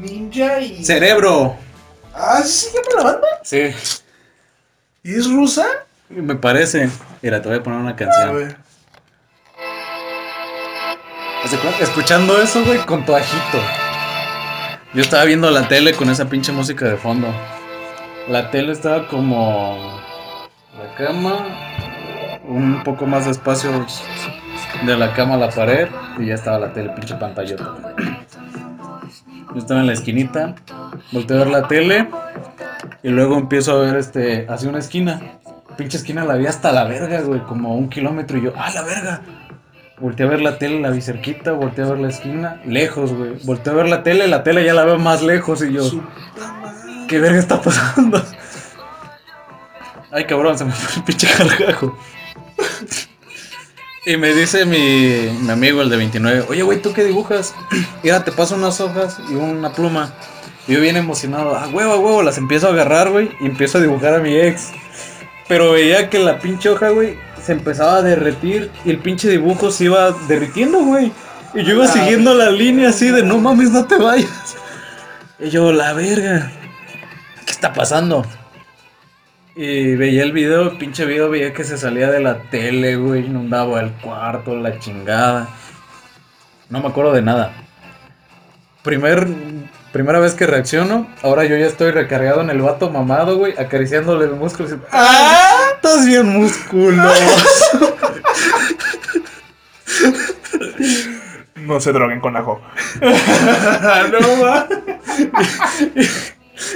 Ninja 0.00 0.60
y. 0.60 0.82
Cerebro. 0.82 1.54
Ah, 2.14 2.40
¿sí 2.42 2.68
se 2.68 2.72
llama 2.76 2.88
la 2.96 3.12
banda? 3.12 3.26
Sí, 3.42 3.70
¿Y 5.02 5.14
es 5.14 5.30
rusa? 5.30 5.66
me 6.08 6.34
parece. 6.36 6.90
Mira, 7.22 7.40
te 7.40 7.48
voy 7.48 7.58
a 7.58 7.62
poner 7.62 7.78
una 7.80 7.90
A 7.92 7.96
canción. 7.96 8.36
ver. 8.36 8.56
Haz 11.44 11.50
de 11.50 11.56
cuenta, 11.58 11.82
Escuchando 11.82 12.40
eso, 12.40 12.62
güey, 12.64 12.78
con 12.86 13.04
tu 13.04 13.14
ajito. 13.16 13.58
Yo 14.94 15.00
estaba 15.00 15.24
viendo 15.24 15.50
la 15.50 15.66
tele 15.68 15.94
con 15.94 16.10
esa 16.10 16.26
pinche 16.28 16.52
música 16.52 16.84
de 16.86 16.96
fondo. 16.96 17.28
La 18.28 18.50
tele 18.50 18.72
estaba 18.72 19.08
como 19.08 20.00
la 20.78 20.94
cama, 20.94 21.46
un 22.44 22.82
poco 22.84 23.06
más 23.06 23.24
de 23.24 23.30
espacio 23.32 23.86
de 24.84 24.96
la 24.96 25.14
cama 25.14 25.34
a 25.34 25.38
la 25.38 25.48
pared 25.50 25.88
y 26.18 26.26
ya 26.26 26.34
estaba 26.34 26.58
la 26.58 26.72
tele, 26.72 26.90
pinche 26.90 27.14
pantallota. 27.16 27.74
Yo 29.54 29.58
estaba 29.58 29.80
en 29.80 29.86
la 29.86 29.92
esquinita, 29.92 30.54
volteo 31.12 31.36
a 31.36 31.40
ver 31.40 31.48
la 31.48 31.68
tele 31.68 32.08
y 33.02 33.08
luego 33.08 33.36
empiezo 33.36 33.72
a 33.72 33.80
ver 33.80 33.96
este, 33.96 34.46
hacia 34.48 34.68
una 34.68 34.78
esquina. 34.78 35.20
Pinche 35.76 35.96
esquina 35.96 36.24
la 36.24 36.36
vi 36.36 36.46
hasta 36.46 36.72
la 36.72 36.84
verga, 36.84 37.20
güey, 37.22 37.40
como 37.40 37.74
un 37.76 37.88
kilómetro 37.88 38.38
y 38.38 38.42
yo, 38.42 38.52
¡ah, 38.56 38.70
la 38.74 38.82
verga! 38.82 39.20
Volteé 39.98 40.26
a 40.26 40.28
ver 40.30 40.40
la 40.40 40.58
tele, 40.58 40.80
la 40.80 40.90
vi 40.90 41.00
cerquita, 41.00 41.52
volteé 41.52 41.84
a 41.84 41.88
ver 41.88 41.98
la 41.98 42.08
esquina, 42.08 42.60
lejos, 42.66 43.12
güey. 43.12 43.34
Volteé 43.44 43.72
a 43.72 43.76
ver 43.76 43.88
la 43.88 44.02
tele, 44.02 44.26
la 44.26 44.42
tele 44.42 44.64
ya 44.64 44.74
la 44.74 44.84
veo 44.84 44.98
más 44.98 45.22
lejos 45.22 45.62
y 45.62 45.72
yo. 45.72 45.82
¿qué 47.08 47.18
verga 47.20 47.38
está 47.38 47.60
pasando? 47.60 48.24
Ay, 50.10 50.24
cabrón, 50.24 50.56
se 50.56 50.64
me 50.64 50.72
fue 50.72 50.96
el 50.96 51.04
pinche 51.04 51.26
cargajo. 51.36 51.96
Y 54.04 54.16
me 54.16 54.34
dice 54.34 54.64
mi, 54.66 55.28
mi 55.42 55.50
amigo, 55.50 55.80
el 55.80 55.88
de 55.88 55.96
29, 55.96 56.46
oye, 56.48 56.62
güey, 56.62 56.82
¿tú 56.82 56.92
qué 56.92 57.04
dibujas? 57.04 57.54
Mira, 58.02 58.24
te 58.24 58.32
paso 58.32 58.56
unas 58.56 58.80
hojas 58.80 59.18
y 59.30 59.34
una 59.34 59.72
pluma. 59.72 60.12
Y 60.66 60.72
yo 60.74 60.80
bien 60.80 60.96
emocionado, 60.96 61.54
ah, 61.54 61.68
huevo, 61.72 61.92
a 61.92 61.98
huevo, 61.98 62.22
las 62.22 62.38
empiezo 62.38 62.68
a 62.68 62.70
agarrar, 62.70 63.10
güey, 63.10 63.30
y 63.40 63.46
empiezo 63.46 63.78
a 63.78 63.80
dibujar 63.80 64.14
a 64.14 64.18
mi 64.18 64.34
ex. 64.36 64.70
Pero 65.48 65.72
veía 65.72 66.08
que 66.10 66.18
la 66.18 66.38
pinche 66.38 66.68
hoja, 66.70 66.88
güey, 66.90 67.16
se 67.44 67.52
empezaba 67.52 67.96
a 67.96 68.02
derretir 68.02 68.70
y 68.84 68.90
el 68.90 68.98
pinche 68.98 69.28
dibujo 69.28 69.70
se 69.70 69.84
iba 69.84 70.10
derritiendo, 70.28 70.80
güey. 70.80 71.12
Y 71.54 71.62
yo 71.64 71.74
iba 71.74 71.84
Ah. 71.84 71.88
siguiendo 71.92 72.34
la 72.34 72.50
línea 72.50 72.88
así 72.90 73.08
de, 73.10 73.22
no 73.22 73.38
mames, 73.38 73.70
no 73.70 73.84
te 73.86 73.96
vayas. 73.96 74.56
Y 75.38 75.50
yo, 75.50 75.72
la 75.72 75.92
verga, 75.92 76.50
¿qué 77.44 77.52
está 77.52 77.72
pasando? 77.72 78.24
Y 79.54 79.96
veía 79.96 80.22
el 80.22 80.32
video, 80.32 80.62
el 80.62 80.78
pinche 80.78 81.04
video, 81.04 81.28
veía 81.28 81.52
que 81.52 81.64
se 81.64 81.76
salía 81.76 82.10
de 82.10 82.20
la 82.20 82.38
tele, 82.50 82.96
güey, 82.96 83.26
inundaba 83.26 83.80
el 83.80 83.90
cuarto, 83.92 84.56
la 84.56 84.78
chingada. 84.78 85.48
No 86.70 86.80
me 86.80 86.88
acuerdo 86.88 87.12
de 87.12 87.20
nada. 87.20 87.52
Primer, 88.82 89.26
primera 89.92 90.20
vez 90.20 90.32
que 90.34 90.46
reacciono, 90.46 91.06
ahora 91.22 91.44
yo 91.44 91.56
ya 91.56 91.66
estoy 91.66 91.90
recargado 91.90 92.40
en 92.40 92.48
el 92.48 92.62
vato 92.62 92.88
mamado, 92.90 93.36
güey, 93.36 93.52
acariciándole 93.58 94.24
el 94.24 94.32
músculo. 94.32 94.70
y- 94.70 94.78
¡Ah! 94.90 95.50
Estás 95.76 96.06
bien 96.06 96.28
musculoso. 96.28 97.96
No 101.56 101.78
se 101.80 101.92
droguen 101.92 102.20
con 102.20 102.36
ajo. 102.36 102.60
no 103.02 104.42
va. 104.42 104.66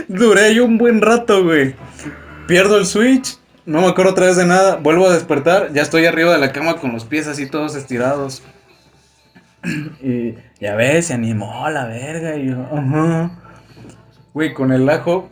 Duré 0.09 0.55
yo 0.55 0.65
un 0.65 0.77
buen 0.79 1.01
rato, 1.01 1.43
güey. 1.45 1.75
Pierdo 2.47 2.79
el 2.79 2.87
switch, 2.87 3.39
no 3.65 3.81
me 3.81 3.89
acuerdo 3.89 4.13
otra 4.13 4.27
vez 4.27 4.37
de 4.37 4.47
nada. 4.47 4.77
Vuelvo 4.77 5.09
a 5.09 5.13
despertar, 5.13 5.73
ya 5.73 5.83
estoy 5.83 6.07
arriba 6.07 6.33
de 6.33 6.39
la 6.39 6.53
cama 6.53 6.77
con 6.77 6.93
los 6.93 7.05
pies 7.05 7.27
así 7.27 7.49
todos 7.49 7.75
estirados. 7.75 8.43
Y 10.01 10.37
ya 10.61 10.77
ves, 10.77 11.09
se 11.09 11.15
animó 11.15 11.69
la 11.71 11.87
verga. 11.87 12.37
Y 12.37 12.51
yo, 12.51 12.63
ajá. 12.73 13.33
Güey, 14.33 14.55
con 14.55 14.71
el 14.71 14.89
ajo, 14.89 15.29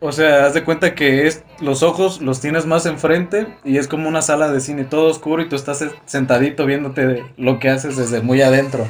o 0.00 0.12
sea, 0.12 0.44
haz 0.44 0.52
de 0.52 0.62
cuenta 0.62 0.94
que 0.94 1.26
es 1.26 1.42
los 1.60 1.82
ojos 1.82 2.20
los 2.20 2.40
tienes 2.40 2.66
más 2.66 2.84
enfrente 2.84 3.56
y 3.64 3.78
es 3.78 3.88
como 3.88 4.06
una 4.08 4.20
sala 4.20 4.52
de 4.52 4.60
cine 4.60 4.84
todo 4.84 5.08
oscuro 5.08 5.42
y 5.42 5.48
tú 5.48 5.56
estás 5.56 5.82
sentadito 6.04 6.66
viéndote 6.66 7.24
lo 7.38 7.58
que 7.58 7.70
haces 7.70 7.96
desde 7.96 8.20
muy 8.20 8.42
adentro. 8.42 8.86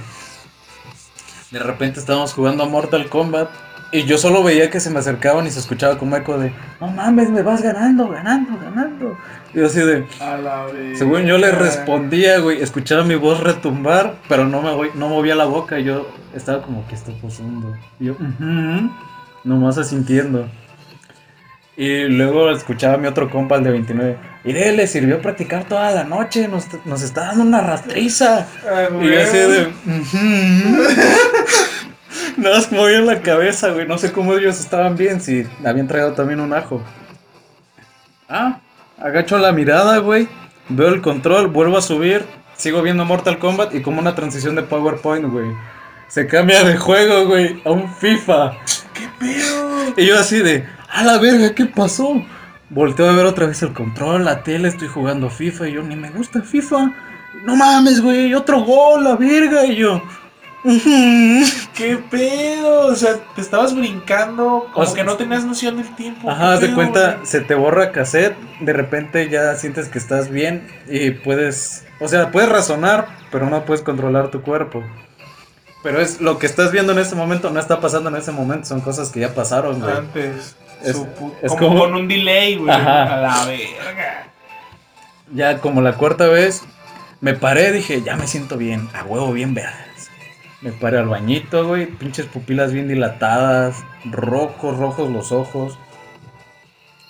De 1.53 1.61
repente 1.61 2.01
estábamos 2.01 2.35
jugando 2.35 2.65
a 2.65 2.69
Mortal 2.69 3.09
Kombat 3.09 3.49
y 3.93 4.05
yo 4.05 4.19
solo 4.19 4.43
veía 4.43 4.71
que 4.71 4.81
se 4.81 4.91
me 4.91 4.99
acercaban 4.99 5.47
y 5.47 5.51
se 5.51 5.59
escuchaba 5.61 5.99
como 5.99 6.17
eco 6.17 6.39
de, 6.39 6.53
no 6.81 6.89
mames, 6.89 7.31
me 7.31 7.43
vas 7.43 7.63
ganando, 7.63 8.09
ganando, 8.09 8.59
ganando. 8.63 9.17
Y 9.55 9.59
yo 9.59 9.67
así 9.67 9.81
de, 9.81 10.05
A 10.21 10.37
la 10.37 10.65
vez. 10.67 10.99
según 10.99 11.23
yo 11.25 11.39
le 11.39 11.51
respondía, 11.53 12.39
güey, 12.41 12.61
escuchaba 12.63 13.03
mi 13.05 13.15
voz 13.15 13.41
retumbar, 13.41 14.17
pero 14.29 14.45
no 14.47 14.61
me 14.63 14.75
voy, 14.75 14.91
no 14.95 15.09
movía 15.09 15.35
la 15.35 15.47
boca, 15.47 15.79
y 15.79 15.85
yo 15.85 16.07
estaba 16.35 16.63
como, 16.63 16.87
¿qué 16.89 16.95
está 16.95 17.13
pasando? 17.23 17.75
Y 17.99 18.07
yo, 18.07 18.13
"Ujú", 18.13 18.91
nomás 19.45 19.79
asintiendo. 19.79 20.49
Y 21.77 22.07
luego 22.09 22.51
escuchaba 22.51 22.95
a 22.95 22.97
mi 22.99 23.07
otro 23.07 23.31
compa, 23.31 23.55
el 23.57 23.63
de 23.63 23.71
29. 23.71 24.19
Iré, 24.45 24.73
le 24.73 24.87
sirvió 24.89 25.23
practicar 25.23 25.63
toda 25.65 25.93
la 25.93 26.03
noche, 26.03 26.49
nos, 26.49 26.67
nos 26.85 27.03
está 27.03 27.27
dando 27.27 27.45
una 27.45 27.61
rastriza. 27.61 28.49
Y 29.01 29.07
yo 29.09 29.21
así 29.23 29.37
de. 29.39 29.73
"Ujú". 29.87 30.83
Nada 32.39 32.59
más 32.59 32.71
movían 32.71 33.05
la 33.05 33.21
cabeza, 33.21 33.71
güey. 33.71 33.89
No 33.89 33.99
sé 33.99 34.13
cómo 34.13 34.33
ellos 34.35 34.61
estaban 34.61 34.97
bien, 34.97 35.21
si 35.21 35.45
habían 35.65 35.89
traído 35.89 36.13
también 36.13 36.39
un 36.39 36.53
ajo. 36.53 36.81
Ah, 38.29 38.61
agacho 38.97 39.39
la 39.39 39.51
mirada, 39.51 39.99
güey. 39.99 40.29
Veo 40.69 40.89
el 40.89 41.03
control, 41.03 41.49
vuelvo 41.49 41.77
a 41.77 41.83
subir. 41.83 42.25
Sigo 42.57 42.81
viendo 42.81 43.05
Mortal 43.05 43.41
Kombat 43.41 43.75
y 43.75 43.83
como 43.83 44.01
una 44.01 44.15
transición 44.15 44.55
de 44.55 44.63
PowerPoint, 44.63 45.27
güey. 45.27 45.51
Se 46.07 46.29
cambia 46.29 46.63
de 46.63 46.77
juego, 46.77 47.27
güey, 47.27 47.61
a 47.65 47.73
un 47.73 47.93
FIFA. 47.93 48.53
¿Qué 48.95 49.09
pedo? 49.19 49.95
Y 49.97 50.07
yo 50.07 50.17
así 50.17 50.39
de, 50.39 50.65
a 50.91 51.03
la 51.03 51.19
verga, 51.19 51.57
¿qué 51.57 51.67
pasó? 51.67 52.25
Volteo 52.71 53.11
a 53.11 53.15
ver 53.15 53.27
otra 53.27 53.47
vez 53.47 53.61
el 53.63 53.73
control, 53.73 54.25
la 54.25 54.45
tele, 54.45 54.69
estoy 54.69 54.87
jugando 54.87 55.29
FIFA 55.29 55.69
y 55.69 55.73
yo 55.73 55.83
ni 55.83 55.97
me 55.97 56.11
gusta 56.11 56.43
FIFA. 56.43 56.93
No 57.45 57.57
mames, 57.57 58.01
güey, 58.01 58.33
otro 58.35 58.61
gol, 58.61 59.03
la 59.03 59.17
verga. 59.17 59.65
Y 59.67 59.75
yo, 59.75 60.03
¿Qué 61.75 61.99
pedo? 62.11 62.87
O 62.89 62.95
sea, 62.95 63.15
te 63.35 63.41
estabas 63.41 63.75
brincando, 63.75 64.67
como 64.73 64.85
O 64.85 64.87
sea, 64.87 64.95
que 64.97 65.05
no 65.05 65.17
tenías 65.17 65.45
noción 65.45 65.77
del 65.77 65.95
tiempo. 65.95 66.31
Ajá, 66.31 66.55
haz 66.55 66.61
¿Qué 66.61 66.69
de 66.69 66.75
cuenta, 66.75 67.15
güey? 67.15 67.27
se 67.27 67.41
te 67.41 67.55
borra 67.55 67.93
cassette, 67.93 68.37
de 68.61 68.73
repente 68.73 69.29
ya 69.29 69.55
sientes 69.57 69.89
que 69.89 69.99
estás 69.99 70.29
bien 70.31 70.67
y 70.89 71.11
puedes, 71.13 71.85
o 72.01 72.09
sea, 72.09 72.31
puedes 72.31 72.51
razonar, 72.51 73.07
pero 73.31 73.49
no 73.49 73.65
puedes 73.65 73.83
controlar 73.83 74.31
tu 74.31 74.43
cuerpo. 74.43 74.83
Pero 75.83 76.01
es 76.01 76.21
lo 76.21 76.39
que 76.39 76.47
estás 76.47 76.73
viendo 76.73 76.93
en 76.93 76.99
ese 76.99 77.15
momento 77.15 77.51
no 77.51 77.61
está 77.61 77.81
pasando 77.81 78.09
en 78.11 78.17
ese 78.17 78.33
momento, 78.33 78.67
son 78.67 78.81
cosas 78.81 79.11
que 79.11 79.21
ya 79.21 79.35
pasaron, 79.35 79.81
güey. 79.81 79.97
Antes. 79.97 80.57
Es- 80.83 80.97
como, 80.97 81.35
como- 81.57 81.79
con 81.81 81.95
un 81.95 82.09
delay, 82.09 82.57
güey. 82.57 82.71
Ajá. 82.71 83.15
A 83.15 83.21
la 83.21 83.45
verga. 83.47 84.27
Ya 85.33 85.59
como 85.59 85.83
la 85.83 85.95
cuarta 85.95 86.27
vez 86.27 86.63
me 87.21 87.35
paré, 87.35 87.71
dije, 87.73 88.03
ya 88.03 88.17
me 88.17 88.27
siento 88.27 88.57
bien, 88.57 88.89
a 88.95 89.05
huevo 89.05 89.33
bien 89.33 89.55
vergas. 89.55 89.88
Me 90.61 90.73
paré 90.73 90.99
al 90.99 91.09
bañito, 91.09 91.67
güey, 91.67 91.87
pinches 91.87 92.27
pupilas 92.27 92.73
bien 92.73 92.89
dilatadas, 92.89 93.77
rojos, 94.05 94.77
rojos 94.77 95.11
los 95.11 95.31
ojos. 95.31 95.79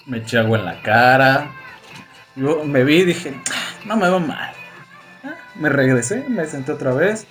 Me 0.06 0.18
eché 0.18 0.38
agua 0.38 0.58
en 0.58 0.64
la 0.66 0.82
cara. 0.82 1.50
Yo 2.36 2.64
me 2.64 2.84
vi 2.84 2.98
y 2.98 3.04
dije, 3.04 3.40
"Ah, 3.50 3.84
no 3.86 3.96
me 3.96 4.08
va 4.08 4.18
mal. 4.18 4.52
Ah, 5.24 5.34
Me 5.54 5.68
regresé, 5.70 6.24
me 6.28 6.46
senté 6.46 6.72
otra 6.72 6.92
vez. 6.92 7.26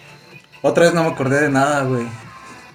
Otra 0.64 0.86
vez 0.86 0.94
no 0.94 1.04
me 1.04 1.12
acordé 1.12 1.42
de 1.42 1.50
nada, 1.50 1.84
güey. 1.84 2.08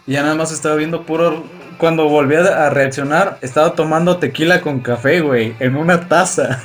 Y 0.07 0.13
ya 0.13 0.23
nada 0.23 0.35
más 0.35 0.53
estaba 0.53 0.77
viendo 0.77 1.05
puro... 1.05 1.45
Cuando 1.79 2.09
volví 2.09 2.37
a 2.37 2.67
a 2.67 2.71
reaccionar, 2.71 3.39
estaba 3.41 3.75
tomando 3.75 4.19
tequila 4.19 4.61
con 4.61 4.81
café, 4.81 5.21
güey, 5.21 5.57
en 5.59 5.75
una 5.77 6.07
taza. 6.09 6.61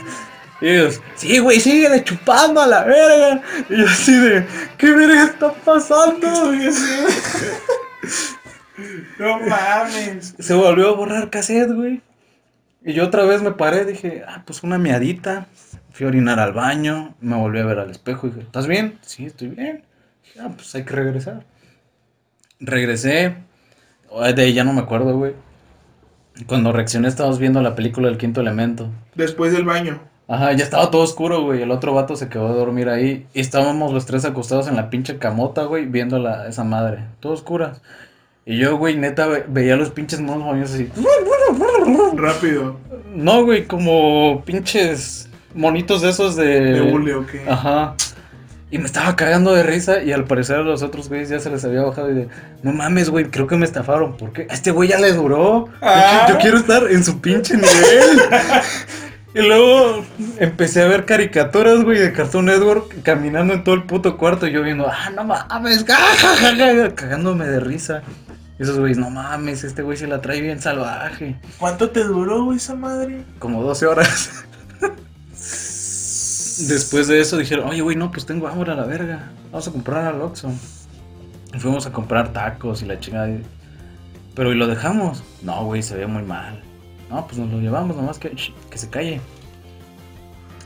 Y 0.59 0.69
ellos, 0.69 1.01
sí, 1.15 1.39
güey, 1.39 1.59
sigue 1.59 2.03
chupando 2.03 2.61
a 2.61 2.67
la 2.67 2.83
verga. 2.83 3.41
Y 3.69 3.77
yo 3.77 3.87
así 3.87 4.17
de, 4.17 4.45
¿qué 4.77 4.91
verga 4.91 5.23
está 5.25 5.53
pasando? 5.53 6.27
No 9.17 9.39
mames. 9.39 10.35
Se 10.37 10.53
volvió 10.53 10.89
a 10.89 10.95
borrar 10.95 11.29
cassette, 11.31 11.71
güey. 11.71 12.01
Y 12.85 12.93
yo 12.93 13.05
otra 13.05 13.25
vez 13.25 13.41
me 13.41 13.51
paré, 13.51 13.85
dije, 13.85 14.23
ah, 14.27 14.43
pues 14.45 14.63
una 14.63 14.77
miadita. 14.77 15.47
Fui 15.91 16.05
a 16.05 16.09
orinar 16.09 16.39
al 16.39 16.53
baño, 16.53 17.15
me 17.19 17.35
volví 17.35 17.59
a 17.59 17.65
ver 17.65 17.79
al 17.79 17.89
espejo 17.89 18.27
y 18.27 18.29
dije, 18.29 18.41
¿estás 18.43 18.67
bien? 18.67 18.99
Sí, 19.01 19.25
estoy 19.25 19.47
bien. 19.47 19.83
Dije, 20.23 20.39
ah, 20.41 20.51
pues 20.55 20.73
hay 20.75 20.85
que 20.85 20.93
regresar. 20.93 21.43
Regresé. 22.59 23.35
De 24.35 24.41
ahí 24.41 24.53
ya 24.53 24.63
no 24.63 24.73
me 24.73 24.81
acuerdo, 24.81 25.17
güey. 25.17 25.33
Cuando 26.45 26.71
reaccioné 26.71 27.07
estábamos 27.07 27.39
viendo 27.39 27.61
la 27.61 27.73
película 27.73 28.09
El 28.09 28.17
Quinto 28.17 28.41
Elemento. 28.41 28.91
Después 29.15 29.51
del 29.51 29.65
baño. 29.65 29.99
Ajá, 30.29 30.51
ya 30.53 30.63
estaba 30.65 30.91
todo 30.91 31.03
oscuro, 31.03 31.43
güey. 31.43 31.61
El 31.61 31.71
otro 31.71 31.93
vato 31.93 32.15
se 32.17 32.27
quedó 32.27 32.47
a 32.47 32.51
dormir 32.51 32.89
ahí. 32.89 33.25
Y 33.33 33.39
estábamos 33.39 33.93
los 33.93 34.05
tres 34.05 34.25
acostados 34.25 34.67
en 34.67 34.75
la 34.75 34.89
pinche 34.89 35.17
camota, 35.17 35.63
güey, 35.63 35.85
viendo 35.85 36.19
la, 36.19 36.47
esa 36.47 36.63
madre. 36.65 37.05
Todo 37.21 37.33
oscuras. 37.33 37.81
Y 38.45 38.57
yo, 38.57 38.77
güey, 38.77 38.97
neta, 38.97 39.27
ve- 39.27 39.45
veía 39.47 39.75
los 39.77 39.89
pinches 39.91 40.19
monos 40.21 40.43
moviéndose 40.43 40.75
así. 40.75 40.91
Rápido. 42.15 42.77
No, 43.13 43.43
güey, 43.45 43.65
como 43.65 44.43
pinches 44.45 45.29
monitos 45.53 46.01
de 46.01 46.09
esos 46.09 46.35
de... 46.35 46.59
De 46.73 46.81
hule, 46.81 47.15
¿o 47.15 47.25
qué? 47.25 47.43
Ajá. 47.49 47.95
Y 48.69 48.79
me 48.79 48.85
estaba 48.85 49.15
cagando 49.15 49.53
de 49.53 49.63
risa 49.63 50.01
y 50.03 50.11
al 50.11 50.25
parecer 50.25 50.57
a 50.57 50.61
los 50.61 50.83
otros 50.83 51.07
güeyes 51.07 51.29
ya 51.29 51.39
se 51.39 51.49
les 51.49 51.63
había 51.63 51.83
bajado 51.83 52.11
y 52.11 52.15
de, 52.15 52.27
no 52.63 52.73
mames, 52.73 53.09
güey, 53.09 53.25
creo 53.31 53.47
que 53.47 53.55
me 53.55 53.65
estafaron. 53.65 54.17
¿Por 54.17 54.33
qué? 54.33 54.45
A 54.49 54.53
este 54.53 54.71
güey 54.71 54.89
ya 54.89 54.99
le 54.99 55.13
duró. 55.13 55.67
Yo, 55.67 55.71
Ah. 55.81 56.25
qui- 56.27 56.33
yo 56.33 56.37
quiero 56.39 56.57
estar 56.57 56.83
en 56.91 57.03
su 57.03 57.19
pinche 57.21 57.55
nivel. 57.55 57.69
y 59.37 59.41
luego 59.47 60.03
empecé 60.39 60.81
a 60.81 60.87
ver 60.87 61.05
caricaturas, 61.05 61.83
güey, 61.83 61.99
de 61.99 62.11
Cartoon 62.11 62.45
Network 62.45 63.03
caminando 63.03 63.53
en 63.53 63.63
todo 63.63 63.75
el 63.75 63.83
puto 63.83 64.17
cuarto 64.17 64.47
y 64.47 64.51
yo 64.51 64.63
viendo, 64.63 64.87
ah, 64.87 65.11
no 65.11 65.23
mames, 65.23 65.83
cagándome 66.95 67.45
de 67.45 67.59
risa. 67.59 68.01
Y 68.57 68.63
esos 68.63 68.79
güeyes, 68.79 68.97
no 68.97 69.11
mames, 69.11 69.63
este 69.63 69.83
güey 69.83 69.97
se 69.97 70.07
la 70.07 70.21
trae 70.21 70.41
bien 70.41 70.59
salvaje. 70.59 71.39
¿Cuánto 71.59 71.91
te 71.91 72.03
duró, 72.03 72.45
güey, 72.45 72.57
esa 72.57 72.73
madre? 72.73 73.23
Como 73.37 73.61
12 73.61 73.85
horas. 73.85 74.45
Después 76.67 77.07
de 77.07 77.19
eso 77.19 77.37
dijeron, 77.37 77.69
oye, 77.69 77.81
güey, 77.81 77.95
no, 77.95 78.09
pues 78.09 78.25
tengo 78.25 78.47
hambre 78.47 78.71
a 78.71 78.75
la 78.75 78.85
verga. 78.85 79.29
Vamos 79.51 79.67
a 79.67 79.71
comprar 79.71 80.05
al 80.05 80.21
Oxxo. 80.21 80.51
Y 81.53 81.59
fuimos 81.59 81.85
a 81.85 81.91
comprar 81.91 82.33
tacos 82.33 82.81
y 82.81 82.85
la 82.85 82.99
chingada. 82.99 83.29
Pero 84.33 84.51
¿y 84.51 84.55
lo 84.55 84.65
dejamos? 84.65 85.23
No, 85.43 85.63
güey, 85.65 85.83
se 85.83 85.95
ve 85.95 86.07
muy 86.07 86.23
mal. 86.23 86.63
No, 87.09 87.25
pues 87.25 87.37
nos 87.37 87.49
lo 87.51 87.59
llevamos, 87.59 87.95
nomás 87.95 88.19
que, 88.19 88.31
que 88.31 88.77
se 88.77 88.89
calle. 88.89 89.21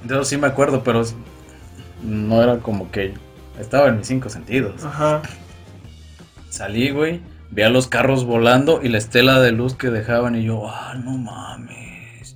De 0.03 0.15
eso 0.15 0.23
sí 0.23 0.37
me 0.37 0.47
acuerdo, 0.47 0.83
pero 0.83 1.03
no 2.03 2.41
era 2.41 2.57
como 2.59 2.89
que 2.89 3.13
estaba 3.59 3.87
en 3.89 3.97
mis 3.97 4.07
cinco 4.07 4.29
sentidos. 4.29 4.83
Ajá. 4.83 5.21
Salí, 6.49 6.89
güey, 6.89 7.21
vi 7.51 7.61
a 7.61 7.69
los 7.69 7.87
carros 7.87 8.25
volando 8.25 8.81
y 8.83 8.89
la 8.89 8.97
estela 8.97 9.39
de 9.39 9.51
luz 9.51 9.75
que 9.75 9.89
dejaban 9.89 10.35
y 10.35 10.43
yo, 10.43 10.67
ah, 10.67 10.95
no 11.03 11.17
mames. 11.17 12.35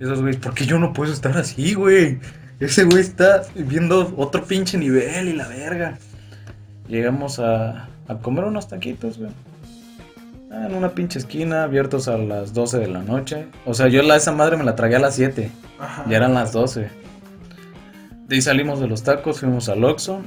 Esos 0.00 0.20
güeyes, 0.20 0.40
¿por 0.40 0.54
qué 0.54 0.64
yo 0.64 0.78
no 0.78 0.92
puedo 0.92 1.12
estar 1.12 1.36
así, 1.36 1.74
güey? 1.74 2.20
Ese 2.60 2.84
güey 2.84 3.00
está 3.00 3.42
viendo 3.54 4.14
otro 4.16 4.44
pinche 4.44 4.78
nivel 4.78 5.28
y 5.28 5.32
la 5.34 5.46
verga. 5.46 5.98
Llegamos 6.88 7.38
a, 7.38 7.88
a 8.08 8.18
comer 8.22 8.44
unos 8.44 8.68
taquitos, 8.68 9.18
güey. 9.18 9.30
Ah, 10.50 10.66
En 10.66 10.74
una 10.74 10.90
pinche 10.90 11.18
esquina, 11.18 11.64
abiertos 11.64 12.08
a 12.08 12.16
las 12.16 12.54
12 12.54 12.78
de 12.78 12.88
la 12.88 13.02
noche. 13.02 13.48
O 13.66 13.74
sea, 13.74 13.88
yo 13.88 14.02
la, 14.02 14.16
esa 14.16 14.32
madre 14.32 14.56
me 14.56 14.64
la 14.64 14.74
tragué 14.76 14.96
a 14.96 15.00
las 15.00 15.14
7. 15.14 15.50
Ajá. 15.78 16.04
Ya 16.08 16.16
eran 16.16 16.34
las 16.34 16.52
12. 16.52 16.88
De 18.26 18.34
ahí 18.34 18.42
salimos 18.42 18.80
de 18.80 18.88
los 18.88 19.02
tacos, 19.02 19.40
fuimos 19.40 19.68
al 19.68 19.84
Oxxo. 19.84 20.22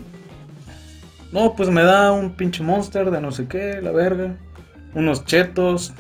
No, 1.31 1.55
pues 1.55 1.69
me 1.69 1.83
da 1.83 2.11
un 2.11 2.31
pinche 2.31 2.63
monster 2.63 3.09
de 3.09 3.21
no 3.21 3.31
sé 3.31 3.47
qué, 3.47 3.81
la 3.81 3.91
verga. 3.91 4.35
Unos 4.93 5.25
chetos. 5.25 5.93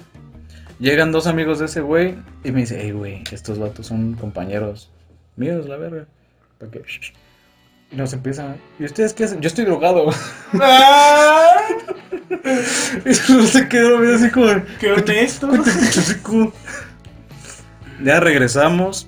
Llegan 0.79 1.11
dos 1.11 1.27
amigos 1.27 1.59
de 1.59 1.65
ese 1.65 1.81
güey 1.81 2.15
y 2.43 2.51
me 2.51 2.61
dice, 2.61 2.79
hey, 2.81 2.91
güey, 2.91 3.23
estos 3.31 3.59
vatos 3.59 3.85
son 3.87 4.13
compañeros 4.15 4.89
míos, 5.35 5.67
la 5.67 5.77
verga. 5.77 6.05
¿Para 6.57 6.71
qué? 6.71 6.81
Y 7.91 7.97
nos 7.97 8.13
empiezan, 8.13 8.55
¿y 8.79 8.85
ustedes 8.85 9.13
qué 9.13 9.25
hacen? 9.25 9.41
Yo 9.41 9.47
estoy 9.47 9.65
drogado. 9.65 10.09
¡Ah! 10.61 11.57
y 12.29 13.31
no 13.33 13.43
se 13.43 13.67
quedó 13.67 13.99
medio 13.99 14.15
así 14.15 14.29
como... 14.29 14.47
¡Qué 14.79 14.93
honesto! 14.93 15.49
Ya 18.01 18.19
regresamos. 18.19 19.07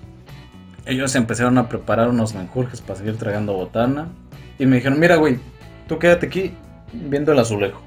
Ellos 0.85 1.15
empezaron 1.15 1.57
a 1.57 1.69
preparar 1.69 2.09
unos 2.09 2.35
menjurjes 2.35 2.81
para 2.81 2.99
seguir 2.99 3.17
tragando 3.17 3.53
botana. 3.53 4.09
Y 4.59 4.65
me 4.65 4.75
dijeron, 4.77 4.99
mira, 4.99 5.15
güey, 5.15 5.39
tú 5.87 5.97
quédate 5.97 6.27
aquí 6.27 6.53
viendo 6.91 7.31
el 7.31 7.39
azulejo. 7.39 7.81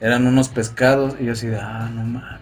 Eran 0.00 0.26
unos 0.26 0.48
pescados 0.48 1.16
y 1.18 1.24
yo 1.26 1.32
así 1.32 1.46
de, 1.46 1.58
ah, 1.58 1.90
no 1.92 2.04
mames. 2.04 2.40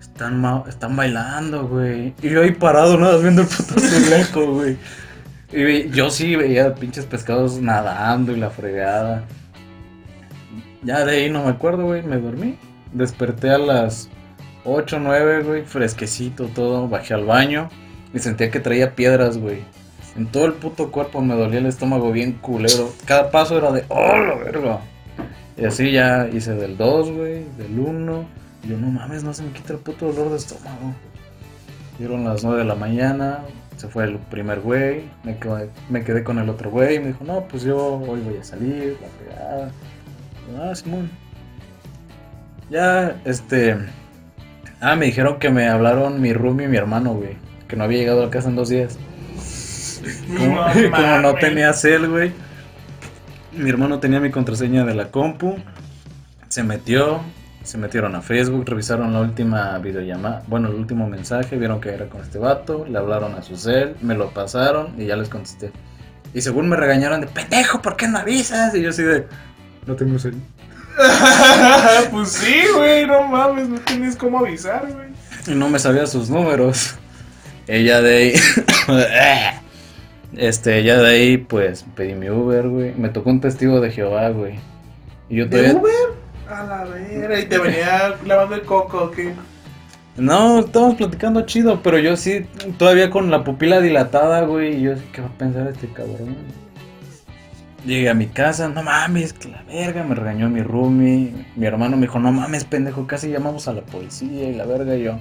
Están, 0.00 0.44
están 0.68 0.94
bailando, 0.96 1.66
güey. 1.66 2.14
Y 2.22 2.28
yo 2.28 2.42
ahí 2.42 2.52
parado 2.52 2.98
nada 2.98 3.14
más 3.14 3.22
viendo 3.22 3.42
el 3.42 3.48
puto 3.48 3.74
azulejo, 3.76 4.52
güey. 4.52 4.76
Y 5.52 5.90
yo 5.90 6.10
sí 6.10 6.34
veía 6.34 6.74
pinches 6.74 7.04
pescados 7.04 7.60
nadando 7.60 8.32
y 8.32 8.36
la 8.36 8.50
fregada. 8.50 9.24
Ya 10.82 11.04
de 11.04 11.16
ahí 11.16 11.30
no 11.30 11.44
me 11.44 11.50
acuerdo, 11.50 11.84
güey. 11.84 12.02
Me 12.02 12.16
dormí. 12.16 12.56
Desperté 12.92 13.50
a 13.50 13.58
las 13.58 14.08
8, 14.64 14.98
9, 14.98 15.42
güey. 15.42 15.62
Fresquecito 15.64 16.46
todo. 16.46 16.88
Bajé 16.88 17.14
al 17.14 17.26
baño. 17.26 17.68
Y 18.14 18.18
sentía 18.18 18.50
que 18.50 18.60
traía 18.60 18.94
piedras, 18.94 19.36
güey. 19.36 19.60
En 20.16 20.26
todo 20.26 20.46
el 20.46 20.54
puto 20.54 20.90
cuerpo 20.90 21.20
me 21.20 21.34
dolía 21.34 21.58
el 21.58 21.66
estómago 21.66 22.12
bien 22.12 22.32
culero. 22.32 22.90
Cada 23.04 23.30
paso 23.30 23.56
era 23.58 23.72
de, 23.72 23.84
oh, 23.88 24.16
la 24.16 24.34
verga. 24.36 24.80
Y 25.56 25.66
así 25.66 25.92
ya 25.92 26.28
hice 26.32 26.54
del 26.54 26.78
2, 26.78 27.10
güey. 27.12 27.44
Del 27.58 27.78
1. 27.78 28.24
Y 28.64 28.68
yo, 28.68 28.78
no 28.78 28.90
mames, 28.90 29.22
no 29.22 29.34
se 29.34 29.42
me 29.42 29.52
quita 29.52 29.74
el 29.74 29.80
puto 29.80 30.06
dolor 30.12 30.30
de 30.30 30.38
estómago. 30.38 30.94
Dieron 31.98 32.24
las 32.24 32.42
9 32.42 32.60
de 32.60 32.64
la 32.64 32.74
mañana. 32.74 33.40
Se 33.82 33.88
fue 33.88 34.04
el 34.04 34.16
primer 34.16 34.60
güey. 34.60 35.02
Me 35.24 35.36
quedé, 35.38 35.68
me 35.90 36.04
quedé 36.04 36.22
con 36.22 36.38
el 36.38 36.48
otro 36.48 36.70
güey. 36.70 37.00
Me 37.00 37.08
dijo, 37.08 37.24
no, 37.24 37.48
pues 37.48 37.64
yo 37.64 37.96
hoy 37.96 38.20
voy 38.20 38.36
a 38.36 38.44
salir. 38.44 38.96
La 39.02 39.08
fregada. 39.18 39.70
Ah, 40.56 40.72
Simón. 40.72 41.10
Ya, 42.70 43.20
este. 43.24 43.76
Ah, 44.80 44.94
me 44.94 45.06
dijeron 45.06 45.40
que 45.40 45.50
me 45.50 45.66
hablaron 45.66 46.20
mi 46.20 46.32
roomie 46.32 46.66
y 46.66 46.68
mi 46.68 46.76
hermano, 46.76 47.14
güey. 47.14 47.36
Que 47.66 47.74
no 47.74 47.82
había 47.82 47.98
llegado 47.98 48.22
a 48.22 48.26
la 48.26 48.30
casa 48.30 48.50
en 48.50 48.54
dos 48.54 48.68
días. 48.68 49.00
Como 50.28 50.64
No 50.64 50.90
como 50.92 51.18
no 51.22 51.34
tenía 51.34 51.72
cel, 51.72 52.08
güey. 52.08 52.30
Mi 53.50 53.68
hermano 53.68 53.98
tenía 53.98 54.20
mi 54.20 54.30
contraseña 54.30 54.84
de 54.84 54.94
la 54.94 55.10
compu. 55.10 55.56
Se 56.50 56.62
metió. 56.62 57.20
Se 57.64 57.78
metieron 57.78 58.14
a 58.14 58.22
Facebook, 58.22 58.64
revisaron 58.66 59.12
la 59.12 59.20
última 59.20 59.78
videollamada. 59.78 60.42
Bueno, 60.48 60.68
el 60.68 60.74
último 60.74 61.08
mensaje. 61.08 61.56
Vieron 61.56 61.80
que 61.80 61.90
era 61.90 62.06
con 62.06 62.20
este 62.20 62.38
vato. 62.38 62.84
Le 62.88 62.98
hablaron 62.98 63.34
a 63.34 63.42
su 63.42 63.56
cel. 63.56 63.94
Me 64.00 64.14
lo 64.14 64.30
pasaron 64.30 65.00
y 65.00 65.06
ya 65.06 65.16
les 65.16 65.28
contesté. 65.28 65.70
Y 66.34 66.40
según 66.40 66.68
me 66.68 66.76
regañaron 66.76 67.20
de 67.20 67.26
pendejo, 67.26 67.80
¿por 67.80 67.96
qué 67.96 68.08
no 68.08 68.18
avisas? 68.18 68.74
Y 68.74 68.82
yo 68.82 68.90
así 68.90 69.02
de. 69.02 69.26
No 69.86 69.94
tengo 69.94 70.18
cel. 70.18 70.34
pues 72.10 72.30
sí, 72.30 72.62
güey, 72.76 73.06
no 73.06 73.22
mames, 73.22 73.68
no 73.68 73.78
tienes 73.80 74.16
cómo 74.16 74.40
avisar, 74.40 74.86
güey. 74.92 75.08
Y 75.46 75.54
no 75.54 75.68
me 75.68 75.78
sabía 75.78 76.06
sus 76.06 76.30
números. 76.30 76.96
Ella 77.66 78.02
de 78.02 78.16
ahí. 78.16 79.60
este, 80.36 80.78
ella 80.78 81.00
de 81.00 81.08
ahí, 81.08 81.36
pues 81.36 81.84
pedí 81.94 82.14
mi 82.14 82.28
Uber, 82.28 82.68
güey. 82.68 82.94
Me 82.96 83.08
tocó 83.08 83.30
un 83.30 83.40
testigo 83.40 83.80
de 83.80 83.90
Jehová, 83.90 84.30
güey. 84.30 84.58
Y 85.28 85.36
yo 85.36 85.46
¿De 85.46 85.50
todavía... 85.50 85.80
Uber? 85.80 86.21
A 86.52 86.64
la 86.64 86.84
vera. 86.84 87.40
Y 87.40 87.46
te 87.46 87.58
venía 87.58 88.14
lavando 88.26 88.56
el 88.56 88.62
coco, 88.62 89.10
¿qué? 89.10 89.32
No, 90.16 90.58
estamos 90.58 90.96
platicando 90.96 91.46
chido, 91.46 91.82
pero 91.82 91.98
yo 91.98 92.14
sí, 92.16 92.44
todavía 92.78 93.08
con 93.08 93.30
la 93.30 93.42
pupila 93.42 93.80
dilatada, 93.80 94.42
güey. 94.42 94.76
Y 94.76 94.82
yo, 94.82 94.92
¿qué 95.12 95.22
va 95.22 95.28
a 95.28 95.38
pensar 95.38 95.66
este 95.68 95.88
cabrón? 95.88 96.36
Llegué 97.86 98.10
a 98.10 98.14
mi 98.14 98.26
casa, 98.26 98.68
no 98.68 98.82
mames, 98.82 99.32
que 99.32 99.48
la 99.48 99.62
verga, 99.62 100.04
me 100.04 100.14
regañó 100.14 100.50
mi 100.50 100.62
roomie. 100.62 101.46
Mi 101.56 101.66
hermano 101.66 101.96
me 101.96 102.02
dijo, 102.02 102.18
no 102.18 102.30
mames, 102.30 102.64
pendejo, 102.64 103.06
casi 103.06 103.30
llamamos 103.30 103.66
a 103.68 103.72
la 103.72 103.80
policía 103.80 104.50
y 104.50 104.54
la 104.54 104.66
verga. 104.66 104.94
Y 104.94 105.04
yo, 105.04 105.18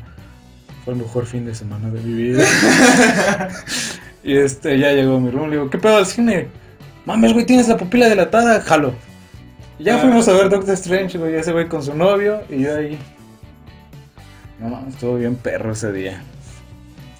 fue 0.83 0.93
el 0.95 0.99
mejor 0.99 1.25
fin 1.25 1.45
de 1.45 1.55
semana 1.55 1.89
de 1.89 2.01
mi 2.01 2.13
vida. 2.23 2.43
y 4.23 4.35
este, 4.35 4.77
ya 4.77 4.91
llegó 4.91 5.17
mi 5.21 5.31
roomie, 5.31 5.51
le 5.51 5.55
digo, 5.55 5.69
¿qué 5.69 5.77
pedo 5.77 5.95
al 5.95 6.05
cine? 6.05 6.49
Mames, 7.05 7.31
güey, 7.31 7.45
tienes 7.45 7.69
la 7.69 7.77
pupila 7.77 8.09
dilatada, 8.09 8.59
jalo. 8.59 8.93
Ya 9.81 9.95
Ah. 9.95 9.99
fuimos 9.99 10.27
a 10.27 10.33
ver 10.33 10.49
Doctor 10.49 10.73
Strange, 10.75 11.17
güey, 11.17 11.35
ese 11.35 11.51
güey 11.51 11.67
con 11.67 11.81
su 11.83 11.95
novio 11.95 12.41
y 12.49 12.63
yo 12.63 12.75
ahí. 12.77 12.97
No 14.59 14.69
mames, 14.69 14.93
estuvo 14.93 15.15
bien 15.17 15.35
perro 15.35 15.71
ese 15.71 15.91
día. 15.91 16.21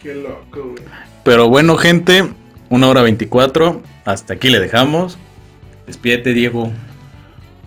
Qué 0.01 0.13
loco, 0.15 0.61
güey. 0.71 0.83
Pero 1.23 1.49
bueno, 1.49 1.75
gente, 1.77 2.27
una 2.69 2.88
hora 2.88 3.01
24. 3.01 3.81
Hasta 4.05 4.33
aquí 4.33 4.49
le 4.49 4.59
dejamos. 4.59 5.17
Despídete, 5.88 6.33
Diego. 6.33 6.71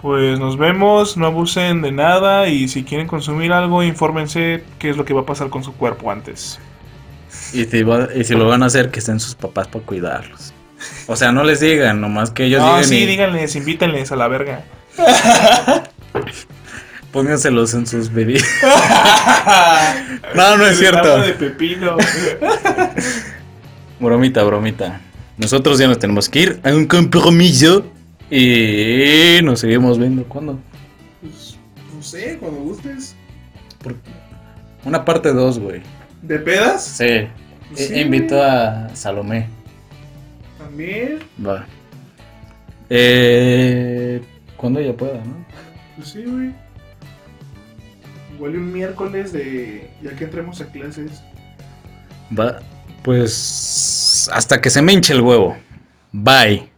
Pues 0.01 0.39
nos 0.39 0.59
vemos, 0.59 1.17
no 1.17 1.27
abusen 1.27 1.81
de 1.81 1.91
nada 1.91 2.49
y 2.49 2.69
si 2.69 2.85
quieren 2.85 3.07
consumir 3.07 3.53
algo, 3.53 3.83
infórmense 3.83 4.63
qué 4.79 4.91
es 4.91 4.97
lo 4.97 5.05
que 5.05 5.15
va 5.15 5.23
a 5.23 5.27
pasar 5.27 5.49
con 5.49 5.65
su 5.65 5.73
cuerpo 5.75 6.11
antes. 6.11 6.59
Y 7.53 7.65
si, 7.65 7.83
va- 7.83 8.09
y 8.15 8.23
si 8.25 8.35
lo 8.35 8.47
van 8.47 8.63
a 8.63 8.67
hacer, 8.67 8.91
que 8.91 8.99
estén 9.01 9.19
sus 9.19 9.35
papás 9.35 9.67
para 9.69 9.85
cuidarlos. 9.85 10.53
O 11.07 11.17
sea, 11.17 11.33
no 11.33 11.43
les 11.43 11.61
digan, 11.61 12.01
nomás 12.01 12.31
que 12.31 12.45
ellos 12.45 12.61
No, 12.61 12.69
digan 12.69 12.85
sí, 12.85 12.97
y 12.99 13.07
díganles, 13.07 13.57
invítenles 13.57 14.13
a 14.13 14.17
la 14.17 14.29
verga. 14.29 14.63
pónganselos 17.13 17.75
en 17.75 17.87
sus 17.87 18.13
bebidas. 18.13 18.45
no, 20.35 20.57
no 20.57 20.67
es 20.67 20.79
cierto. 20.79 21.21
de 21.21 21.33
pepino. 21.35 21.97
Bromita, 24.01 24.43
bromita. 24.43 25.01
Nosotros 25.39 25.79
ya 25.79 25.87
nos 25.89 25.99
tenemos 25.99 26.29
que 26.29 26.41
ir 26.41 26.61
a 26.65 26.71
un 26.75 26.87
compromiso. 26.87 27.87
Y 28.31 29.39
nos 29.45 29.61
seguimos 29.61 29.99
viendo. 29.99 30.25
¿Cuándo? 30.25 30.59
Pues, 31.21 31.57
no 31.95 32.03
sé, 32.03 32.37
cuando 32.41 32.61
gustes. 32.61 33.15
Por- 33.83 33.95
Una 34.85 35.05
parte 35.05 35.33
2, 35.33 35.59
güey. 35.61 35.83
¿De 36.23 36.39
pedas? 36.39 36.85
Sí. 36.85 37.29
Sí, 37.75 37.95
I- 37.95 38.01
invito 38.01 38.43
a 38.43 38.89
Salomé. 38.95 39.47
También. 40.59 41.21
Va. 41.45 41.67
Eh, 42.91 44.21
cuando 44.57 44.81
ella 44.81 44.97
pueda, 44.97 45.17
¿no? 45.25 45.45
Pues 45.97 46.09
sí, 46.09 46.25
güey. 46.25 46.53
Igual 48.35 48.55
y 48.55 48.57
un 48.57 48.73
miércoles 48.73 49.33
de. 49.33 49.91
Ya 50.03 50.15
que 50.17 50.25
entremos 50.25 50.61
a 50.61 50.67
clases. 50.67 51.23
Va. 52.37 52.61
Pues 53.03 54.29
hasta 54.33 54.61
que 54.61 54.71
se 54.71 54.83
me 54.83 54.93
hinche 54.93 55.13
el 55.13 55.21
huevo. 55.21 55.57
Bye. 56.13 56.74